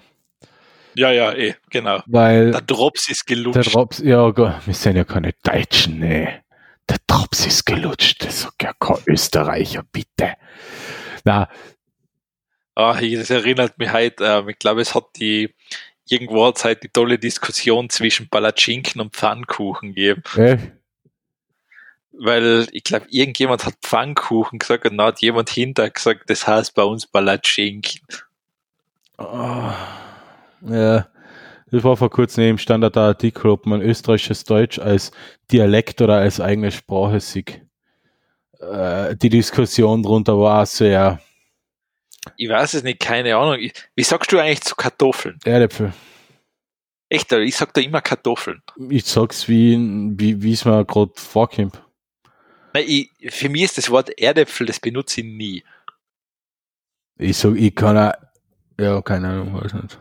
ja, 0.96 1.12
ja, 1.12 1.32
eh, 1.34 1.56
genau. 1.70 2.02
Weil 2.06 2.52
Der 2.52 2.62
Drops 2.62 3.10
ist 3.10 3.30
der 3.30 3.36
gelutscht. 3.38 3.74
Drops, 3.74 4.00
ja, 4.00 4.36
wir 4.66 4.74
sind 4.74 4.98
ja 4.98 5.04
keine 5.06 5.34
Deutschen, 5.44 6.00
ne. 6.00 6.44
Der 6.90 6.98
Drops 7.08 7.46
ist 7.46 7.66
gelutscht, 7.66 8.26
das 8.26 8.42
sagt 8.42 8.64
ja 8.64 8.74
kein 8.78 8.98
Österreicher, 9.08 9.84
bitte. 9.92 10.34
Na, 11.24 11.48
Ah, 12.76 12.98
ich- 13.02 13.16
das 13.18 13.30
erinnert 13.30 13.78
mich 13.78 13.90
halt, 13.92 14.16
ähm, 14.22 14.50
ich 14.50 14.58
glaube, 14.58 14.82
es 14.82 14.96
hat 14.96 15.06
die, 15.18 15.54
irgendwo 16.10 16.46
hat 16.48 16.58
es 16.58 16.66
halt 16.66 16.84
die 16.84 16.90
tolle 16.90 17.20
Diskussion 17.20 17.90
zwischen 17.90 18.30
Palatschinken 18.30 19.02
und 19.02 19.14
Pfannkuchen 19.16 19.90
gegeben. 19.90 20.24
äh, 20.38 20.58
Weil 22.14 22.68
ich 22.72 22.84
glaube, 22.84 23.06
irgendjemand 23.10 23.66
hat 23.66 23.76
Pfannkuchen 23.82 24.60
gesagt 24.60 24.86
und 24.86 24.98
dann 24.98 25.08
hat 25.08 25.22
jemand 25.22 25.50
hinter 25.50 25.90
gesagt, 25.90 26.30
das 26.30 26.46
heißt 26.46 26.76
bei 26.76 26.84
uns 26.84 27.08
Palatschinken. 27.08 28.02
Oh, 29.18 29.72
ja, 30.68 31.08
das 31.72 31.84
war 31.84 31.96
vor 31.96 32.10
kurzem 32.10 32.44
im 32.44 32.58
Standard 32.58 32.96
der 32.96 33.04
Artikel, 33.04 33.50
ob 33.50 33.66
man 33.66 33.82
österreichisches 33.82 34.44
Deutsch 34.44 34.78
als 34.78 35.12
Dialekt 35.52 36.02
oder 36.02 36.16
als 36.18 36.42
eigene 36.42 36.72
Sprache 36.72 37.20
sieht. 37.20 37.62
Äh, 38.60 39.16
die 39.16 39.30
Diskussion 39.30 40.04
drunter 40.04 40.38
war 40.38 40.66
sehr. 40.66 41.20
Ich 42.38 42.50
weiß 42.50 42.76
es 42.76 42.84
nicht, 42.84 43.00
keine 43.00 43.36
Ahnung. 43.36 43.58
Wie 43.96 44.04
sagst 44.04 44.32
du 44.32 44.38
eigentlich 44.38 44.62
zu 44.62 44.76
Kartoffeln? 44.76 45.40
Erdäpfel. 45.44 45.94
Echt, 47.10 47.32
ich 47.32 47.56
sag 47.58 47.74
da 47.74 47.82
immer 47.82 48.02
Kartoffeln. 48.02 48.62
Ich 48.90 49.06
sag's 49.06 49.48
wie, 49.48 49.78
wie, 50.18 50.54
es 50.54 50.66
mir 50.66 50.86
gerade 50.86 51.12
vorkommt. 51.16 51.82
Nein, 52.73 52.85
ich, 52.88 53.10
für 53.30 53.49
mich 53.49 53.64
ist 53.64 53.77
das 53.77 53.89
Wort 53.89 54.10
Erdäpfel, 54.18 54.68
das 54.68 54.80
benutze 54.80 55.22
ich 55.22 55.27
nie. 55.27 55.64
Ich 57.18 57.38
sag, 57.38 57.56
ich 57.56 57.76
kann 57.76 57.98
auch, 57.98 58.14
ja, 58.80 59.02
keine 59.02 59.30
Ahnung, 59.30 59.61
weiß 59.61 59.73
nicht. 59.73 59.99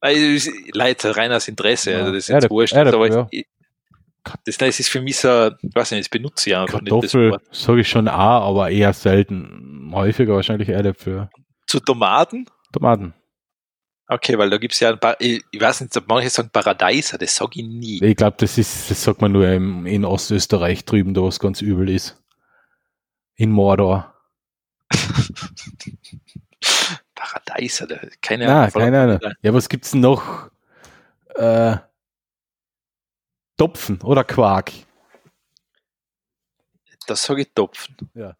Also, 0.00 0.50
Leute, 0.72 1.16
rein 1.16 1.32
aus 1.32 1.48
Interesse, 1.48 1.92
ja. 1.92 1.98
also 1.98 2.12
das 2.12 2.28
ist 2.28 2.28
jetzt 2.28 2.50
wurscht. 2.50 2.74
Aber 2.74 3.08
ja. 3.08 3.26
ich, 3.30 3.46
das, 4.44 4.58
das 4.58 4.80
ist 4.80 4.88
für 4.88 5.00
mich 5.00 5.16
so, 5.16 5.50
ich 5.60 5.74
weiß 5.74 5.92
nicht, 5.92 6.04
das 6.04 6.08
benutze 6.08 6.50
ich 6.50 6.56
einfach 6.56 6.78
Kartoffel 6.78 7.30
nicht. 7.30 7.40
Das 7.50 7.62
sage 7.62 7.80
ich 7.80 7.88
schon 7.88 8.08
auch, 8.08 8.48
aber 8.48 8.70
eher 8.70 8.92
selten. 8.92 9.90
Häufiger 9.92 10.34
wahrscheinlich 10.34 10.68
Erdäpfel. 10.68 11.30
Zu 11.66 11.80
Tomaten? 11.80 12.46
Tomaten. 12.72 13.14
Okay, 14.10 14.38
weil 14.38 14.48
da 14.48 14.56
gibt 14.56 14.72
es 14.72 14.80
ja 14.80 14.88
ein 14.88 14.98
paar, 14.98 15.20
ich 15.20 15.44
weiß 15.52 15.82
nicht, 15.82 16.08
manche 16.08 16.30
sagen 16.30 16.48
Paradeiser, 16.48 17.18
das 17.18 17.36
sage 17.36 17.60
ich 17.60 17.66
nie. 17.66 18.02
Ich 18.02 18.16
glaube, 18.16 18.38
das 18.38 18.56
ist, 18.56 18.90
das 18.90 19.02
sagt 19.02 19.20
man 19.20 19.32
nur 19.32 19.46
im, 19.46 19.84
in 19.84 20.06
Ostösterreich 20.06 20.86
drüben, 20.86 21.12
da 21.12 21.22
was 21.22 21.38
ganz 21.38 21.60
übel 21.60 21.90
ist. 21.90 22.16
In 23.34 23.50
Mordor. 23.50 24.14
Paradeiser, 27.14 27.86
keine 28.22 28.48
Ahnung. 28.48 28.72
keine 28.72 29.00
Ahnung. 29.02 29.20
Ja, 29.42 29.52
was 29.52 29.68
gibt's 29.68 29.90
denn 29.90 30.00
noch? 30.00 30.50
Äh, 31.34 31.76
Topfen 33.58 34.00
oder 34.00 34.24
Quark? 34.24 34.72
Das 37.06 37.24
sage 37.24 37.42
ich 37.42 37.52
Topfen. 37.54 37.94
Ja. 38.14 38.36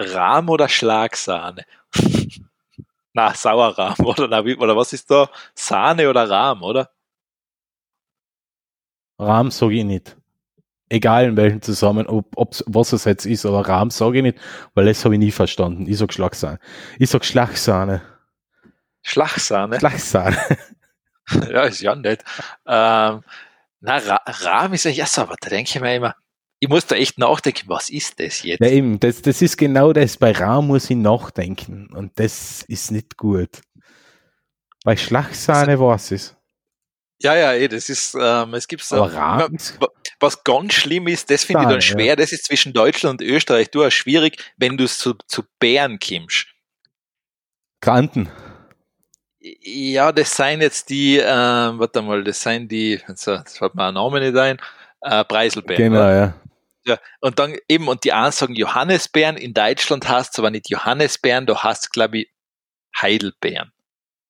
Rahm 0.00 0.48
oder 0.48 0.68
Schlagsahne? 0.68 1.64
na, 3.12 3.34
Sauerrahm, 3.34 3.96
oder, 4.04 4.28
na, 4.28 4.40
oder 4.40 4.76
was 4.76 4.92
ist 4.92 5.10
da? 5.10 5.28
Sahne 5.54 6.08
oder 6.08 6.28
Rahm, 6.28 6.62
oder? 6.62 6.90
Rahm 9.18 9.50
sage 9.50 9.74
ich 9.74 9.84
nicht. 9.84 10.16
Egal 10.88 11.26
in 11.26 11.36
welchem 11.36 11.62
Zusammen, 11.62 12.06
ob, 12.06 12.26
ob 12.36 12.56
was 12.66 12.92
es 12.92 13.04
jetzt 13.04 13.26
ist, 13.26 13.46
aber 13.46 13.68
Rahm 13.68 13.90
sage 13.90 14.18
ich 14.18 14.22
nicht, 14.22 14.38
weil 14.74 14.86
das 14.86 15.04
habe 15.04 15.14
ich 15.14 15.20
nie 15.20 15.30
verstanden. 15.30 15.86
Ich 15.86 15.98
sage 15.98 16.12
Schlagsahne. 16.12 16.58
Ich 16.98 17.10
sage 17.10 17.24
Schlagsahne. 17.24 18.02
Schlagsahne? 19.02 19.78
Schlagsahne. 19.78 20.36
ja, 21.50 21.62
ist 21.62 21.80
ja 21.80 21.94
nett. 21.94 22.24
Ähm, 22.66 23.22
na, 23.80 23.96
Rahm 24.26 24.72
ist 24.72 24.84
ja 24.84 25.06
so, 25.06 25.22
aber 25.22 25.36
da 25.40 25.48
denke 25.48 25.70
ich 25.70 25.80
mir 25.80 25.94
immer, 25.94 26.16
ich 26.60 26.68
muss 26.68 26.86
da 26.86 26.94
echt 26.94 27.18
nachdenken, 27.18 27.68
was 27.68 27.88
ist 27.88 28.20
das 28.20 28.42
jetzt? 28.42 28.60
Ja, 28.60 28.68
eben, 28.68 29.00
das, 29.00 29.22
das 29.22 29.40
ist 29.40 29.56
genau 29.56 29.94
das. 29.94 30.18
Bei 30.18 30.32
Rahm 30.32 30.66
muss 30.66 30.90
ich 30.90 30.96
nachdenken 30.96 31.88
und 31.94 32.12
das 32.18 32.62
ist 32.68 32.90
nicht 32.90 33.16
gut. 33.16 33.62
Bei 34.84 34.94
Schlagsahne 34.96 35.80
war 35.80 35.96
es. 35.96 36.36
Ja, 37.22 37.34
ja, 37.34 37.54
eh, 37.54 37.68
das 37.68 37.88
ist, 37.88 38.14
ähm, 38.18 38.54
es 38.54 38.68
gibt 38.68 38.82
so, 38.82 38.96
was 40.20 40.44
ganz 40.44 40.74
schlimm 40.74 41.06
ist, 41.06 41.30
das 41.30 41.44
finde 41.44 41.62
ich 41.62 41.68
dann 41.68 41.82
schwer, 41.82 42.04
ja. 42.04 42.16
das 42.16 42.32
ist 42.32 42.44
zwischen 42.44 42.72
Deutschland 42.74 43.20
und 43.20 43.26
Österreich 43.26 43.70
durchaus 43.70 43.94
schwierig, 43.94 44.38
wenn 44.56 44.76
du 44.76 44.86
zu, 44.86 45.14
zu 45.26 45.42
Bären 45.58 45.98
kimmst. 45.98 46.46
Granten. 47.80 48.30
Ja, 49.40 50.12
das 50.12 50.36
seien 50.36 50.60
jetzt 50.60 50.90
die, 50.90 51.18
äh, 51.18 51.24
warte 51.24 52.02
mal, 52.02 52.22
das 52.22 52.42
seien 52.42 52.68
die, 52.68 53.00
das 53.06 53.24
fällt 53.24 53.74
mir 53.74 53.84
ein 53.84 53.94
Name 53.94 54.20
nicht 54.20 54.36
ein, 54.36 54.58
äh, 55.00 55.24
Preiselbeeren. 55.24 55.84
Genau, 55.84 56.00
oder? 56.00 56.14
ja. 56.14 56.34
Ja, 56.90 56.98
und 57.20 57.38
dann 57.38 57.56
eben, 57.68 57.86
und 57.86 58.02
die 58.02 58.12
einen 58.12 58.32
sagen 58.32 58.56
Johannisbeeren, 58.56 59.36
in 59.36 59.54
Deutschland 59.54 60.08
hast 60.08 60.36
du 60.36 60.42
aber 60.42 60.50
nicht 60.50 60.70
Johannisbeeren, 60.70 61.46
du 61.46 61.58
hast, 61.58 61.92
glaube 61.92 62.18
ich, 62.18 62.32
Heidelbeeren. 63.00 63.72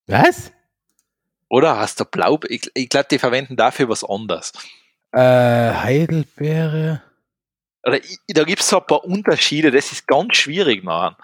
Was? 0.07 0.53
Oder 1.49 1.79
hast 1.79 2.01
du 2.01 2.05
Blau? 2.05 2.39
Ich, 2.49 2.71
ich 2.75 2.91
glaube, 2.91 3.09
die 3.11 3.19
verwenden 3.19 3.57
dafür 3.57 3.89
was 3.89 4.05
anderes. 4.05 4.53
Äh, 5.13 5.21
Heidelbeere. 5.73 7.03
Oder, 7.83 8.01
da 8.29 8.45
gibt 8.45 8.61
es 8.61 8.69
so 8.69 8.79
ein 8.79 8.87
paar 8.87 9.05
Unterschiede, 9.05 9.71
das 9.71 9.91
ist 9.91 10.07
ganz 10.07 10.37
schwierig 10.37 10.85
nachher. 10.85 11.17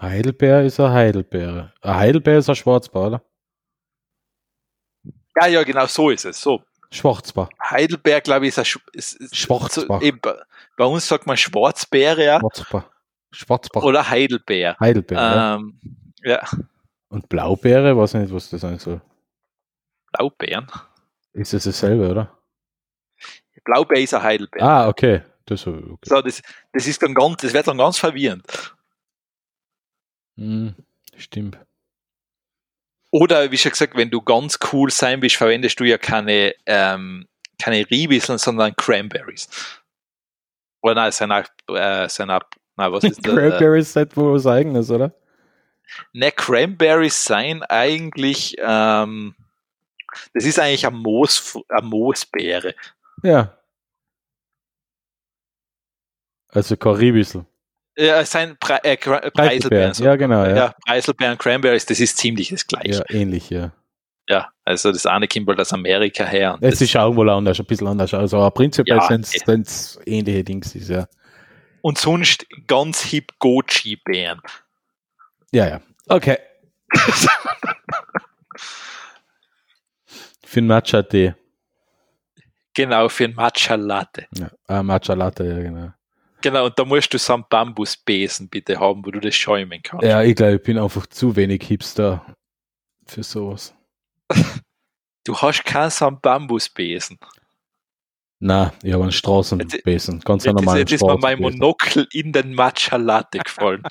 Heidelbeer 0.00 0.64
ist 0.64 0.80
eine 0.80 0.92
Heidelbeere. 0.92 1.72
Ein 1.80 1.94
Heidelbeer 1.94 2.38
ist 2.38 2.48
ein 2.48 2.56
Schwarzbar, 2.56 3.06
oder? 3.06 3.24
Ja, 5.40 5.46
ja, 5.46 5.62
genau, 5.62 5.86
so 5.86 6.10
ist 6.10 6.24
es. 6.24 6.40
So. 6.40 6.64
Schwarzbar. 6.92 7.50
Heidelbeer, 7.62 8.20
glaube 8.20 8.46
ich, 8.46 8.50
ist 8.50 8.58
ein 8.58 8.64
Sch 8.64 8.78
ist, 8.92 9.36
Schwarzbar. 9.36 10.00
So, 10.00 10.06
eben, 10.06 10.20
bei 10.76 10.84
uns 10.84 11.06
sagt 11.06 11.26
man 11.26 11.36
Schwarzbeere, 11.36 12.24
ja. 12.24 12.40
Schwarzbar. 12.40 12.90
Schwarzbach. 13.30 13.82
Oder 13.82 14.08
Heidelbeer. 14.08 14.76
Heidelbeer. 14.80 15.58
Ähm, 15.60 15.80
ja. 16.22 16.42
Und 17.08 17.28
Blaubeere, 17.28 17.96
weiß 17.96 18.14
nicht, 18.14 18.32
was 18.32 18.50
das 18.50 18.60
sein 18.60 18.78
soll. 18.78 19.00
Blaubeeren? 20.12 20.66
Ist 21.32 21.52
das 21.52 21.64
dasselbe, 21.64 22.10
oder? 22.10 22.36
Blaubeer 23.64 24.00
ist 24.00 24.14
ein 24.14 24.22
Heidelbeer. 24.22 24.62
Ah, 24.62 24.88
okay. 24.88 25.22
Das, 25.46 25.66
okay. 25.66 25.96
So, 26.04 26.22
das, 26.22 26.42
das 26.72 26.86
ist 26.86 27.02
dann 27.02 27.14
ganz, 27.14 27.42
das 27.42 27.52
wird 27.52 27.66
dann 27.66 27.78
ganz 27.78 27.98
verwirrend. 27.98 28.44
Hm, 30.36 30.74
stimmt. 31.16 31.58
Oder 33.10 33.50
wie 33.50 33.58
schon 33.58 33.72
gesagt, 33.72 33.96
wenn 33.96 34.10
du 34.10 34.22
ganz 34.22 34.58
cool 34.72 34.90
sein 34.90 35.20
willst, 35.20 35.36
verwendest 35.36 35.80
du 35.80 35.84
ja 35.84 35.98
keine, 35.98 36.54
ähm, 36.66 37.26
keine 37.60 37.88
Riebisseln, 37.90 38.38
sondern 38.38 38.74
Cranberries. 38.76 39.48
Oder 40.82 40.94
nein, 40.94 41.32
auch, 41.32 41.74
äh, 41.74 42.06
auch, 42.06 42.40
nein, 42.76 42.92
was 42.92 43.04
ist 43.04 43.18
das? 43.26 43.34
Cranberries 43.34 43.92
sind 43.92 44.16
wohl 44.16 44.34
was 44.34 44.46
eigenes, 44.46 44.90
oder? 44.90 45.12
Ne, 46.12 46.30
Cranberries 46.30 47.24
seien 47.24 47.64
eigentlich, 47.64 48.56
ähm, 48.60 49.34
das 50.32 50.44
ist 50.44 50.58
eigentlich 50.58 50.86
eine, 50.86 50.96
Moos, 50.96 51.58
eine 51.68 51.86
Moosbeere. 51.86 52.74
Ja. 53.22 53.56
Also 56.48 56.76
kein 56.76 56.94
Riebissel. 56.94 57.44
Ja, 58.00 58.24
sein 58.24 58.56
Pre 58.58 58.82
äh, 58.82 58.96
Preiselbeeren. 58.96 59.92
So. 59.92 60.04
Ja, 60.04 60.16
genau. 60.16 60.44
Ja. 60.44 60.56
ja, 60.56 60.74
Preiselbeeren, 60.86 61.36
Cranberries, 61.36 61.84
das 61.84 62.00
ist 62.00 62.16
ziemlich 62.16 62.48
das 62.48 62.66
gleiche. 62.66 63.04
Ja, 63.08 63.10
ähnlich, 63.10 63.50
ja. 63.50 63.72
Ja, 64.26 64.48
also 64.64 64.90
das 64.92 65.04
eine 65.06 65.28
kommt 65.28 65.48
halt 65.48 65.60
aus 65.60 65.72
Amerika 65.72 66.24
her. 66.24 66.56
es 66.60 66.80
ist 66.80 66.96
auch 66.96 67.14
wohl 67.16 67.28
anders, 67.28 67.58
ein 67.58 67.66
bisschen 67.66 67.88
anders. 67.88 68.14
Also 68.14 68.38
aber 68.38 68.52
prinzipiell 68.52 68.98
ja, 68.98 69.06
sind 69.06 69.66
es 69.66 69.98
ähnliche 70.06 70.44
Dings, 70.44 70.72
ja. 70.88 71.06
Und 71.82 71.98
sonst 71.98 72.46
ganz 72.66 73.02
hip 73.02 73.32
Goji-Beeren. 73.38 74.40
Ja, 75.52 75.68
ja. 75.68 75.80
Okay. 76.08 76.38
für 80.44 80.60
ein 80.60 80.66
Matcha-Tee. 80.66 81.34
Genau, 82.74 83.08
für 83.08 83.24
ein 83.24 83.34
Matcha-Latte. 83.34 84.26
Ja, 84.36 84.50
ah, 84.68 84.82
Matcha-Latte, 84.82 85.44
ja, 85.44 85.60
genau. 85.60 85.92
Genau, 86.42 86.66
und 86.66 86.78
da 86.78 86.84
musst 86.84 87.12
du 87.12 87.18
so 87.18 87.34
einen 87.34 87.44
Bambusbesen 87.48 88.48
bitte 88.48 88.78
haben, 88.78 89.04
wo 89.04 89.10
du 89.10 89.20
das 89.20 89.34
schäumen 89.34 89.82
kannst. 89.82 90.06
Ja, 90.06 90.22
ich 90.22 90.34
glaube, 90.34 90.54
ich 90.54 90.62
bin 90.62 90.78
einfach 90.78 91.06
zu 91.06 91.36
wenig 91.36 91.62
Hipster 91.64 92.24
für 93.06 93.22
sowas. 93.22 93.74
Du 95.24 95.36
hast 95.36 95.64
keinen 95.64 95.90
so 95.90 96.06
einen 96.06 96.18
Bambusbesen. 96.18 97.18
Na, 98.38 98.72
ich 98.82 98.92
habe 98.92 99.02
einen 99.02 99.12
Straßenbesen. 99.12 100.20
Ganz 100.20 100.44
jetzt, 100.44 100.54
normalen 100.54 100.78
Jetzt 100.78 100.92
ist 100.92 101.02
mir 101.02 101.18
mein 101.18 101.38
Monokel 101.38 102.08
in 102.10 102.32
den 102.32 102.54
Matcha 102.54 102.96
Latte 102.96 103.38
gefallen. 103.38 103.82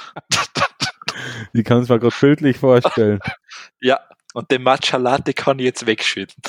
ich 1.53 1.63
kann 1.63 1.83
es 1.83 1.89
mir 1.89 1.99
gerade 1.99 2.15
bildlich 2.19 2.57
vorstellen. 2.57 3.19
ja, 3.79 3.99
und 4.33 4.49
den 4.49 4.63
Matcha 4.63 4.97
Latte 4.97 5.33
kann 5.33 5.59
ich 5.59 5.65
jetzt 5.65 5.85
wegschütten. 5.85 6.41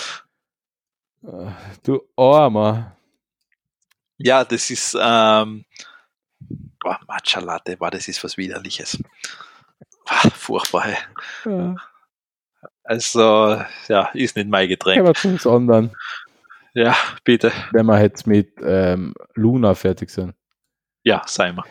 Du 1.82 2.01
Armer. 2.16 2.97
Ja, 4.22 4.44
das 4.44 4.68
ist 4.70 4.94
ähm, 5.01 5.64
boah, 6.80 7.01
Matcha 7.09 7.40
Latte, 7.40 7.76
boah, 7.76 7.90
das 7.90 8.06
ist 8.06 8.22
was 8.22 8.36
widerliches. 8.36 9.02
Boah, 10.06 10.30
furchtbar. 10.30 10.82
Hey. 10.82 10.97
Ja. 11.47 11.76
Also, 12.84 13.62
ja, 13.88 14.10
ist 14.12 14.36
nicht 14.36 14.48
mein 14.48 14.68
Getränk. 14.68 15.01
Aber 15.01 15.14
zum 15.14 15.38
anderen. 15.52 15.97
Ja, 16.74 16.94
bitte. 17.24 17.51
Wenn 17.72 17.86
wir 17.86 18.01
jetzt 18.02 18.26
mit 18.26 18.52
ähm, 18.62 19.14
Luna 19.34 19.74
fertig 19.74 20.10
sind. 20.10 20.34
Ja, 21.02 21.22
sei 21.26 21.52
mal. 21.52 21.64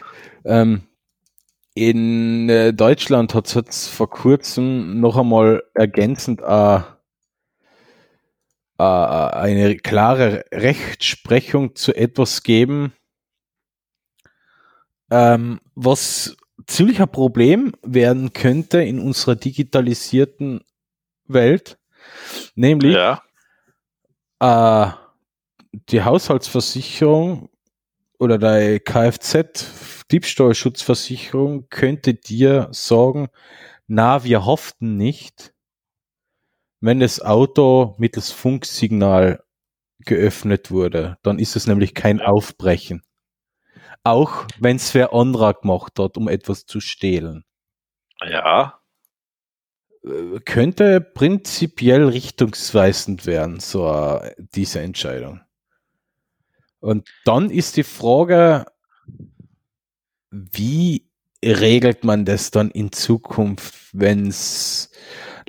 Ähm, 0.44 0.88
in 1.76 2.50
äh, 2.50 2.74
Deutschland 2.74 3.36
hat 3.36 3.46
es 3.48 3.54
jetzt 3.54 3.90
vor 3.90 4.10
kurzem 4.10 5.00
noch 5.00 5.18
einmal 5.18 5.64
ergänzend 5.76 6.42
eine 6.42 6.99
äh, 8.80 8.84
eine 8.84 9.78
klare 9.78 10.46
Rechtsprechung 10.52 11.76
zu 11.76 11.94
etwas 11.94 12.42
geben, 12.44 12.94
ähm, 15.12 15.60
was 15.76 16.38
ziemlich 16.66 17.02
ein 17.02 17.12
Problem 17.12 17.74
werden 17.84 18.32
könnte 18.32 18.82
in 18.82 19.00
unserer 19.00 19.36
digitalisierten 19.36 20.62
Welt, 21.26 21.78
nämlich 22.56 22.96
ja. 22.96 23.22
äh, 24.40 24.92
die 25.90 26.04
Haushaltsversicherung 26.04 27.50
oder 28.18 28.38
die 28.38 28.80
Kfz-Diebstahlschutzversicherung 28.80 31.68
könnte 31.70 32.14
dir 32.14 32.70
sagen, 32.72 33.28
na, 33.88 34.24
wir 34.24 34.46
hofften 34.46 34.96
nicht, 34.98 35.54
wenn 36.82 37.00
das 37.00 37.22
Auto 37.22 37.96
mittels 37.98 38.32
Funksignal 38.32 39.44
geöffnet 40.00 40.72
wurde, 40.72 41.18
dann 41.24 41.40
ist 41.40 41.56
es 41.56 41.68
nämlich 41.68 41.94
kein 41.94 42.22
Aufbrechen. 42.22 43.04
Auch 44.04 44.46
wenn 44.60 44.78
es 44.78 44.94
wer 44.94 45.14
anderer 45.14 45.54
gemacht 45.54 46.00
hat, 46.00 46.18
um 46.18 46.30
etwas 46.30 46.66
zu 46.66 46.80
stehlen. 46.80 47.44
Ja. 48.22 48.80
Äh, 50.04 50.40
könnte 50.46 51.02
prinzipiell 51.02 52.08
richtungsweisend 52.08 53.26
werden, 53.26 53.60
so 53.60 53.90
uh, 53.90 54.22
diese 54.38 54.80
Entscheidung. 54.80 55.42
Und 56.80 57.10
dann 57.26 57.50
ist 57.50 57.76
die 57.76 57.84
Frage, 57.84 58.66
wie 60.32 61.10
regelt 61.44 62.04
man 62.04 62.26
das 62.26 62.52
dann 62.52 62.72
in 62.72 62.92
Zukunft, 62.92 63.76
wenn 63.92 64.28
es 64.28 64.89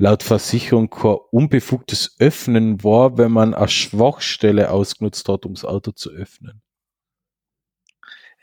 laut 0.00 0.22
Versicherung 0.22 0.88
kein 0.88 1.18
unbefugtes 1.30 2.16
Öffnen 2.18 2.82
war, 2.82 3.18
wenn 3.18 3.30
man 3.30 3.54
eine 3.54 3.68
Schwachstelle 3.68 4.70
ausgenutzt 4.70 5.28
hat, 5.28 5.44
um 5.44 5.54
das 5.54 5.64
Auto 5.64 5.92
zu 5.92 6.10
öffnen? 6.10 6.62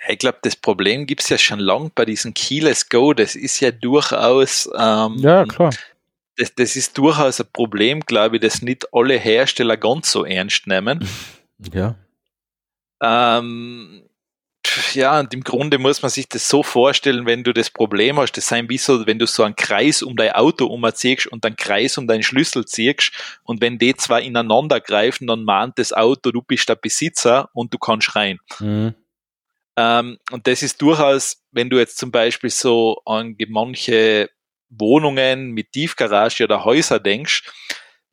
Ich 0.07 0.19
glaube, 0.19 0.37
das 0.43 0.55
Problem 0.55 1.07
gibt 1.07 1.23
es 1.23 1.29
ja 1.29 1.37
schon 1.39 1.59
lang 1.59 1.91
bei 1.95 2.05
diesem 2.05 2.35
Keyless 2.35 2.87
Go. 2.87 3.13
Das 3.13 3.35
ist 3.35 3.59
ja 3.59 3.71
durchaus. 3.71 4.69
Ähm, 4.77 5.15
ja, 5.17 5.43
klar. 5.45 5.73
Das, 6.37 6.53
das 6.53 6.75
ist 6.75 6.95
durchaus 6.97 7.41
ein 7.41 7.47
Problem, 7.51 8.01
glaube 8.01 8.35
ich, 8.35 8.41
das 8.43 8.61
nicht 8.61 8.93
alle 8.93 9.17
Hersteller 9.17 9.75
ganz 9.75 10.11
so 10.11 10.23
ernst 10.23 10.67
nehmen. 10.67 11.07
Ja. 11.73 11.95
Ähm, 13.01 14.06
ja, 14.93 15.19
und 15.19 15.33
im 15.33 15.43
Grunde 15.43 15.77
muss 15.77 16.01
man 16.01 16.09
sich 16.09 16.27
das 16.27 16.47
so 16.47 16.63
vorstellen, 16.63 17.25
wenn 17.25 17.43
du 17.43 17.53
das 17.53 17.69
Problem 17.69 18.17
hast, 18.17 18.33
das 18.33 18.47
sein 18.47 18.69
wie 18.69 18.77
so, 18.77 19.05
wenn 19.05 19.19
du 19.19 19.27
so 19.27 19.43
einen 19.43 19.55
Kreis 19.55 20.01
um 20.01 20.15
dein 20.15 20.31
Auto 20.31 20.65
umziehst 20.65 21.27
und 21.27 21.45
einen 21.45 21.55
Kreis 21.55 21.97
um 21.97 22.07
deinen 22.07 22.23
Schlüssel 22.23 22.65
ziehst 22.65 23.11
und 23.43 23.61
wenn 23.61 23.77
die 23.77 23.95
zwei 23.95 24.21
ineinander 24.21 24.79
greifen, 24.79 25.27
dann 25.27 25.43
mahnt 25.43 25.79
das 25.79 25.93
Auto, 25.93 26.31
du 26.31 26.41
bist 26.41 26.69
der 26.69 26.75
Besitzer 26.75 27.49
und 27.53 27.73
du 27.73 27.77
kannst 27.77 28.15
rein. 28.15 28.39
Mhm. 28.59 28.95
Ähm, 29.77 30.17
und 30.31 30.47
das 30.47 30.63
ist 30.63 30.81
durchaus, 30.81 31.43
wenn 31.51 31.69
du 31.69 31.77
jetzt 31.77 31.97
zum 31.97 32.11
Beispiel 32.11 32.49
so 32.49 33.01
an 33.05 33.35
manche 33.47 34.29
Wohnungen 34.69 35.51
mit 35.51 35.71
Tiefgarage 35.71 36.43
oder 36.43 36.65
Häuser 36.65 36.99
denkst, 36.99 37.43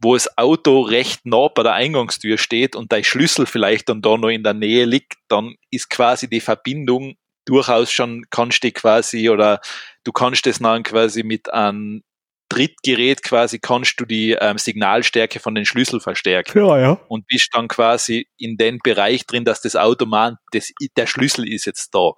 wo 0.04 0.14
das 0.14 0.38
Auto 0.38 0.82
recht 0.82 1.24
nah 1.24 1.48
bei 1.48 1.62
der 1.62 1.72
Eingangstür 1.72 2.38
steht 2.38 2.76
und 2.76 2.92
dein 2.92 3.02
Schlüssel 3.02 3.46
vielleicht 3.46 3.88
dann 3.88 4.02
da 4.02 4.16
noch 4.16 4.28
in 4.28 4.44
der 4.44 4.54
Nähe 4.54 4.84
liegt, 4.84 5.14
dann 5.28 5.56
ist 5.70 5.90
quasi 5.90 6.28
die 6.28 6.40
Verbindung 6.40 7.16
durchaus 7.46 7.90
schon, 7.90 8.24
kannst 8.30 8.62
du 8.62 8.70
quasi 8.70 9.28
oder 9.28 9.60
du 10.04 10.12
kannst 10.12 10.46
das 10.46 10.58
dann 10.60 10.82
quasi 10.82 11.22
mit 11.22 11.52
einem 11.52 12.02
Drittgerät 12.50 13.22
quasi 13.22 13.58
kannst 13.58 13.98
du 13.98 14.04
die 14.04 14.32
ähm, 14.32 14.58
Signalstärke 14.58 15.40
von 15.40 15.54
den 15.54 15.64
Schlüssel 15.64 15.98
verstärken. 15.98 16.58
Ja, 16.58 16.78
ja. 16.78 17.00
Und 17.08 17.26
bist 17.26 17.48
dann 17.52 17.68
quasi 17.68 18.28
in 18.36 18.56
den 18.56 18.78
Bereich 18.78 19.26
drin, 19.26 19.44
dass 19.44 19.60
das 19.60 19.74
Auto 19.74 20.06
meint, 20.06 20.36
das, 20.52 20.70
der 20.96 21.06
Schlüssel 21.06 21.48
ist 21.48 21.64
jetzt 21.64 21.94
da. 21.94 22.12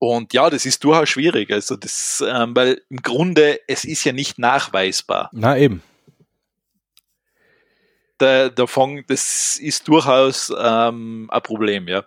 Und 0.00 0.32
ja, 0.32 0.48
das 0.48 0.64
ist 0.64 0.82
durchaus 0.82 1.10
schwierig. 1.10 1.52
Also 1.52 1.76
das, 1.76 2.24
ähm, 2.26 2.56
weil 2.56 2.80
im 2.88 2.96
Grunde, 3.02 3.60
es 3.68 3.84
ist 3.84 4.02
ja 4.04 4.12
nicht 4.12 4.38
nachweisbar. 4.38 5.28
Na 5.32 5.58
eben. 5.58 5.82
Der, 8.18 8.48
der 8.48 8.66
Fong, 8.66 9.04
das 9.08 9.58
ist 9.58 9.86
durchaus 9.88 10.50
ähm, 10.58 11.28
ein 11.30 11.42
Problem, 11.42 11.86
ja. 11.86 12.04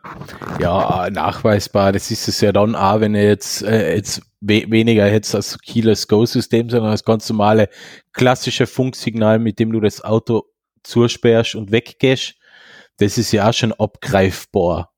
Ja, 0.60 1.08
nachweisbar, 1.12 1.92
das 1.92 2.10
ist 2.10 2.28
es 2.28 2.42
ja 2.42 2.52
dann 2.52 2.76
auch, 2.76 3.00
wenn 3.00 3.14
ihr 3.14 3.28
jetzt, 3.28 3.62
äh, 3.62 3.96
jetzt 3.96 4.24
we 4.42 4.66
weniger 4.70 5.12
jetzt 5.12 5.36
das 5.36 5.60
Keyless 5.60 6.08
Go-System, 6.08 6.72
sondern 6.72 6.92
das 6.92 7.06
ganz 7.06 7.30
normale 7.30 7.70
klassische 8.12 8.66
Funksignal, 8.66 9.38
mit 9.38 9.60
dem 9.60 9.72
du 9.72 9.80
das 9.80 10.04
Auto 10.04 10.46
zusperrst 10.82 11.54
und 11.54 11.72
weggehst, 11.72 12.36
das 12.98 13.20
ist 13.20 13.32
ja 13.32 13.50
auch 13.50 13.54
schon 13.54 13.72
abgreifbar 13.74 14.93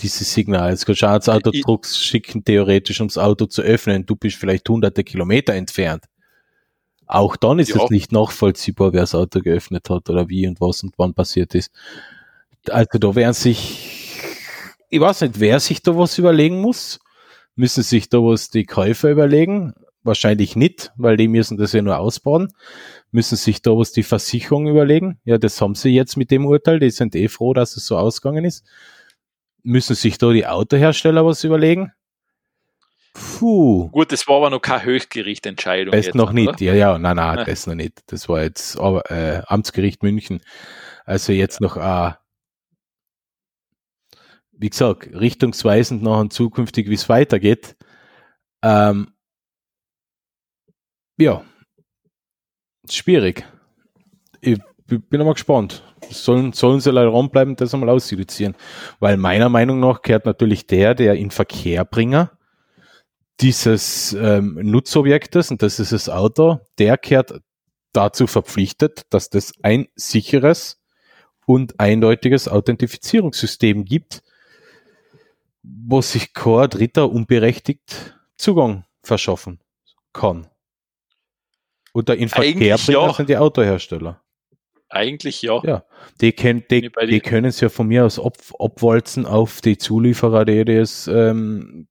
dieses 0.00 0.32
Signal. 0.32 0.70
Jetzt 0.70 0.86
kannst 0.86 1.02
du 1.02 1.06
auch 1.06 1.18
das 1.18 1.28
Auto 1.28 1.50
Drucks 1.50 1.98
schicken, 1.98 2.44
theoretisch, 2.44 3.00
um 3.00 3.08
das 3.08 3.18
Auto 3.18 3.46
zu 3.46 3.62
öffnen. 3.62 4.06
Du 4.06 4.16
bist 4.16 4.36
vielleicht 4.36 4.68
hunderte 4.68 5.04
Kilometer 5.04 5.54
entfernt. 5.54 6.04
Auch 7.06 7.36
dann 7.36 7.58
ist 7.58 7.70
ja. 7.70 7.82
es 7.82 7.90
nicht 7.90 8.12
nachvollziehbar, 8.12 8.92
wer 8.92 9.02
das 9.02 9.14
Auto 9.14 9.40
geöffnet 9.40 9.90
hat 9.90 10.08
oder 10.08 10.28
wie 10.28 10.46
und 10.46 10.60
was 10.60 10.82
und 10.82 10.94
wann 10.96 11.14
passiert 11.14 11.54
ist. 11.54 11.70
Also 12.70 12.98
da 12.98 13.14
werden 13.14 13.34
sich, 13.34 14.16
ich 14.88 15.00
weiß 15.00 15.22
nicht, 15.22 15.40
wer 15.40 15.60
sich 15.60 15.82
da 15.82 15.96
was 15.96 16.18
überlegen 16.18 16.60
muss. 16.60 17.00
Müssen 17.54 17.82
sich 17.82 18.08
da 18.08 18.18
was 18.18 18.48
die 18.48 18.64
Käufer 18.64 19.10
überlegen? 19.10 19.74
Wahrscheinlich 20.04 20.56
nicht, 20.56 20.90
weil 20.96 21.16
die 21.16 21.28
müssen 21.28 21.58
das 21.58 21.72
ja 21.74 21.82
nur 21.82 21.98
ausbauen. 21.98 22.48
Müssen 23.10 23.36
sich 23.36 23.60
da 23.60 23.72
was 23.72 23.92
die 23.92 24.02
Versicherung 24.02 24.66
überlegen? 24.66 25.20
Ja, 25.24 25.36
das 25.36 25.60
haben 25.60 25.74
sie 25.74 25.90
jetzt 25.90 26.16
mit 26.16 26.30
dem 26.30 26.46
Urteil. 26.46 26.78
Die 26.80 26.90
sind 26.90 27.14
eh 27.14 27.28
froh, 27.28 27.52
dass 27.52 27.76
es 27.76 27.86
so 27.86 27.98
ausgegangen 27.98 28.44
ist 28.44 28.64
müssen 29.62 29.94
sich 29.94 30.18
da 30.18 30.32
die 30.32 30.46
Autohersteller 30.46 31.24
was 31.24 31.44
überlegen? 31.44 31.92
Puh. 33.14 33.90
Gut, 33.90 34.10
das 34.10 34.26
war 34.26 34.36
aber 34.36 34.50
noch 34.50 34.60
keine 34.62 34.84
Höchstgerichtentscheidung. 34.84 35.92
Das 35.92 36.06
jetzt, 36.06 36.14
noch 36.14 36.32
nicht, 36.32 36.60
ja, 36.60 36.74
ja, 36.74 36.98
nein, 36.98 37.16
nein, 37.16 37.44
das 37.44 37.66
noch 37.66 37.74
nicht. 37.74 38.00
Das 38.06 38.28
war 38.28 38.42
jetzt 38.42 38.78
aber, 38.78 39.10
äh, 39.10 39.42
Amtsgericht 39.46 40.02
München. 40.02 40.40
Also 41.04 41.32
jetzt 41.32 41.60
ja. 41.60 41.66
noch, 41.66 41.76
äh, 41.76 42.14
wie 44.52 44.70
gesagt, 44.70 45.08
richtungsweisend 45.12 46.02
noch 46.02 46.18
an 46.18 46.30
zukünftig, 46.30 46.88
wie 46.88 46.94
es 46.94 47.08
weitergeht. 47.08 47.76
Ähm, 48.62 49.12
ja, 51.18 51.44
schwierig. 52.88 53.44
Ich 54.40 54.58
bin 54.86 55.20
aber 55.20 55.34
gespannt 55.34 55.82
sollen, 56.10 56.52
sollen 56.52 56.80
sie 56.80 56.90
leider 56.90 57.12
ranbleiben, 57.12 57.56
das 57.56 57.74
einmal 57.74 57.90
ausjudizieren. 57.90 58.56
Weil 59.00 59.16
meiner 59.16 59.48
Meinung 59.48 59.80
nach 59.80 60.02
kehrt 60.02 60.26
natürlich 60.26 60.66
der, 60.66 60.94
der 60.94 61.14
in 61.14 61.30
Verkehrbringer 61.30 62.32
dieses 63.40 64.12
ähm, 64.12 64.58
Nutzobjektes, 64.62 65.50
und 65.50 65.62
das 65.62 65.80
ist 65.80 65.92
das 65.92 66.08
Auto, 66.08 66.60
der 66.78 66.96
kehrt 66.98 67.40
dazu 67.92 68.26
verpflichtet, 68.26 69.02
dass 69.10 69.30
das 69.30 69.52
ein 69.62 69.88
sicheres 69.94 70.80
und 71.46 71.80
eindeutiges 71.80 72.48
Authentifizierungssystem 72.48 73.84
gibt, 73.84 74.22
wo 75.62 76.00
sich 76.00 76.32
kein 76.32 76.70
Dritter 76.70 77.10
unberechtigt 77.10 78.16
Zugang 78.36 78.84
verschaffen 79.02 79.60
kann. 80.12 80.48
Oder 81.92 82.16
in 82.16 82.28
Verkehrbringer 82.28 83.06
ja. 83.06 83.12
sind 83.12 83.28
die 83.28 83.36
Autohersteller. 83.36 84.22
Eigentlich 84.92 85.40
ja. 85.40 85.58
Ja, 85.64 85.84
die, 86.20 86.32
können, 86.32 86.64
die, 86.70 86.90
die 87.08 87.20
können 87.20 87.46
es 87.46 87.60
ja 87.60 87.70
von 87.70 87.86
mir 87.88 88.04
aus 88.04 88.18
ab, 88.18 88.36
abwalzen 88.58 89.24
auf 89.24 89.62
die 89.62 89.78
Zulieferer, 89.78 90.44
die 90.44 90.66
das 90.66 91.08
ähm, 91.08 91.88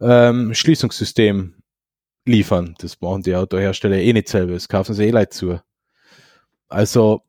ähm, 0.00 0.54
Schließungssystem 0.54 1.54
liefern. 2.24 2.74
Das 2.78 2.96
brauchen 2.96 3.22
die 3.22 3.36
Autohersteller 3.36 3.98
eh 3.98 4.14
nicht 4.14 4.28
selber, 4.28 4.54
das 4.54 4.68
kaufen 4.68 4.94
sie 4.94 5.04
eh 5.04 5.10
leid 5.10 5.34
zu. 5.34 5.60
Also, 6.68 7.20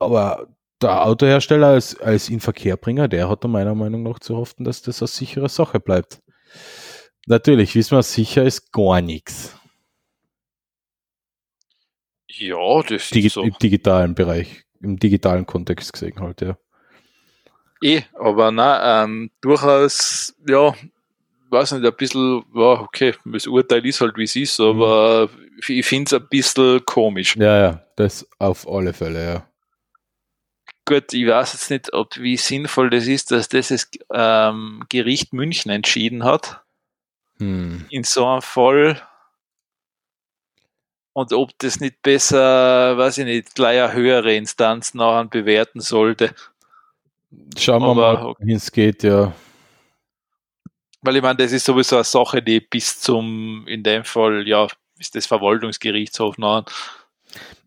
aber 0.00 0.48
der 0.82 1.06
Autohersteller 1.06 1.68
als, 1.68 1.96
als 2.00 2.28
Inverkehrbringer, 2.28 3.06
der 3.06 3.28
hat 3.28 3.44
meiner 3.44 3.76
Meinung 3.76 4.02
nach 4.02 4.18
zu 4.18 4.36
hoffen, 4.36 4.64
dass 4.64 4.82
das 4.82 5.00
eine 5.00 5.08
sichere 5.08 5.48
Sache 5.48 5.78
bleibt. 5.78 6.20
Natürlich, 7.28 7.76
wissen 7.76 7.96
wir, 7.96 8.02
sicher 8.02 8.42
ist 8.42 8.72
gar 8.72 9.00
nichts. 9.00 9.56
Ja, 12.38 12.82
das 12.82 13.10
Digi 13.10 13.26
ist 13.28 13.34
so. 13.34 13.42
Im 13.42 13.56
digitalen 13.60 14.14
Bereich, 14.14 14.64
im 14.80 14.98
digitalen 14.98 15.46
Kontext 15.46 15.92
gesehen 15.92 16.20
halt, 16.20 16.40
ja. 16.40 16.56
Eh, 17.82 18.02
aber 18.18 18.50
na, 18.50 19.04
ähm, 19.04 19.30
durchaus, 19.40 20.34
ja, 20.48 20.74
weiß 21.50 21.72
nicht, 21.72 21.86
ein 21.86 21.96
bisschen, 21.96 22.44
ja, 22.54 22.80
okay, 22.80 23.14
das 23.24 23.46
Urteil 23.46 23.84
ist 23.86 24.00
halt 24.00 24.16
wie 24.16 24.24
es 24.24 24.36
ist, 24.36 24.60
aber 24.60 25.28
mhm. 25.28 25.60
ich 25.68 25.86
finde 25.86 26.08
es 26.08 26.20
ein 26.22 26.28
bisschen 26.28 26.84
komisch. 26.84 27.36
Ja, 27.36 27.58
ja, 27.58 27.86
das 27.96 28.26
auf 28.38 28.68
alle 28.68 28.92
Fälle, 28.92 29.24
ja. 29.24 29.48
Gut, 30.86 31.14
ich 31.14 31.26
weiß 31.26 31.54
jetzt 31.54 31.70
nicht, 31.70 31.92
ob 31.94 32.16
wie 32.18 32.36
sinnvoll 32.36 32.90
das 32.90 33.06
ist, 33.06 33.30
dass 33.30 33.48
das 33.48 33.68
das 33.68 33.88
ähm, 34.12 34.84
Gericht 34.90 35.32
München 35.32 35.70
entschieden 35.70 36.24
hat. 36.24 36.62
Hm. 37.38 37.86
In 37.88 38.04
so 38.04 38.26
einem 38.26 38.42
Fall 38.42 39.00
und 41.14 41.32
ob 41.32 41.56
das 41.58 41.80
nicht 41.80 42.02
besser, 42.02 42.98
weiß 42.98 43.18
ich 43.18 43.24
nicht, 43.24 43.54
gleich 43.54 43.80
eine 43.80 43.94
höhere 43.94 44.34
Instanz 44.34 44.94
nachher 44.94 45.24
bewerten 45.24 45.80
sollte. 45.80 46.34
Schauen 47.56 47.82
wir 47.82 47.88
Aber, 47.88 48.22
mal, 48.24 48.34
wie 48.40 48.52
es 48.52 48.70
geht, 48.70 49.04
ja. 49.04 49.32
Weil 51.00 51.16
ich 51.16 51.22
meine, 51.22 51.36
das 51.36 51.52
ist 51.52 51.64
sowieso 51.64 51.96
eine 51.96 52.04
Sache, 52.04 52.42
die 52.42 52.60
bis 52.60 53.00
zum, 53.00 53.64
in 53.68 53.82
dem 53.82 54.04
Fall, 54.04 54.46
ja, 54.46 54.66
ist 54.98 55.14
das 55.14 55.26
Verwaltungsgerichtshof 55.26 56.36
nachher. 56.36 56.64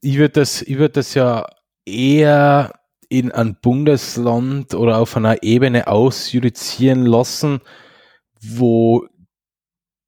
Ich 0.01 0.17
würde 0.17 0.41
das, 0.41 0.61
ich 0.61 0.77
würd 0.77 0.97
das 0.97 1.13
ja 1.13 1.47
eher 1.85 2.73
in 3.09 3.31
ein 3.31 3.55
Bundesland 3.61 4.73
oder 4.73 4.97
auf 4.97 5.15
einer 5.15 5.41
Ebene 5.41 5.87
ausjudizieren 5.87 7.05
lassen, 7.05 7.61
wo 8.41 9.07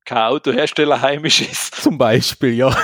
kein 0.10 0.24
Autohersteller 0.24 1.02
heimisch 1.02 1.42
ist. 1.42 1.76
zum 1.82 1.98
Beispiel, 1.98 2.54
ja. 2.56 2.76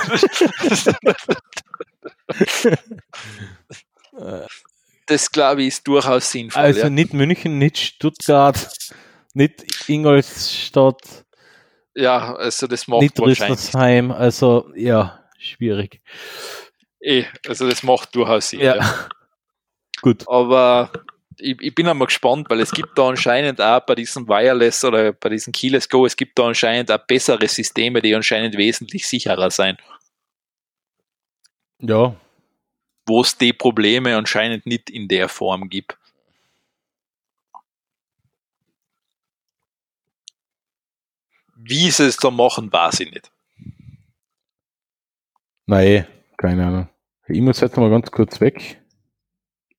Das 5.06 5.30
glaube 5.30 5.62
ich 5.62 5.68
ist 5.68 5.86
durchaus 5.86 6.30
sinnvoll. 6.30 6.62
Also 6.62 6.80
ja. 6.80 6.90
nicht 6.90 7.12
München, 7.12 7.58
nicht 7.58 7.78
Stuttgart, 7.78 8.68
nicht 9.34 9.88
Ingolstadt, 9.88 11.26
ja, 11.96 12.34
also 12.34 12.66
das 12.66 12.86
macht 12.86 13.00
nicht. 13.00 13.18
Rüsselsheim. 13.18 14.12
Also 14.12 14.70
ja, 14.74 15.24
schwierig. 15.38 16.02
Eh, 17.00 17.24
also 17.48 17.68
das 17.68 17.82
macht 17.82 18.14
durchaus 18.14 18.50
Sinn. 18.50 18.60
Ja. 18.60 18.76
Ja. 18.76 19.08
Gut. 20.02 20.28
Aber 20.28 20.92
ich, 21.38 21.60
ich 21.60 21.74
bin 21.74 21.88
einmal 21.88 22.06
gespannt, 22.06 22.48
weil 22.50 22.60
es 22.60 22.70
gibt 22.72 22.98
da 22.98 23.08
anscheinend 23.08 23.60
auch 23.60 23.80
bei 23.80 23.94
diesem 23.94 24.28
Wireless 24.28 24.84
oder 24.84 25.12
bei 25.12 25.28
diesem 25.30 25.52
Keyless 25.52 25.88
Go, 25.88 26.06
es 26.06 26.16
gibt 26.16 26.38
da 26.38 26.46
anscheinend 26.46 26.90
auch 26.90 26.98
bessere 27.06 27.46
Systeme, 27.48 28.00
die 28.02 28.14
anscheinend 28.14 28.56
wesentlich 28.56 29.06
sicherer 29.06 29.50
sein, 29.50 29.76
Ja, 31.78 32.16
wo 33.06 33.20
es 33.22 33.36
die 33.38 33.52
Probleme 33.52 34.16
anscheinend 34.16 34.66
nicht 34.66 34.90
in 34.90 35.08
der 35.08 35.28
Form 35.28 35.68
gibt. 35.68 35.98
Wie 41.56 41.90
sie 41.90 42.04
es 42.06 42.16
da 42.16 42.30
machen, 42.30 42.72
weiß 42.72 43.00
ich 43.00 43.10
nicht. 43.10 43.30
nein, 45.66 46.06
keine 46.36 46.66
Ahnung. 46.66 46.88
Ich 47.28 47.40
muss 47.40 47.60
jetzt 47.60 47.76
mal 47.76 47.90
ganz 47.90 48.10
kurz 48.10 48.40
weg. 48.40 48.82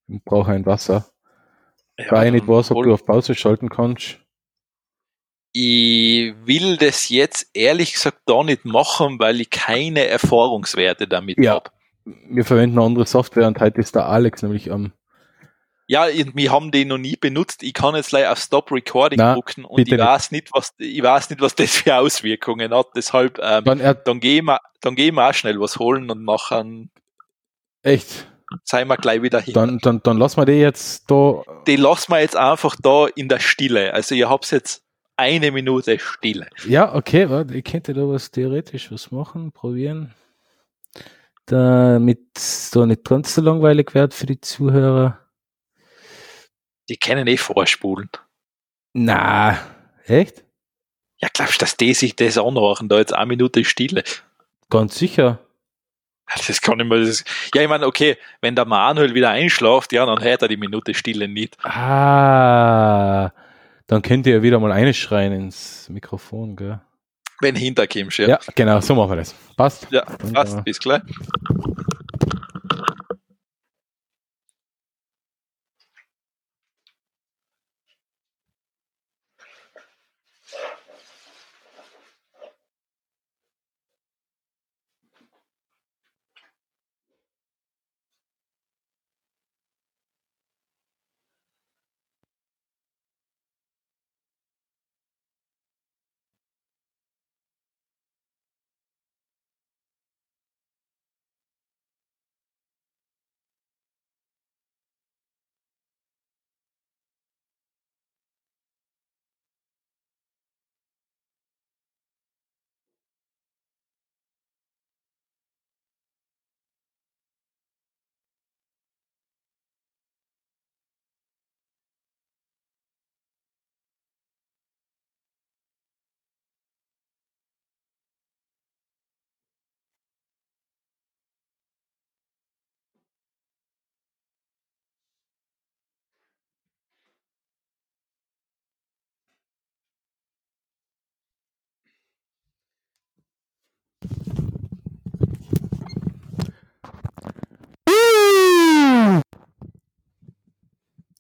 Ich 0.08 0.24
brauche 0.24 0.52
ein 0.52 0.66
Wasser. 0.66 1.10
Ja, 2.00 2.12
Weil 2.12 2.28
ich 2.28 2.34
nicht 2.34 2.48
weiß, 2.48 2.72
ob 2.72 2.84
du 2.84 2.94
auf 2.94 3.06
Pause 3.06 3.34
schalten 3.36 3.70
kannst. 3.70 4.20
Ich 5.52 6.36
will 6.46 6.78
das 6.78 7.10
jetzt 7.10 7.50
ehrlich 7.56 7.94
gesagt 7.94 8.20
da 8.28 8.44
nicht 8.44 8.66
machen, 8.66 9.18
weil 9.20 9.42
ich 9.42 9.50
keine 9.50 10.06
Erfahrungswerte 10.06 11.08
damit 11.08 11.40
Ja. 11.40 11.56
habe. 11.56 11.72
Wir 12.06 12.46
verwenden 12.46 12.78
eine 12.78 12.86
andere 12.86 13.06
Software 13.06 13.48
und 13.48 13.60
heute 13.60 13.82
ist 13.82 13.96
der 13.96 14.06
Alex 14.06 14.44
nämlich 14.44 14.72
am. 14.72 14.94
Ja, 15.88 16.08
wir 16.08 16.52
haben 16.52 16.72
den 16.72 16.90
noch 16.90 16.98
nie 16.98 17.16
benutzt. 17.16 17.64
Ich 17.64 17.74
kann 17.74 17.96
jetzt 17.96 18.12
leider 18.12 18.32
auf 18.34 18.40
Stop 18.40 18.72
Recording 18.72 19.18
Na, 19.18 19.34
drucken 19.34 19.66
und 19.66 19.88
ich 19.88 19.98
weiß 19.98 20.32
nicht, 20.32 20.50
was 20.54 20.74
ich 20.78 21.02
weiß 21.02 21.30
nicht, 21.30 21.42
was 21.42 21.56
das 21.56 21.78
für 21.78 21.96
Auswirkungen 21.96 22.74
hat. 22.74 22.88
Deshalb 22.96 23.40
ähm, 23.42 23.64
Dann 23.64 23.80
er, 23.80 23.96
dann 23.96 24.20
gehen 24.20 24.46
wir 24.46 24.60
dann 24.82 24.96
gehen 24.96 25.16
wir 25.16 25.30
auch 25.30 25.34
schnell 25.34 25.60
was 25.60 25.80
holen 25.80 26.12
und 26.12 26.24
nachher 26.26 26.66
echt. 27.84 28.28
Seien 28.64 28.88
wir 28.88 28.98
gleich 28.98 29.22
wieder 29.22 29.40
hin. 29.40 29.54
Dann, 29.54 29.80
dann, 29.80 30.02
dann 30.04 30.18
lassen 30.18 30.38
wir 30.38 30.46
die 30.46 30.54
jetzt 30.54 31.10
da. 31.10 31.44
Den 31.66 31.82
lassen 31.82 32.12
wir 32.12 32.20
jetzt 32.20 32.36
einfach 32.36 32.76
da 32.82 33.08
in 33.08 33.30
der 33.30 33.40
Stille. 33.40 33.94
Also 33.94 34.16
ihr 34.16 34.30
habt 34.30 34.50
jetzt 34.52 34.84
eine 35.18 35.52
Minute 35.52 36.00
Stille. 36.00 36.48
Ja, 36.68 36.94
okay, 36.94 37.30
warte, 37.30 37.56
ich 37.56 37.64
könnte 37.64 37.94
da 37.94 38.08
was 38.08 38.32
theoretisch 38.32 38.92
was 38.92 39.12
machen, 39.12 39.52
probieren. 39.52 40.14
Damit 41.46 42.20
es 42.36 42.72
da 42.72 42.86
nicht 42.86 43.04
ganz 43.04 43.34
so 43.34 43.42
langweilig 43.42 43.94
wird 43.94 44.14
für 44.14 44.26
die 44.26 44.40
Zuhörer. 44.40 45.20
Die 46.90 46.98
können 46.98 47.28
eh 47.28 47.38
vorspulen. 47.38 48.10
Na, 48.94 49.58
echt? 50.06 50.44
Ja, 51.20 51.30
glaubst 51.34 51.56
du, 51.56 51.60
dass 51.60 51.78
die 51.78 51.94
sich 51.94 52.16
das 52.16 52.38
anhören, 52.38 52.90
da 52.90 52.98
jetzt 52.98 53.14
eine 53.14 53.28
Minute 53.28 53.64
Stille? 53.64 54.04
Ganz 54.70 54.98
sicher. 54.98 55.40
Das 56.36 56.62
kann 56.62 56.80
ich 56.80 56.86
mir, 56.86 57.06
das, 57.06 57.24
ja, 57.54 57.62
ich 57.62 57.70
meine, 57.70 57.88
okay, 57.88 58.18
wenn 58.42 58.56
der 58.56 58.66
Manuel 58.66 59.14
wieder 59.14 59.30
einschlaft, 59.30 59.94
ja, 59.94 60.06
dann 60.06 60.22
hört 60.22 60.42
er 60.42 60.48
die 60.48 60.58
Minute 60.58 60.94
Stille 60.94 61.28
nicht. 61.28 61.58
Ah, 61.64 63.32
dann 63.88 64.02
könnt 64.02 64.28
ihr 64.28 64.36
ja 64.36 64.42
wieder 64.42 64.60
mal 64.60 64.72
einschreien 64.72 65.32
ins 65.32 65.88
Mikrofon, 65.90 66.56
gell? 66.56 66.80
Wenn 67.40 67.56
hinterkommst, 67.56 68.18
ja. 68.18 68.28
Ja, 68.28 68.40
genau, 68.56 68.82
so 68.82 68.96
machen 68.96 69.12
wir 69.12 69.16
das. 69.18 69.36
Passt? 69.56 69.88
Ja, 69.92 70.04
passt, 70.34 70.64
bis 70.66 70.80
gleich. 70.80 71.02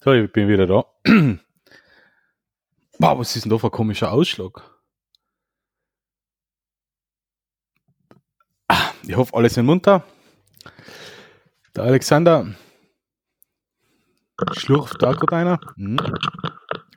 So, 0.07 0.13
ich 0.13 0.31
bin 0.31 0.47
wieder 0.47 0.65
da. 0.67 0.85
Wow, 2.99 3.19
was 3.19 3.35
ist 3.35 3.43
denn 3.43 3.49
da 3.51 3.57
für 3.57 3.67
ein 3.67 3.71
komischer 3.71 4.09
Ausschlag? 4.13 4.61
Ich 9.03 9.15
hoffe, 9.17 9.35
alles 9.35 9.57
in 9.57 9.65
munter. 9.65 10.03
Der 11.75 11.84
Alexander 11.84 12.55
schlurft 14.53 14.95
da 15.03 15.11
gerade 15.11 15.35
einer. 15.35 15.59
Hm. 15.75 15.97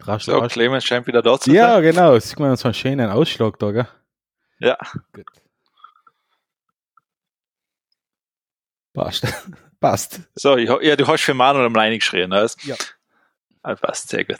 Rasch, 0.03 0.27
So, 0.27 0.39
rasch. 0.39 0.53
Clemens 0.53 0.85
scheint 0.85 1.09
wieder 1.09 1.20
da 1.20 1.37
zu 1.39 1.51
Ja, 1.51 1.73
sein. 1.74 1.82
genau. 1.82 2.16
Sieht 2.20 2.39
man 2.39 2.57
so 2.57 2.69
einen 2.69 2.74
schönen 2.74 3.11
Ausschlag 3.11 3.59
da, 3.59 3.73
gell? 3.73 3.89
Ja. 4.61 4.78
Gut. 5.12 5.27
Passt. 8.95 9.27
Passt. 9.81 10.20
So, 10.37 10.57
ich, 10.57 10.70
ja, 10.82 10.95
du 10.95 11.07
hast 11.09 11.23
für 11.24 11.35
Manuel 11.35 11.66
am 11.66 11.74
Leine 11.74 11.99
geschrien, 11.99 12.31
weißt 12.31 12.65
Ja. 12.66 12.77
Ah, 13.62 13.74
passt, 13.74 14.09
sehr 14.09 14.24
gut. 14.24 14.39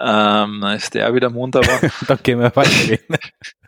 Ähm, 0.00 0.60
dann 0.62 0.76
ist 0.76 0.94
der 0.94 1.14
wieder 1.14 1.28
munter. 1.28 1.60
Dann 2.08 2.18
gehen 2.22 2.40
wir 2.40 2.56
weitergehen. 2.56 3.00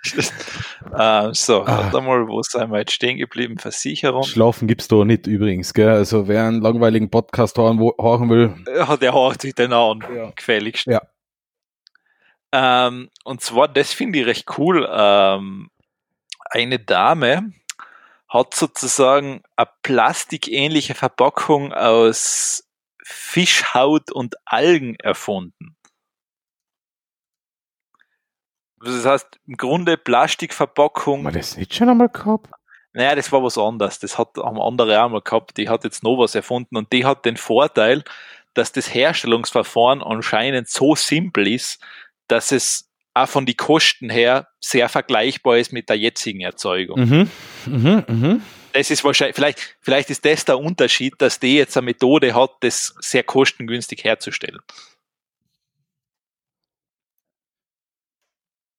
ähm, 0.99 1.35
so, 1.35 1.63
Ah. 1.65 1.91
warte 1.93 2.01
mal, 2.01 2.27
wo 2.27 2.41
sind 2.43 2.71
wir 2.71 2.79
jetzt 2.79 2.93
stehen 2.93 3.19
geblieben? 3.19 3.59
Versicherung. 3.59 4.23
Schlafen 4.25 4.67
gibt's 4.67 4.89
da 4.89 5.05
nicht 5.05 5.27
übrigens, 5.27 5.75
gell? 5.75 5.91
Also 5.91 6.27
wer 6.27 6.45
einen 6.47 6.63
langweiligen 6.63 7.11
Podcast 7.11 7.59
hören, 7.59 7.79
wo, 7.79 7.95
hören 8.01 8.31
will, 8.31 8.55
Ja, 8.75 8.97
der 8.97 9.13
hört 9.13 9.43
sich 9.43 9.55
den 9.55 9.73
an, 9.75 10.03
Ja. 10.15 10.31
gefälligst. 10.35 10.87
Ja. 10.87 11.03
Ähm, 12.53 13.11
und 13.25 13.41
zwar, 13.43 13.69
das 13.69 13.93
finde 13.93 14.21
ich 14.21 14.27
recht 14.27 14.59
cool. 14.59 14.89
Ähm, 14.91 15.71
eine 16.51 16.79
Dame 16.79 17.53
hat 18.29 18.55
sozusagen 18.55 19.43
eine 19.57 19.69
plastikähnliche 19.83 20.95
Verpackung 20.95 21.73
aus 21.73 22.64
Fischhaut 23.05 24.11
und 24.11 24.35
Algen 24.47 24.97
erfunden. 24.97 25.77
Das 28.81 29.05
heißt, 29.05 29.41
im 29.47 29.57
Grunde 29.57 29.97
Plastikverpackung 29.97 31.23
wir 31.23 31.33
das 31.33 31.57
nicht 31.57 31.75
schon 31.75 31.89
einmal 31.89 32.09
gehabt? 32.09 32.51
Naja, 32.93 33.15
das 33.15 33.33
war 33.33 33.43
was 33.43 33.59
anderes. 33.59 33.99
Das 33.99 34.19
hat, 34.19 34.37
haben 34.37 34.61
andere 34.61 35.03
auch 35.03 35.09
mal 35.09 35.21
gehabt. 35.21 35.57
Die 35.57 35.69
hat 35.69 35.85
jetzt 35.85 36.03
noch 36.03 36.17
was 36.19 36.35
erfunden 36.35 36.77
und 36.77 36.93
die 36.93 37.05
hat 37.05 37.25
den 37.25 37.37
Vorteil, 37.37 38.05
dass 38.55 38.73
das 38.73 38.93
Herstellungsverfahren 38.93 40.03
anscheinend 40.03 40.69
so 40.69 40.95
simpel 40.95 41.49
ist, 41.49 41.81
dass 42.29 42.53
es 42.53 42.89
auch 43.13 43.29
von 43.29 43.47
den 43.47 43.57
Kosten 43.57 44.11
her 44.11 44.49
sehr 44.61 44.89
vergleichbar 44.89 45.59
ist 45.59 45.73
mit 45.73 45.89
der 45.89 45.97
jetzigen 45.97 46.41
Erzeugung. 46.41 47.01
Mhm. 47.01 47.31
Mhm. 47.67 48.05
Mhm. 48.09 48.43
Das 48.75 48.91
ist 48.91 49.05
wahrscheinlich, 49.05 49.37
vielleicht, 49.37 49.77
vielleicht 49.81 50.11
ist 50.11 50.25
das 50.25 50.45
der 50.45 50.59
Unterschied, 50.59 51.15
dass 51.19 51.39
die 51.39 51.55
jetzt 51.55 51.77
eine 51.77 51.85
Methode 51.85 52.35
hat, 52.35 52.57
das 52.59 52.93
sehr 52.99 53.23
kostengünstig 53.23 54.03
herzustellen. 54.03 54.61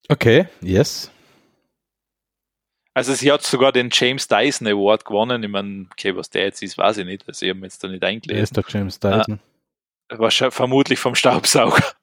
Okay, 0.09 0.49
yes. 0.59 1.09
Also 2.93 3.13
sie 3.13 3.31
hat 3.31 3.43
sogar 3.43 3.71
den 3.71 3.89
James 3.89 4.27
Dyson 4.27 4.67
Award 4.67 5.05
gewonnen. 5.05 5.41
Ich 5.41 5.49
meine, 5.49 5.87
okay, 5.89 6.13
was 6.13 6.29
der 6.29 6.43
jetzt 6.43 6.61
ist, 6.61 6.77
weiß 6.77 6.97
ich 6.97 7.05
nicht. 7.05 7.25
Also 7.25 7.45
ich 7.45 7.51
habe 7.51 7.61
jetzt 7.61 7.81
da 7.81 7.87
nicht 7.87 8.03
eingelesen. 8.03 8.43
ist 8.43 8.57
der 8.57 8.65
James 8.67 8.99
Dyson? 8.99 9.39
Wahrscheinlich, 10.09 10.55
vermutlich 10.55 10.99
vom 10.99 11.15
Staubsauger. 11.15 11.93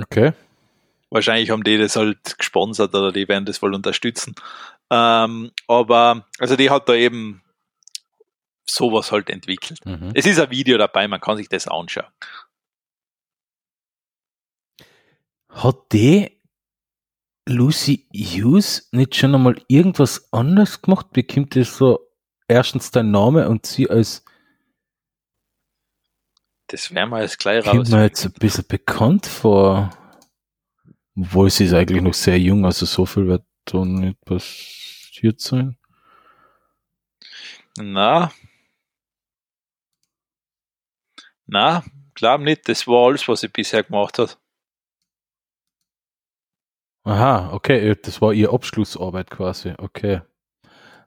Okay. 0.00 0.32
Wahrscheinlich 1.10 1.50
haben 1.50 1.64
die 1.64 1.78
das 1.78 1.96
halt 1.96 2.38
gesponsert 2.38 2.94
oder 2.94 3.12
die 3.12 3.28
werden 3.28 3.46
das 3.46 3.62
wohl 3.62 3.74
unterstützen. 3.74 4.34
Ähm, 4.90 5.50
aber, 5.66 6.26
also 6.38 6.56
die 6.56 6.70
hat 6.70 6.88
da 6.88 6.94
eben 6.94 7.42
sowas 8.66 9.10
halt 9.12 9.30
entwickelt. 9.30 9.84
Mhm. 9.84 10.10
Es 10.14 10.26
ist 10.26 10.38
ein 10.38 10.50
Video 10.50 10.76
dabei, 10.78 11.08
man 11.08 11.20
kann 11.20 11.36
sich 11.36 11.48
das 11.48 11.66
anschauen. 11.66 12.12
Hat 15.50 15.92
die 15.92 16.38
Lucy 17.46 18.06
Hughes 18.12 18.88
nicht 18.92 19.16
schon 19.16 19.34
einmal 19.34 19.60
irgendwas 19.68 20.30
anderes 20.32 20.82
gemacht? 20.82 21.06
Wie 21.12 21.22
kommt 21.22 21.56
das 21.56 21.76
so 21.76 22.00
erstens 22.46 22.90
dein 22.90 23.10
Name 23.10 23.48
und 23.48 23.66
sie 23.66 23.88
als 23.88 24.24
Das 26.66 26.92
werden 26.94 27.10
wir 27.10 27.22
jetzt 27.22 27.38
gleich 27.38 27.64
kommt 27.64 27.80
raus. 27.80 27.88
mir 27.88 28.02
jetzt 28.02 28.24
ein 28.26 28.32
bisschen 28.32 28.66
bekannt 28.68 29.26
vor. 29.26 29.90
Obwohl 31.20 31.50
sie 31.50 31.64
ist 31.64 31.72
eigentlich 31.74 32.02
noch 32.02 32.14
sehr 32.14 32.38
jung, 32.38 32.64
also 32.64 32.86
so 32.86 33.04
viel 33.06 33.26
wird 33.26 33.44
da 33.64 33.84
nicht 33.84 34.24
passiert 34.24 35.40
sein. 35.40 35.76
Na. 37.80 38.30
Na, 41.46 41.82
glaub 42.14 42.40
nicht, 42.42 42.68
das 42.68 42.86
war 42.86 43.06
alles, 43.06 43.26
was 43.26 43.40
sie 43.40 43.48
bisher 43.48 43.82
gemacht 43.82 44.18
hat. 44.18 44.38
Aha, 47.04 47.52
okay, 47.52 47.94
das 48.02 48.20
war 48.20 48.32
ihr 48.34 48.52
Abschlussarbeit 48.52 49.30
quasi, 49.30 49.72
okay. 49.78 50.20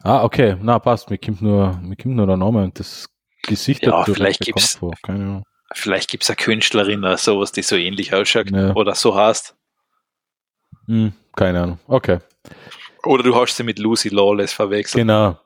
Ah, 0.04 0.24
okay, 0.24 0.58
na 0.60 0.80
passt, 0.80 1.12
mir 1.12 1.20
kommt 1.20 1.42
nur, 1.44 1.78
mir 1.78 1.96
kommt 1.96 2.16
nur 2.16 2.26
der 2.26 2.38
Name 2.38 2.64
und 2.64 2.80
das 2.80 3.08
Gesicht 3.44 3.84
Ja, 3.84 3.92
dazu 3.92 4.16
vielleicht 4.16 4.40
gibt's- 4.42 4.76
vor, 4.78 4.94
keine 5.04 5.24
Ahnung. 5.24 5.44
Vielleicht 5.74 6.10
gibt's 6.10 6.30
eine 6.30 6.36
Künstlerin 6.38 7.00
oder 7.00 7.18
sowas, 7.18 7.52
die 7.52 7.62
so 7.62 7.76
ähnlich 7.76 8.14
ausschaut 8.14 8.50
Ja. 8.52 8.74
oder 8.76 8.96
so 8.96 9.16
heißt. 9.16 9.56
Hm, 10.88 11.14
keine 11.36 11.64
Ahnung, 11.64 11.80
okay. 11.88 12.20
Oder 13.04 13.24
du 13.24 13.36
hast 13.36 13.56
sie 13.56 13.64
mit 13.64 13.80
Lucy 13.80 14.10
Lawless 14.10 14.54
verwechselt. 14.54 15.02
Genau. 15.02 15.40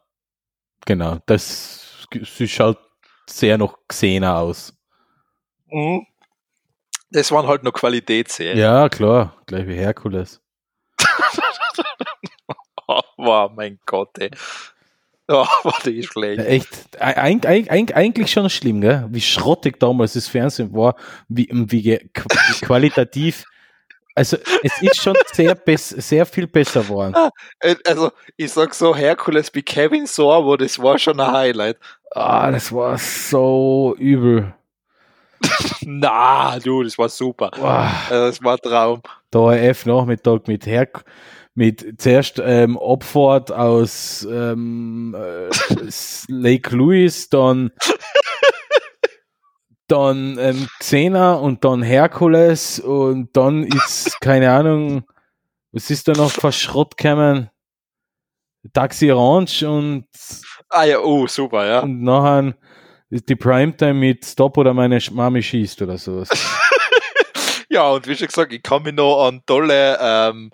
Genau. 0.85 1.19
Das 1.25 2.07
sie 2.23 2.47
schaut 2.47 2.77
sehr 3.27 3.57
noch 3.57 3.77
Xena 3.87 4.39
aus. 4.39 4.73
Mhm. 5.67 6.05
Das 7.11 7.31
waren 7.31 7.47
halt 7.47 7.63
noch 7.63 7.73
Qualitätsserien. 7.73 8.57
Ja, 8.57 8.89
klar. 8.89 9.35
Gleich 9.45 9.67
wie 9.67 9.75
Herkules. 9.75 10.41
Oh, 12.87 13.01
wow, 13.17 13.51
mein 13.55 13.79
Gott, 13.85 14.17
ey. 14.19 14.31
Oh, 15.27 15.45
war 15.63 15.79
die 15.85 16.03
schlecht. 16.03 16.41
Echt. 16.45 17.01
Eig 17.01 17.45
eig 17.45 17.71
eig 17.71 17.95
eigentlich 17.95 18.31
schon 18.31 18.49
schlimm, 18.49 18.81
gell? 18.81 19.07
Wie 19.09 19.21
schrottig 19.21 19.79
damals 19.79 20.13
das 20.13 20.27
Fernsehen 20.27 20.73
war, 20.73 20.95
wie, 21.27 21.47
wie, 21.51 21.83
wie 21.85 22.09
qualitativ. 22.61 23.45
Also 24.15 24.37
es 24.63 24.81
ist 24.81 25.01
schon 25.01 25.15
sehr, 25.33 25.55
bess 25.55 25.89
sehr 25.89 26.25
viel 26.25 26.47
besser 26.47 26.81
geworden. 26.83 27.13
Äh, 27.59 27.75
Also, 27.85 28.11
ich 28.37 28.51
sag 28.51 28.73
so, 28.73 28.95
Herkules 28.95 29.53
wie 29.53 29.61
Kevin 29.61 30.05
Sorbo, 30.07 30.55
das 30.55 30.79
war 30.79 30.97
schon 30.97 31.19
ein 31.19 31.31
Highlight. 31.31 31.77
Ah, 32.11 32.49
das 32.49 32.71
war 32.71 32.97
so 32.97 33.93
übel. 33.99 34.53
Na, 35.81 36.57
du, 36.59 36.83
das 36.83 36.97
war 36.97 37.09
super. 37.09 37.51
Boah. 37.51 37.91
Also, 38.09 38.25
Das 38.27 38.43
war 38.43 38.53
ein 38.53 38.59
Traum. 38.59 39.01
der 39.33 39.41
ORF-Nachmittag 39.41 40.47
mit 40.47 40.65
Herk 40.65 41.03
mit 41.57 42.01
zuerst 42.01 42.41
ähm, 42.43 42.77
Abfahrt 42.77 43.49
aus 43.51 44.27
ähm, 44.29 45.15
äh, 45.17 45.49
Lake 46.27 46.75
Louise, 46.75 47.27
dann 47.29 47.71
dann 49.87 50.37
ähm, 50.39 50.67
Xena 50.79 51.33
und 51.33 51.63
dann 51.63 51.81
Herkules 51.81 52.79
und 52.79 53.35
dann 53.35 53.63
ist, 53.63 54.17
keine 54.21 54.51
Ahnung, 54.51 55.03
was 55.71 55.89
ist 55.89 56.07
da 56.07 56.13
noch 56.13 56.31
für 56.31 56.51
Schrott 56.51 56.97
gekommen? 56.97 57.49
Taxi 58.73 59.11
Ranch 59.11 59.63
und, 59.63 60.07
Ah 60.69 60.83
ja, 60.85 60.99
oh, 60.99 61.27
super, 61.27 61.67
ja. 61.67 61.79
und 61.81 62.01
nachher 62.01 62.55
ist 63.09 63.29
die 63.29 63.35
Primetime 63.35 63.93
mit 63.93 64.25
Stop 64.25 64.57
oder 64.57 64.73
meine 64.73 64.99
Mami 65.11 65.43
schießt 65.43 65.81
oder 65.81 65.97
sowas. 65.97 66.29
Ja, 67.75 67.89
und 67.89 68.07
wie 68.07 68.15
schon 68.15 68.27
gesagt, 68.27 68.53
ich 68.53 68.63
kann 68.63 68.83
mich 68.83 68.93
noch 68.93 69.27
an 69.27 69.41
tolle, 69.45 69.97
ähm, 69.99 70.49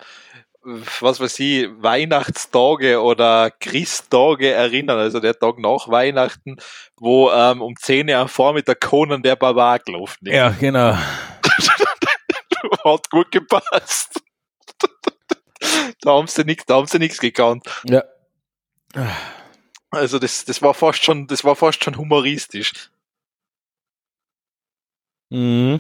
was 0.64 1.20
weiß 1.20 1.40
ich, 1.40 1.70
Weihnachtstage 1.82 3.02
oder 3.02 3.52
Christtage 3.52 4.52
erinnern, 4.52 5.00
also 5.00 5.20
der 5.20 5.38
Tag 5.38 5.58
nach 5.58 5.88
Weihnachten, 5.88 6.58
wo 6.98 7.32
ähm, 7.32 7.62
um 7.62 7.76
10 7.76 8.10
Uhr 8.10 8.18
am 8.18 8.28
Vormittag 8.28 8.80
Conan 8.82 9.24
der 9.24 9.36
Barbar 9.36 9.80
gelaufen 9.80 10.28
ist. 10.28 10.34
ja, 10.34 10.50
genau. 10.50 10.94
Hat 12.84 13.10
gut 13.10 13.32
gepasst. 13.32 14.22
da 16.02 16.12
haben 16.12 16.28
sie 16.28 16.44
nichts, 16.44 16.66
da 16.66 16.76
haben 16.76 16.88
sie 16.88 17.00
nichts 17.00 17.20
gekannt. 17.20 17.66
Ja. 17.86 18.04
Also 19.90 20.20
das, 20.20 20.46
das 20.46 20.62
war 20.62 20.74
fast 20.74 21.04
schon, 21.04 21.28
das 21.28 21.44
war 21.44 21.56
fast 21.56 21.84
schon 21.84 21.98
humoristisch. 21.98 22.92
Mhm. 25.30 25.80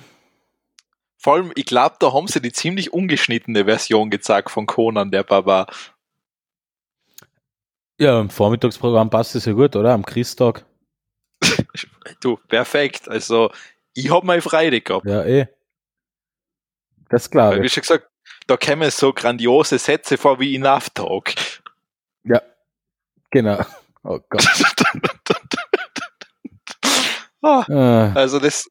Vor 1.21 1.35
allem, 1.35 1.51
ich 1.55 1.65
glaube, 1.65 1.97
da 1.99 2.13
haben 2.13 2.27
sie 2.27 2.41
die 2.41 2.51
ziemlich 2.51 2.93
ungeschnittene 2.93 3.65
Version 3.65 4.09
gezeigt 4.09 4.49
von 4.49 4.65
Conan 4.65 5.11
der 5.11 5.23
Barbar. 5.23 5.67
Ja, 7.99 8.19
im 8.19 8.31
Vormittagsprogramm 8.31 9.11
passt 9.11 9.35
es 9.35 9.45
ja 9.45 9.53
gut, 9.53 9.75
oder? 9.75 9.93
Am 9.93 10.05
Christtag. 10.05 10.65
Du, 12.19 12.37
perfekt. 12.37 13.07
Also, 13.07 13.51
ich 13.93 14.11
hab 14.11 14.23
meine 14.23 14.41
Freude 14.41 14.81
gehabt. 14.81 15.05
Ja, 15.05 15.23
eh. 15.23 15.47
Das 17.09 17.29
glaube 17.29 17.61
wie 17.61 17.65
ich. 17.65 17.73
schon 17.73 17.81
gesagt, 17.81 18.09
da 18.47 18.57
kämen 18.57 18.89
so 18.91 19.13
grandiose 19.13 19.77
Sätze 19.79 20.17
vor 20.17 20.39
wie 20.39 20.55
Enough 20.55 20.89
Talk. 20.91 21.33
Ja. 22.23 22.41
Genau. 23.29 23.63
Oh 24.03 24.19
Gott. 24.29 24.47
Ah, 27.43 28.13
also 28.13 28.37
das, 28.37 28.69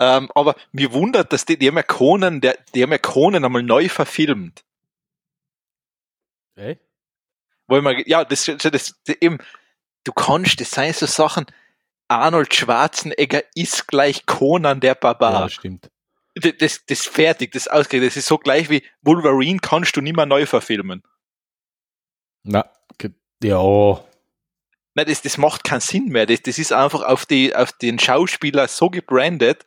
ähm, 0.00 0.30
aber 0.34 0.56
mir 0.72 0.92
wundert, 0.92 1.32
dass 1.32 1.44
die, 1.44 1.56
die 1.56 1.68
haben 1.68 1.76
ja 1.76 1.82
Conan, 1.82 2.40
der, 2.40 2.58
die 2.74 2.82
haben 2.82 2.90
ja 2.90 2.98
Conan 2.98 3.44
einmal 3.44 3.62
neu 3.62 3.88
verfilmt. 3.88 4.64
ey? 6.56 6.78
Wo 7.68 7.76
ich 7.76 7.82
mal, 7.82 8.02
ja, 8.06 8.24
das, 8.24 8.46
das, 8.46 8.58
das, 8.58 8.94
eben, 9.20 9.38
du 10.02 10.12
kannst, 10.12 10.60
das 10.60 10.72
seien 10.72 10.92
so 10.92 11.06
Sachen, 11.06 11.46
Arnold 12.08 12.52
Schwarzenegger 12.52 13.42
ist 13.54 13.86
gleich 13.86 14.26
Conan 14.26 14.80
der 14.80 14.96
Barbar. 14.96 15.42
Ja, 15.42 15.48
stimmt. 15.48 15.90
das, 16.34 16.54
das, 16.58 16.86
das 16.86 17.06
fertig, 17.06 17.52
das 17.52 17.68
ausgeht. 17.68 18.02
Das 18.02 18.16
ist 18.16 18.26
so 18.26 18.38
gleich 18.38 18.68
wie 18.68 18.82
Wolverine 19.02 19.60
kannst 19.60 19.96
du 19.96 20.00
nicht 20.00 20.16
mehr 20.16 20.26
neu 20.26 20.46
verfilmen. 20.46 21.04
Na, 22.42 22.68
ja. 23.42 24.04
Nein, 24.94 25.06
das, 25.06 25.22
das 25.22 25.38
macht 25.38 25.64
keinen 25.64 25.80
Sinn 25.80 26.06
mehr. 26.06 26.26
Das, 26.26 26.42
das 26.42 26.58
ist 26.58 26.72
einfach 26.72 27.02
auf, 27.02 27.26
die, 27.26 27.54
auf 27.54 27.72
den 27.72 27.98
Schauspieler 27.98 28.68
so 28.68 28.90
gebrandet. 28.90 29.64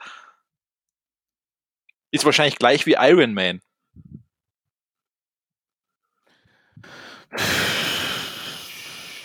Ist 2.13 2.25
wahrscheinlich 2.25 2.59
gleich 2.59 2.85
wie 2.85 2.93
Iron 2.93 3.33
Man. 3.33 3.59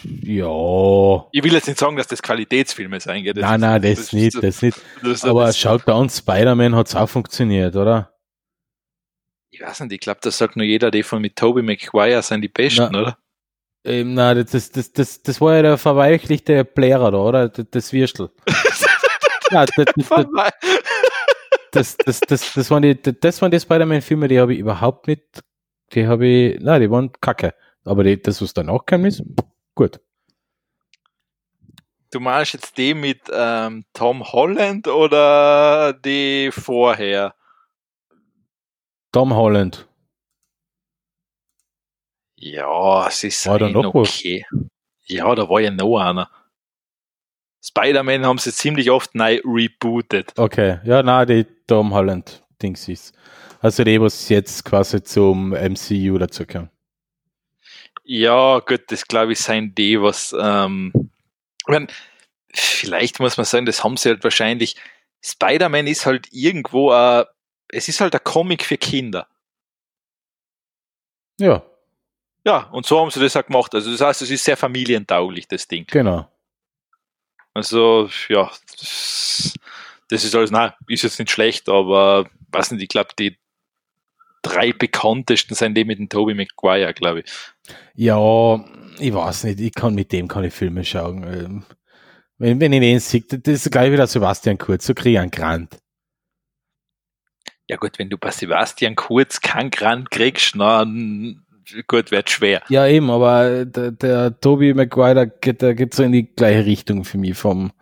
Ja. 0.05 1.27
Ich 1.33 1.43
will 1.43 1.53
jetzt 1.53 1.67
nicht 1.67 1.79
sagen, 1.79 1.97
dass 1.97 2.07
das 2.07 2.23
Qualitätsfilme 2.23 3.01
sein. 3.01 3.25
Das 3.25 3.37
Nein, 3.37 3.61
nein, 3.61 3.83
das, 3.83 4.13
nicht, 4.13 4.43
das 4.43 4.63
nicht. 4.63 4.79
das- 5.03 5.25
Aber 5.25 5.47
das- 5.47 5.59
schaut 5.59 5.83
da 5.87 5.99
an, 5.99 6.09
Spider-Man 6.09 6.75
hat 6.77 6.89
es 6.89 6.95
auch 6.95 7.09
funktioniert, 7.09 7.77
oder? 7.77 8.13
ich 9.51 9.63
weiß 9.63 9.81
nicht, 9.81 9.93
ich 9.95 10.01
glaube, 10.01 10.21
das 10.23 10.39
sagt 10.39 10.55
nur 10.57 10.65
jeder, 10.67 10.91
die 10.93 11.03
von 11.03 11.21
mit 11.21 11.35
Tobey 11.35 11.63
Maguire 11.63 12.23
sind 12.23 12.43
die 12.43 12.49
Besten, 12.49 12.91
Na. 12.93 13.01
oder? 13.01 13.19
Ähm, 13.85 14.15
nein, 14.15 14.47
das, 14.49 14.71
das, 14.71 14.93
das, 14.93 15.23
das 15.23 15.41
war 15.41 15.57
ja 15.57 15.63
der 15.63 15.79
verweichlichte 15.79 16.65
Plärer 16.65 17.11
da, 17.11 17.19
oder? 17.19 17.49
Das, 17.49 17.67
das 17.71 17.93
Würstel. 17.93 18.31
ja, 19.51 19.65
das, 19.67 19.87
das, 19.97 20.27
das, 21.73 21.97
das, 21.97 22.21
das, 22.21 22.53
das, 22.53 22.71
waren 22.71 22.83
die, 22.83 23.01
das 23.01 23.43
waren 23.43 23.51
die 23.51 23.61
Spider-Man-Filme, 23.61 24.29
die 24.29 24.41
habe 24.41 24.55
ich 24.55 24.61
überhaupt 24.61 25.07
nicht, 25.07 25.43
die 25.93 26.07
habe 26.07 26.27
ich, 26.27 26.61
nein, 26.61 26.81
die 26.81 26.91
waren 26.91 27.13
kacke. 27.21 27.55
Aber 27.85 28.05
die, 28.05 28.21
das, 28.21 28.43
was 28.43 28.53
danach 28.55 28.85
kam, 28.85 29.05
ist 29.05 29.23
gut. 29.75 30.01
Du 32.11 32.21
meinst 32.21 32.55
jetzt 32.55 32.77
die 32.79 32.95
mit 32.95 33.21
ähm, 33.33 33.85
Tom 33.93 34.33
Holland 34.33 34.89
oder 34.89 35.93
die 35.93 36.51
vorher? 36.53 37.35
Tom 39.13 39.35
Holland. 39.35 39.87
Ja, 42.37 43.09
es 43.09 43.25
ist 43.25 43.47
War 43.47 43.59
da 43.59 43.69
noch 43.69 43.95
was? 43.95 44.09
okay. 44.09 44.47
Ja, 45.07 45.35
da 45.35 45.49
war 45.49 45.61
ja 45.61 45.71
noch 45.71 45.99
einer. 45.99 46.31
Spider-Man 47.63 48.25
haben 48.25 48.39
sie 48.39 48.53
ziemlich 48.53 48.91
oft 48.91 49.15
neu 49.15 49.41
rebootet. 49.45 50.33
Okay, 50.37 50.79
ja, 50.85 51.03
na, 51.03 51.25
die 51.25 51.47
Tom 51.67 51.93
Holland 51.93 52.45
Dings 52.63 52.89
ist. 52.89 53.15
Also 53.61 53.85
die, 53.85 54.01
was 54.01 54.29
jetzt 54.29 54.65
quasi 54.65 55.03
zum 55.03 55.51
MCU 55.51 56.19
dazu 56.19 56.47
kam. 56.47 56.71
Ja, 58.05 58.61
gut, 58.61 58.83
das 58.89 59.07
glaube 59.07 59.33
ich 59.33 59.41
sein 59.41 59.75
die, 59.75 60.01
was 60.01 60.35
ähm, 60.39 60.93
ich 60.95 61.69
mein, 61.69 61.89
vielleicht 62.53 63.21
muss 63.21 63.37
man 63.37 63.45
sagen, 63.45 63.67
das 63.67 63.85
haben 63.85 63.97
sie 63.97 64.11
halt 64.11 64.25
wahrscheinlich. 64.25 64.77
Spider-Man 65.23 65.87
ist 65.89 66.07
halt 66.07 66.29
irgendwo 66.31 66.93
ein, 66.93 67.25
es 67.69 67.89
ist 67.89 68.01
halt 68.01 68.15
ein 68.15 68.25
Comic 68.25 68.65
für 68.65 68.79
Kinder. 68.79 69.27
Ja, 71.41 71.63
Ja, 72.45 72.69
und 72.73 72.87
so 72.87 72.99
haben 72.99 73.11
sie 73.11 73.21
das 73.21 73.37
auch 73.37 73.45
gemacht. 73.45 73.75
Also 73.75 73.91
das 73.91 74.01
heißt, 74.01 74.23
es 74.23 74.31
ist 74.31 74.45
sehr 74.45 74.57
familientauglich, 74.57 75.47
das 75.49 75.69
Ding. 75.69 75.85
genau. 75.89 76.29
Also, 77.59 78.09
ja, 78.29 78.49
das, 78.79 80.25
ist 80.25 80.35
alles, 80.37 80.53
nein, 80.53 80.71
ist 80.87 81.03
jetzt 81.03 81.19
nicht 81.19 81.33
schlecht, 81.33 81.69
aber 81.69 82.31
weiß 82.53 82.71
nicht, 82.71 82.85
ich 82.85 82.89
glaube, 82.89 83.11
die 83.19 83.37
drei 84.43 84.73
bekanntesten 84.73 85.57
sind 85.57 85.75
die 85.75 85.85
mit 85.85 85.99
dem 85.99 86.09
Tobey 86.09 86.35
Maguire, 86.35 86.95
glaube 86.95 87.23
ich. 87.23 87.33
Ja, 87.97 88.65
ich 89.01 89.13
weiß 89.13 89.43
nicht, 89.43 89.59
ich 89.59 89.75
kann 89.75 89.97
mit 89.97 90.13
dem 90.13 90.29
keine 90.29 90.53
Filme 90.53 90.85
schauen. 90.85 91.25
Ähm, 91.25 91.65
Wenn, 92.39 92.61
wenn 92.61 92.73
ich 92.73 92.81
den 92.81 93.01
sehe, 93.01 93.23
das 93.23 93.67
ist 93.67 93.73
gleich 93.73 93.91
wieder 93.91 94.07
Sebastian 94.07 94.57
Kurz, 94.57 94.87
so 94.87 94.95
kriege 94.95 95.15
ich 95.15 95.19
einen 95.19 95.33
Grant. 95.33 95.81
Ja 97.67 97.77
gut, 97.77 97.99
wenn 97.99 98.09
du 98.09 98.19
bei 98.19 98.31
Sebastian 98.31 98.95
Kurz 98.95 99.41
keinen 99.41 99.73
Grand 99.73 100.13
kriegst, 100.13 100.55
dann 100.55 101.45
gut, 101.87 102.11
wird 102.11 102.31
schwer. 102.31 102.63
Ja, 102.69 102.87
eben, 102.87 103.11
aber 103.11 103.65
der, 103.65 103.93
der 103.93 104.41
Toby 104.41 104.75
Maguire, 104.75 105.15
der 105.15 105.27
geht, 105.27 105.63
der 105.63 105.75
geht 105.75 105.95
so 105.95 106.03
in 106.03 106.13
die 106.13 106.27
gleiche 106.35 106.65
Richtung 106.67 107.05
für 107.05 107.19
mich 107.19 107.37
vom, 107.37 107.73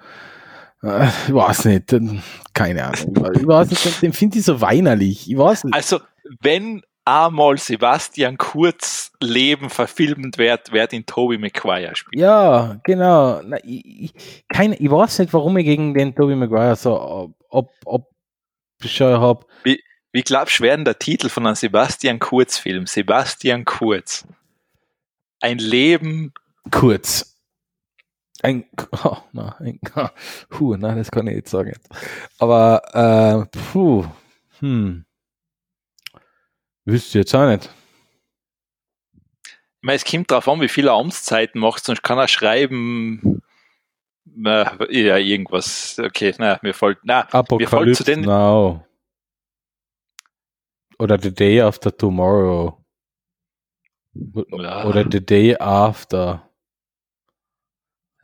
äh, 0.83 1.07
ich 1.29 1.35
weiß 1.35 1.65
nicht, 1.67 1.93
den- 1.93 2.23
keine 2.55 2.85
Ahnung. 2.87 3.15
Ich 3.41 3.47
weiß 3.47 3.71
nicht, 3.71 4.03
den- 4.03 4.13
finde 4.13 4.39
ich 4.39 4.45
so 4.45 4.61
weinerlich. 4.61 5.31
Ich 5.31 5.37
weiß 5.37 5.65
nicht. 5.65 5.75
Also, 5.75 6.01
wenn 6.41 6.83
einmal 7.05 7.57
Sebastian 7.57 8.37
Kurz 8.37 9.13
Leben 9.23 9.71
verfilmt 9.71 10.39
wird, 10.39 10.73
wird 10.73 10.93
ihn 10.93 11.07
Tobey 11.07 11.39
Maguire 11.39 11.95
spielen. 11.95 12.21
Ja, 12.21 12.81
genau. 12.83 13.41
Na, 13.45 13.59
ich, 13.63 13.85
ich, 14.15 14.45
keine, 14.49 14.75
ich 14.77 14.91
weiß 14.91 15.21
nicht, 15.21 15.33
warum 15.33 15.57
ich 15.57 15.65
gegen 15.65 15.95
den 15.95 16.15
Toby 16.17 16.35
Maguire 16.35 16.75
so 16.77 17.33
ob, 17.49 17.71
ob 17.85 18.11
schon 18.85 19.21
hab. 19.21 19.47
Wie 19.63 19.81
glaubst 20.23 20.61
du, 20.61 20.65
werden 20.65 20.85
der 20.85 20.99
Titel 20.99 21.29
von 21.29 21.47
einem 21.47 21.57
Sebastian 21.57 22.19
Kurz 22.19 22.59
Film? 22.59 22.87
Sebastian 22.87 23.65
Kurz. 23.65 24.27
Ein 25.41 25.59
Leben 25.59 26.33
Kurz. 26.71 27.37
Ein, 28.43 28.65
oh, 29.05 29.17
na, 29.33 29.57
ein, 29.59 29.81
puh, 30.49 30.77
nein, 30.77 30.99
das 30.99 31.11
kann 31.11 31.27
ich 31.27 31.37
nicht 31.37 31.49
sagen. 31.49 31.73
Aber, 32.39 33.49
äh, 33.51 33.59
puh, 33.73 34.05
hm. 34.61 35.05
Wüsste 36.85 37.09
ich 37.09 37.15
jetzt 37.15 37.35
auch 37.35 37.49
nicht. 37.49 37.69
Ich 39.45 39.83
meine, 39.83 39.97
es 39.97 40.05
kommt 40.05 40.31
darauf 40.31 40.49
an, 40.49 40.61
wie 40.61 40.69
viele 40.69 40.93
Amtszeiten 40.93 41.61
macht, 41.61 41.85
sonst 41.85 42.03
kann 42.03 42.19
er 42.19 42.29
schreiben, 42.29 43.43
äh, 44.45 44.65
ja, 44.91 45.17
irgendwas. 45.17 45.99
Okay, 45.99 46.35
na, 46.39 46.59
mir 46.63 46.75
fällt, 46.75 46.99
na, 47.03 47.27
mir 47.51 47.69
fällt 47.69 47.97
zu 47.97 48.05
den, 48.05 48.23
Now. 48.23 48.86
Oder 50.99 51.19
The 51.21 51.35
Day 51.35 51.61
After 51.61 51.95
Tomorrow. 51.97 52.83
Ja. 54.15 54.85
Oder 54.87 55.05
The 55.11 55.25
Day 55.25 55.57
After. 55.59 56.49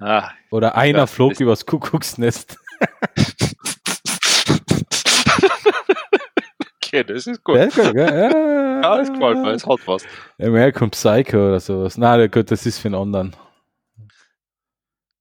ah, 0.01 0.31
Oder 0.51 0.75
einer 0.75 1.01
Ja, 1.01 1.07
flog 1.07 1.33
das- 1.33 1.41
übers 1.41 1.67
Kuckucksnest. 1.67 2.57
okay, 6.77 7.05
das 7.05 7.27
ist 7.27 7.43
gut. 7.45 7.57
Ja, 7.57 7.67
gut, 7.67 7.95
ja, 7.95 8.15
ja, 8.15 8.81
Ja, 8.83 8.97
das 8.99 9.13
gefällt 9.13 9.39
mir, 9.39 9.51
es 9.53 9.67
hat 9.67 9.81
was. 9.87 10.05
American 10.39 10.91
Psycho 10.91 11.49
oder 11.49 11.61
sowas. 11.61 11.97
Nein, 11.99 12.31
gut, 12.31 12.51
das 12.51 12.67
ist 12.67 12.79
für 12.79 12.89
einen 12.89 12.95
anderen. 12.97 13.37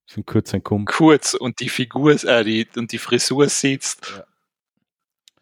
Für 0.08 0.18
einen 0.18 0.26
kurzen 0.26 0.64
Kumpel. 0.64 0.94
Kurz 0.96 1.34
und 1.34 1.60
die 1.60 1.70
Figur, 1.70 2.12
äh, 2.24 2.44
die, 2.44 2.68
und 2.76 2.92
die 2.92 2.98
Frisur 2.98 3.48
sitzt. 3.50 4.14
Ja. 4.18 4.24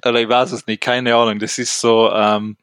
Oder 0.05 0.21
ich 0.21 0.29
weiß 0.29 0.51
es 0.51 0.67
nicht, 0.67 0.81
keine 0.81 1.15
Ahnung. 1.15 1.39
Das 1.39 1.57
ist 1.57 1.79
so, 1.79 2.11
ähm, 2.11 2.57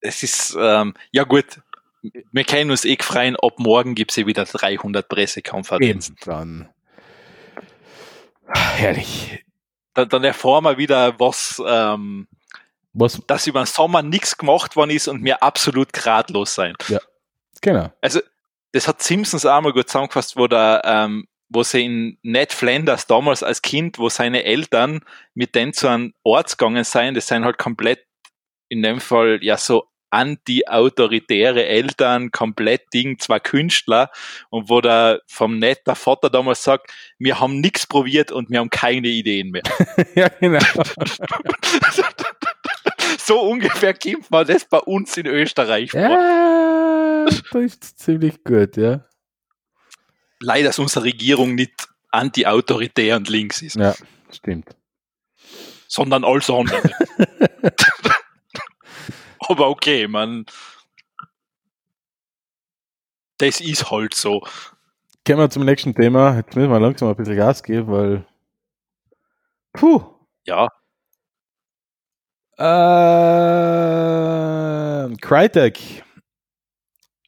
es 0.00 0.22
ist, 0.22 0.56
ähm, 0.58 0.94
ja 1.12 1.24
gut, 1.24 1.60
wir 2.02 2.44
können 2.44 2.70
uns 2.70 2.84
eh 2.84 2.96
freien, 3.00 3.36
ab 3.36 3.58
morgen 3.58 3.94
gibt 3.94 4.10
es 4.12 4.16
ja 4.16 4.26
wieder 4.26 4.44
300 4.44 5.08
Pressekonferenzen. 5.08 6.16
Dann. 6.24 6.68
Herrlich. 8.46 9.44
Dann, 9.94 10.08
dann 10.08 10.24
erfahren 10.24 10.64
wir 10.64 10.78
wieder, 10.78 11.18
was, 11.18 11.62
ähm, 11.66 12.26
Was? 12.92 13.20
dass 13.26 13.46
über 13.46 13.62
den 13.62 13.66
Sommer 13.66 14.02
nichts 14.02 14.38
gemacht 14.38 14.76
worden 14.76 14.90
ist 14.90 15.08
und 15.08 15.24
wir 15.24 15.42
absolut 15.42 15.92
gradlos 15.92 16.54
sein. 16.54 16.74
Genau. 17.60 17.92
Also, 18.00 18.20
das 18.72 18.88
hat 18.88 19.02
Simpsons 19.02 19.44
auch 19.44 19.60
mal 19.60 19.72
gut 19.72 19.88
zusammengefasst, 19.88 20.36
wo 20.36 20.46
der, 20.46 20.82
ähm, 20.84 21.26
wo 21.50 21.62
sie 21.62 21.84
in 21.84 22.18
Ned 22.22 22.52
Flanders 22.52 23.06
damals 23.06 23.42
als 23.42 23.60
Kind, 23.60 23.98
wo 23.98 24.08
seine 24.08 24.44
Eltern 24.44 25.00
mit 25.34 25.54
denen 25.54 25.72
zu 25.72 25.88
einem 25.88 26.14
Ort 26.22 26.56
gegangen 26.56 26.84
sind, 26.84 27.16
das 27.16 27.26
sind 27.26 27.44
halt 27.44 27.58
komplett 27.58 28.06
in 28.68 28.82
dem 28.82 29.00
Fall 29.00 29.40
ja 29.42 29.56
so 29.56 29.90
anti-autoritäre 30.10 31.66
Eltern, 31.66 32.30
komplett 32.30 32.92
Ding, 32.92 33.18
zwei 33.18 33.38
Künstler 33.38 34.10
und 34.50 34.68
wo 34.68 34.80
der 34.80 35.20
vom 35.26 35.58
Ned 35.58 35.86
der 35.86 35.94
Vater 35.94 36.30
damals 36.30 36.64
sagt, 36.64 36.90
wir 37.18 37.40
haben 37.40 37.60
nichts 37.60 37.86
probiert 37.86 38.32
und 38.32 38.50
wir 38.50 38.58
haben 38.58 38.70
keine 38.70 39.08
Ideen 39.08 39.50
mehr. 39.50 39.62
ja, 40.14 40.28
genau. 40.28 40.58
so 43.18 43.40
ungefähr 43.40 43.94
kommt 43.94 44.30
man 44.30 44.46
das 44.46 44.64
bei 44.64 44.78
uns 44.78 45.16
in 45.16 45.26
Österreich 45.26 45.92
vor. 45.92 46.00
ja, 46.00 47.24
das 47.24 47.42
ist 47.54 47.98
ziemlich 47.98 48.42
gut, 48.42 48.76
ja. 48.76 49.04
Leider, 50.40 50.68
dass 50.68 50.78
unsere 50.78 51.04
Regierung 51.04 51.54
nicht 51.54 51.88
anti-autoritär 52.10 53.16
und 53.16 53.28
links 53.28 53.62
ist. 53.62 53.76
Ja, 53.76 53.94
stimmt. 54.30 54.74
sondern 55.86 56.24
alles 56.24 56.50
andere. 56.50 56.82
Aber 59.48 59.68
okay, 59.68 60.08
man. 60.08 60.46
Das 63.38 63.60
ist 63.60 63.90
halt 63.90 64.14
so. 64.14 64.40
Kommen 65.26 65.38
wir 65.38 65.50
zum 65.50 65.64
nächsten 65.64 65.94
Thema. 65.94 66.36
Jetzt 66.36 66.56
müssen 66.56 66.70
wir 66.70 66.80
langsam 66.80 67.08
ein 67.08 67.16
bisschen 67.16 67.36
Gas 67.36 67.62
geben, 67.62 67.88
weil. 67.88 68.26
Puh. 69.72 70.02
Ja, 70.46 70.68
Äh, 72.60 72.62
Crytek, 75.22 76.04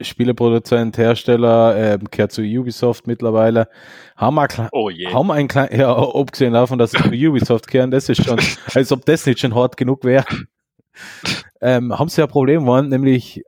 Spieleproduzent, 0.04 0.98
Hersteller, 0.98 1.76
ähm, 1.76 2.08
gehört 2.10 2.32
zu 2.32 2.42
Ubisoft 2.42 3.06
mittlerweile, 3.06 3.68
haben, 4.16 4.38
kle- 4.38 4.68
oh 4.72 4.90
je. 4.90 5.06
haben 5.12 5.30
ein 5.30 5.48
klein, 5.48 5.68
ja, 5.76 5.94
abgesehen 5.96 6.52
davon, 6.52 6.78
dass 6.78 6.92
sie 6.92 6.98
zu 6.98 7.08
Ubisoft 7.28 7.68
gehören, 7.68 7.90
das 7.90 8.08
ist 8.08 8.24
schon, 8.24 8.38
als 8.74 8.92
ob 8.92 9.04
das 9.06 9.26
nicht 9.26 9.40
schon 9.40 9.54
hart 9.54 9.76
genug 9.76 10.04
wäre, 10.04 10.24
ähm, 11.60 11.98
haben 11.98 12.08
sie 12.08 12.22
ein 12.22 12.28
Problem 12.28 12.66
waren, 12.66 12.88
nämlich 12.88 13.42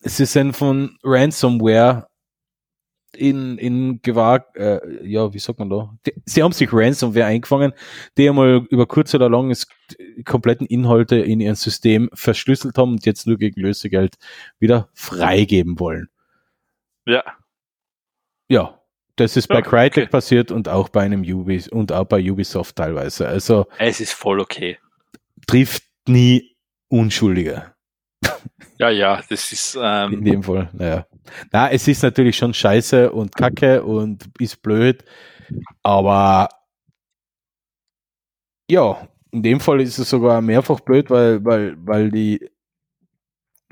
sie 0.00 0.24
sind 0.26 0.54
von 0.54 0.96
Ransomware 1.02 2.06
in, 3.16 3.58
in 3.58 4.00
Gewahr, 4.02 4.46
äh, 4.56 5.06
ja, 5.06 5.32
wie 5.34 5.38
sagt 5.38 5.58
man 5.58 5.68
da? 5.70 5.94
Die, 6.06 6.14
sie 6.26 6.42
haben 6.42 6.52
sich 6.52 6.72
Ransomware 6.72 7.26
eingefangen, 7.26 7.72
die 8.16 8.28
einmal 8.28 8.66
über 8.70 8.86
kurz 8.86 9.14
oder 9.14 9.28
lang 9.28 9.50
ist, 9.50 9.68
die 10.16 10.22
kompletten 10.24 10.66
Inhalte 10.66 11.16
in 11.16 11.40
ihrem 11.40 11.56
System 11.56 12.08
verschlüsselt 12.14 12.78
haben 12.78 12.92
und 12.92 13.06
jetzt 13.06 13.26
nur 13.26 13.36
gegen 13.38 13.60
Lösegeld 13.60 14.16
wieder 14.58 14.88
freigeben 14.94 15.78
wollen. 15.80 16.08
Ja, 17.06 17.24
Ja, 18.48 18.80
das 19.16 19.36
ist 19.36 19.48
bei 19.48 19.56
Ja, 19.56 19.62
Crytek 19.62 20.04
okay. 20.04 20.10
passiert 20.10 20.50
und 20.50 20.68
auch 20.68 20.88
bei 20.88 21.02
einem 21.02 21.22
Ubis 21.22 21.68
und 21.68 21.92
auch 21.92 22.04
bei 22.04 22.20
Ubisoft 22.30 22.76
teilweise. 22.76 23.28
Also 23.28 23.66
es 23.78 24.00
ist 24.00 24.12
voll 24.12 24.40
okay. 24.40 24.78
trifft 25.46 25.82
nie 26.06 26.56
Unschuldige. 26.88 27.74
Ja, 28.78 28.88
ja, 28.90 29.20
das 29.28 29.52
ist. 29.52 29.74
In 29.76 29.82
Ähm, 29.84 30.24
dem 30.24 30.42
Fall, 30.42 30.70
naja. 30.72 31.06
Na, 31.52 31.70
es 31.70 31.86
ist 31.88 32.02
natürlich 32.02 32.36
schon 32.36 32.54
scheiße 32.54 33.12
und 33.12 33.34
kacke 33.36 33.82
und 33.82 34.28
ist 34.38 34.62
blöd, 34.62 35.04
aber 35.82 36.48
ja, 38.70 39.08
in 39.32 39.42
dem 39.42 39.60
Fall 39.60 39.80
ist 39.80 39.98
es 39.98 40.10
sogar 40.10 40.40
mehrfach 40.40 40.80
blöd, 40.80 41.10
weil, 41.10 41.44
weil, 41.44 41.76
weil 41.78 42.10
die 42.10 42.50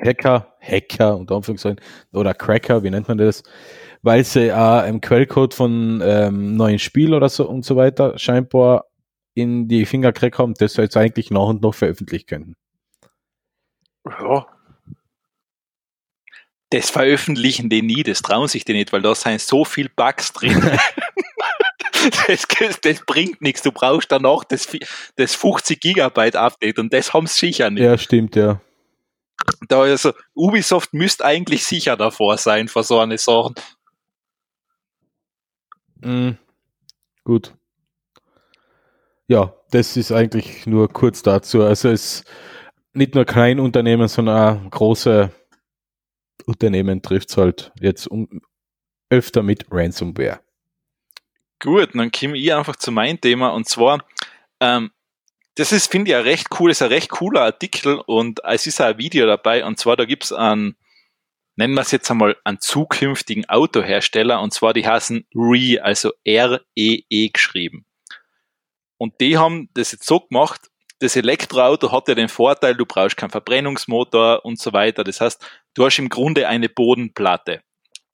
Hacker, 0.01 0.55
Hacker 0.61 1.17
unter 1.17 1.37
Anführungszeichen, 1.37 1.81
oder 2.13 2.35
Cracker, 2.35 2.83
wie 2.83 2.91
nennt 2.91 3.09
man 3.09 3.19
das? 3.19 3.43
Weil 4.03 4.25
sie 4.25 4.49
äh, 4.49 4.89
im 4.89 5.01
Quellcode 5.01 5.55
von 5.55 6.01
ähm, 6.05 6.57
neuen 6.57 6.79
Spiel 6.79 7.15
oder 7.15 7.29
so 7.29 7.49
und 7.49 7.65
so 7.65 7.77
weiter 7.77 8.17
scheinbar 8.19 8.87
in 9.35 9.69
die 9.69 9.87
Finger 9.87 10.13
gekriegt 10.13 10.39
haben, 10.39 10.55
das 10.55 10.75
sie 10.75 10.83
jetzt 10.83 10.97
eigentlich 10.97 11.31
nach 11.31 11.49
und 11.49 11.63
nach 11.63 11.75
veröffentlichen 11.75 12.27
könnten. 12.27 12.57
Ja. 14.05 14.47
Das 16.71 16.91
veröffentlichen 16.91 17.71
die 17.71 17.83
nie, 17.83 18.03
das 18.03 18.21
trauen 18.21 18.49
sich 18.49 18.65
die 18.65 18.75
nicht, 18.75 18.93
weil 18.93 19.03
da 19.03 19.15
sind 19.15 19.41
so 19.41 19.65
viel 19.65 19.89
Bugs 19.89 20.33
drin. 20.33 20.61
das, 22.27 22.47
das, 22.83 23.01
bringt 23.07 23.41
nichts. 23.41 23.63
Du 23.63 23.73
brauchst 23.73 24.13
danach 24.13 24.45
das, 24.45 24.69
das 25.17 25.35
50 25.35 25.81
Gigabyte 25.81 26.37
Update 26.37 26.79
und 26.79 26.93
das 26.93 27.15
haben 27.15 27.27
sie 27.27 27.47
sicher 27.47 27.71
nicht. 27.71 27.83
Ja, 27.83 27.97
stimmt, 27.97 28.37
ja. 28.37 28.61
Da 29.69 29.83
also, 29.83 30.13
Ubisoft 30.35 30.93
müsste 30.93 31.25
eigentlich 31.25 31.65
sicher 31.65 31.97
davor 31.97 32.37
sein 32.37 32.69
vor 32.69 32.85
so 32.85 32.99
eine 32.99 33.19
Sachen. 33.19 33.55
Mhm. 36.01 36.37
Gut. 37.25 37.55
Ja, 39.27 39.55
das 39.71 39.97
ist 39.97 40.13
eigentlich 40.13 40.67
nur 40.67 40.89
kurz 40.89 41.23
dazu. 41.23 41.63
Also 41.63 41.91
es 41.91 42.25
nicht 42.95 43.15
nur 43.15 43.25
Kleinunternehmen, 43.25 44.09
sondern 44.09 44.67
auch 44.67 44.71
große 44.71 45.31
Unternehmen 46.47 47.03
trifft 47.03 47.31
es 47.31 47.37
halt 47.37 47.73
jetzt 47.81 48.07
um, 48.07 48.41
öfter 49.11 49.43
mit 49.43 49.67
Ransomware. 49.71 50.41
Gut, 51.61 51.95
dann 51.95 52.13
komme 52.13 52.37
ich 52.37 52.55
einfach 52.55 52.77
zu 52.77 52.93
meinem 52.93 53.21
Thema 53.21 53.49
und 53.49 53.69
zwar, 53.69 54.05
ähm, 54.61 54.91
das 55.57 55.73
ist, 55.73 55.91
finde 55.91 56.13
ich, 56.13 56.17
ein 56.17 56.23
recht 56.23 56.49
cool, 56.59 56.71
ist 56.71 56.83
ein 56.83 56.89
recht 56.89 57.11
cooler 57.11 57.43
Artikel 57.43 58.01
und 58.07 58.41
es 58.45 58.67
ist 58.67 58.81
auch 58.81 58.87
ein 58.87 58.99
Video 58.99 59.27
dabei 59.27 59.65
und 59.65 59.79
zwar, 59.79 59.97
da 59.97 60.05
gibt 60.05 60.25
es 60.25 60.33
einen, 60.33 60.77
nennen 61.57 61.75
wir 61.75 61.81
es 61.81 61.91
jetzt 61.91 62.11
einmal, 62.11 62.37
einen 62.45 62.61
zukünftigen 62.61 63.49
Autohersteller 63.49 64.41
und 64.41 64.53
zwar 64.53 64.73
die 64.73 64.87
heißen 64.87 65.27
RE, 65.35 65.83
also 65.83 66.13
R-E-E 66.23 67.03
-E 67.11 67.33
geschrieben. 67.33 67.87
Und 68.99 69.21
die 69.21 69.37
haben 69.37 69.69
das 69.75 69.93
jetzt 69.93 70.07
so 70.07 70.21
gemacht, 70.21 70.71
das 71.01 71.17
Elektroauto 71.17 71.93
hat 71.93 72.09
ja 72.09 72.15
den 72.15 72.29
Vorteil, 72.29 72.75
du 72.75 72.85
brauchst 72.85 73.17
keinen 73.17 73.31
Verbrennungsmotor 73.31 74.45
und 74.45 74.59
so 74.59 74.73
weiter. 74.73 75.05
Das 75.05 75.21
heißt, 75.21 75.45
du 75.75 75.85
hast 75.85 75.99
im 75.99 76.09
Grunde 76.09 76.49
eine 76.49 76.69
Bodenplatte 76.69 77.63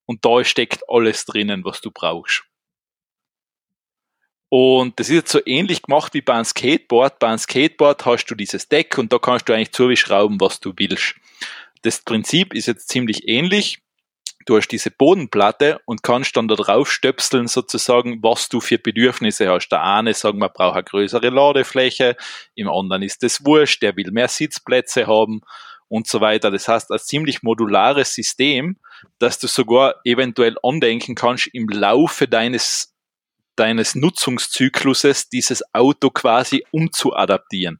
und 0.06 0.24
da 0.24 0.44
steckt 0.44 0.82
alles 0.88 1.24
drinnen, 1.24 1.64
was 1.64 1.80
du 1.80 1.90
brauchst. 1.90 2.44
Und 4.50 5.00
das 5.00 5.08
ist 5.08 5.14
jetzt 5.14 5.32
so 5.32 5.40
ähnlich 5.46 5.82
gemacht 5.82 6.14
wie 6.14 6.20
beim 6.20 6.44
Skateboard. 6.44 7.18
Beim 7.18 7.38
Skateboard 7.38 8.04
hast 8.06 8.26
du 8.26 8.34
dieses 8.34 8.68
Deck 8.68 8.96
und 8.98 9.12
da 9.12 9.18
kannst 9.18 9.48
du 9.48 9.52
eigentlich 9.52 9.72
zuschrauben, 9.72 10.40
was 10.40 10.60
du 10.60 10.72
willst. 10.76 11.16
Das 11.82 12.02
Prinzip 12.02 12.54
ist 12.54 12.66
jetzt 12.66 12.88
ziemlich 12.88 13.26
ähnlich 13.26 13.83
du 14.44 14.56
hast 14.56 14.68
diese 14.68 14.90
Bodenplatte 14.90 15.80
und 15.86 16.02
kannst 16.02 16.36
dann 16.36 16.48
da 16.48 16.54
drauf 16.54 16.90
stöpseln 16.90 17.48
sozusagen, 17.48 18.22
was 18.22 18.48
du 18.48 18.60
für 18.60 18.78
Bedürfnisse 18.78 19.48
hast. 19.48 19.68
Der 19.68 19.82
eine 19.82 20.14
sagt, 20.14 20.36
man 20.36 20.50
braucht 20.52 20.74
eine 20.74 20.84
größere 20.84 21.28
Ladefläche, 21.30 22.16
im 22.54 22.68
anderen 22.68 23.02
ist 23.02 23.22
das 23.22 23.44
wurscht, 23.44 23.82
der 23.82 23.96
will 23.96 24.10
mehr 24.10 24.28
Sitzplätze 24.28 25.06
haben 25.06 25.40
und 25.88 26.06
so 26.06 26.20
weiter. 26.20 26.50
Das 26.50 26.68
heißt, 26.68 26.90
ein 26.90 26.98
ziemlich 26.98 27.42
modulares 27.42 28.14
System, 28.14 28.76
dass 29.18 29.38
du 29.38 29.46
sogar 29.46 29.96
eventuell 30.04 30.56
andenken 30.62 31.14
kannst, 31.14 31.48
im 31.52 31.68
Laufe 31.68 32.28
deines 32.28 32.90
deines 33.56 33.94
Nutzungszykluses 33.94 35.28
dieses 35.28 35.62
Auto 35.72 36.10
quasi 36.10 36.64
umzuadaptieren. 36.72 37.78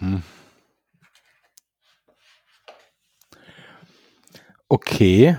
Mhm. 0.00 0.22
Okay. 4.70 5.36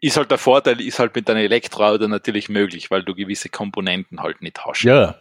Ist 0.00 0.16
halt 0.16 0.30
der 0.30 0.38
Vorteil, 0.38 0.80
ist 0.80 0.98
halt 0.98 1.14
mit 1.14 1.28
einem 1.28 1.40
Elektroauto 1.40 2.08
natürlich 2.08 2.48
möglich, 2.48 2.90
weil 2.90 3.02
du 3.02 3.14
gewisse 3.14 3.48
Komponenten 3.50 4.20
halt 4.20 4.40
nicht 4.40 4.64
hast. 4.64 4.82
Ja, 4.82 5.16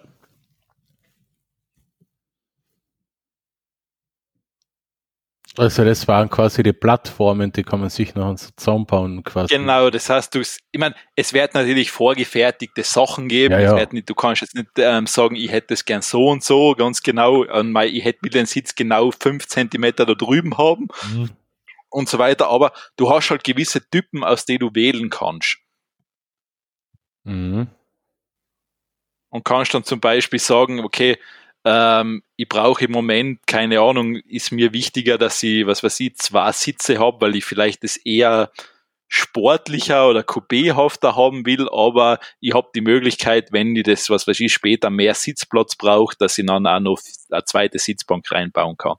Also 5.58 5.86
das 5.86 6.08
waren 6.08 6.30
quasi 6.30 6.64
die 6.64 6.74
Plattformen, 6.74 7.52
die 7.52 7.64
kann 7.64 7.80
man 7.80 7.90
sich 7.90 8.14
noch 8.16 8.36
zusammenbauen 8.36 9.24
quasi. 9.24 9.56
Genau, 9.56 9.90
das 9.90 10.10
heißt, 10.10 10.36
du, 10.36 10.42
ich 10.42 10.80
meine, 10.80 10.96
es 11.16 11.34
wird 11.34 11.54
natürlich 11.54 11.92
vorgefertigte 11.92 12.84
Sachen 12.84 13.30
geben. 13.30 13.54
Ja, 13.54 13.78
ja. 13.78 13.88
Nicht, 13.92 14.10
du 14.10 14.16
kannst 14.16 14.42
jetzt 14.42 14.56
nicht 14.56 14.70
ähm, 14.78 15.08
sagen, 15.08 15.36
ich 15.36 15.52
hätte 15.52 15.74
es 15.74 15.86
gern 15.86 16.02
so 16.02 16.28
und 16.28 16.44
so, 16.44 16.76
ganz 16.76 17.02
genau, 17.02 17.44
ich 17.84 18.04
hätte 18.04 18.20
mit 18.22 18.34
den 18.34 18.46
Sitz 18.46 18.76
genau 18.76 19.12
fünf 19.12 19.48
Zentimeter 19.48 20.06
da 20.06 20.14
drüben 20.14 20.58
haben 20.58 20.88
mhm. 21.14 21.30
und 21.90 22.10
so 22.10 22.20
weiter, 22.20 22.50
aber 22.50 22.74
du 22.98 23.10
hast 23.10 23.30
halt 23.30 23.44
gewisse 23.44 23.90
Typen, 23.90 24.24
aus 24.24 24.46
denen 24.46 24.60
du 24.60 24.72
wählen 24.74 25.10
kannst. 25.10 25.58
Mhm. 27.24 27.68
Und 29.30 29.44
kannst 29.46 29.74
dann 29.74 29.84
zum 29.84 30.00
Beispiel 30.00 30.40
sagen, 30.40 30.82
okay, 30.82 31.18
ähm, 31.66 32.22
ich 32.36 32.48
brauche 32.48 32.86
im 32.86 32.92
Moment, 32.92 33.46
keine 33.48 33.82
Ahnung, 33.82 34.16
ist 34.16 34.52
mir 34.52 34.72
wichtiger, 34.72 35.18
dass 35.18 35.42
ich, 35.42 35.66
was 35.66 35.84
weiß 35.84 36.00
ich, 36.00 36.16
zwei 36.18 36.52
Sitze 36.52 37.00
habe, 37.00 37.22
weil 37.22 37.36
ich 37.36 37.44
vielleicht 37.44 37.84
das 37.84 37.98
eher 37.98 38.52
sportlicher 39.08 40.08
oder 40.08 40.22
coupéhafter 40.22 41.16
haben 41.16 41.46
will, 41.46 41.68
aber 41.70 42.20
ich 42.40 42.54
habe 42.54 42.70
die 42.76 42.82
Möglichkeit, 42.82 43.52
wenn 43.52 43.76
ich 43.76 43.84
das, 43.84 44.10
was 44.10 44.28
weiß 44.28 44.40
ich, 44.40 44.54
später 44.54 44.90
mehr 44.90 45.14
Sitzplatz 45.14 45.76
brauche, 45.76 46.16
dass 46.18 46.38
ich 46.38 46.46
dann 46.46 46.68
auch 46.68 46.80
noch 46.80 47.00
eine 47.30 47.46
zweite 47.46 47.80
Sitzbank 47.80 48.32
reinbauen 48.32 48.78
kann. 48.78 48.98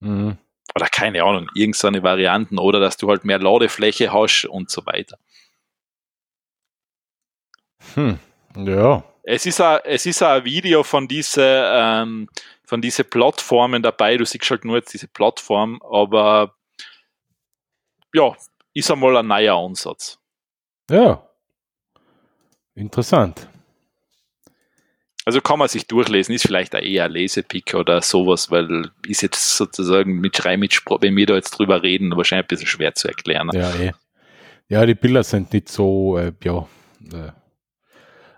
Mhm. 0.00 0.38
Oder 0.74 0.86
keine 0.88 1.24
Ahnung, 1.24 1.48
irgendeine 1.54 2.02
Varianten 2.02 2.58
oder 2.58 2.80
dass 2.80 2.96
du 2.96 3.08
halt 3.08 3.24
mehr 3.24 3.38
Ladefläche 3.38 4.12
hast 4.12 4.44
und 4.44 4.70
so 4.70 4.84
weiter. 4.86 5.18
Hm, 7.94 8.18
ja. 8.56 9.04
Es 9.28 9.44
ist 9.44 9.60
ein, 9.60 9.80
es 9.82 10.06
ist 10.06 10.22
ein 10.22 10.44
Video 10.44 10.84
von 10.84 11.08
diese, 11.08 11.42
ähm, 11.42 12.28
von 12.64 12.80
diese 12.80 13.02
Plattformen 13.02 13.82
dabei. 13.82 14.16
Du 14.16 14.24
siehst 14.24 14.48
halt 14.48 14.64
nur 14.64 14.76
jetzt 14.76 14.94
diese 14.94 15.08
Plattform, 15.08 15.82
aber 15.82 16.54
ja, 18.14 18.36
ist 18.72 18.88
einmal 18.88 19.16
ein 19.16 19.26
neuer 19.26 19.56
Ansatz. 19.56 20.20
Ja. 20.88 21.28
Interessant. 22.76 23.48
Also 25.24 25.40
kann 25.40 25.58
man 25.58 25.66
sich 25.66 25.88
durchlesen, 25.88 26.32
ist 26.32 26.46
vielleicht 26.46 26.74
eher 26.74 27.06
ein 27.06 27.10
Lesepick 27.10 27.74
oder 27.74 28.02
sowas, 28.02 28.52
weil 28.52 28.92
ist 29.08 29.22
jetzt 29.22 29.56
sozusagen 29.56 30.20
mit 30.20 30.36
Schrei, 30.36 30.56
mit 30.56 30.72
Spro 30.72 30.98
wenn 31.00 31.16
wir 31.16 31.26
da 31.26 31.34
jetzt 31.34 31.50
drüber 31.50 31.82
reden, 31.82 32.16
wahrscheinlich 32.16 32.44
ein 32.44 32.48
bisschen 32.48 32.68
schwer 32.68 32.94
zu 32.94 33.08
erklären. 33.08 33.50
Ja, 33.52 33.74
eh. 33.74 33.92
ja 34.68 34.86
die 34.86 34.94
Bilder 34.94 35.24
sind 35.24 35.52
nicht 35.52 35.68
so, 35.68 36.16
äh, 36.16 36.32
ja, 36.44 36.68
äh, 37.12 37.32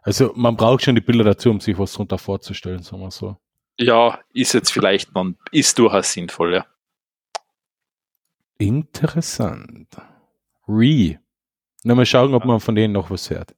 also 0.08 0.32
man 0.34 0.56
braucht 0.56 0.84
schon 0.84 0.94
die 0.94 1.00
Bilder 1.02 1.24
dazu, 1.24 1.50
um 1.50 1.60
sich 1.60 1.78
was 1.78 1.92
darunter 1.92 2.18
vorzustellen, 2.18 2.82
sagen 2.82 3.02
wir 3.02 3.10
so. 3.10 3.36
Ja, 3.78 4.18
ist 4.32 4.54
jetzt 4.54 4.72
vielleicht 4.72 5.14
noch, 5.14 5.34
ist 5.52 5.78
durchaus 5.78 6.12
sinnvoll, 6.12 6.54
ja. 6.54 6.66
Interessant. 8.58 9.88
Re. 10.66 11.18
Na, 11.84 11.94
mal 11.94 12.06
schauen, 12.06 12.34
ob 12.34 12.44
man 12.44 12.58
von 12.58 12.74
denen 12.74 12.94
noch 12.94 13.10
was 13.10 13.30
hört. 13.30 13.54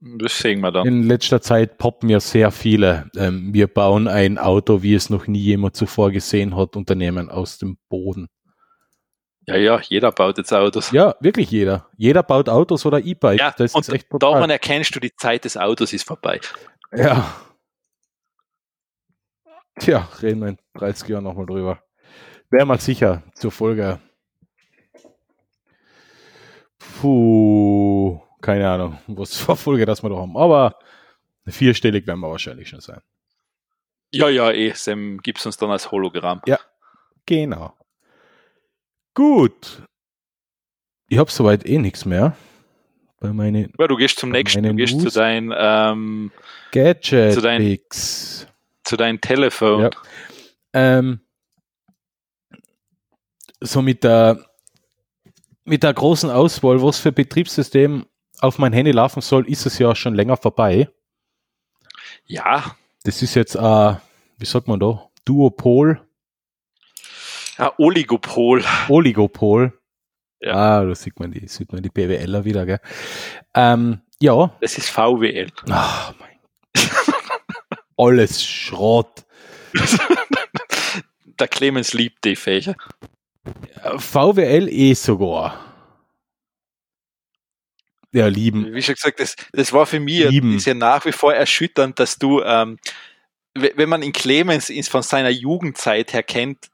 Das 0.00 0.38
sehen 0.38 0.60
wir 0.60 0.70
dann. 0.70 0.86
In 0.86 1.02
letzter 1.02 1.42
Zeit 1.42 1.76
poppen 1.76 2.08
ja 2.08 2.20
sehr 2.20 2.52
viele. 2.52 3.10
Ähm, 3.16 3.52
wir 3.52 3.66
bauen 3.66 4.06
ein 4.06 4.38
Auto, 4.38 4.82
wie 4.82 4.94
es 4.94 5.10
noch 5.10 5.26
nie 5.26 5.40
jemand 5.40 5.74
zuvor 5.74 6.12
gesehen 6.12 6.56
hat, 6.56 6.76
Unternehmen 6.76 7.28
aus 7.28 7.58
dem 7.58 7.78
Boden. 7.88 8.28
Ja, 9.48 9.56
ja, 9.56 9.80
jeder 9.80 10.12
baut 10.12 10.36
jetzt 10.36 10.52
Autos. 10.52 10.90
Ja, 10.90 11.14
wirklich 11.20 11.50
jeder. 11.50 11.88
Jeder 11.96 12.22
baut 12.22 12.50
Autos 12.50 12.84
oder 12.84 13.00
E-Bikes. 13.00 13.40
Ja, 13.40 13.54
das 13.56 13.74
und 13.74 13.80
ist 13.80 13.94
echt 13.94 14.10
brutal. 14.10 14.34
daran 14.34 14.50
erkennst 14.50 14.94
du, 14.94 15.00
die 15.00 15.16
Zeit 15.16 15.46
des 15.46 15.56
Autos 15.56 15.94
ist 15.94 16.06
vorbei. 16.06 16.38
Ja. 16.94 17.34
Tja, 19.80 20.06
reden 20.20 20.40
wir 20.40 20.48
in 20.48 20.58
30 20.74 21.08
Jahren 21.08 21.24
nochmal 21.24 21.46
drüber. 21.46 21.82
Wäre 22.50 22.66
mal 22.66 22.78
sicher 22.78 23.22
zur 23.34 23.50
Folge. 23.50 24.00
Puh, 27.00 28.20
keine 28.42 28.68
Ahnung, 28.68 28.98
was 29.06 29.34
für 29.34 29.56
Folge 29.56 29.86
das 29.86 30.02
wir 30.02 30.10
da 30.10 30.16
haben. 30.16 30.36
Aber 30.36 30.78
vierstellig 31.46 32.06
werden 32.06 32.20
wir 32.20 32.30
wahrscheinlich 32.30 32.68
schon 32.68 32.80
sein. 32.80 33.00
Ja, 34.10 34.28
ja, 34.28 34.50
eh. 34.50 34.72
Sam 34.74 35.18
gibt 35.22 35.38
es 35.38 35.46
uns 35.46 35.56
dann 35.56 35.70
als 35.70 35.90
Hologramm. 35.90 36.42
Ja, 36.44 36.58
genau. 37.24 37.72
Gut. 39.18 39.82
Ich 41.08 41.18
habe 41.18 41.28
soweit 41.28 41.66
eh 41.66 41.78
nichts 41.78 42.04
mehr. 42.04 42.36
Bei 43.18 43.32
meine, 43.32 43.68
ja, 43.76 43.88
du 43.88 43.96
gehst 43.96 44.20
zum 44.20 44.30
nächsten, 44.30 44.62
du 44.62 44.74
gehst 44.76 44.94
News. 44.94 45.12
zu 45.12 45.18
deinem 45.18 45.52
ähm, 45.58 46.30
Gadget 46.70 47.34
zu 47.34 47.40
dein, 47.40 47.60
Pix. 47.60 48.46
zu 48.84 48.96
deinem 48.96 49.20
Telefon. 49.20 49.80
Ja. 49.80 49.90
Ähm, 50.72 51.20
so 53.60 53.82
mit 53.82 54.04
der 54.04 54.38
mit 55.64 55.82
der 55.82 55.94
großen 55.94 56.30
Auswahl, 56.30 56.80
was 56.80 57.00
für 57.00 57.10
Betriebssystem 57.10 58.06
auf 58.38 58.58
mein 58.58 58.72
Handy 58.72 58.92
laufen 58.92 59.20
soll, 59.20 59.48
ist 59.48 59.66
es 59.66 59.80
ja 59.80 59.96
schon 59.96 60.14
länger 60.14 60.36
vorbei. 60.36 60.88
Ja. 62.24 62.76
Das 63.02 63.20
ist 63.22 63.34
jetzt, 63.34 63.56
äh, 63.56 63.94
wie 64.38 64.46
sagt 64.46 64.68
man 64.68 64.78
da? 64.78 65.10
Duopol. 65.24 66.07
Ja, 67.58 67.74
Oligopol. 67.78 68.64
Oligopol. 68.88 69.72
Ja. 70.40 70.54
Ah, 70.54 70.84
da 70.84 70.94
sieht 70.94 71.18
man 71.18 71.32
die, 71.32 71.48
sieht 71.48 71.72
man 71.72 71.82
die 71.82 71.88
BWLer 71.88 72.44
wieder, 72.44 72.64
gell? 72.64 72.80
Ähm, 73.54 74.00
ja. 74.20 74.56
Das 74.60 74.78
ist 74.78 74.88
VWL. 74.90 75.48
Ach, 75.68 76.14
mein 76.18 76.38
Alles 77.96 78.44
Schrott. 78.44 79.24
Der 81.40 81.48
Clemens 81.48 81.92
liebt 81.92 82.24
die 82.24 82.36
Fächer. 82.36 82.76
VWL 83.96 84.68
eh 84.68 84.94
sogar. 84.94 85.64
Ja, 88.12 88.26
lieben. 88.26 88.72
Wie 88.72 88.82
schon 88.82 88.94
gesagt, 88.94 89.20
das, 89.20 89.36
das 89.52 89.72
war 89.72 89.86
für 89.86 90.00
mich 90.00 90.28
Lieben. 90.28 90.56
ist 90.56 90.66
ja 90.66 90.74
nach 90.74 91.04
wie 91.04 91.12
vor 91.12 91.34
erschütternd, 91.34 91.98
dass 91.98 92.16
du, 92.16 92.40
ähm, 92.42 92.78
wenn 93.54 93.88
man 93.88 94.02
ihn 94.02 94.12
Clemens 94.12 94.72
von 94.88 95.02
seiner 95.02 95.28
Jugendzeit 95.28 96.12
her 96.12 96.22
kennt, 96.22 96.70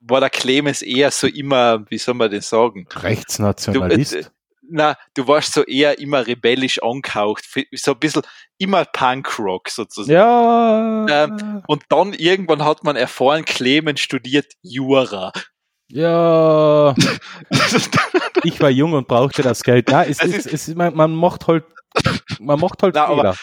war 0.00 0.20
der 0.20 0.30
Clemens 0.30 0.82
eher 0.82 1.10
so 1.10 1.26
immer, 1.26 1.84
wie 1.90 1.98
soll 1.98 2.14
man 2.14 2.30
das 2.30 2.48
sagen? 2.48 2.86
Rechtsnationalist. 2.94 4.12
Du, 4.14 4.18
äh, 4.18 4.24
na, 4.70 4.96
du 5.14 5.26
warst 5.26 5.54
so 5.54 5.64
eher 5.64 5.98
immer 5.98 6.26
rebellisch 6.26 6.82
angehaucht, 6.82 7.44
so 7.72 7.92
ein 7.92 7.98
bisschen 7.98 8.22
immer 8.58 8.84
Punkrock 8.84 9.70
sozusagen. 9.70 10.12
ja. 10.12 11.06
Ähm, 11.24 11.62
Und 11.66 11.84
dann 11.88 12.12
irgendwann 12.12 12.64
hat 12.64 12.84
man 12.84 12.94
erfahren, 12.96 13.44
Clemens 13.44 14.00
studiert 14.00 14.52
Jura. 14.62 15.32
ja. 15.88 16.94
Ich 18.44 18.60
war 18.60 18.70
jung 18.70 18.92
und 18.92 19.08
brauchte 19.08 19.42
das 19.42 19.62
Geld. 19.64 19.90
Ja, 19.90 20.04
es 20.04 20.20
Es 20.20 20.32
ist, 20.34 20.46
es 20.46 20.68
ist, 20.68 20.76
man, 20.76 20.94
man 20.94 21.12
macht 21.14 21.46
halt, 21.48 21.64
man 22.38 22.60
macht 22.60 22.82
halt 22.82 22.94
Na, 22.94 23.08
Fehler. 23.08 23.36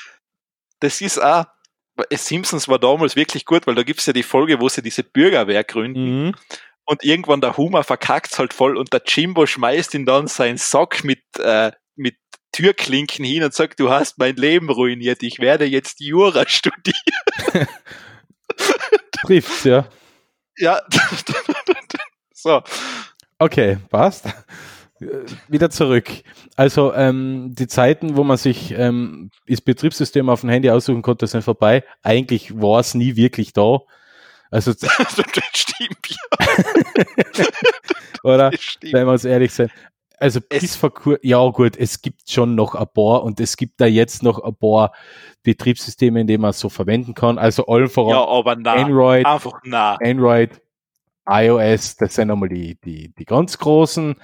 das 0.79 1.01
ist 1.01 1.21
auch, 1.21 1.45
Simpsons 2.11 2.67
war 2.67 2.79
damals 2.79 3.15
wirklich 3.15 3.45
gut, 3.45 3.67
weil 3.67 3.75
da 3.75 3.83
gibt's 3.83 4.05
ja 4.05 4.13
die 4.13 4.23
Folge, 4.23 4.59
wo 4.59 4.67
sie 4.69 4.81
diese 4.81 5.03
Bürgerwehr 5.03 5.63
gründen 5.63 6.25
Mhm. 6.27 6.35
und 6.85 7.03
irgendwann 7.03 7.41
der 7.41 7.57
Humor 7.57 7.83
verkackt's 7.83 8.37
halt 8.39 8.53
voll 8.53 8.77
und 8.77 8.91
der 8.93 9.01
Jimbo 9.05 9.45
schmeißt 9.45 9.93
ihn 9.93 10.05
dann 10.05 10.27
seinen 10.27 10.57
Sack 10.57 11.03
mit, 11.03 11.21
äh, 11.39 11.71
mit 11.95 12.17
Türklinken 12.51 13.25
hin 13.25 13.43
und 13.43 13.53
sagt, 13.53 13.79
du 13.79 13.89
hast 13.89 14.17
mein 14.17 14.35
Leben 14.35 14.69
ruiniert, 14.69 15.23
ich 15.23 15.39
werde 15.39 15.65
jetzt 15.65 15.99
Jura 15.99 16.45
studieren. 16.47 16.95
Trifft's, 19.25 19.63
ja. 19.63 19.87
Ja. 20.57 20.81
so. 22.33 22.61
Okay, 23.39 23.77
passt. 23.89 24.25
Äh, 25.01 25.25
Wieder 25.47 25.69
zurück. 25.69 26.09
Also 26.55 26.93
ähm, 26.93 27.53
die 27.57 27.67
Zeiten, 27.67 28.15
wo 28.17 28.23
man 28.23 28.37
sich 28.37 28.71
ähm, 28.77 29.29
das 29.47 29.61
Betriebssystem 29.61 30.29
auf 30.29 30.41
dem 30.41 30.49
Handy 30.49 30.69
aussuchen 30.69 31.01
konnte, 31.01 31.27
sind 31.27 31.43
vorbei. 31.43 31.83
Eigentlich 32.03 32.59
war 32.61 32.79
es 32.79 32.93
nie 32.93 33.15
wirklich 33.15 33.53
da. 33.53 33.79
Also, 34.51 34.73
das 34.79 34.91
stimmt, 35.53 36.07
ja. 36.09 36.47
oder? 38.23 38.51
Stimmt. 38.57 38.93
Wenn 38.93 39.05
wir 39.07 39.11
uns 39.13 39.25
ehrlich 39.25 39.51
sind. 39.53 39.71
Also 40.17 40.39
Es- 40.49 40.61
bis 40.61 40.75
vor 40.77 40.93
kur 40.93 41.19
ja 41.23 41.45
gut, 41.49 41.75
es 41.77 42.01
gibt 42.01 42.29
schon 42.29 42.55
noch 42.55 42.73
ein 42.73 42.87
paar 42.93 43.23
und 43.23 43.39
es 43.41 43.57
gibt 43.57 43.81
da 43.81 43.85
jetzt 43.85 44.23
noch 44.23 44.39
ein 44.41 44.55
paar 44.55 44.93
Betriebssysteme, 45.43 46.21
in 46.21 46.27
denen 46.27 46.41
man 46.41 46.51
es 46.51 46.59
so 46.59 46.69
verwenden 46.69 47.13
kann. 47.13 47.37
Also 47.37 47.65
allen 47.67 47.87
Ja, 47.87 47.89
voran 47.89 48.15
aber 48.29 48.55
na. 48.55 48.73
Android, 48.75 49.25
Einfach 49.25 49.59
na. 49.65 49.97
Android, 50.01 50.51
iOS, 51.27 51.97
das 51.97 52.15
sind 52.15 52.31
einmal 52.31 52.49
die, 52.49 52.75
die, 52.81 53.13
die 53.13 53.25
ganz 53.25 53.57
großen. 53.57 54.15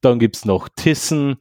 Dann 0.00 0.18
gibt's 0.18 0.44
noch 0.44 0.68
Tissen, 0.68 1.38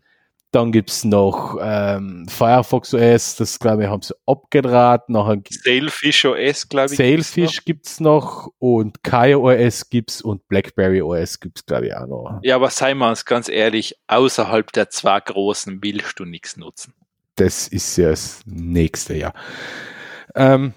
dann 0.51 0.73
gibt's 0.73 1.05
noch 1.05 1.57
ähm, 1.61 2.27
Firefox 2.27 2.93
OS, 2.93 3.37
das 3.37 3.57
glaube 3.57 3.83
ich 3.83 3.89
haben 3.89 4.01
sie 4.01 4.13
abgedraht. 4.25 5.07
Nachher 5.09 5.41
Sailfish 5.49 6.25
OS, 6.25 6.67
glaube 6.67 6.91
ich. 6.91 6.97
Sailfish 6.97 7.63
gibt's 7.63 8.01
noch 8.01 8.49
und 8.59 9.01
Kaya 9.01 9.37
OS 9.37 9.89
gibt's 9.89 10.21
und 10.21 10.45
Blackberry 10.49 11.01
OS 11.01 11.39
gibt's 11.39 11.65
glaube 11.65 11.87
ich 11.87 11.95
auch 11.95 12.07
noch. 12.07 12.39
Ja, 12.43 12.55
aber 12.55 12.69
seien 12.69 12.97
wir 12.97 13.09
uns 13.09 13.23
ganz 13.25 13.47
ehrlich, 13.47 13.95
außerhalb 14.07 14.71
der 14.73 14.89
zwei 14.89 15.21
großen 15.21 15.79
willst 15.81 16.19
du 16.19 16.25
nichts 16.25 16.57
nutzen. 16.57 16.93
Das 17.35 17.69
ist 17.69 17.95
ja 17.97 18.09
das 18.09 18.41
nächste 18.45 19.15
Jahr. 19.15 19.33
Ähm, 20.35 20.73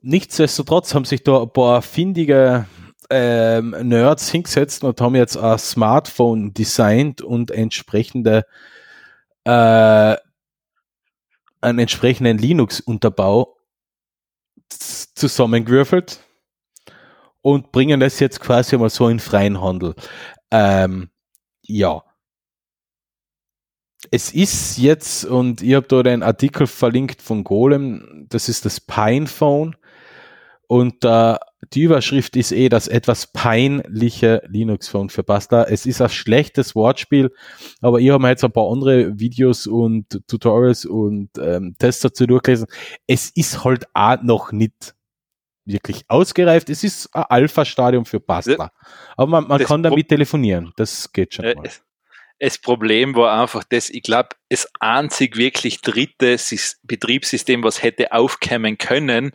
nichtsdestotrotz 0.00 0.94
haben 0.94 1.04
sich 1.04 1.22
da 1.22 1.42
ein 1.42 1.52
paar 1.52 1.82
findige 1.82 2.66
ähm, 3.14 3.76
Nerds 3.82 4.28
hingesetzt 4.28 4.82
und 4.82 5.00
haben 5.00 5.14
jetzt 5.14 5.36
ein 5.36 5.56
Smartphone 5.58 6.52
designt 6.52 7.22
und 7.22 7.52
entsprechende 7.52 8.44
äh, 9.44 10.16
einen 11.60 11.78
entsprechenden 11.78 12.38
Linux-Unterbau 12.38 13.56
zusammengewürfelt 14.68 16.20
und 17.40 17.70
bringen 17.70 18.00
das 18.00 18.18
jetzt 18.18 18.40
quasi 18.40 18.76
mal 18.76 18.90
so 18.90 19.08
in 19.08 19.20
freien 19.20 19.60
Handel. 19.60 19.94
Ähm, 20.50 21.10
ja. 21.62 22.02
Es 24.10 24.32
ist 24.32 24.76
jetzt, 24.76 25.24
und 25.24 25.62
ich 25.62 25.74
habe 25.74 25.86
da 25.86 26.02
den 26.02 26.24
Artikel 26.24 26.66
verlinkt 26.66 27.22
von 27.22 27.44
Golem, 27.44 28.26
das 28.28 28.48
ist 28.48 28.64
das 28.64 28.80
Pine 28.80 29.28
Phone. 29.28 29.76
Und 30.66 31.04
äh, 31.04 31.36
die 31.72 31.82
Überschrift 31.82 32.36
ist 32.36 32.52
eh 32.52 32.68
das 32.68 32.88
etwas 32.88 33.26
peinliche 33.28 34.42
Linux 34.48 34.88
Phone 34.88 35.08
für 35.08 35.22
Bastler. 35.22 35.70
Es 35.70 35.86
ist 35.86 36.00
ein 36.02 36.08
schlechtes 36.08 36.74
Wortspiel, 36.74 37.32
aber 37.80 38.00
ich 38.00 38.10
habe 38.10 38.22
mir 38.22 38.30
jetzt 38.30 38.44
ein 38.44 38.52
paar 38.52 38.70
andere 38.70 39.18
Videos 39.18 39.66
und 39.66 40.06
Tutorials 40.28 40.84
und 40.84 41.30
ähm, 41.38 41.74
Tests 41.78 42.02
dazu 42.02 42.26
durchgelesen. 42.26 42.66
Es 43.06 43.30
ist 43.30 43.64
halt 43.64 43.86
auch 43.94 44.22
noch 44.22 44.52
nicht 44.52 44.94
wirklich 45.64 46.04
ausgereift. 46.08 46.68
Es 46.68 46.84
ist 46.84 47.08
ein 47.14 47.24
Alpha-Stadium 47.28 48.04
für 48.04 48.20
Bastler. 48.20 48.70
Aber 49.16 49.30
man, 49.30 49.48
man 49.48 49.58
Das 49.58 49.68
kann 49.68 49.82
Pro- 49.82 49.90
damit 49.90 50.08
telefonieren. 50.08 50.72
Das 50.76 51.12
geht 51.12 51.34
schon 51.34 51.44
Äh, 51.46 51.54
mal. 51.54 51.66
es- 51.66 51.82
Das 52.40 52.58
Problem 52.58 53.14
war 53.14 53.40
einfach, 53.40 53.64
dass 53.64 53.88
ich 53.88 54.02
glaube, 54.02 54.30
das 54.50 54.68
einzig 54.80 55.36
wirklich 55.36 55.80
dritte 55.80 56.34
Sys- 56.36 56.76
Betriebssystem, 56.82 57.62
was 57.62 57.82
hätte 57.82 58.12
aufkämen 58.12 58.76
können, 58.76 59.32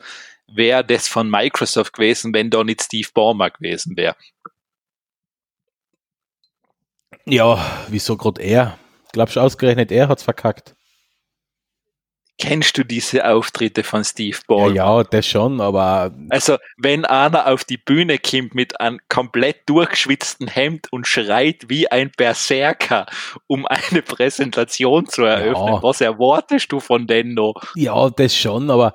wäre 0.53 0.83
das 0.83 1.07
von 1.07 1.29
Microsoft 1.29 1.93
gewesen, 1.93 2.33
wenn 2.33 2.49
da 2.49 2.63
nicht 2.63 2.83
Steve 2.83 3.09
Ballmer 3.13 3.49
gewesen 3.49 3.95
wäre. 3.95 4.15
Ja, 7.25 7.85
wieso 7.89 8.17
gerade 8.17 8.41
er? 8.41 8.77
Glaubst 9.11 9.35
du 9.35 9.39
ausgerechnet 9.39 9.91
er 9.91 10.07
hat's 10.07 10.23
verkackt? 10.23 10.75
Kennst 12.39 12.77
du 12.77 12.85
diese 12.85 13.27
Auftritte 13.29 13.83
von 13.83 14.03
Steve 14.05 14.37
Ja, 14.37 14.43
Ballmer? 14.47 14.75
ja, 14.75 15.03
das 15.03 15.27
schon, 15.27 15.59
aber 15.59 16.13
Also, 16.29 16.57
wenn 16.77 17.03
einer 17.05 17.47
auf 17.47 17.65
die 17.65 17.75
Bühne 17.77 18.17
kommt 18.17 18.55
mit 18.55 18.79
einem 18.79 18.99
komplett 19.09 19.67
durchgeschwitzten 19.69 20.47
Hemd 20.47 20.87
und 20.91 21.05
schreit 21.05 21.65
wie 21.67 21.91
ein 21.91 22.11
Berserker, 22.15 23.05
um 23.47 23.65
eine 23.65 24.01
Präsentation 24.01 25.05
zu 25.07 25.23
eröffnen, 25.23 25.67
Ja. 25.75 25.83
was 25.83 25.99
erwartest 25.99 26.71
du 26.71 26.79
von 26.79 27.07
denen 27.07 27.33
noch? 27.33 27.75
ja, 27.75 28.09
das 28.09 28.35
schon, 28.35 28.71
aber 28.71 28.93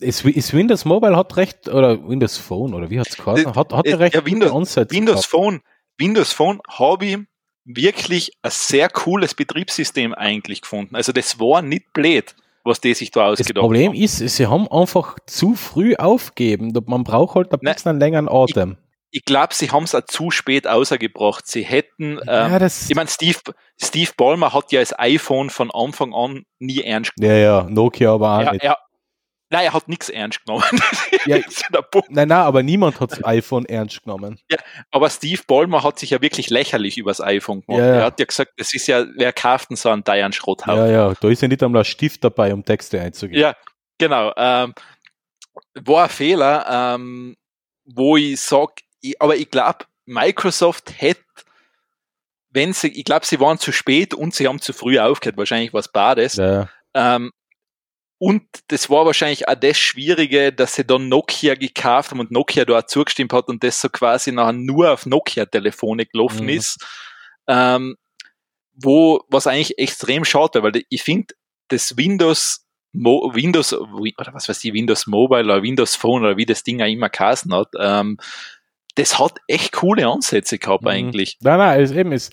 es, 0.00 0.24
es 0.24 0.52
Windows 0.54 0.84
Mobile 0.84 1.16
hat 1.16 1.36
recht, 1.36 1.68
oder 1.68 2.08
Windows 2.08 2.38
Phone, 2.38 2.74
oder 2.74 2.90
wie 2.90 3.00
hat's 3.00 3.16
geheißen? 3.16 3.56
Hat, 3.56 3.72
hat 3.72 3.86
äh, 3.86 3.90
er 3.90 3.98
recht 3.98 4.14
ja, 4.14 4.24
Windows- 4.24 4.76
Windows. 4.90 5.26
Phone, 5.26 5.60
Windows 5.98 6.32
Phone 6.32 6.60
habe 6.68 7.06
ich 7.06 7.18
wirklich 7.64 8.30
ein 8.42 8.50
sehr 8.52 8.88
cooles 8.88 9.34
Betriebssystem 9.34 10.14
eigentlich 10.14 10.60
gefunden. 10.60 10.94
Also 10.96 11.12
das 11.12 11.40
war 11.40 11.62
nicht 11.62 11.92
blöd, 11.92 12.34
was 12.64 12.80
die 12.80 12.94
sich 12.94 13.10
da 13.10 13.30
Das 13.30 13.40
ausgedacht 13.40 13.62
Problem 13.62 13.92
haben. 13.92 14.00
ist, 14.00 14.16
sie 14.18 14.46
haben 14.46 14.66
einfach 14.70 15.16
zu 15.26 15.54
früh 15.54 15.94
aufgeben. 15.96 16.72
Man 16.86 17.04
braucht 17.04 17.34
halt 17.36 17.52
ein 17.52 17.58
bisschen 17.60 17.90
einen 17.90 18.00
längeren 18.00 18.28
Atem. 18.28 18.76
Ich 19.10 19.24
glaube, 19.24 19.54
sie 19.54 19.70
haben 19.70 19.84
es 19.84 19.94
auch 19.94 20.04
zu 20.06 20.32
spät 20.32 20.66
außergebracht. 20.66 21.46
Sie 21.46 21.62
hätten, 21.62 22.18
ähm, 22.26 22.26
ja, 22.26 22.58
das, 22.58 22.90
ich 22.90 22.96
meine, 22.96 23.08
Steve, 23.08 23.38
Steve 23.80 24.10
Ballmer 24.16 24.52
hat 24.52 24.72
ja 24.72 24.80
das 24.80 24.98
iPhone 24.98 25.50
von 25.50 25.70
Anfang 25.70 26.12
an 26.12 26.44
nie 26.58 26.80
ernst 26.80 27.12
ja, 27.20 27.32
ja, 27.34 27.62
Nokia 27.70 28.14
aber 28.14 28.38
auch 28.38 28.40
Er, 28.40 28.52
nicht. 28.52 28.64
er, 28.64 28.78
nein, 29.54 29.66
er 29.66 29.72
hat 29.72 29.88
nichts 29.88 30.08
ernst 30.08 30.44
genommen. 30.44 30.64
Ja. 31.26 31.38
Das 31.44 31.62
ja. 31.72 31.80
Nein, 32.08 32.28
nein, 32.28 32.38
aber 32.38 32.62
niemand 32.62 33.00
hat 33.00 33.12
das 33.12 33.24
iPhone 33.24 33.64
ernst 33.66 34.02
genommen. 34.02 34.38
Aber 34.90 35.08
Steve 35.08 35.40
Ballmer 35.46 35.82
hat 35.82 35.98
sich 35.98 36.10
ja 36.10 36.20
wirklich 36.20 36.50
lächerlich 36.50 36.98
übers 36.98 37.20
iPhone 37.20 37.62
gemacht. 37.62 37.80
Ja, 37.80 37.86
ja. 37.86 37.94
Er 37.94 38.04
hat 38.04 38.20
ja 38.20 38.26
gesagt, 38.26 38.52
das 38.56 38.74
ist 38.74 38.86
ja, 38.86 39.06
wer 39.16 39.32
kauft 39.32 39.70
denn 39.70 39.76
so 39.76 39.88
einen 39.88 40.04
teuren 40.04 40.32
Ja, 40.66 40.86
ja, 40.86 41.14
da 41.14 41.28
ist 41.28 41.40
ja 41.40 41.48
nicht 41.48 41.62
einmal 41.62 41.82
ein 41.82 41.84
Stift 41.84 42.22
dabei, 42.24 42.52
um 42.52 42.64
Texte 42.64 43.00
einzugeben. 43.00 43.40
Ja, 43.40 43.56
genau. 43.98 44.32
Ähm, 44.36 44.74
war 45.74 46.04
ein 46.04 46.10
Fehler, 46.10 46.94
ähm, 46.94 47.36
wo 47.84 48.16
ich 48.16 48.40
sag, 48.40 48.80
ich, 49.00 49.20
aber 49.20 49.36
ich 49.36 49.50
glaube, 49.50 49.86
Microsoft 50.04 51.00
hätte, 51.00 51.22
wenn 52.50 52.72
sie, 52.72 52.88
ich 52.88 53.04
glaube, 53.04 53.24
sie 53.24 53.40
waren 53.40 53.58
zu 53.58 53.72
spät 53.72 54.14
und 54.14 54.34
sie 54.34 54.46
haben 54.46 54.60
zu 54.60 54.72
früh 54.72 54.98
aufgehört, 54.98 55.36
wahrscheinlich 55.36 55.72
was 55.72 55.90
Bades. 55.90 56.36
Ja. 56.36 56.68
Ähm, 56.94 57.32
und 58.24 58.42
das 58.68 58.88
war 58.88 59.04
wahrscheinlich 59.04 59.46
auch 59.48 59.54
das 59.54 59.76
Schwierige, 59.76 60.50
dass 60.50 60.76
sie 60.76 60.86
dann 60.86 61.10
Nokia 61.10 61.56
gekauft 61.56 62.10
haben 62.10 62.20
und 62.20 62.30
Nokia 62.30 62.64
da 62.64 62.78
auch 62.78 62.86
zugestimmt 62.86 63.34
hat 63.34 63.48
und 63.48 63.62
das 63.62 63.82
so 63.82 63.90
quasi 63.90 64.32
nachher 64.32 64.54
nur 64.54 64.90
auf 64.90 65.04
Nokia-Telefone 65.04 66.06
gelaufen 66.06 66.44
Mhm. 66.44 66.48
ist. 66.48 66.82
Ähm, 67.46 67.96
wo, 68.72 69.20
was 69.28 69.46
eigentlich 69.46 69.78
extrem 69.78 70.24
schade, 70.24 70.62
weil 70.62 70.84
ich 70.88 71.02
finde, 71.02 71.34
das 71.68 71.98
Windows, 71.98 72.66
Mo, 72.94 73.30
Windows, 73.34 73.74
oder 73.74 74.32
was 74.32 74.48
weiß 74.48 74.64
ich, 74.64 74.72
Windows 74.72 75.06
Mobile 75.06 75.44
oder 75.44 75.62
Windows 75.62 75.94
Phone 75.94 76.24
oder 76.24 76.38
wie 76.38 76.46
das 76.46 76.62
Ding 76.62 76.80
auch 76.80 76.86
immer 76.86 77.10
geheißen 77.10 77.52
hat, 77.54 77.68
ähm, 77.78 78.16
das 78.94 79.18
hat 79.18 79.38
echt 79.48 79.72
coole 79.72 80.08
Ansätze 80.08 80.58
gehabt 80.58 80.84
mhm. 80.84 80.88
eigentlich. 80.88 81.36
Nein, 81.42 81.58
nein, 81.58 81.78
es 81.78 81.90
eben, 81.90 82.12
es 82.12 82.30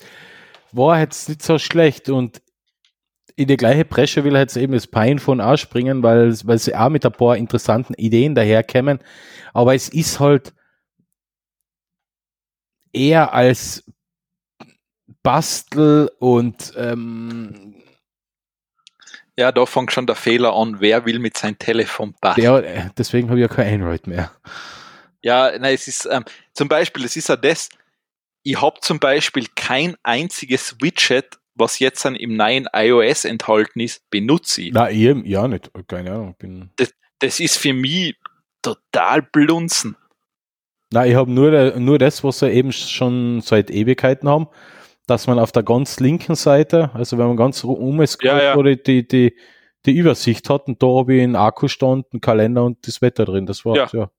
war 0.72 0.98
jetzt 0.98 1.28
nicht 1.28 1.42
so 1.42 1.58
schlecht 1.58 2.08
und 2.08 2.40
in 3.42 3.48
die 3.48 3.56
gleiche 3.56 3.84
Bresche 3.84 4.24
will 4.24 4.34
jetzt 4.34 4.56
eben 4.56 4.72
das 4.72 4.86
Pinephone 4.86 5.40
ausspringen, 5.40 6.02
weil, 6.02 6.34
weil 6.44 6.58
sie 6.58 6.74
auch 6.74 6.88
mit 6.88 7.04
ein 7.04 7.12
paar 7.12 7.36
interessanten 7.36 7.94
Ideen 7.94 8.34
daherkämen. 8.34 9.00
Aber 9.52 9.74
es 9.74 9.88
ist 9.88 10.20
halt 10.20 10.52
eher 12.92 13.32
als 13.32 13.84
Bastel 15.22 16.10
und 16.18 16.72
ähm, 16.76 17.74
ja, 19.36 19.50
da 19.50 19.64
fängt 19.66 19.92
schon 19.92 20.06
der 20.06 20.16
Fehler 20.16 20.54
an, 20.54 20.80
wer 20.80 21.06
will 21.06 21.18
mit 21.18 21.36
seinem 21.36 21.58
Telefon 21.58 22.14
basteln. 22.20 22.44
Ja, 22.44 22.90
deswegen 22.96 23.28
habe 23.28 23.40
ich 23.40 23.48
ja 23.48 23.54
kein 23.54 23.74
Android 23.74 24.06
mehr. 24.06 24.30
Ja, 25.22 25.56
nein, 25.58 25.74
es 25.74 25.88
ist 25.88 26.06
ähm, 26.10 26.24
zum 26.52 26.68
Beispiel, 26.68 27.04
es 27.04 27.16
ist 27.16 27.28
ja 27.28 27.36
das, 27.36 27.68
ich 28.42 28.60
habe 28.60 28.80
zum 28.80 28.98
Beispiel 28.98 29.46
kein 29.54 29.96
einziges 30.02 30.76
Widget, 30.80 31.38
was 31.54 31.78
jetzt 31.78 32.04
dann 32.04 32.16
im 32.16 32.36
neuen 32.36 32.68
iOS 32.72 33.24
enthalten 33.24 33.80
ist, 33.80 34.08
benutze 34.10 34.62
ich. 34.62 34.72
Nein, 34.72 34.94
ich 34.94 35.30
ja 35.30 35.48
nicht, 35.48 35.70
keine 35.86 36.12
Ahnung. 36.12 36.34
Bin 36.38 36.70
das, 36.76 36.92
das 37.18 37.40
ist 37.40 37.58
für 37.58 37.72
mich 37.72 38.16
total 38.62 39.22
blunzen. 39.22 39.96
Nein, 40.92 41.10
ich 41.10 41.16
habe 41.16 41.30
nur, 41.30 41.78
nur 41.78 41.98
das, 41.98 42.22
was 42.22 42.42
wir 42.42 42.50
eben 42.50 42.72
schon 42.72 43.40
seit 43.40 43.70
Ewigkeiten 43.70 44.28
haben, 44.28 44.48
dass 45.06 45.26
man 45.26 45.38
auf 45.38 45.52
der 45.52 45.62
ganz 45.62 46.00
linken 46.00 46.34
Seite, 46.34 46.90
also 46.94 47.18
wenn 47.18 47.28
man 47.28 47.36
ganz 47.36 47.64
umscrollt, 47.64 48.32
ja, 48.32 48.42
ja. 48.42 48.56
oder 48.56 48.76
die, 48.76 49.06
die, 49.06 49.36
die 49.86 49.96
Übersicht 49.96 50.48
hat 50.50 50.68
und 50.68 50.82
da 50.82 50.86
habe 50.86 51.14
ich 51.14 51.22
einen 51.22 51.36
Akkustand, 51.36 52.06
einen 52.12 52.20
Kalender 52.20 52.64
und 52.64 52.86
das 52.86 53.02
Wetter 53.02 53.24
drin. 53.24 53.46
Das 53.46 53.64
war's, 53.64 53.92
ja. 53.92 54.00
ja. 54.00 54.10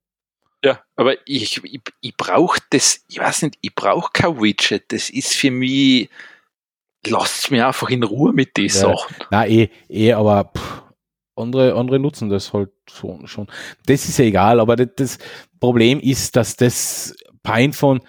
Ja, 0.66 0.82
aber 0.96 1.16
ich, 1.26 1.62
ich, 1.62 1.82
ich 2.00 2.16
brauche 2.16 2.60
das, 2.70 3.04
ich 3.10 3.20
weiß 3.20 3.42
nicht, 3.44 3.58
ich 3.60 3.76
brauche 3.76 4.12
kein 4.14 4.42
Widget. 4.42 4.94
Das 4.94 5.10
ist 5.10 5.34
für 5.34 5.52
mich, 5.52 6.10
lasst 7.08 7.52
mir 7.52 7.68
einfach 7.68 7.90
in 7.90 8.04
Ruhe 8.04 8.34
mit 8.34 8.58
den 8.58 8.68
ja. 8.68 8.74
Sachen. 8.74 9.16
Nein, 9.32 9.52
eh, 9.52 9.70
eh, 9.90 10.14
aber 10.14 10.52
pff, 10.56 10.84
andere, 11.36 11.76
andere 11.76 12.00
nutzen 12.00 12.30
das 12.30 12.54
halt 12.54 12.72
schon, 12.90 13.28
schon. 13.28 13.48
Das 13.86 14.08
ist 14.08 14.18
ja 14.18 14.26
egal, 14.26 14.60
aber 14.60 14.76
das, 14.76 14.90
das 14.96 15.18
Problem 15.60 16.00
ist, 16.00 16.36
dass 16.36 16.56
das 16.56 17.16
Pinephone, 17.42 18.02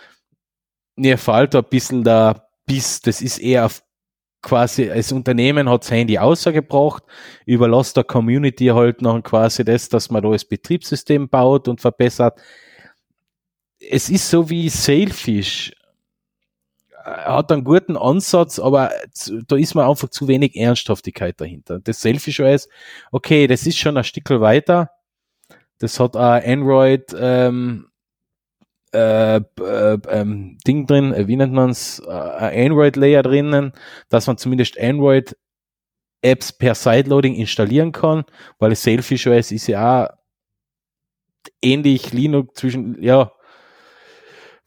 mir 0.97 1.19
fällt 1.19 1.55
ein 1.55 1.65
bisschen 1.65 2.05
da 2.05 2.49
Biss, 2.67 3.01
das 3.01 3.21
ist 3.21 3.39
eher 3.39 3.67
auf 3.67 3.83
quasi 4.45 4.91
als 4.91 5.11
Unternehmen 5.11 5.69
hat 5.71 5.85
das 5.85 5.91
Handy 5.91 6.19
außergebracht, 6.19 7.03
überlässt 7.47 7.97
der 7.97 8.05
Community 8.05 8.67
halt 8.67 9.01
noch 9.01 9.21
quasi 9.23 9.65
das, 9.65 9.89
dass 9.89 10.11
man 10.11 10.23
da 10.23 10.31
das 10.31 10.45
Betriebssystem 10.45 11.29
baut 11.29 11.67
und 11.67 11.81
verbessert. 11.81 12.39
Es 13.81 14.11
ist 14.11 14.29
so 14.29 14.49
wie 14.51 14.69
Sailfish. 14.69 15.73
Er 17.05 17.37
hat 17.37 17.53
einen 17.53 17.65
guten 17.65 17.99
Ansatz, 17.99 18.59
aber 18.59 18.91
da 19.47 19.57
ist 19.57 19.75
man 19.75 19.89
einfach 19.89 20.09
zu 20.09 20.27
wenig 20.27 20.57
Ernsthaftigkeit 20.57 21.39
dahinter. 21.39 21.79
Das 21.81 22.01
Selfish 22.01 22.41
OS, 22.41 22.69
okay, 23.13 23.47
das 23.47 23.67
ist 23.67 23.79
schon 23.79 23.99
ein 23.99 24.05
Stück 24.05 24.31
weiter. 24.31 24.91
Das 25.79 26.01
hat 26.01 26.17
auch 26.17 26.43
Android 26.43 27.15
ähm, 27.19 27.89
äh, 28.95 29.37
äh, 29.37 29.99
ähm, 30.09 30.57
Ding 30.67 30.87
drin, 30.87 31.13
äh, 31.13 31.27
wie 31.27 31.37
nennt 31.37 31.53
man 31.53 31.71
es, 31.71 31.99
äh, 31.99 32.65
Android-Layer 32.65 33.23
drinnen, 33.23 33.73
dass 34.09 34.27
man 34.27 34.39
zumindest 34.39 34.81
Android 34.81 35.37
Apps 36.23 36.53
per 36.53 36.75
Sideloading 36.75 37.35
installieren 37.35 37.93
kann, 37.93 38.25
weil 38.59 38.71
das 38.71 38.83
Selfish 38.83 39.27
OS 39.27 39.53
ist 39.53 39.67
ja 39.67 40.05
auch 40.05 40.09
ähnlich 41.61 42.13
Linux 42.13 42.55
zwischen, 42.59 43.03
ja, 43.03 43.31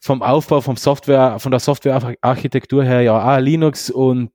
vom 0.00 0.22
Aufbau, 0.22 0.60
vom 0.60 0.76
Software, 0.76 1.38
von 1.38 1.50
der 1.50 1.60
Softwarearchitektur 1.60 2.84
her 2.84 3.02
ja 3.02 3.36
auch 3.36 3.40
Linux 3.40 3.90
und 3.90 4.30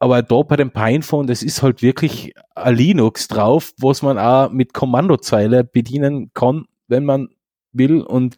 aber 0.00 0.22
da 0.22 0.42
bei 0.42 0.56
dem 0.56 0.70
Pinephone, 0.70 1.26
das 1.26 1.42
ist 1.42 1.62
halt 1.62 1.82
wirklich 1.82 2.32
ein 2.54 2.76
Linux 2.76 3.26
drauf, 3.26 3.72
was 3.78 4.02
man 4.02 4.16
auch 4.16 4.50
mit 4.50 4.72
Kommandozeile 4.72 5.64
bedienen 5.64 6.30
kann, 6.34 6.66
wenn 6.86 7.04
man 7.04 7.28
will 7.72 8.02
und 8.02 8.36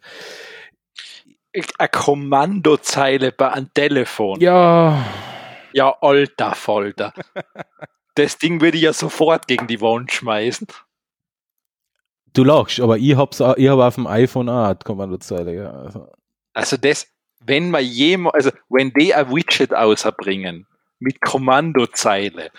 eine 1.77 1.89
Kommandozeile 1.89 3.31
bei 3.31 3.51
einem 3.51 3.71
Telefon. 3.73 4.39
Ja. 4.39 5.05
Ja, 5.73 5.95
alter 6.01 6.55
Folter. 6.55 7.13
das 8.15 8.37
Ding 8.37 8.61
würde 8.61 8.77
ich 8.77 8.83
ja 8.83 8.93
sofort 8.93 9.47
gegen 9.47 9.67
die 9.67 9.81
Wand 9.81 10.11
schmeißen. 10.11 10.67
Du 12.33 12.43
lachst, 12.43 12.79
aber 12.79 12.97
ich 12.97 13.15
hab's, 13.15 13.41
ich 13.57 13.69
hab 13.69 13.79
auf 13.79 13.95
dem 13.95 14.07
iPhone 14.07 14.49
auch 14.49 14.65
eine 14.65 14.75
Kommandozeile, 14.75 15.53
ja. 15.53 15.71
Also. 15.71 16.07
Also 16.53 16.77
das, 16.77 17.07
wenn 17.39 17.71
man 17.71 17.83
jemand, 17.83 18.35
also 18.35 18.51
wenn 18.69 18.91
die 18.93 19.13
ein 19.13 19.29
Widget 19.33 19.73
ausbringen 19.73 20.67
mit 20.99 21.21
Kommandozeile, 21.21 22.51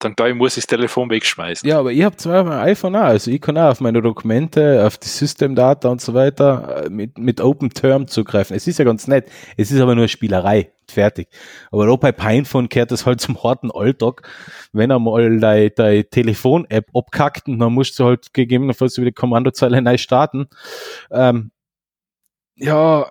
dann 0.00 0.14
da 0.16 0.26
ich 0.26 0.34
muss 0.34 0.56
ich 0.56 0.64
das 0.64 0.68
Telefon 0.68 1.10
wegschmeißen. 1.10 1.68
Ja, 1.68 1.78
aber 1.78 1.92
ich 1.92 2.02
habe 2.02 2.16
zwar 2.16 2.44
ein 2.44 2.68
iPhone 2.68 2.96
auch, 2.96 3.02
also 3.02 3.30
ich 3.30 3.40
kann 3.40 3.56
auch 3.58 3.70
auf 3.70 3.80
meine 3.80 4.00
Dokumente, 4.02 4.84
auf 4.84 4.96
die 4.98 5.08
Systemdata 5.08 5.88
und 5.88 6.00
so 6.00 6.14
weiter 6.14 6.86
äh, 6.86 6.90
mit, 6.90 7.18
mit 7.18 7.40
Open 7.40 7.70
Term 7.70 8.08
zugreifen. 8.08 8.56
Es 8.56 8.66
ist 8.66 8.78
ja 8.78 8.84
ganz 8.84 9.06
nett, 9.06 9.30
es 9.56 9.70
ist 9.70 9.80
aber 9.80 9.94
nur 9.94 10.08
Spielerei, 10.08 10.72
fertig. 10.90 11.28
Aber 11.70 11.88
auch 11.88 11.98
bei 11.98 12.12
Pinephone 12.12 12.68
kehrt 12.68 12.90
das 12.90 13.04
halt 13.04 13.20
zum 13.20 13.42
harten 13.42 13.70
Alltag, 13.70 14.28
wenn 14.72 14.90
einmal 14.90 15.38
deine, 15.38 15.70
deine 15.70 16.04
Telefon-App 16.08 16.88
abkackt 16.94 17.46
und 17.46 17.58
dann 17.58 17.74
musst 17.74 17.98
du 17.98 18.06
halt 18.06 18.32
gegebenenfalls 18.32 18.96
über 18.96 19.06
die 19.06 19.12
Kommandozeile 19.12 19.82
neu 19.82 19.98
starten. 19.98 20.48
Ähm, 21.10 21.50
ja, 22.56 23.10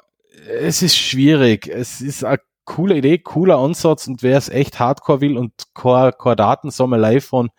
es 0.59 0.81
ist 0.81 0.97
schwierig. 0.97 1.67
Es 1.67 2.01
ist 2.01 2.23
eine 2.23 2.39
coole 2.69 2.95
Idee, 2.95 3.17
cooler 3.17 3.57
Ansatz 3.57 4.07
und 4.07 4.23
wer 4.23 4.37
es 4.37 4.47
echt 4.47 4.79
hardcore 4.79 5.21
will 5.21 5.37
und 5.37 5.51
keine, 5.73 6.13
keine 6.13 6.35
Datensammelei 6.35 7.19
von, 7.19 7.49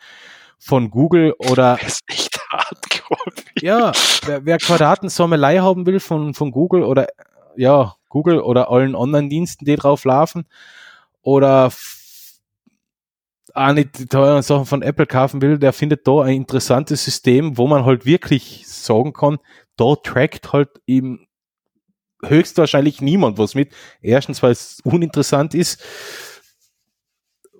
von 0.58 0.90
Google 0.90 1.34
oder. 1.38 1.76
Wer 1.80 1.88
es 1.88 2.00
echt 2.06 2.40
hardcore 2.50 3.26
will. 3.26 3.62
Ja, 3.62 3.92
wer, 4.24 4.46
wer 4.46 4.58
keine 4.58 4.78
Datensammelei 4.78 5.58
haben 5.58 5.84
will 5.84 6.00
von, 6.00 6.32
von 6.32 6.52
Google 6.52 6.84
oder, 6.84 7.08
ja, 7.56 7.96
Google 8.08 8.40
oder 8.40 8.70
allen 8.70 8.94
Online-Diensten, 8.94 9.64
die 9.64 9.76
drauf 9.76 10.04
laufen 10.04 10.46
oder 11.22 11.72
auch 13.52 13.72
nicht 13.72 13.98
die 13.98 14.06
teuren 14.06 14.42
Sachen 14.42 14.66
von 14.66 14.82
Apple 14.82 15.06
kaufen 15.06 15.42
will, 15.42 15.58
der 15.58 15.72
findet 15.72 16.06
da 16.06 16.22
ein 16.22 16.36
interessantes 16.36 17.04
System, 17.04 17.58
wo 17.58 17.66
man 17.66 17.84
halt 17.84 18.06
wirklich 18.06 18.64
sagen 18.68 19.12
kann, 19.12 19.38
da 19.76 19.96
trackt 19.96 20.52
halt 20.52 20.70
eben 20.86 21.26
höchstwahrscheinlich 22.24 23.00
niemand 23.00 23.38
was 23.38 23.54
mit. 23.54 23.72
Erstens, 24.00 24.42
weil 24.42 24.52
es 24.52 24.80
uninteressant 24.84 25.54
ist. 25.54 25.82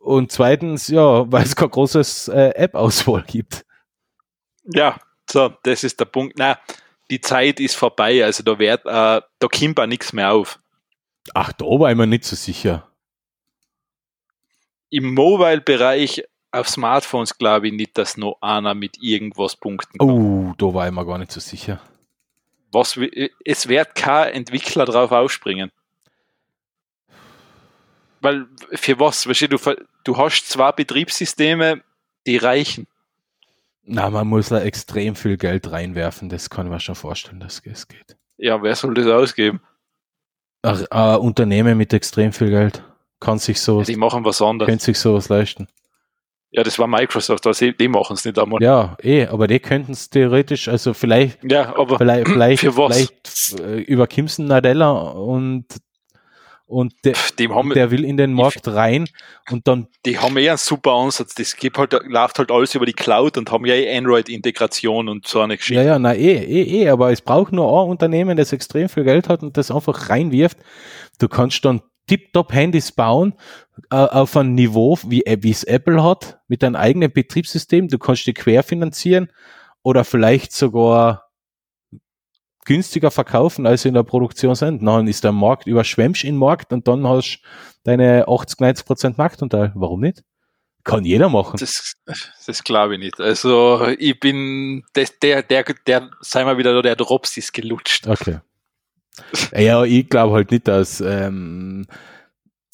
Und 0.01 0.32
zweitens, 0.32 0.89
ja, 0.89 1.31
weil 1.31 1.45
es 1.45 1.57
kein 1.57 1.70
großes 1.70 2.28
äh, 2.28 2.51
App-Auswahl 2.55 3.24
gibt. 3.27 3.65
Ja, 4.65 4.99
so, 5.28 5.53
das 5.62 5.85
ist 5.85 6.01
der 6.01 6.07
Punkt. 6.07 6.39
Na, 6.39 6.59
die 7.11 7.20
Zeit 7.20 7.61
ist 7.61 7.77
vorbei, 7.77 8.24
also 8.24 8.43
da 8.43 8.59
wird, 8.59 8.85
äh, 8.87 9.20
da 9.20 9.49
kommt 9.49 9.78
auch 9.78 9.87
nichts 9.87 10.12
mehr 10.12 10.32
auf. 10.32 10.59
Ach, 11.35 11.53
da 11.53 11.65
war 11.66 11.91
ich 11.91 11.97
mir 11.97 12.07
nicht 12.07 12.24
so 12.24 12.37
sicher. 12.37 12.89
Im 14.89 15.15
Mobile-Bereich 15.15 16.24
auf 16.51 16.69
Smartphones 16.69 17.37
glaube 17.39 17.69
ich 17.69 17.73
nicht, 17.73 17.97
dass 17.97 18.16
noch 18.16 18.39
einer 18.41 18.74
mit 18.74 19.01
irgendwas 19.01 19.55
punkten 19.55 19.99
kann. 19.99 20.09
Oh, 20.09 20.55
da 20.59 20.74
war 20.74 20.89
ich 20.89 20.93
mir 20.93 21.07
gar 21.07 21.19
nicht 21.19 21.31
so 21.31 21.41
sicher 21.41 21.81
was, 22.72 22.98
es 23.44 23.68
wird 23.68 23.94
kein 23.94 24.32
Entwickler 24.32 24.84
drauf 24.84 25.12
aufspringen. 25.12 25.70
Weil 28.20 28.47
für 28.72 29.01
was? 29.01 29.26
Weißt 29.26 29.42
du, 29.42 29.76
du, 30.05 30.16
hast 30.16 30.48
zwei 30.48 30.72
Betriebssysteme, 30.72 31.82
die 32.26 32.36
reichen. 32.36 32.86
Na, 33.82 34.10
man 34.10 34.26
muss 34.26 34.51
da 34.51 34.60
extrem 34.60 35.16
viel 35.16 35.36
Geld 35.36 35.70
reinwerfen, 35.70 36.28
das 36.28 36.51
kann 36.51 36.68
man 36.68 36.80
schon 36.80 36.94
vorstellen, 36.94 37.40
dass 37.40 37.62
es 37.64 37.88
geht. 37.88 38.16
Ja, 38.36 38.62
wer 38.62 38.74
soll 38.76 38.94
das 38.94 39.06
ausgeben? 39.06 39.60
Ach, 40.62 40.82
ein 40.90 41.16
Unternehmen 41.16 41.78
mit 41.78 41.92
extrem 41.92 42.32
viel 42.32 42.51
Geld 42.51 42.82
kann 43.20 43.38
sich 43.38 43.60
sowas. 43.60 43.88
Ja, 43.88 43.94
die 43.94 44.01
machen 44.01 44.24
was 44.24 44.42
anderes. 44.42 44.68
Können 44.68 44.78
sich 44.78 44.98
sowas 44.98 45.28
leisten. 45.28 45.66
Ja, 46.52 46.64
das 46.64 46.78
war 46.78 46.89
Microsoft, 46.89 47.47
also 47.47 47.70
die 47.70 47.89
machen 47.89 48.14
es 48.14 48.24
nicht 48.24 48.39
einmal. 48.39 48.60
Ja, 48.60 48.97
eh, 49.02 49.27
aber 49.27 49.47
die 49.47 49.60
könnten 49.60 49.93
es 49.93 50.10
theoretisch, 50.10 50.66
also 50.66 50.94
vielleicht, 50.94 51.39
ja, 51.44 51.77
aber 51.77 51.97
vielleicht, 51.97 52.28
vielleicht, 52.32 52.60
vielleicht 52.60 53.60
äh, 53.60 53.81
über 53.82 54.09
Kimson 54.09 54.47
Nadella 54.47 54.90
und 54.90 55.66
und 56.70 56.94
der, 57.05 57.14
der 57.36 57.90
will 57.90 58.05
in 58.05 58.16
den 58.16 58.32
Markt 58.32 58.68
rein 58.68 59.09
und 59.51 59.66
dann. 59.66 59.89
Die 60.06 60.20
haben 60.20 60.36
eh 60.36 60.48
einen 60.48 60.56
super 60.56 60.93
Ansatz. 60.93 61.35
Das 61.35 61.56
gibt 61.56 61.77
halt, 61.77 61.93
läuft 62.06 62.39
halt 62.39 62.52
alles 62.52 62.77
über 62.77 62.86
die 62.86 62.93
Cloud 62.93 63.36
und 63.36 63.51
haben 63.51 63.66
ja 63.66 63.74
eh 63.74 63.97
Android-Integration 63.98 65.09
und 65.09 65.27
so 65.27 65.40
eine 65.40 65.56
Geschichte. 65.56 65.82
Ja, 65.82 65.89
ja, 65.89 65.98
na 65.98 66.14
eh, 66.14 66.36
eh, 66.36 66.82
eh, 66.82 66.89
aber 66.89 67.10
es 67.10 67.22
braucht 67.22 67.52
nur 67.52 67.66
ein 67.66 67.89
Unternehmen, 67.89 68.36
das 68.36 68.52
extrem 68.52 68.89
viel 68.89 69.02
Geld 69.02 69.28
hat 69.28 69.43
und 69.43 69.56
das 69.56 69.72
einfach 69.72 70.10
reinwirft. 70.10 70.59
Du 71.18 71.27
kannst 71.27 71.64
dann 71.64 71.82
Tip-Top-Handys 72.11 72.91
bauen 72.91 73.35
äh, 73.93 73.95
auf 73.95 74.37
ein 74.37 74.57
Niveau, 74.57 74.99
wie 75.07 75.23
es 75.24 75.62
Apple 75.62 76.03
hat, 76.03 76.41
mit 76.49 76.65
deinem 76.65 76.74
eigenen 76.74 77.12
Betriebssystem. 77.12 77.87
Du 77.87 77.99
kannst 77.99 78.27
die 78.27 78.35
querfinanzieren 78.35 79.31
oder 79.82 80.03
vielleicht 80.03 80.53
sogar 80.53 81.31
günstiger 82.65 83.12
verkaufen, 83.12 83.65
als 83.65 83.82
sie 83.82 83.89
in 83.89 83.95
der 83.95 84.03
Produktion 84.03 84.57
sind. 84.57 84.85
Dann 84.85 85.07
ist 85.07 85.23
der 85.23 85.31
Markt, 85.31 85.69
überschwemmst 85.69 86.24
in 86.24 86.35
den 86.35 86.39
Markt 86.39 86.73
und 86.73 86.89
dann 86.89 87.07
hast 87.07 87.43
du 87.43 87.49
deine 87.85 88.27
80, 88.27 88.59
90 88.59 88.87
Prozent 88.87 89.16
Marktanteil. 89.19 89.70
Warum 89.77 90.01
nicht? 90.01 90.24
Kann 90.82 91.05
jeder 91.05 91.28
machen. 91.28 91.59
Das, 91.61 91.95
das 92.45 92.65
glaube 92.65 92.95
ich 92.95 93.01
nicht. 93.01 93.20
Also 93.20 93.87
ich 93.99 94.19
bin, 94.19 94.82
das, 94.95 95.16
der, 95.20 95.45
der, 95.45 95.62
der, 95.87 96.11
sei 96.23 96.45
mal 96.45 96.59
wieder, 96.59 96.82
der 96.82 96.97
Drops 96.97 97.37
ist 97.37 97.53
gelutscht. 97.53 98.09
Okay. 98.09 98.41
Ja, 99.55 99.84
ich 99.84 100.09
glaube 100.09 100.34
halt 100.34 100.51
nicht, 100.51 100.68
dass 100.68 101.01
ähm, 101.01 101.86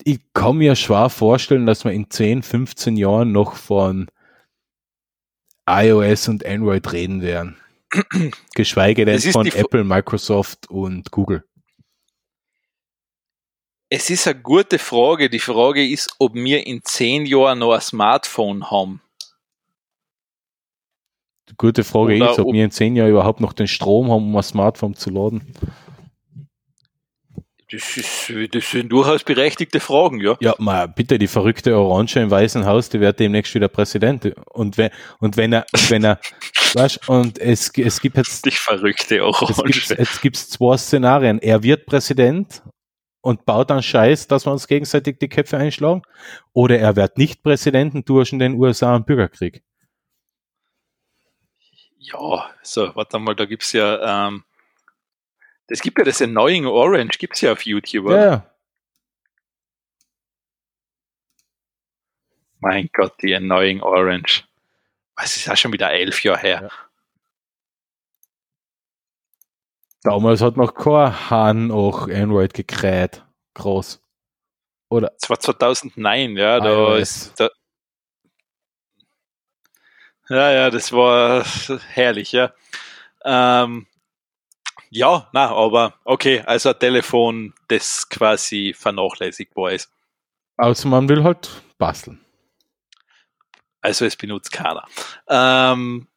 ich 0.04 0.20
kann 0.34 0.58
mir 0.58 0.76
schwer 0.76 1.10
vorstellen, 1.10 1.66
dass 1.66 1.84
wir 1.84 1.92
in 1.92 2.10
10, 2.10 2.42
15 2.42 2.96
Jahren 2.96 3.32
noch 3.32 3.54
von 3.54 4.08
iOS 5.68 6.28
und 6.28 6.46
Android 6.46 6.92
reden 6.92 7.22
werden. 7.22 7.56
Geschweige 8.54 9.04
denn 9.04 9.20
von 9.20 9.46
Apple, 9.46 9.84
Microsoft 9.84 10.70
und 10.70 11.10
Google. 11.10 11.44
Es 13.88 14.10
ist 14.10 14.26
eine 14.26 14.40
gute 14.40 14.78
Frage. 14.78 15.30
Die 15.30 15.38
Frage 15.38 15.88
ist, 15.88 16.14
ob 16.18 16.34
wir 16.34 16.66
in 16.66 16.82
zehn 16.82 17.24
Jahren 17.24 17.60
noch 17.60 17.72
ein 17.72 17.80
Smartphone 17.80 18.70
haben. 18.70 19.00
Die 21.48 21.54
gute 21.56 21.84
Frage 21.84 22.16
Oder 22.16 22.32
ist, 22.32 22.38
ob, 22.40 22.46
ob 22.46 22.54
wir 22.54 22.64
in 22.64 22.72
zehn 22.72 22.96
Jahren 22.96 23.10
überhaupt 23.10 23.40
noch 23.40 23.52
den 23.52 23.68
Strom 23.68 24.10
haben, 24.10 24.24
um 24.24 24.36
ein 24.36 24.42
Smartphone 24.42 24.96
zu 24.96 25.10
laden. 25.10 25.54
Das, 27.70 27.96
ist, 27.96 28.32
das 28.54 28.70
sind 28.70 28.92
durchaus 28.92 29.24
berechtigte 29.24 29.80
Fragen, 29.80 30.20
ja. 30.20 30.36
Ja, 30.40 30.54
mal 30.58 30.86
bitte, 30.86 31.18
die 31.18 31.26
verrückte 31.26 31.76
Orange 31.76 32.20
im 32.20 32.30
Weißen 32.30 32.64
Haus, 32.64 32.88
die 32.88 33.00
wird 33.00 33.18
demnächst 33.18 33.54
wieder 33.56 33.66
Präsident. 33.66 34.32
Und 34.52 34.78
wenn, 34.78 34.90
und 35.18 35.36
wenn 35.36 35.52
er, 35.52 35.66
wenn 35.88 36.04
er, 36.04 36.20
weißt, 36.74 37.08
und 37.08 37.40
es, 37.40 37.72
es 37.76 38.00
gibt 38.00 38.16
jetzt. 38.16 38.44
Die 38.44 38.52
verrückte 38.52 39.24
Orange. 39.24 39.78
Es 39.78 39.88
gibt, 39.88 40.00
es 40.00 40.20
gibt 40.20 40.36
zwei 40.36 40.76
Szenarien. 40.76 41.40
Er 41.40 41.64
wird 41.64 41.86
Präsident 41.86 42.62
und 43.20 43.44
baut 43.44 43.70
dann 43.70 43.82
Scheiß, 43.82 44.28
dass 44.28 44.46
wir 44.46 44.52
uns 44.52 44.68
gegenseitig 44.68 45.18
die 45.18 45.28
Köpfe 45.28 45.56
einschlagen. 45.56 46.02
Oder 46.52 46.78
er 46.78 46.94
wird 46.94 47.18
nicht 47.18 47.42
Präsident 47.42 47.96
und 47.96 48.08
du 48.08 48.20
hast 48.20 48.32
in 48.32 48.38
den 48.38 48.54
USA 48.54 48.94
einen 48.94 49.04
Bürgerkrieg. 49.04 49.64
Ja, 51.98 52.48
so, 52.62 52.94
warte 52.94 53.18
mal, 53.18 53.34
da 53.34 53.44
gibt's 53.46 53.72
ja, 53.72 54.28
ähm, 54.28 54.44
das 55.68 55.80
gibt 55.80 55.98
ja 55.98 56.04
das 56.04 56.22
Annoying 56.22 56.66
Orange, 56.66 57.18
gibt 57.18 57.34
es 57.34 57.40
ja 57.40 57.52
auf 57.52 57.62
YouTube, 57.62 58.06
oder? 58.06 58.24
Ja. 58.24 58.50
Mein 62.60 62.88
Gott, 62.92 63.14
die 63.22 63.34
Annoying 63.34 63.80
Orange. 63.82 64.44
Was 65.16 65.36
ist 65.36 65.46
ja 65.46 65.56
schon 65.56 65.72
wieder 65.72 65.90
elf 65.90 66.22
Jahre 66.22 66.40
her. 66.40 66.62
Ja. 66.62 66.70
Damals 70.02 70.40
hat 70.40 70.56
noch 70.56 70.74
kein 70.74 71.30
Hahn 71.30 71.70
auch 71.70 72.08
Android 72.08 72.54
gekräht. 72.54 73.24
Groß. 73.54 74.02
Oder? 74.88 75.12
Das 75.20 75.30
war 75.30 75.40
2009, 75.40 76.36
ja. 76.36 76.60
Da 76.60 76.96
ist, 76.96 77.38
da 77.40 77.50
ja, 80.28 80.50
ja, 80.50 80.70
das 80.70 80.92
war 80.92 81.44
herrlich, 81.92 82.32
ja. 82.32 82.52
Ähm, 83.24 83.86
ja, 84.90 85.28
na, 85.32 85.50
aber 85.50 85.94
okay, 86.04 86.40
also 86.40 86.70
ein 86.70 86.78
Telefon, 86.78 87.54
das 87.68 88.08
quasi 88.08 88.74
vernachlässigbar 88.76 89.72
ist. 89.72 89.90
Also 90.56 90.88
man 90.88 91.08
will 91.08 91.22
halt 91.22 91.62
basteln. 91.78 92.20
Also 93.80 94.04
es 94.04 94.16
benutzt 94.16 94.52
keiner. 94.52 94.84
Ähm, 95.28 96.08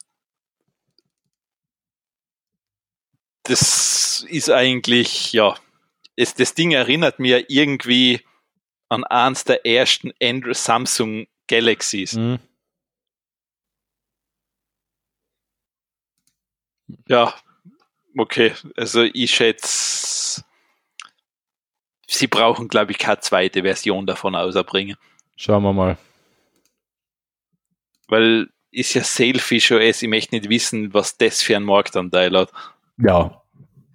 das 3.44 4.26
ist 4.30 4.50
eigentlich, 4.50 5.34
ja, 5.34 5.56
es, 6.16 6.34
das 6.34 6.54
Ding 6.54 6.72
erinnert 6.72 7.20
mir 7.20 7.50
irgendwie 7.50 8.22
an 8.90 9.04
eins 9.04 9.44
der 9.44 9.66
ersten 9.66 10.12
Android 10.22 10.58
Samsung 10.58 11.28
Galaxies. 11.48 12.14
Mhm. 12.14 12.40
Ja, 17.08 17.34
Okay, 18.18 18.54
also 18.76 19.04
ich 19.04 19.32
schätze, 19.32 20.44
sie 22.08 22.28
brauchen, 22.28 22.68
glaube 22.68 22.92
ich, 22.92 22.98
keine 22.98 23.20
zweite 23.20 23.62
Version 23.62 24.06
davon 24.06 24.36
auserbringen. 24.36 24.98
Schauen 25.36 25.64
wir 25.64 25.74
mal. 25.74 25.98
Weil 28.08 28.50
ist 28.72 28.94
ja 28.94 29.04
Sailfish 29.04 29.72
OS, 29.72 30.02
ich 30.02 30.10
möchte 30.10 30.36
nicht 30.36 30.50
wissen, 30.50 30.94
was 30.94 31.18
das 31.18 31.42
für 31.42 31.56
ein 31.56 31.64
Marktanteil 31.64 32.36
hat. 32.38 32.52
Ja, 32.98 33.42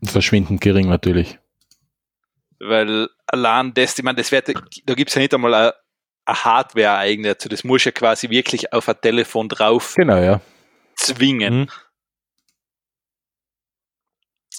verschwindend 0.04 0.60
gering 0.60 0.88
natürlich. 0.88 1.38
Weil 2.58 3.08
allein 3.26 3.74
das, 3.74 3.98
ich 3.98 4.04
meine, 4.04 4.16
das 4.16 4.32
wird, 4.32 4.48
da 4.48 4.94
gibt 4.94 5.10
es 5.10 5.14
ja 5.14 5.20
nicht 5.20 5.34
einmal 5.34 5.54
eine, 5.54 5.74
eine 6.24 6.44
Hardware 6.44 6.96
eigene 6.96 7.28
dazu. 7.28 7.48
Das 7.48 7.64
muss 7.64 7.84
ja 7.84 7.92
quasi 7.92 8.30
wirklich 8.30 8.72
auf 8.72 8.88
ein 8.88 9.00
Telefon 9.00 9.48
drauf 9.48 9.94
genau, 9.96 10.18
ja. 10.18 10.40
zwingen. 10.96 11.60
Mhm. 11.60 11.68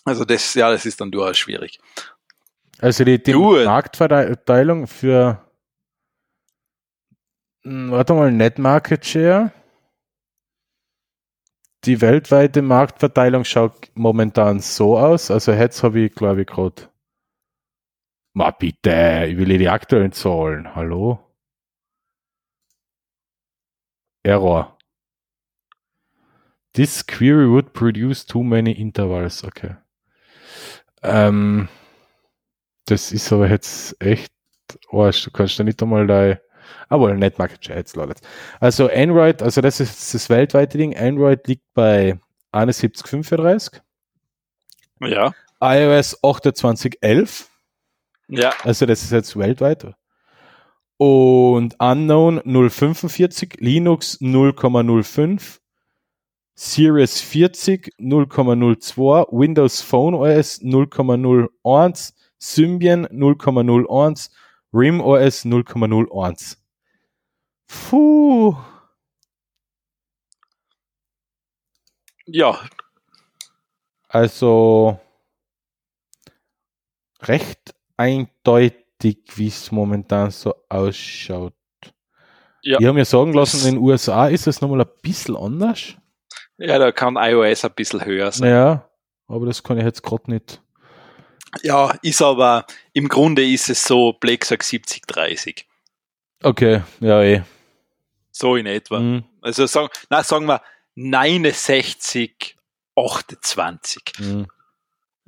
Also 0.06 0.24
das, 0.24 0.54
ja, 0.54 0.72
das 0.72 0.86
ist 0.86 1.02
dann 1.02 1.12
durchaus 1.12 1.38
schwierig. 1.38 1.80
Also 2.80 3.04
die, 3.04 3.22
die 3.22 3.34
Marktverteilung 3.34 4.88
für 4.88 5.46
hm, 7.66 7.90
warte 7.90 8.14
mal, 8.14 8.32
Net 8.32 8.60
Market 8.60 9.04
Share. 9.04 9.52
Die 11.84 12.00
weltweite 12.00 12.62
Marktverteilung 12.62 13.44
schaut 13.44 13.90
momentan 13.96 14.60
so 14.60 14.98
aus. 15.00 15.32
Also 15.32 15.52
jetzt 15.52 15.82
habe 15.82 16.02
ich, 16.02 16.14
glaube 16.14 16.42
ich, 16.42 16.48
gerade. 16.48 16.90
Ma 18.34 18.52
bitte, 18.52 19.26
ich 19.30 19.38
will 19.38 19.58
die 19.58 19.70
aktuellen 19.70 20.12
Zahlen. 20.12 20.76
Hallo? 20.76 21.20
Error. 24.24 24.78
This 26.74 27.06
query 27.06 27.50
would 27.50 27.74
produce 27.74 28.26
too 28.26 28.44
many 28.44 28.74
intervals. 28.74 29.44
Okay. 29.44 29.76
Ähm, 31.06 31.68
das 32.86 33.12
ist 33.12 33.32
aber 33.32 33.50
jetzt 33.50 33.96
echt 34.02 34.32
Arsch. 34.92 35.24
Du 35.24 35.32
kannst 35.32 35.60
da 35.60 35.64
nicht 35.64 35.82
einmal 35.82 36.08
da. 36.08 36.38
Aber 36.88 37.14
nicht 37.14 37.38
Market 37.38 37.66
Share, 37.66 37.80
jetzt 37.80 37.96
ladet. 37.96 38.22
Also 38.60 38.90
Android, 38.90 39.42
also 39.42 39.62
das 39.62 39.80
ist 39.80 40.14
das 40.14 40.30
weltweite 40.30 40.78
Ding. 40.78 40.96
Android 40.96 41.48
liegt 41.48 41.64
bei 41.74 42.20
71,35. 42.52 43.82
Ja. 45.02 45.34
iOS 45.62 46.22
28,11. 46.24 47.46
Ja. 48.28 48.54
Also 48.64 48.86
das 48.86 49.04
ist 49.04 49.12
jetzt 49.12 49.38
weltweit. 49.38 49.94
Und 50.98 51.76
Unknown 51.80 52.40
0,45, 52.42 53.58
Linux 53.60 54.20
0,05, 54.22 55.60
Series 56.56 57.20
40 57.20 57.92
0,02, 58.00 59.28
Windows 59.32 59.82
Phone 59.82 60.16
OS 60.16 60.62
0,01, 60.62 62.14
Symbian 62.40 63.08
0,01, 63.08 64.30
RIM 64.74 65.02
OS 65.02 65.46
0,01. 65.46 66.58
Puh. 67.68 68.56
Ja. 72.26 72.60
Also 74.08 75.00
recht 77.22 77.76
eindeutig, 77.98 79.20
wie 79.36 79.48
es 79.48 79.72
momentan 79.72 80.32
so 80.32 80.56
ausschaut. 80.70 81.54
Ja. 82.62 82.80
Ich 82.80 82.86
habe 82.86 82.94
mir 82.94 83.06
sagen 83.06 83.34
lassen, 83.34 83.68
in 83.68 83.76
den 83.76 83.84
USA 83.84 84.28
ist 84.28 84.48
es 84.48 84.62
nochmal 84.62 84.82
ein 84.82 84.90
bisschen 85.02 85.36
anders. 85.36 85.96
Ja, 86.58 86.80
da 86.80 86.92
kann 86.92 87.18
iOS 87.18 87.66
ein 87.66 87.74
bisschen 87.74 88.06
höher 88.06 88.32
sein. 88.32 88.50
Ja, 88.50 88.90
aber 89.28 89.46
das 89.46 89.64
kann 89.64 89.78
ich 89.78 89.84
jetzt 89.84 90.04
gerade 90.04 90.32
nicht. 90.32 90.62
Ja, 91.64 91.98
ist 92.02 92.22
aber, 92.22 92.66
im 92.94 93.08
Grunde 93.08 93.46
ist 93.46 93.70
es 93.70 93.84
so, 93.84 94.14
Blake 94.14 94.46
sagt 94.46 94.64
70-30. 94.64 95.64
Okay, 96.44 96.82
ja 97.00 97.22
eh. 97.22 97.44
So 98.32 98.56
in 98.56 98.66
etwa. 98.66 99.00
Mhm. 99.00 99.24
Also 99.42 99.66
sagen, 99.66 99.90
na, 100.10 100.24
sagen 100.24 100.46
wir 100.46 100.62
69, 100.96 102.58
28. 102.96 104.04
Mhm. 104.20 104.48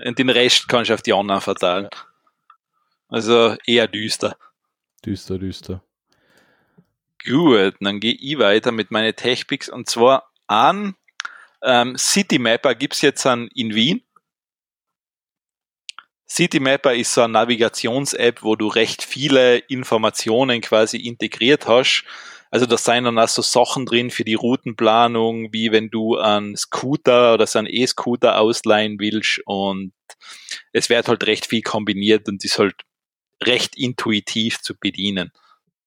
Und 0.04 0.20
den 0.20 0.30
Rest 0.30 0.68
kannst 0.68 0.90
du 0.90 0.94
auf 0.94 1.02
die 1.02 1.14
anderen 1.14 1.42
verteilen. 1.42 1.90
Also 3.10 3.56
eher 3.66 3.88
düster. 3.88 4.38
Düster, 5.06 5.40
düster. 5.40 5.82
Gut, 7.26 7.76
dann 7.80 8.00
gehe 8.00 8.14
ich 8.14 8.38
weiter 8.38 8.72
mit 8.72 8.92
meinen 8.92 9.16
Techpicks 9.16 9.70
und 9.70 9.90
zwar 9.90 10.32
an 10.48 10.96
ähm, 11.64 11.96
Citymapper 11.98 12.76
gibt's 12.76 13.02
jetzt 13.02 13.26
an, 13.26 13.50
in 13.54 13.74
Wien. 13.74 14.02
Citymapper 16.30 16.94
ist 16.94 17.14
so 17.14 17.22
eine 17.22 17.34
Navigations-App, 17.34 18.44
wo 18.44 18.56
du 18.56 18.68
recht 18.68 19.02
viele 19.04 19.58
Informationen 19.58 20.62
quasi 20.62 20.98
integriert 20.98 21.68
hast. 21.68 22.04
Also 22.52 22.66
da 22.66 22.78
seien 22.78 23.04
dann 23.06 23.20
auch 23.20 23.28
so 23.28 23.42
Sachen 23.42 23.86
drin 23.86 24.10
für 24.10 24.24
die 24.24 24.36
Routenplanung, 24.36 25.52
wie 25.52 25.72
wenn 25.72 25.90
du 25.90 26.18
einen 26.18 26.56
Scooter 26.56 27.34
oder 27.34 27.48
so 27.48 27.60
einen 27.60 27.68
E-Scooter 27.70 28.40
ausleihen 28.40 29.00
willst 29.00 29.42
und 29.46 29.94
es 30.72 30.90
wird 30.90 31.08
halt 31.08 31.26
recht 31.26 31.46
viel 31.46 31.62
kombiniert 31.62 32.28
und 32.30 32.44
ist 32.44 32.60
halt 32.60 32.76
recht 33.44 33.78
intuitiv 33.78 34.62
zu 34.62 34.76
bedienen. 34.78 35.32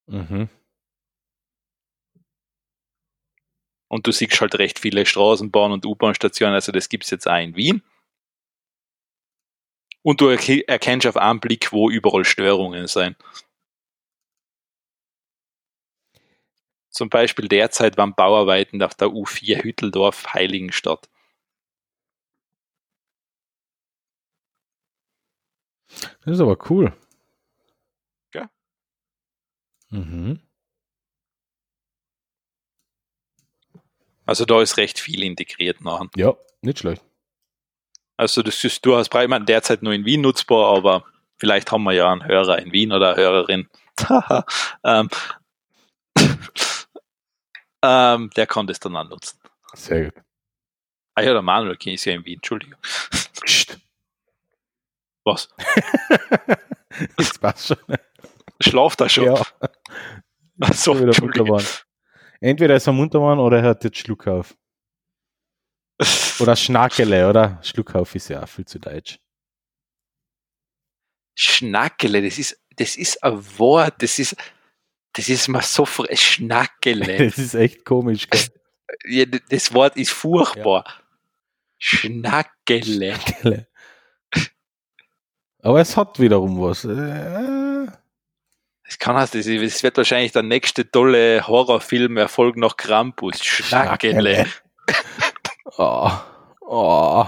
Mhm. 0.07 0.49
Und 3.91 4.07
du 4.07 4.13
siehst 4.13 4.39
halt 4.39 4.55
recht 4.55 4.79
viele 4.79 5.05
Straßenbahn- 5.05 5.73
und 5.73 5.85
U-Bahn-Stationen, 5.85 6.53
also 6.53 6.71
das 6.71 6.87
gibt's 6.87 7.09
jetzt 7.09 7.27
auch 7.27 7.37
in 7.37 7.57
Wien. 7.57 7.81
Und 10.01 10.21
du 10.21 10.29
erke- 10.29 10.65
erkennst 10.65 11.05
auf 11.07 11.17
einen 11.17 11.41
Blick, 11.41 11.73
wo 11.73 11.89
überall 11.89 12.23
Störungen 12.23 12.87
sind. 12.87 13.17
Zum 16.89 17.09
Beispiel 17.09 17.49
derzeit 17.49 17.97
waren 17.97 18.15
Bauarbeiten 18.15 18.81
auf 18.81 18.95
der 18.95 19.09
U4 19.09 19.61
Hütteldorf 19.61 20.33
Heiligenstadt. 20.33 21.09
Das 26.23 26.35
ist 26.35 26.41
aber 26.41 26.57
cool. 26.69 26.93
Ja. 28.33 28.49
Mhm. 29.91 30.39
Also 34.31 34.45
da 34.45 34.61
ist 34.61 34.77
recht 34.77 34.97
viel 34.97 35.23
integriert 35.23 35.81
nachher. 35.81 36.07
Ja, 36.15 36.37
nicht 36.61 36.79
schlecht. 36.79 37.03
Also 38.15 38.41
das 38.41 38.63
ist 38.63 38.85
durchaus 38.85 39.09
breit, 39.09 39.25
ich 39.25 39.29
meine, 39.29 39.43
derzeit 39.43 39.83
nur 39.83 39.91
in 39.91 40.05
Wien 40.05 40.21
nutzbar, 40.21 40.73
aber 40.73 41.03
vielleicht 41.37 41.69
haben 41.69 41.83
wir 41.83 41.91
ja 41.91 42.09
einen 42.09 42.23
Hörer 42.23 42.59
in 42.59 42.71
Wien 42.71 42.93
oder 42.93 43.09
eine 43.09 43.21
Hörerin. 43.21 43.69
ähm, 44.85 45.09
ähm, 47.83 48.29
der 48.37 48.47
kann 48.47 48.67
das 48.67 48.79
dann 48.79 48.95
auch 48.95 49.03
nutzen. 49.03 49.37
Sehr 49.73 50.05
gut. 50.05 50.23
Ah 51.15 51.23
ja, 51.23 51.33
der 51.33 51.41
Manuel 51.41 51.75
ist 51.83 52.05
ja 52.05 52.13
in 52.13 52.23
Wien, 52.23 52.35
Entschuldigung. 52.35 52.79
Psst. 53.43 53.81
Was? 55.25 55.49
Jetzt 57.19 57.41
passt 57.41 57.67
schon. 57.67 57.77
Schlaft 58.61 59.01
er 59.01 59.09
schon? 59.09 59.25
Ja, 59.25 59.45
Ach 60.61 60.73
so, 60.73 60.93
schon 60.93 60.99
wieder 60.99 61.07
Entschuldigung. 61.07 61.61
Entweder 62.41 62.75
ist 62.75 62.87
er 62.87 62.93
munter 62.93 63.21
waren 63.21 63.39
oder 63.39 63.59
er 63.59 63.69
hat 63.69 63.83
jetzt 63.83 63.99
Schluck 63.99 64.27
auf. 64.27 64.57
Oder 66.39 66.55
Schnackele, 66.55 67.29
oder? 67.29 67.59
Schluck 67.61 67.93
auf 67.93 68.15
ist 68.15 68.29
ja 68.29 68.41
auch 68.41 68.49
viel 68.49 68.65
zu 68.65 68.79
deutsch. 68.79 69.19
Schnackele, 71.37 72.23
das 72.23 72.39
ist, 72.39 72.59
das 72.75 72.95
ist 72.95 73.23
ein 73.23 73.39
Wort, 73.59 74.01
das 74.01 74.17
ist, 74.17 74.35
das 75.13 75.29
ist 75.29 75.47
mal 75.47 75.61
so 75.61 75.85
Schnackele. 75.85 77.17
Das 77.25 77.37
ist 77.37 77.53
echt 77.53 77.85
komisch. 77.85 78.27
Gell? 78.27 78.41
ja, 79.05 79.25
das 79.25 79.73
Wort 79.73 79.95
ist 79.95 80.11
furchtbar. 80.11 80.83
Schnackele. 81.77 83.15
Schnackele. 83.15 83.67
Aber 85.59 85.79
es 85.79 85.95
hat 85.95 86.19
wiederum 86.19 86.59
was. 86.59 86.85
Äh, 86.85 87.70
Das 88.91 88.99
kann 88.99 89.15
heißt, 89.15 89.35
ist- 89.35 89.47
das 89.47 89.83
wird 89.83 89.95
wahrscheinlich 89.95 90.33
der 90.33 90.43
nächste 90.43 90.91
tolle 90.91 91.47
Horrorfilm-Erfolg 91.47 92.57
nach 92.57 92.75
Krampus. 92.75 93.41
Schnackele. 93.41 94.45
Oh, 95.77 96.11
oh. 96.59 97.25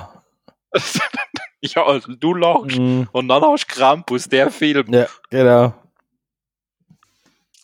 ja, 1.61 1.85
also 1.85 2.13
du 2.13 2.33
lachst. 2.33 2.77
Mm, 2.77 3.03
Und 3.13 3.27
dann 3.29 3.41
hast 3.41 3.63
du 3.71 3.73
Krampus, 3.75 4.27
der 4.27 4.51
Film. 4.51 4.91
Ja, 4.93 5.07
genau. 5.29 5.73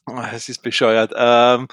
Ah, 0.06 0.30
Es 0.34 0.48
ist 0.48 0.64
bescheuert. 0.64 1.12
Ähm, 1.18 1.68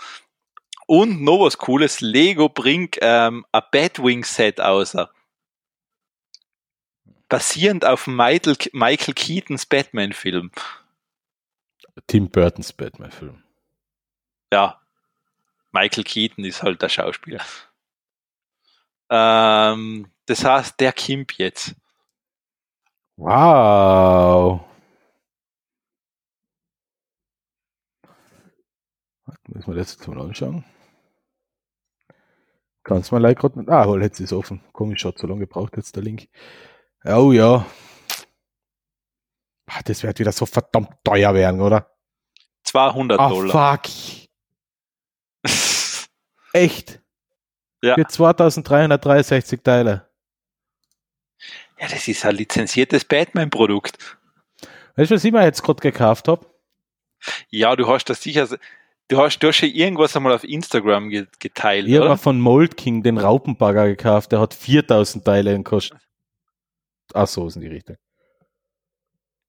und 0.88 1.22
noch 1.22 1.44
was 1.44 1.56
Cooles, 1.56 2.00
Lego 2.00 2.48
bringt 2.48 2.98
ähm, 3.00 3.46
ein 3.52 3.62
Batwing-Set 3.70 4.60
aus. 4.60 4.96
Basierend 7.28 7.84
auf 7.84 8.08
Michael, 8.08 8.56
Michael 8.72 9.14
Keatons 9.14 9.66
Batman-Film. 9.66 10.50
Tim 12.06 12.30
Burtons 12.30 12.72
Batman-Film. 12.72 13.42
Ja, 14.52 14.80
Michael 15.72 16.04
Keaton 16.04 16.44
ist 16.44 16.62
halt 16.62 16.80
der 16.82 16.88
Schauspieler. 16.88 17.44
Ähm, 19.10 20.10
das 20.26 20.44
heißt, 20.44 20.80
der 20.80 20.92
Kimp 20.92 21.32
jetzt. 21.38 21.74
Wow. 23.16 24.60
Müssen 29.48 29.68
wir 29.68 29.76
das 29.76 29.92
jetzt 29.92 30.08
mal 30.08 30.20
anschauen? 30.20 30.64
Kannst 32.82 33.10
du 33.10 33.14
mal 33.14 33.22
like 33.22 33.38
gerade. 33.38 33.64
Ah, 33.68 33.84
hol, 33.84 34.02
jetzt 34.02 34.20
ist 34.20 34.32
offen. 34.32 34.62
Komisch, 34.72 35.04
hat 35.04 35.18
so 35.18 35.26
lange 35.26 35.40
gebraucht 35.40 35.76
jetzt 35.76 35.96
der 35.96 36.02
Link. 36.02 36.28
Oh 37.04 37.32
ja. 37.32 37.66
Ah, 39.66 39.80
Das 39.84 40.02
wird 40.02 40.18
wieder 40.18 40.32
so 40.32 40.46
verdammt 40.46 40.90
teuer 41.04 41.34
werden, 41.34 41.60
oder? 41.60 41.90
200 42.64 43.18
Ah, 43.20 43.28
Dollar. 43.28 43.78
fuck. 43.78 43.92
Echt? 46.52 47.00
Ja. 47.82 47.94
Für 47.94 48.06
2363 48.06 49.60
Teile. 49.62 50.08
Ja, 51.78 51.88
das 51.88 52.08
ist 52.08 52.24
ein 52.24 52.34
lizenziertes 52.36 53.04
Batman-Produkt. 53.04 53.98
Weißt 54.96 55.10
du, 55.10 55.14
was 55.16 55.24
ich 55.24 55.32
mir 55.32 55.44
jetzt 55.44 55.62
gerade 55.62 55.80
gekauft 55.80 56.26
habe? 56.28 56.46
Ja, 57.50 57.76
du 57.76 57.86
hast 57.86 58.06
das 58.06 58.22
sicher, 58.22 58.48
du 59.08 59.18
hast, 59.18 59.38
du 59.40 59.48
hast 59.48 59.56
schon 59.56 59.68
irgendwas 59.68 60.16
einmal 60.16 60.32
auf 60.32 60.44
Instagram 60.44 61.10
ge 61.10 61.26
geteilt, 61.38 61.86
Ich 61.86 61.98
habe 61.98 62.16
von 62.16 62.40
Mold 62.40 62.76
King 62.78 63.02
den 63.02 63.18
Raupenbagger 63.18 63.88
gekauft. 63.88 64.32
Der 64.32 64.40
hat 64.40 64.54
4000 64.54 65.24
Teile 65.24 65.54
gekostet. 65.56 65.98
Ach 67.12 67.26
so, 67.26 67.46
ist 67.46 67.56
in 67.56 67.62
die 67.62 67.68
Richtung. 67.68 67.96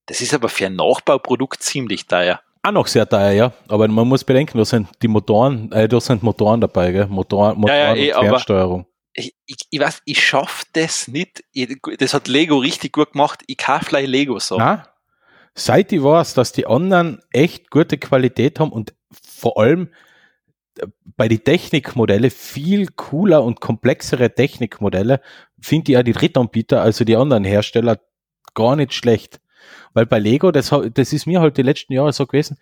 Das 0.07 0.21
ist 0.21 0.33
aber 0.33 0.49
für 0.49 0.65
ein 0.65 0.75
Nachbauprodukt 0.75 1.61
ziemlich 1.61 2.07
teuer. 2.07 2.41
Auch 2.63 2.71
noch 2.71 2.87
sehr 2.87 3.07
teuer, 3.07 3.31
ja. 3.31 3.53
Aber 3.67 3.87
man 3.87 4.07
muss 4.07 4.23
bedenken, 4.23 4.57
da 4.57 4.65
sind 4.65 4.87
die 5.01 5.07
Motoren, 5.07 5.71
äh, 5.71 5.87
da 5.87 6.01
sind 6.01 6.23
Motoren 6.23 6.59
dabei, 6.59 6.91
gell? 6.91 7.07
Motoren, 7.07 7.57
Motoren 7.57 7.77
ja, 7.77 7.95
eh, 7.95 8.13
und 8.13 8.25
Fernsteuerung. 8.25 8.87
Ich, 9.13 9.35
ich, 9.45 9.57
ich 9.69 9.79
weiß, 9.79 10.01
ich 10.05 10.25
schaff 10.25 10.63
das 10.73 11.07
nicht. 11.07 11.43
Ich, 11.51 11.77
das 11.99 12.13
hat 12.13 12.27
Lego 12.27 12.57
richtig 12.57 12.93
gut 12.93 13.13
gemacht. 13.13 13.43
Ich 13.47 13.57
kaufe 13.57 13.85
gleich 13.85 14.07
Lego 14.07 14.39
so. 14.39 14.57
Na, 14.57 14.87
seit 15.55 15.91
ich 15.91 16.03
weiß, 16.03 16.35
dass 16.35 16.51
die 16.51 16.67
anderen 16.67 17.21
echt 17.31 17.69
gute 17.69 17.97
Qualität 17.97 18.59
haben 18.59 18.71
und 18.71 18.93
vor 19.11 19.59
allem 19.59 19.89
äh, 20.79 20.87
bei 21.15 21.27
die 21.27 21.39
Technikmodelle 21.39 22.29
viel 22.29 22.87
cooler 22.95 23.43
und 23.43 23.59
komplexere 23.59 24.33
Technikmodelle 24.33 25.21
finde 25.59 25.91
ich 25.91 25.93
ja 25.95 26.03
die 26.03 26.13
Drittanbieter, 26.13 26.81
also 26.81 27.03
die 27.03 27.15
anderen 27.15 27.43
Hersteller, 27.43 27.99
gar 28.53 28.75
nicht 28.75 28.93
schlecht. 28.93 29.39
Weil 29.93 30.05
bei 30.05 30.19
Lego, 30.19 30.51
das, 30.51 30.73
das 30.93 31.13
ist 31.13 31.25
mir 31.25 31.41
halt 31.41 31.57
die 31.57 31.61
letzten 31.63 31.93
Jahre 31.93 32.13
so 32.13 32.25
gewesen, 32.25 32.57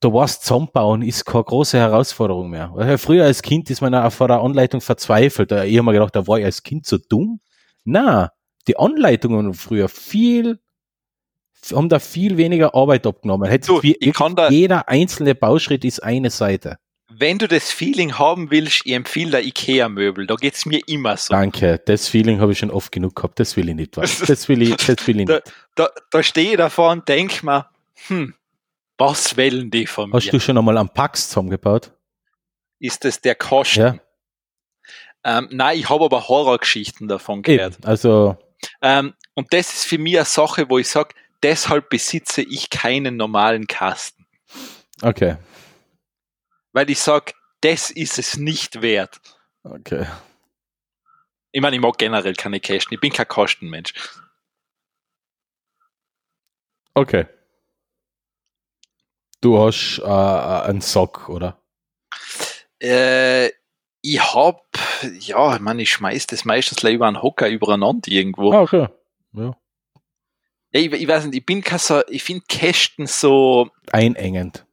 da 0.00 0.12
war's 0.12 0.40
zusammenbauen 0.40 1.02
ist 1.02 1.24
keine 1.24 1.44
große 1.44 1.78
Herausforderung 1.78 2.50
mehr. 2.50 2.98
Früher 2.98 3.24
als 3.24 3.42
Kind 3.42 3.70
ist 3.70 3.80
man 3.80 3.94
auch 3.94 4.12
vor 4.12 4.28
der 4.28 4.40
Anleitung 4.40 4.80
verzweifelt. 4.80 5.50
Ich 5.52 5.76
habe 5.78 5.82
mir 5.82 5.92
gedacht, 5.92 6.14
da 6.14 6.26
war 6.26 6.38
ich 6.38 6.44
als 6.44 6.62
Kind 6.62 6.86
so 6.86 6.98
dumm. 6.98 7.40
Na, 7.84 8.30
die 8.68 8.76
Anleitungen 8.78 9.54
früher 9.54 9.88
viel, 9.88 10.58
haben 11.72 11.88
da 11.88 11.98
viel 11.98 12.36
weniger 12.36 12.74
Arbeit 12.74 13.06
abgenommen. 13.06 13.48
Hätte 13.48 13.68
Du, 13.68 13.82
wie- 13.82 13.96
jeder 14.50 14.88
einzelne 14.88 15.34
Bauschritt 15.34 15.84
ist 15.84 16.02
eine 16.02 16.30
Seite. 16.30 16.76
Wenn 17.16 17.38
du 17.38 17.46
das 17.48 17.70
Feeling 17.70 18.18
haben 18.18 18.50
willst, 18.50 18.82
ich 18.84 18.92
empfehle 18.92 19.30
der 19.32 19.44
Ikea-Möbel. 19.44 20.26
Da 20.26 20.34
geht's 20.36 20.66
mir 20.66 20.80
immer 20.86 21.16
so. 21.16 21.32
Danke, 21.32 21.78
das 21.84 22.08
Feeling 22.08 22.40
habe 22.40 22.52
ich 22.52 22.58
schon 22.58 22.70
oft 22.70 22.90
genug 22.92 23.14
gehabt. 23.16 23.38
Das 23.40 23.56
will 23.56 23.68
ich 23.68 23.74
nicht. 23.74 23.96
Was. 23.96 24.18
Das 24.20 24.48
will 24.48 24.62
ich, 24.62 24.74
das 24.76 25.06
will 25.06 25.20
ich 25.20 25.26
Da, 25.28 25.34
nicht. 25.34 25.52
da, 25.74 25.88
da 26.10 26.22
stehe 26.22 26.52
ich 26.52 26.56
davor 26.56 26.90
und 26.92 27.08
denk 27.08 27.42
mir, 27.42 27.68
hm, 28.08 28.34
was 28.98 29.36
wollen 29.36 29.70
die 29.70 29.86
von 29.86 30.12
Hast 30.12 30.26
mir? 30.26 30.32
du 30.32 30.40
schon 30.40 30.56
einmal 30.58 30.76
am 30.78 30.88
Pax 30.88 31.28
zusammengebaut? 31.28 31.92
Ist 32.80 33.04
das 33.04 33.20
der 33.20 33.34
Kosten? 33.34 33.80
Ja, 33.80 33.96
Ähm, 35.24 35.48
nein, 35.50 35.78
ich 35.78 35.88
habe 35.88 36.04
aber 36.04 36.28
Horrorgeschichten 36.28 37.08
davon 37.08 37.42
gehört. 37.42 37.76
eben. 37.76 37.84
Also, 37.84 38.36
Ähm, 38.82 39.14
und 39.34 39.52
das 39.52 39.72
ist 39.72 39.84
für 39.84 39.98
mich 39.98 40.16
eine 40.16 40.24
Sache, 40.26 40.68
wo 40.68 40.78
ich 40.78 40.88
sage, 40.88 41.14
deshalb 41.42 41.88
besitze 41.90 42.42
ich 42.42 42.70
keinen 42.70 43.16
normalen 43.16 43.66
Kasten. 43.66 44.26
okay. 45.02 45.36
Weil 46.74 46.90
ich 46.90 46.98
sage, 46.98 47.32
das 47.60 47.90
ist 47.90 48.18
es 48.18 48.36
nicht 48.36 48.82
wert. 48.82 49.20
Okay. 49.62 50.06
Ich 51.52 51.62
meine, 51.62 51.76
ich 51.76 51.82
mag 51.82 51.96
generell 51.96 52.34
keine 52.34 52.58
Kästen. 52.60 52.94
Ich 52.94 53.00
bin 53.00 53.12
kein 53.12 53.28
Kostenmensch. 53.28 53.94
Okay. 56.94 57.26
Du 59.40 59.58
hast 59.58 60.00
äh, 60.00 60.68
einen 60.68 60.80
Sock, 60.80 61.28
oder? 61.28 61.62
Äh, 62.80 63.50
ich 64.00 64.34
hab, 64.34 64.66
ja, 65.20 65.54
ich 65.54 65.60
meine, 65.60 65.82
ich 65.82 65.92
schmeiß 65.92 66.26
das 66.26 66.44
meistens 66.44 66.82
über 66.82 67.06
einen 67.06 67.22
Hocker 67.22 67.48
übereinander 67.48 68.10
irgendwo. 68.10 68.52
Ah, 68.52 68.62
okay. 68.62 68.88
Ja. 69.32 69.56
Ja, 70.72 70.80
ich, 70.80 70.92
ich 70.92 71.06
weiß 71.06 71.26
nicht, 71.26 71.36
ich 71.36 71.46
bin 71.46 71.62
kein 71.62 71.78
so, 71.78 72.02
ich 72.08 72.24
finde 72.24 72.44
Kästen 72.48 73.06
so 73.06 73.70
Einengend. 73.92 74.66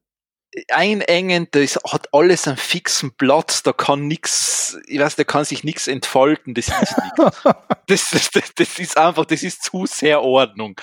Einengend, 0.69 1.55
das 1.55 1.79
hat 1.87 2.09
alles 2.13 2.47
einen 2.47 2.57
fixen 2.57 3.13
Platz, 3.15 3.63
da 3.63 3.73
kann 3.73 4.07
nix, 4.07 4.77
ich 4.87 4.99
weiß, 4.99 5.15
da 5.15 5.23
kann 5.23 5.45
sich 5.45 5.63
nichts 5.63 5.87
entfalten, 5.87 6.53
das 6.53 6.67
ist 6.67 6.97
nichts. 6.97 7.43
Das, 7.87 8.09
das, 8.11 8.31
das, 8.31 8.53
das 8.55 8.79
ist 8.79 8.97
einfach, 8.97 9.25
das 9.25 9.43
ist 9.43 9.63
zu 9.63 9.85
sehr 9.85 10.21
Ordnung. 10.21 10.79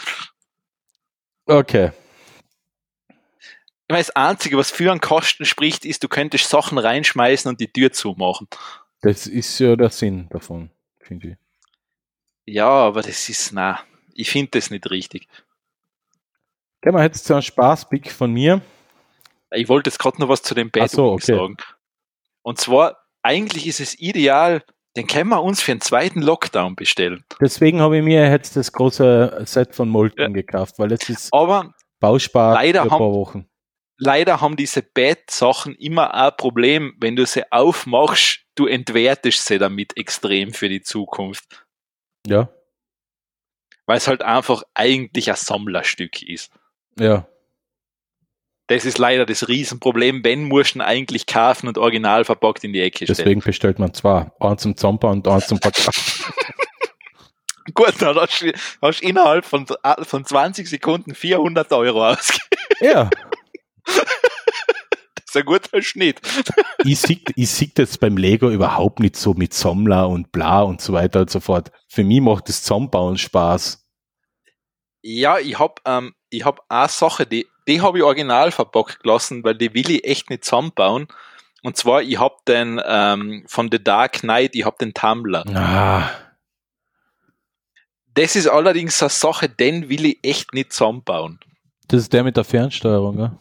Okay. 1.47 1.93
Ich 3.09 3.89
meine, 3.89 4.03
das 4.03 4.11
Einzige, 4.11 4.59
was 4.59 4.71
für 4.71 4.91
einen 4.91 5.01
Kosten 5.01 5.47
spricht, 5.47 5.87
ist, 5.87 6.05
du 6.05 6.09
könntest 6.09 6.51
Sachen 6.51 6.77
reinschmeißen 6.77 7.49
und 7.49 7.61
die 7.61 7.73
Tür 7.73 7.93
zumachen. 7.93 8.47
Das 9.01 9.27
ist 9.27 9.59
ja 9.59 9.75
der 9.77 9.89
Sinn 9.89 10.29
davon, 10.29 10.71
finde 11.01 11.29
ich. 11.29 11.37
Ja, 12.55 12.69
aber 12.69 13.01
das 13.01 13.31
ist, 13.31 13.53
na, 13.53 13.81
ich 14.13 14.31
finde 14.31 14.51
das 14.53 14.71
nicht 14.71 14.91
richtig. 14.91 15.27
Gehen 16.83 16.95
wir 16.95 17.03
jetzt 17.03 17.25
zu 17.25 17.33
einem 17.33 17.43
Spaßpick 17.43 18.13
von 18.13 18.31
mir. 18.31 18.61
Ich 19.53 19.69
wollte 19.69 19.91
jetzt 19.91 19.99
gerade 19.99 20.21
noch 20.21 20.29
was 20.29 20.43
zu 20.43 20.55
dem 20.55 20.71
Ach 20.79 20.89
so, 20.89 21.11
Bad 21.15 21.23
okay. 21.23 21.37
sagen. 21.37 21.57
Und 22.43 22.59
zwar, 22.61 22.99
eigentlich 23.23 23.67
ist 23.67 23.81
es 23.81 23.99
ideal, 23.99 24.63
den 24.97 25.07
können 25.07 25.31
wir 25.31 25.43
uns 25.43 25.63
für 25.63 25.73
einen 25.73 25.81
zweiten 25.81 26.23
Lockdown 26.23 26.75
bestellen. 26.77 27.25
Deswegen 27.41 27.81
habe 27.81 27.99
ich 27.99 28.03
mir 28.03 28.29
jetzt 28.31 28.57
das 28.57 28.73
große 28.73 29.43
Set 29.47 29.75
von 29.75 29.89
Molten 29.89 30.33
gekauft, 30.35 30.79
weil 30.79 30.93
es 30.93 31.09
ist 31.09 31.33
Aber 31.33 31.73
Bauspar 32.01 32.55
Leider 32.55 32.81
für 32.83 32.87
ein 32.89 32.91
haben- 32.93 32.99
paar 32.99 33.13
Wochen. 33.13 33.49
leider 33.97 34.41
haben 34.41 34.57
diese 34.57 34.83
Bad-Sachen 34.83 35.75
immer 35.77 36.15
ein 36.15 36.33
Problem, 36.37 36.95
wenn 37.01 37.17
du 37.17 37.27
sie 37.27 37.51
aufmachst, 37.53 38.41
du 38.55 38.67
entwertest 38.67 39.45
sie 39.47 39.59
damit 39.59 39.97
extrem 39.97 40.53
für 40.53 40.69
die 40.69 40.83
Zukunft. 40.83 41.67
Ja, 42.27 42.49
Weil 43.87 43.99
es 43.99 44.09
halt 44.09 44.23
einfach 44.23 44.63
eigentlich 44.75 45.31
ein 45.31 45.37
Sammlerstück 45.37 46.23
ist. 46.23 46.53
ja. 46.99 47.27
Das 48.69 48.85
ist 48.85 48.99
leider 48.99 49.27
das 49.27 49.49
Riesenproblem. 49.49 50.23
Wenn, 50.25 50.51
ihn 50.51 50.81
eigentlich 50.81 51.27
kaufen 51.27 51.69
und 51.69 51.79
original 51.79 52.25
verpackt 52.25 52.65
in 52.65 52.73
die 52.73 52.81
Ecke 52.81 53.07
stellen. 53.07 53.17
Deswegen 53.17 53.41
bestellt 53.41 53.79
man 53.79 53.93
zwei. 53.95 54.31
Einen 54.41 54.59
zum 54.59 54.77
Zamper 54.77 55.09
und 55.09 55.27
einen 55.27 55.41
zum 55.43 55.59
Verkauf. 55.59 56.33
Gut, 57.75 57.95
dann 58.01 58.17
hast 58.17 58.43
du, 58.43 58.53
hast 58.83 59.03
innerhalb 59.03 59.45
von, 59.45 59.67
von 60.03 60.25
20 60.25 60.69
Sekunden 60.69 61.15
400 61.15 61.73
Euro 61.73 62.07
ausgegeben. 62.07 62.47
ja, 62.81 63.11
Das 65.29 65.35
ist 65.35 65.37
ein 65.37 65.45
guter 65.45 65.83
Schnitt. 65.83 66.21
ich 66.85 66.99
sehe 67.01 67.21
ich 67.37 67.51
sieh 67.51 67.71
das 67.75 67.99
beim 67.99 68.17
Lego 68.17 68.49
überhaupt 68.51 69.01
nicht 69.01 69.15
so 69.15 69.35
mit 69.35 69.53
Sammler 69.53 70.09
und 70.09 70.33
bla 70.33 70.63
und 70.63 70.81
so 70.81 70.95
weiter 70.95 71.21
und 71.21 71.31
so 71.31 71.41
fort. 71.41 71.71
Für 71.87 72.03
mich 72.03 72.23
macht 72.23 72.49
das 72.49 72.63
Zusammenbauen 72.63 73.19
Spaß. 73.19 73.87
Ja, 75.03 75.39
ich 75.39 75.59
hab, 75.59 75.81
ähm, 75.87 76.15
ich 76.31 76.45
hab 76.45 76.61
eine 76.69 76.89
Sache, 76.89 77.27
die, 77.27 77.47
die 77.67 77.81
habe 77.81 77.99
ich 77.99 78.05
original 78.05 78.51
verpackt 78.51 79.01
gelassen, 79.03 79.45
weil 79.45 79.55
die 79.55 79.73
will 79.75 79.91
ich 79.91 80.05
echt 80.05 80.31
nicht 80.31 80.45
zusammenbauen. 80.45 81.07
Und 81.63 81.77
zwar, 81.77 82.03
ich 82.03 82.19
hab 82.19 82.45
den 82.47 82.81
ähm, 82.85 83.45
von 83.47 83.69
The 83.71 83.83
Dark 83.83 84.21
Knight, 84.21 84.55
ich 84.55 84.65
hab 84.65 84.79
den 84.79 84.95
Tumblr. 84.95 85.45
Ah, 85.55 86.09
Das 88.15 88.37
ist 88.37 88.49
allerdings 88.49 89.01
eine 89.03 89.11
Sache, 89.11 89.49
den 89.49 89.89
will 89.89 90.07
ich 90.07 90.19
echt 90.23 90.53
nicht 90.55 90.73
zusammenbauen. 90.73 91.39
das 91.89 92.03
ist 92.03 92.13
der 92.13 92.25
mit 92.25 92.37
der 92.37 92.45
Fernsteuerung, 92.45 93.19
ja? 93.19 93.39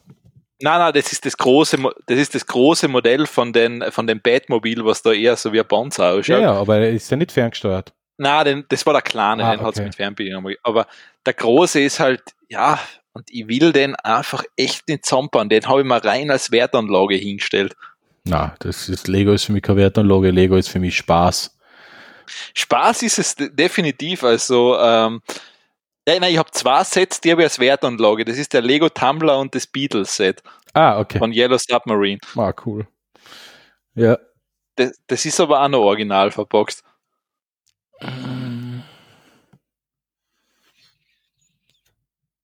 Nein, 0.59 0.79
nein, 0.79 0.93
das 0.93 1.11
ist 1.11 1.23
das 1.25 1.37
große, 1.37 1.77
das 2.07 2.17
ist 2.17 2.33
das 2.33 2.45
große 2.45 2.87
Modell 2.87 3.27
von 3.27 3.53
den, 3.53 3.83
von 3.91 4.07
dem 4.07 4.19
Batmobil, 4.19 4.83
was 4.83 5.03
da 5.03 5.11
eher 5.11 5.35
so 5.35 5.53
wie 5.53 5.59
ein 5.59 5.67
Panzer 5.67 6.13
ausschaut. 6.13 6.41
ja, 6.41 6.53
aber 6.53 6.77
er 6.77 6.89
ist 6.91 7.09
ja 7.11 7.17
nicht 7.17 7.31
ferngesteuert. 7.31 7.93
Nein, 8.17 8.45
den, 8.45 8.65
das 8.69 8.83
war 8.83 8.93
der 8.93 9.03
kleine, 9.03 9.43
Ah, 9.45 9.55
den 9.55 9.63
okay. 9.63 9.83
mit 9.83 9.93
Fernbedienung. 9.95 10.43
gemacht. 10.43 10.57
Aber 10.63 10.87
der 11.27 11.33
große 11.33 11.79
ist 11.81 11.99
halt, 11.99 12.23
ja, 12.49 12.79
und 13.13 13.29
ich 13.29 13.47
will 13.47 13.71
den 13.73 13.95
einfach 13.95 14.43
echt 14.55 14.87
nicht 14.87 15.05
zusammenbauen. 15.05 15.49
Den 15.49 15.67
habe 15.67 15.81
ich 15.81 15.85
mal 15.85 15.99
rein 15.99 16.31
als 16.31 16.51
Wertanlage 16.51 17.15
hingestellt. 17.15 17.75
Na, 18.23 18.55
das 18.59 18.89
ist 18.89 19.07
Lego 19.07 19.31
ist 19.33 19.45
für 19.45 19.51
mich 19.51 19.61
keine 19.63 19.77
Wertanlage, 19.77 20.31
Lego 20.31 20.55
ist 20.55 20.69
für 20.69 20.79
mich 20.79 20.97
Spaß. 20.97 21.57
Spaß 22.53 23.03
ist 23.03 23.19
es 23.19 23.35
de- 23.35 23.49
definitiv. 23.53 24.23
Also, 24.23 24.77
ähm, 24.79 25.21
ja, 26.07 26.19
nein, 26.19 26.31
ich 26.31 26.37
habe 26.37 26.51
zwei 26.51 26.83
Sets, 26.83 27.21
die 27.21 27.31
habe 27.31 27.41
ich 27.41 27.45
als 27.47 27.59
Wertanlage. 27.59 28.23
Das 28.25 28.37
ist 28.37 28.53
der 28.53 28.61
Lego 28.61 28.89
Tumbler 28.89 29.39
und 29.39 29.53
das 29.55 29.67
Beatles 29.67 30.15
Set 30.15 30.41
Ah, 30.73 30.99
okay. 30.99 31.17
von 31.19 31.31
Yellow 31.33 31.57
Submarine. 31.57 32.19
Ah, 32.35 32.53
cool. 32.65 32.87
Ja. 33.95 34.17
Das, 34.75 34.91
das 35.07 35.25
ist 35.25 35.39
aber 35.39 35.61
auch 35.61 35.67
noch 35.69 35.79
original 35.79 36.31
verpackt. 36.31 36.83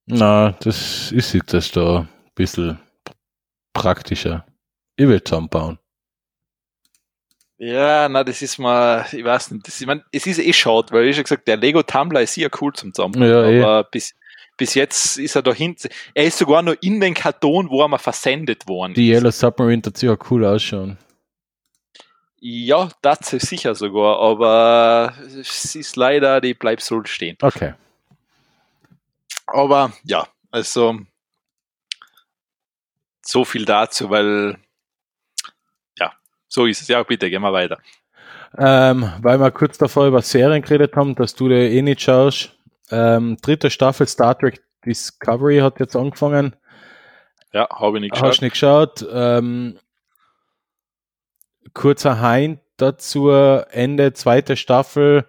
Na, 0.06 0.52
das 0.60 1.12
ist 1.12 1.34
jetzt 1.34 1.54
das 1.54 1.72
da 1.72 2.00
ein 2.00 2.10
bisschen 2.36 2.80
praktischer. 3.74 4.46
Ich 4.96 5.08
will 5.08 5.24
zusammenbauen. 5.24 5.80
Ja, 7.58 8.10
na, 8.10 8.24
das 8.24 8.42
ist 8.42 8.58
mal, 8.58 9.06
ich 9.12 9.24
weiß 9.24 9.52
nicht, 9.52 9.68
das, 9.68 9.80
ich 9.80 9.88
mein, 9.88 10.04
es 10.12 10.28
ist 10.28 10.40
eh 10.40 10.52
schade, 10.52 10.92
weil 10.92 11.08
ich 11.08 11.16
schon 11.16 11.24
gesagt, 11.24 11.48
der 11.48 11.56
Lego 11.56 11.82
Tumbler 11.82 12.22
ist 12.22 12.34
sehr 12.34 12.50
cool 12.60 12.74
zum 12.74 12.94
Zusammenbauen. 12.94 13.30
Ja, 13.30 13.46
eh. 13.46 13.64
aber 13.64 13.84
bis, 13.86 14.16
bis 14.58 14.74
jetzt 14.74 15.18
ist 15.18 15.36
er 15.36 15.44
da 15.44 15.54
hinten. 15.54 15.88
Er 16.14 16.26
ist 16.26 16.38
sogar 16.38 16.62
noch 16.62 16.76
in 16.82 17.00
den 17.00 17.14
Karton, 17.14 17.70
wo 17.70 17.82
er 17.82 17.88
mal 17.88 18.00
versendet 18.00 18.68
worden 18.68 18.94
Die 18.96 19.12
ist. 19.12 19.18
Yellow 19.18 19.32
Submarine 19.32 19.82
dazu 19.82 20.08
ja 20.08 20.18
cool 20.30 20.46
ausschauen. 20.46 20.98
Ja, 22.40 22.90
das 23.02 23.32
ist 23.32 23.48
sicher 23.48 23.74
sogar, 23.74 24.20
aber 24.20 25.14
es 25.40 25.76
ist 25.76 25.96
leider, 25.96 26.42
die 26.42 26.54
bleibt 26.54 26.82
so 26.82 27.02
stehen. 27.06 27.38
Okay. 27.42 27.76
Aber 29.54 29.94
ja, 30.04 30.28
also 30.50 31.00
so 33.22 33.46
viel 33.46 33.66
dazu, 33.66 34.10
weil 34.10 34.58
ja, 35.98 36.12
so 36.48 36.66
ist 36.66 36.82
es. 36.82 36.88
Ja, 36.88 37.04
bitte, 37.04 37.30
gehen 37.30 37.44
wir 37.44 37.54
weiter. 37.54 37.78
Ähm, 38.58 39.12
weil 39.22 39.40
wir 39.40 39.52
kurz 39.52 39.78
davor 39.78 40.08
über 40.08 40.24
Serien 40.24 40.64
geredet 40.64 40.96
haben, 40.96 41.14
dass 41.16 41.36
du 41.36 41.50
dir 41.50 41.70
eh 41.70 41.82
nicht 41.84 42.02
schaust. 42.02 42.58
Ähm, 42.90 43.38
dritte 43.42 43.70
Staffel 43.70 44.08
Star 44.08 44.38
Trek 44.38 44.64
Discovery 44.86 45.60
hat 45.60 45.80
jetzt 45.80 45.96
angefangen. 45.96 46.56
Ja, 47.52 47.70
habe 47.70 47.98
ich 47.98 48.02
nicht 48.02 48.14
Hast 48.14 48.22
geschaut. 48.22 48.42
nicht 48.42 48.54
geschaut. 48.54 49.06
Ähm, 49.12 49.80
kurzer 51.76 52.20
Hein 52.22 52.60
dazu, 52.78 53.30
Ende 53.30 54.14
zweite 54.14 54.58
Staffel 54.58 55.28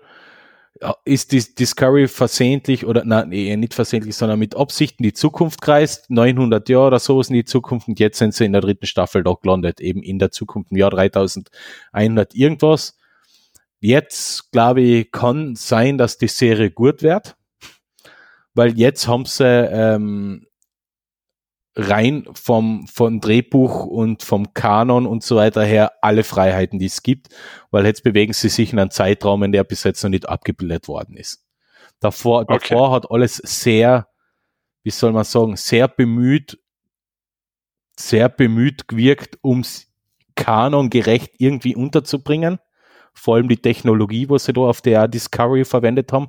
ist 1.05 1.33
die 1.33 1.55
Discovery 1.55 2.09
versehentlich 2.09 2.85
oder 2.85 3.05
nein, 3.05 3.29
nee, 3.29 3.57
nicht 3.57 3.75
versehentlich, 3.75 4.17
sondern 4.17 4.39
mit 4.39 4.57
Absicht 4.57 4.99
in 4.99 5.05
die 5.05 5.13
Zukunft 5.13 5.63
kreist, 5.63 6.11
900 6.11 6.69
Jahre 6.69 6.89
oder 6.89 6.99
sowas 6.99 7.29
in 7.29 7.35
die 7.35 7.45
Zukunft 7.45 7.87
und 7.87 8.01
jetzt 8.01 8.19
sind 8.19 8.35
sie 8.35 8.45
in 8.45 8.53
der 8.53 8.61
dritten 8.61 8.87
Staffel 8.87 9.23
doch 9.23 9.41
gelandet, 9.41 9.81
eben 9.81 10.03
in 10.03 10.19
der 10.19 10.33
Zukunft 10.33 10.73
im 10.73 10.79
Jahr 10.79 10.91
3100 10.91 12.35
irgendwas. 12.35 12.99
Jetzt, 13.81 14.51
glaube 14.51 14.81
ich, 14.81 15.13
kann 15.13 15.55
sein, 15.55 15.99
dass 15.99 16.19
die 16.19 16.29
Serie 16.29 16.71
gut 16.71 17.03
wird, 17.03 17.37
weil 18.55 18.77
jetzt 18.77 19.07
haben 19.07 19.27
sie 19.27 19.45
ähm, 19.45 20.47
rein 21.77 22.25
vom, 22.35 22.87
vom 22.87 23.21
Drehbuch 23.21 23.85
und 23.87 24.23
vom 24.23 24.55
Kanon 24.55 25.07
und 25.07 25.23
so 25.25 25.37
weiter 25.37 25.65
her 25.65 25.93
alle 26.03 26.23
Freiheiten, 26.23 26.79
die 26.79 26.87
es 26.87 27.03
gibt, 27.03 27.29
weil 27.71 27.85
jetzt 27.85 28.05
bewegen 28.05 28.33
sie 28.33 28.49
sich 28.49 28.73
in 28.73 28.79
einem 28.79 28.91
Zeitraum, 28.91 29.43
in 29.43 29.53
der 29.53 29.65
bis 29.65 29.83
jetzt 29.85 30.03
noch 30.03 30.11
nicht 30.11 30.29
abgebildet 30.29 30.87
worden 30.89 31.17
ist. 31.17 31.45
Davor, 32.01 32.43
Okay. 32.43 32.59
davor 32.59 32.93
hat 32.93 33.11
alles 33.11 33.37
sehr, 33.37 34.09
wie 34.83 34.91
soll 34.91 35.13
man 35.13 35.25
sagen, 35.25 35.57
sehr 35.57 35.89
bemüht, 35.89 36.59
sehr 37.99 38.29
bemüht 38.29 38.87
gewirkt, 38.89 39.39
ums 39.43 39.89
kanongerecht 40.37 41.35
irgendwie 41.39 41.75
unterzubringen. 41.77 42.59
Vor 43.15 43.37
allem 43.37 43.49
die 43.49 43.57
Technologie, 43.57 44.29
was 44.29 44.45
sie 44.45 44.53
da 44.53 44.63
auf 44.63 44.81
der 44.81 45.09
Discovery 45.09 45.65
verwendet 45.65 46.13
haben, 46.13 46.29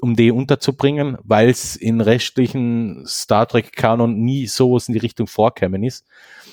um 0.00 0.16
die 0.16 0.30
unterzubringen, 0.30 1.16
weil 1.22 1.48
es 1.48 1.76
in 1.76 2.00
restlichen 2.00 3.06
Star 3.06 3.46
Trek-Kanon 3.46 4.18
nie 4.18 4.46
sowas 4.46 4.88
in 4.88 4.94
die 4.94 5.00
Richtung 5.00 5.26
vorkämen 5.26 5.82
ist. 5.82 6.06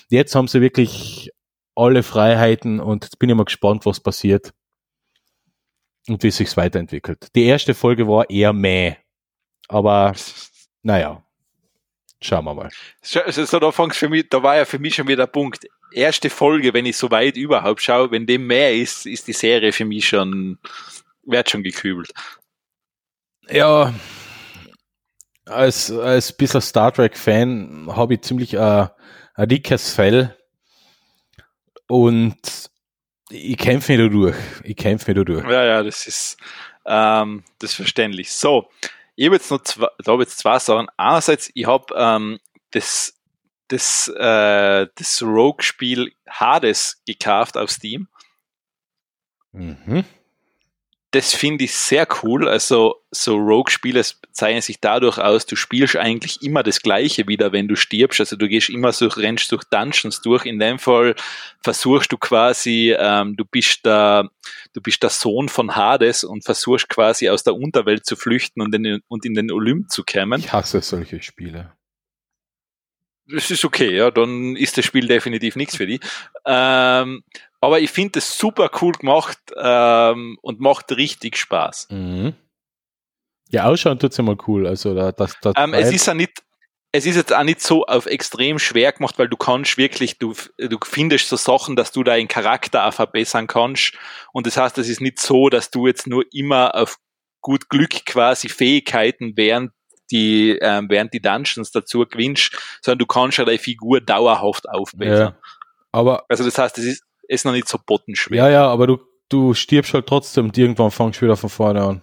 Jetzt 0.10 0.36
haben 0.36 0.48
sie 0.48 0.62
wirklich 0.62 1.32
alle 1.76 2.04
Freiheiten 2.04 2.80
und 2.80 3.06
jetzt 3.06 3.18
bin 3.18 3.30
ich 3.30 3.36
mal 3.36 3.46
gespannt, 3.46 3.86
was 3.86 4.00
passiert 4.00 4.54
und 6.08 6.22
wie 6.24 6.32
sich's 6.32 6.58
weiterentwickelt. 6.58 7.28
Die 7.36 7.46
erste 7.46 7.74
Folge 7.74 8.08
war 8.08 8.30
eher 8.30 8.54
mäh, 8.54 8.96
aber 9.68 10.14
naja, 10.84 11.24
schauen 12.22 12.46
wir 12.46 12.54
mal. 12.54 12.70
Also, 13.26 13.46
so, 13.46 13.60
da, 13.60 13.72
fang's 13.72 13.98
für 13.98 14.10
mich, 14.10 14.30
da 14.30 14.42
war 14.44 14.58
ja 14.58 14.66
für 14.66 14.80
mich 14.80 14.96
schon 14.96 15.08
wieder 15.08 15.26
der 15.26 15.32
Punkt. 15.32 15.66
Erste 15.92 16.30
Folge, 16.30 16.74
wenn 16.74 16.86
ich 16.86 16.98
so 16.98 17.12
weit 17.12 17.36
überhaupt 17.36 17.82
schaue, 17.82 18.12
wenn 18.12 18.26
dem 18.26 18.48
mehr 18.48 18.74
ist, 18.76 19.06
ist 19.06 19.28
die 19.28 19.34
Serie 19.34 19.74
für 19.74 19.86
mich 19.86 20.08
schon, 20.08 20.58
wird 21.24 21.50
schon 21.50 21.64
gekübelt. 21.64 22.12
Ja, 23.50 23.94
als, 25.46 25.92
als 25.92 26.32
bisschen 26.32 26.62
Star 26.62 26.94
Trek-Fan 26.94 27.88
habe 27.96 28.14
ich 28.14 28.22
ziemlich 28.22 28.54
äh, 28.54 28.88
ein 29.34 29.50
dickes 29.50 29.94
Fell 29.94 30.36
und 31.88 32.70
ich 33.30 33.58
kämpfe 33.58 33.94
mich 33.94 34.02
da 34.02 34.08
durch. 34.08 34.36
Ich 34.64 34.76
kämpfe 34.76 35.12
mich 35.12 35.18
da 35.18 35.24
durch. 35.24 35.50
Ja, 35.50 35.66
ja, 35.66 35.84
das 35.84 36.08
ist, 36.08 36.38
ähm, 36.86 37.44
das 37.60 37.72
ist 37.72 37.76
verständlich. 37.76 38.32
So, 38.32 38.70
ich 39.16 39.26
habe 39.26 39.36
jetzt 39.36 39.52
noch 39.52 39.64
zwei, 39.64 39.88
da 40.04 40.12
habe 40.12 40.24
jetzt 40.24 40.40
zwei 40.40 40.60
Sachen. 40.60 40.88
Einerseits, 40.98 41.52
ich 41.54 41.66
habe 41.66 41.94
ähm, 41.96 42.40
das, 42.72 43.14
das, 43.72 44.08
äh, 44.10 44.88
das 44.96 45.22
Rogue-Spiel 45.22 46.12
Hades 46.30 47.02
gekauft 47.06 47.58
auf 47.58 47.72
Steam. 47.72 48.08
Mhm 49.52 50.06
das 51.12 51.34
finde 51.34 51.66
ich 51.66 51.74
sehr 51.74 52.08
cool. 52.24 52.48
Also 52.48 52.96
so 53.12 53.36
Rogue-Spiele 53.36 54.02
zeichnen 54.32 54.62
sich 54.62 54.80
dadurch 54.80 55.18
aus, 55.18 55.46
du 55.46 55.58
spielst 55.58 55.98
eigentlich 55.98 56.42
immer 56.42 56.64
das 56.64 56.82
Gleiche 56.82 57.28
wieder, 57.28 57.52
wenn 57.52 57.68
du 57.68 57.76
stirbst. 57.76 58.22
Also 58.22 58.38
du 58.38 58.48
gehst 58.48 58.70
immer 58.70 58.94
so, 58.94 59.08
rennst 59.08 59.52
durch 59.52 59.66
Dungeons 59.66 60.22
durch. 60.22 60.46
In 60.46 60.58
dem 60.58 60.80
Fall 60.80 61.16
versuchst 61.62 62.14
du 62.14 62.18
quasi, 62.18 62.96
ähm, 62.98 63.36
du 63.36 63.44
bist 63.44 63.86
der, 63.86 64.30
du 64.74 64.82
bist 64.82 65.04
der 65.04 65.10
Sohn 65.10 65.50
von 65.50 65.76
Hades 65.76 66.24
und 66.24 66.46
versuchst 66.46 66.88
quasi 66.88 67.30
aus 67.30 67.44
der 67.44 67.56
Unterwelt 67.56 68.06
zu 68.06 68.16
flüchten 68.16 68.62
und 68.62 68.74
in, 68.74 69.02
und 69.10 69.26
in 69.26 69.34
den 69.34 69.52
Olymp 69.52 69.92
zu 69.92 70.04
kommen. 70.06 70.40
Ich 70.40 70.54
hasse 70.54 70.82
solche 70.82 71.22
Spiele. 71.22 71.74
Das 73.28 73.50
ist 73.52 73.64
okay, 73.64 73.96
ja, 73.96 74.12
dann 74.12 74.56
ist 74.56 74.78
das 74.78 74.86
Spiel 74.86 75.08
definitiv 75.08 75.56
nichts 75.56 75.78
für 75.78 75.88
dich. 75.88 76.02
Ähm, 76.46 77.24
aber 77.62 77.80
ich 77.80 77.92
finde 77.92 78.20
es 78.20 78.38
super 78.38 78.70
cool 78.82 78.94
gemacht 78.94 79.38
ähm, 79.56 80.38
und 80.42 80.60
macht 80.60 80.92
richtig 80.92 81.38
Spaß. 81.38 81.88
Mhm. 81.92 82.34
Ja, 83.50 83.66
ausschauen 83.66 84.00
tut 84.00 84.12
es 84.12 84.18
ja 84.18 84.24
mal 84.24 84.38
cool. 84.48 84.66
Also 84.66 84.96
da, 84.96 85.12
das, 85.12 85.36
das 85.42 85.54
ähm, 85.58 85.74
es 85.74 85.92
ist 85.92 86.08
ja 86.08 86.14
nicht, 86.14 86.42
es 86.94 87.06
ist 87.06 87.16
jetzt 87.16 87.34
auch 87.34 87.44
nicht 87.44 87.62
so 87.62 87.86
auf 87.86 88.06
extrem 88.06 88.60
schwer 88.60 88.92
gemacht, 88.92 89.20
weil 89.20 89.30
du 89.30 89.38
kannst 89.38 89.78
wirklich, 89.78 90.18
du, 90.18 90.34
du 90.58 90.78
findest 90.84 91.30
so 91.30 91.36
Sachen, 91.36 91.76
dass 91.76 91.92
du 91.92 92.04
deinen 92.04 92.28
Charakter 92.28 92.86
auch 92.86 92.94
verbessern 92.94 93.48
kannst. 93.48 93.94
Und 94.34 94.48
das 94.48 94.58
heißt, 94.58 94.78
es 94.78 94.90
ist 94.90 95.02
nicht 95.02 95.20
so, 95.20 95.50
dass 95.50 95.70
du 95.70 95.88
jetzt 95.88 96.08
nur 96.08 96.26
immer 96.34 96.76
auf 96.76 96.98
gut 97.42 97.70
Glück 97.70 98.06
quasi 98.06 98.50
Fähigkeiten 98.50 99.34
während 99.36 99.72
die, 100.12 100.58
ähm, 100.62 100.90
während 100.90 101.14
die 101.14 101.22
Dungeons 101.22 101.72
dazu 101.72 102.06
gewinnst, 102.06 102.52
sondern 102.82 103.00
du 103.00 103.06
kannst 103.06 103.38
ja 103.38 103.46
deine 103.46 103.58
Figur 103.58 104.02
dauerhaft 104.02 104.70
aufbessern. 104.70 105.34
Ja, 105.34 105.40
aber 105.92 106.26
also 106.30 106.44
das 106.44 106.58
heißt, 106.58 106.78
es 106.78 106.86
ist, 106.86 107.04
ist 107.28 107.46
noch 107.46 107.54
nicht 107.54 107.68
so 107.68 107.80
bottenschwer. 107.84 108.38
Ja, 108.38 108.50
ja, 108.50 108.68
aber 108.68 108.88
du, 108.88 109.00
du 109.30 109.54
stirbst 109.54 109.94
halt 109.94 110.08
trotzdem 110.08 110.46
und 110.46 110.58
irgendwann 110.58 110.92
fangst 110.92 111.22
du 111.22 111.26
wieder 111.26 111.38
von 111.38 111.50
vorne 111.50 111.82
an. 111.82 112.02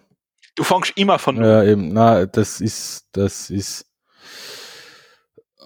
Du 0.55 0.65
fangst 0.65 0.93
immer 0.97 1.19
von 1.19 1.37
Ja, 1.37 1.63
eben, 1.63 1.93
na, 1.93 2.27
das 2.27 2.61
ist, 2.61 3.07
das 3.13 3.51
ist, 3.51 3.87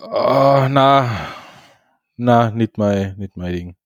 oh, 0.02 0.66
na, 0.68 1.08
na, 2.16 2.50
nicht 2.50 2.76
mein, 2.76 3.16
nicht 3.16 3.36
mein 3.36 3.52
Ding. 3.52 3.76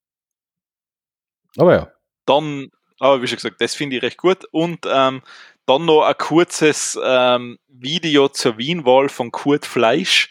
Aber 1.56 1.74
ja. 1.74 1.92
Dann, 2.24 2.70
aber 2.98 3.22
wie 3.22 3.26
schon 3.28 3.36
gesagt, 3.36 3.60
das 3.60 3.74
finde 3.74 3.96
ich 3.96 4.02
recht 4.02 4.18
gut 4.18 4.44
und 4.50 4.80
ähm, 4.88 5.22
dann 5.66 5.84
noch 5.84 6.02
ein 6.02 6.16
kurzes 6.16 6.98
ähm, 7.02 7.58
Video 7.68 8.28
zur 8.28 8.56
Wienwahl 8.56 9.08
von 9.08 9.32
Kurt 9.32 9.66
Fleisch. 9.66 10.30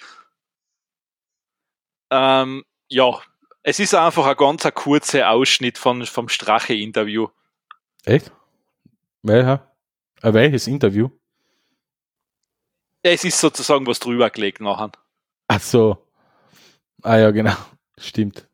Ähm, 2.09 2.63
ja, 2.87 3.21
es 3.63 3.79
ist 3.79 3.93
einfach 3.93 4.25
ein 4.25 4.37
ganz 4.37 4.63
kurzer 4.73 5.29
Ausschnitt 5.29 5.77
von, 5.77 6.05
vom 6.05 6.29
Strache-Interview. 6.29 7.27
Echt? 8.05 8.31
Welcher? 9.23 9.75
Ein 10.21 10.33
welches 10.33 10.67
Interview? 10.67 11.09
Es 13.01 13.23
ist 13.23 13.39
sozusagen 13.39 13.85
was 13.85 13.99
drüber 13.99 14.29
gelegt 14.29 14.61
nachher. 14.61 14.91
Ach 15.47 15.59
so. 15.59 16.07
Ah 17.03 17.17
ja, 17.17 17.31
genau. 17.31 17.55
Stimmt. 17.97 18.47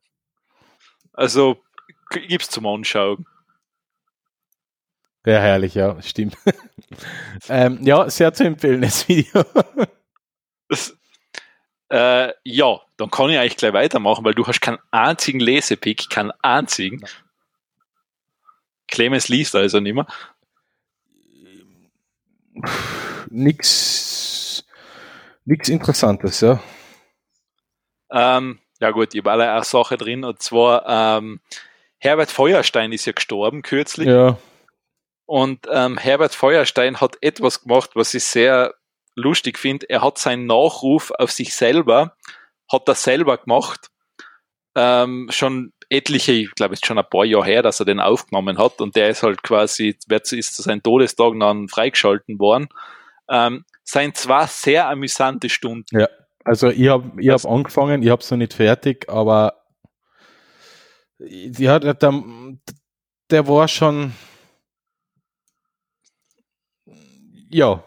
Also 1.13 1.61
gibt's 2.09 2.49
zum 2.49 2.65
Anschauen. 2.65 3.25
Ja, 5.25 5.39
herrlich, 5.39 5.75
ja, 5.75 6.01
stimmt. 6.01 6.35
ähm, 7.49 7.79
ja, 7.81 8.09
sehr 8.09 8.33
zu 8.33 8.43
empfehlen, 8.43 8.81
das 8.81 9.07
Video. 9.07 9.43
das, 10.67 10.97
äh, 11.89 12.33
ja, 12.43 12.81
dann 12.97 13.11
kann 13.11 13.29
ich 13.29 13.37
eigentlich 13.37 13.57
gleich 13.57 13.73
weitermachen, 13.73 14.25
weil 14.25 14.33
du 14.33 14.47
hast 14.47 14.61
keinen 14.61 14.79
einzigen 14.89 15.39
Lesepick, 15.39 16.09
keinen 16.09 16.31
einzigen. 16.41 17.05
Clemens 18.87 19.29
liest 19.29 19.55
also 19.55 19.79
nicht 19.79 19.93
mehr. 19.93 20.07
Nix, 23.29 24.65
nix 25.45 25.69
Interessantes, 25.69 26.41
ja. 26.41 26.59
Ähm, 28.11 28.59
ja 28.79 28.91
gut, 28.91 29.13
ich 29.13 29.21
habe 29.21 29.31
alle 29.31 29.51
eine 29.51 29.63
Sache 29.63 29.97
drin 29.97 30.25
und 30.25 30.41
zwar 30.41 31.17
ähm, 31.17 31.39
Herbert 31.99 32.31
Feuerstein 32.31 32.91
ist 32.91 33.05
ja 33.05 33.13
gestorben 33.13 33.61
kürzlich. 33.61 34.07
Ja. 34.07 34.37
Und 35.31 35.65
ähm, 35.71 35.97
Herbert 35.97 36.35
Feuerstein 36.35 36.99
hat 36.99 37.15
etwas 37.21 37.61
gemacht, 37.61 37.91
was 37.93 38.13
ich 38.13 38.25
sehr 38.25 38.73
lustig 39.15 39.57
finde, 39.57 39.89
er 39.89 40.01
hat 40.01 40.17
seinen 40.17 40.45
Nachruf 40.45 41.11
auf 41.11 41.31
sich 41.31 41.55
selber, 41.55 42.17
hat 42.69 42.85
er 42.89 42.95
selber 42.95 43.37
gemacht, 43.37 43.91
ähm, 44.75 45.29
schon 45.31 45.71
etliche, 45.87 46.33
ich 46.33 46.53
glaube, 46.55 46.73
es 46.73 46.81
ist 46.81 46.85
schon 46.85 46.97
ein 46.97 47.09
paar 47.09 47.23
Jahre 47.23 47.45
her, 47.45 47.61
dass 47.61 47.79
er 47.79 47.85
den 47.85 48.01
aufgenommen 48.01 48.57
hat 48.57 48.81
und 48.81 48.97
der 48.97 49.07
ist 49.07 49.23
halt 49.23 49.41
quasi, 49.41 49.97
ist 50.09 50.53
zu 50.53 50.61
seinem 50.63 50.83
Todestag 50.83 51.31
dann 51.39 51.69
freigeschalten 51.69 52.37
worden. 52.37 52.67
Ähm, 53.29 53.63
seien 53.85 54.13
zwar 54.13 54.47
sehr 54.47 54.89
amüsante 54.89 55.47
Stunden. 55.47 55.97
Ja, 55.97 56.09
also 56.43 56.67
ich 56.67 56.89
habe 56.89 57.09
ich 57.21 57.29
hab 57.29 57.45
angefangen, 57.45 58.03
ich 58.03 58.09
habe 58.09 58.21
es 58.21 58.29
noch 58.29 58.37
nicht 58.37 58.55
fertig, 58.55 59.07
aber 59.07 59.63
ja, 61.19 61.79
der, 61.79 61.93
der 63.29 63.47
war 63.47 63.69
schon 63.69 64.11
ja, 67.51 67.83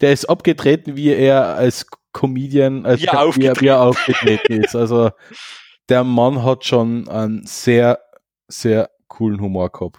der 0.00 0.12
ist 0.12 0.26
abgetreten, 0.26 0.96
wie 0.96 1.10
er 1.10 1.54
als 1.56 1.86
Comedian, 2.12 2.86
als 2.86 3.02
wie 3.02 3.06
er, 3.06 3.20
aufgetreten. 3.20 3.60
Wie 3.60 3.66
er 3.66 3.82
aufgetreten 3.82 4.52
ist. 4.62 4.74
Also 4.74 5.10
der 5.88 6.04
Mann 6.04 6.42
hat 6.42 6.64
schon 6.64 7.08
einen 7.08 7.44
sehr, 7.46 8.00
sehr 8.48 8.90
coolen 9.08 9.40
Humor 9.40 9.70
gehabt. 9.70 9.98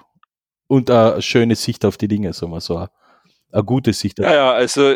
Und 0.68 0.90
eine 0.90 1.22
schöne 1.22 1.56
Sicht 1.56 1.86
auf 1.86 1.98
die 1.98 2.08
Dinge, 2.08 2.34
sagen 2.34 2.52
wir 2.52 2.62
so. 2.62 2.88
Eine 3.52 3.64
gute 3.64 3.94
Sicht. 3.94 4.20
Ja, 4.20 4.34
ja, 4.34 4.52
also 4.52 4.96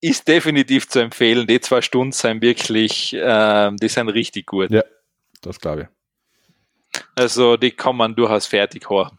ist 0.00 0.26
definitiv 0.26 0.88
zu 0.88 1.00
empfehlen. 1.00 1.46
Die 1.46 1.60
zwei 1.60 1.80
Stunden 1.80 2.12
sind 2.12 2.42
wirklich, 2.42 3.14
äh, 3.14 3.70
die 3.80 3.88
sind 3.88 4.08
richtig 4.08 4.46
gut. 4.46 4.70
Ja, 4.70 4.82
das 5.42 5.60
glaube 5.60 5.82
ich. 5.82 7.02
Also 7.14 7.56
die 7.56 7.70
kann 7.70 7.96
man 7.96 8.14
durchaus 8.14 8.46
fertig 8.46 8.90
hören. 8.90 9.18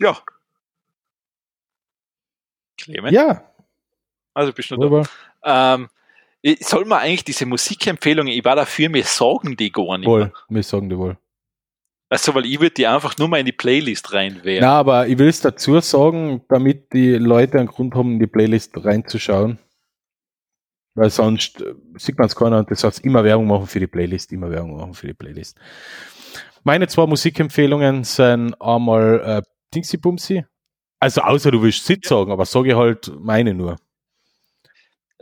Ja. 0.00 0.18
Clemens? 2.78 3.12
Ja. 3.12 3.44
Also 4.34 4.52
bist 4.52 4.70
du 4.70 4.76
Wunderbar. 4.76 5.08
da. 5.42 5.74
Ähm, 5.74 5.88
soll 6.60 6.84
man 6.84 6.98
eigentlich 6.98 7.24
diese 7.24 7.46
Musikempfehlungen, 7.46 8.32
ich 8.32 8.44
war 8.44 8.56
dafür, 8.56 8.88
mir 8.88 9.04
sagen 9.04 9.56
die 9.56 9.72
gar 9.72 9.98
nicht. 9.98 10.08
Wohl, 10.08 10.32
mir 10.48 10.62
sagen 10.62 10.90
die 10.90 10.98
wohl. 10.98 11.16
Also, 12.10 12.34
weil 12.34 12.46
ich 12.46 12.60
würde 12.60 12.74
die 12.74 12.86
einfach 12.86 13.16
nur 13.16 13.28
mal 13.28 13.38
in 13.40 13.46
die 13.46 13.52
Playlist 13.52 14.12
reinwerfen. 14.12 14.60
Na, 14.60 14.78
aber 14.78 15.08
ich 15.08 15.18
will 15.18 15.28
es 15.28 15.40
dazu 15.40 15.80
sagen, 15.80 16.44
damit 16.48 16.92
die 16.92 17.14
Leute 17.14 17.58
einen 17.58 17.66
Grund 17.66 17.94
haben, 17.94 18.12
in 18.12 18.18
die 18.18 18.26
Playlist 18.26 18.72
reinzuschauen. 18.84 19.58
Weil 20.94 21.10
sonst 21.10 21.60
äh, 21.60 21.74
sieht 21.96 22.18
man 22.18 22.26
es 22.26 22.36
keiner 22.36 22.58
und 22.58 22.70
das 22.70 22.84
heißt 22.84 23.04
immer 23.04 23.24
Werbung 23.24 23.48
machen 23.48 23.66
für 23.66 23.80
die 23.80 23.86
Playlist, 23.86 24.32
immer 24.32 24.50
Werbung 24.50 24.76
machen 24.76 24.94
für 24.94 25.08
die 25.08 25.14
Playlist. 25.14 25.58
Meine 26.62 26.86
zwei 26.86 27.06
Musikempfehlungen 27.06 28.04
sind 28.04 28.54
einmal 28.60 29.20
äh, 29.20 29.42
Dingsy 29.74 29.96
Bumsy? 29.96 30.44
Also 31.00 31.20
außer 31.20 31.50
du 31.50 31.60
willst 31.60 31.84
Sit 31.84 32.06
sagen, 32.06 32.32
aber 32.32 32.46
sage 32.46 32.76
halt 32.76 33.12
meine 33.18 33.52
nur. 33.52 33.76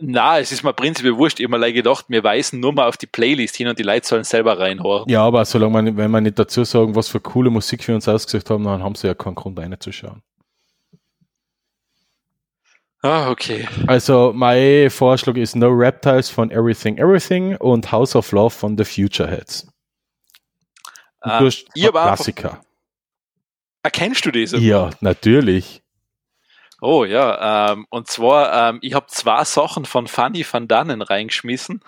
Na, 0.00 0.38
es 0.38 0.50
ist 0.50 0.62
mir 0.64 0.72
prinzipiell 0.72 1.16
wurscht. 1.16 1.38
Ich 1.38 1.46
habe 1.46 1.58
mir 1.58 1.72
gedacht, 1.72 2.06
wir 2.08 2.24
weisen 2.24 2.60
nur 2.60 2.72
mal 2.72 2.88
auf 2.88 2.96
die 2.96 3.06
Playlist 3.06 3.56
hin 3.56 3.68
und 3.68 3.78
die 3.78 3.82
Leute 3.82 4.06
sollen 4.06 4.24
selber 4.24 4.58
reinhören. 4.58 5.08
Ja, 5.08 5.22
aber 5.22 5.44
solange 5.44 5.72
man, 5.72 5.96
wenn 5.96 6.10
wir 6.10 6.20
nicht 6.20 6.38
dazu 6.38 6.64
sagen, 6.64 6.96
was 6.96 7.08
für 7.08 7.20
coole 7.20 7.50
Musik 7.50 7.86
wir 7.86 7.94
uns 7.94 8.08
ausgesucht 8.08 8.50
haben, 8.50 8.64
dann 8.64 8.82
haben 8.82 8.94
sie 8.94 9.06
ja 9.06 9.14
keinen 9.14 9.34
Grund 9.34 9.58
reinzuschauen. 9.58 10.22
Ah, 13.02 13.30
okay. 13.30 13.68
Also, 13.88 14.32
mein 14.34 14.88
Vorschlag 14.88 15.36
ist 15.36 15.56
No 15.56 15.68
Reptiles 15.68 16.30
von 16.30 16.50
Everything 16.50 16.98
Everything 16.98 17.56
und 17.56 17.90
House 17.90 18.14
of 18.14 18.30
Love 18.30 18.50
von 18.50 18.78
The 18.78 18.84
Future 18.84 19.28
Heads. 19.28 19.66
Ah, 21.20 21.40
durch 21.40 21.64
Klassiker. 21.74 22.50
Einfach, 22.50 22.64
Erkennst 23.82 24.24
du 24.24 24.30
diese? 24.30 24.58
Ja, 24.58 24.90
natürlich. 25.00 25.82
Oh 26.80 27.04
ja, 27.04 27.72
ähm, 27.72 27.86
und 27.90 28.08
zwar, 28.08 28.70
ähm, 28.70 28.78
ich 28.82 28.94
habe 28.94 29.06
zwei 29.06 29.44
Sachen 29.44 29.84
von 29.84 30.08
Fanny 30.08 30.44
van 30.50 30.66
Dannen 30.66 31.00
reingeschmissen. 31.00 31.80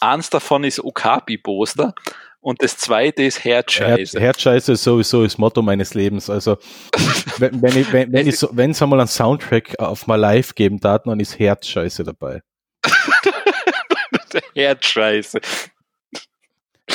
Eins 0.00 0.30
davon 0.30 0.64
ist 0.64 0.82
Okapi-Poster 0.82 1.94
Und 2.40 2.62
das 2.62 2.78
zweite 2.78 3.22
ist 3.22 3.44
Herzscheiße. 3.44 4.18
Her 4.18 4.28
Herzscheiße 4.28 4.72
ist 4.72 4.84
sowieso 4.84 5.24
das 5.24 5.36
Motto 5.36 5.60
meines 5.60 5.92
Lebens. 5.92 6.30
Also, 6.30 6.56
wenn, 7.36 7.60
wenn, 7.60 7.76
ich, 7.76 7.92
wenn, 7.92 8.10
wenn 8.12 8.26
ich 8.26 8.38
so, 8.38 8.48
wenn 8.52 8.70
es 8.70 8.80
einmal 8.80 9.00
einen 9.00 9.08
Soundtrack 9.08 9.78
auf 9.78 10.06
mal 10.06 10.16
live 10.16 10.54
geben 10.54 10.80
darf, 10.80 11.02
dann 11.04 11.20
ist 11.20 11.38
Herzscheiße 11.38 12.02
dabei. 12.04 12.40
Herzscheiße. 14.54 15.40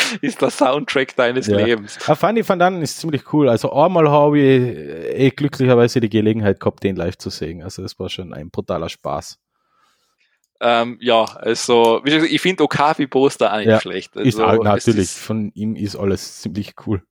Ist 0.22 0.42
der 0.42 0.50
Soundtrack 0.50 1.16
deines 1.16 1.48
ja. 1.48 1.58
Lebens. 1.58 1.98
Ja, 2.08 2.16
Funny 2.16 2.48
Van 2.48 2.60
Dannen 2.60 2.82
ist 2.82 3.00
ziemlich 3.00 3.34
cool. 3.34 3.50
Also 3.50 3.72
einmal 3.72 4.10
habe 4.10 4.40
ich 4.40 5.20
eh 5.20 5.30
glücklicherweise 5.32 6.00
die 6.00 6.10
Gelegenheit 6.10 6.60
gehabt, 6.60 6.84
den 6.84 6.96
live 6.96 7.18
zu 7.18 7.30
sehen. 7.30 7.64
Also 7.64 7.82
das 7.82 7.98
war 8.00 8.10
schon 8.10 8.34
ein 8.34 8.50
brutaler 8.50 8.90
Spaß. 8.90 9.40
Ähm, 10.62 10.98
ja, 11.02 11.24
also 11.24 12.02
wie 12.04 12.12
gesagt, 12.12 12.32
ich 12.32 12.42
finde 12.42 12.64
Okapi-Poster 12.64 13.54
auch 13.54 13.58
nicht 13.58 13.68
ja, 13.68 13.82
schlecht. 13.82 14.16
Also, 14.16 14.28
ist 14.28 14.40
auch, 14.40 14.64
natürlich, 14.64 15.04
ist, 15.04 15.20
von 15.20 15.52
ihm 15.54 15.76
ist 15.76 15.96
alles 15.96 16.42
ziemlich 16.42 16.74
cool. 16.86 17.04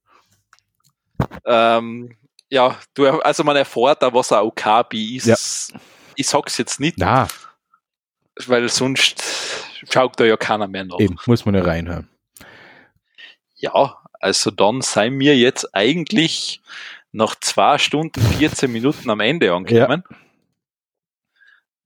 Ähm, 1.45 2.17
ja, 2.49 2.77
du, 2.95 3.07
also 3.07 3.45
man 3.45 3.57
erfährt 3.57 4.03
da, 4.03 4.13
was 4.13 4.33
ein 4.33 4.41
Okapi 4.41 5.17
ist. 5.17 5.27
Ja. 5.27 5.37
Ich 6.17 6.27
sag's 6.27 6.57
jetzt 6.59 6.81
nicht. 6.81 6.99
Na. 6.99 7.29
Weil 8.47 8.69
sonst 8.69 9.23
schaut 9.93 10.19
da 10.19 10.25
ja 10.25 10.37
keiner 10.37 10.67
mehr 10.67 10.85
nach. 10.85 10.99
Eben, 10.99 11.17
muss 11.27 11.45
man 11.45 11.55
ja 11.55 11.63
reinhören. 11.63 12.09
Ja, 13.65 13.97
also 14.21 14.51
dann 14.51 14.83
seien 14.83 15.19
wir 15.19 15.37
jetzt 15.39 15.75
eigentlich 15.75 16.61
nach 17.13 17.35
zwei 17.41 17.79
Stunden 17.79 18.21
14 18.21 18.71
Minuten 18.71 19.09
am 19.09 19.21
Ende 19.21 19.55
angekommen. 19.55 20.05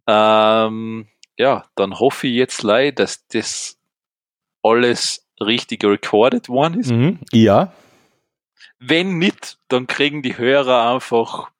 Ja. 0.08 0.66
Ähm, 0.66 1.06
ja, 1.36 1.66
dann 1.76 2.00
hoffe 2.00 2.26
ich 2.26 2.34
jetzt 2.34 2.64
leider, 2.64 3.04
dass 3.04 3.28
das 3.28 3.78
alles 4.62 5.24
richtig 5.40 5.84
recorded 5.84 6.48
worden 6.48 6.80
ist. 6.80 6.90
Mhm, 6.90 7.20
ja. 7.32 7.72
Wenn 8.80 9.18
nicht, 9.18 9.58
dann 9.68 9.86
kriegen 9.86 10.22
die 10.22 10.36
Hörer 10.36 10.92
einfach 10.92 11.50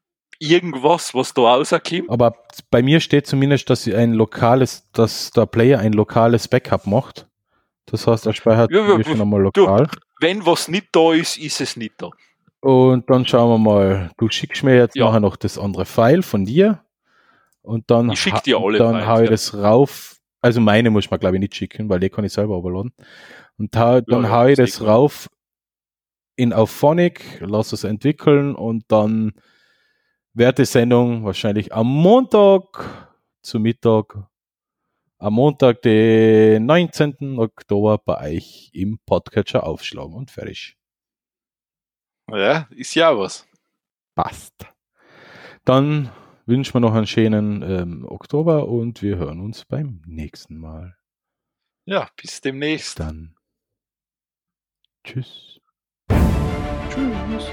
irgendwas, 0.41 1.15
was 1.15 1.33
da 1.33 1.43
rauskommt. 1.43 2.09
Aber 2.09 2.35
bei 2.71 2.83
mir 2.83 2.99
steht 2.99 3.29
zumindest, 3.29 3.71
dass 3.71 3.87
ein 3.87 4.15
lokales, 4.15 4.91
dass 4.93 5.31
der 5.31 5.47
Player 5.47 5.79
ein 5.79 5.93
lokales 5.93 6.49
Backup 6.49 6.87
macht. 6.87 7.27
Das 7.87 8.07
heißt, 8.07 8.27
er 8.27 8.35
speichert 8.35 8.71
ja, 8.71 8.87
ja, 8.87 9.05
schon 9.05 9.21
einmal 9.21 9.43
lokal. 9.43 9.87
Du, 9.87 9.99
wenn 10.21 10.45
was 10.45 10.69
nicht 10.69 10.89
da 10.93 11.13
ist, 11.13 11.37
ist 11.37 11.61
es 11.61 11.77
nicht 11.77 11.95
da. 11.99 12.11
Und 12.61 13.09
dann 13.09 13.27
schauen 13.27 13.51
wir 13.51 13.59
mal. 13.59 14.11
Du 14.19 14.29
schickst 14.29 14.65
mir 14.65 14.77
jetzt 14.77 14.97
ja. 14.97 15.07
nachher 15.07 15.21
noch 15.21 15.37
das 15.37 15.59
andere 15.59 15.85
File 15.85 16.23
von 16.23 16.45
dir. 16.45 16.83
Und 17.63 17.91
dann, 17.91 18.11
ich 18.11 18.21
schick 18.21 18.43
dir 18.43 18.59
alle 18.59 18.79
dann 18.79 19.07
hau 19.07 19.21
ich 19.21 19.31
das 19.31 19.55
rauf. 19.55 20.17
Also 20.41 20.61
meine 20.61 20.91
muss 20.91 21.11
man 21.11 21.21
glaube 21.21 21.37
ich 21.37 21.41
nicht 21.41 21.55
schicken, 21.55 21.89
weil 21.89 22.01
die 22.01 22.09
kann 22.09 22.25
ich 22.25 22.33
selber 22.33 22.57
überladen. 22.57 22.93
Und 23.59 23.77
hau, 23.77 24.01
dann 24.01 24.25
ja, 24.25 24.31
hau 24.31 24.47
ich 24.47 24.57
das 24.57 24.81
rauf 24.81 25.29
in 26.37 26.53
Auphonic, 26.53 27.41
lass 27.41 27.73
es 27.73 27.85
entwickeln 27.85 28.55
und 28.55 28.85
dann 28.89 29.33
wird 30.35 30.59
die 30.59 30.65
Sendung 30.65 31.25
wahrscheinlich 31.25 31.75
am 31.75 31.89
Montag 31.89 32.63
zu 33.43 33.59
Mittag, 33.59 34.17
am 35.19 35.35
Montag, 35.35 35.83
den 35.83 36.67
19. 36.67 37.39
Oktober 37.39 37.99
bei 37.99 38.37
euch 38.37 38.71
im 38.73 38.99
Podcatcher 39.05 39.65
aufschlagen 39.65 40.15
und 40.15 40.31
fertig. 40.31 40.77
Ja, 42.31 42.69
ist 42.71 42.95
ja 42.95 43.17
was. 43.17 43.47
Passt. 44.15 44.67
Dann 45.65 46.11
wünschen 46.47 46.75
wir 46.75 46.81
noch 46.81 46.95
einen 46.95 47.07
schönen 47.07 47.63
ähm, 47.63 48.05
Oktober 48.07 48.69
und 48.69 49.03
wir 49.03 49.17
hören 49.17 49.41
uns 49.41 49.65
beim 49.65 50.03
nächsten 50.07 50.59
Mal. 50.59 50.97
Ja, 51.85 52.09
bis 52.17 52.41
demnächst. 52.41 53.01
Dann. 53.01 53.35
Tschüss. 55.05 55.61
Tschüss. 56.91 57.51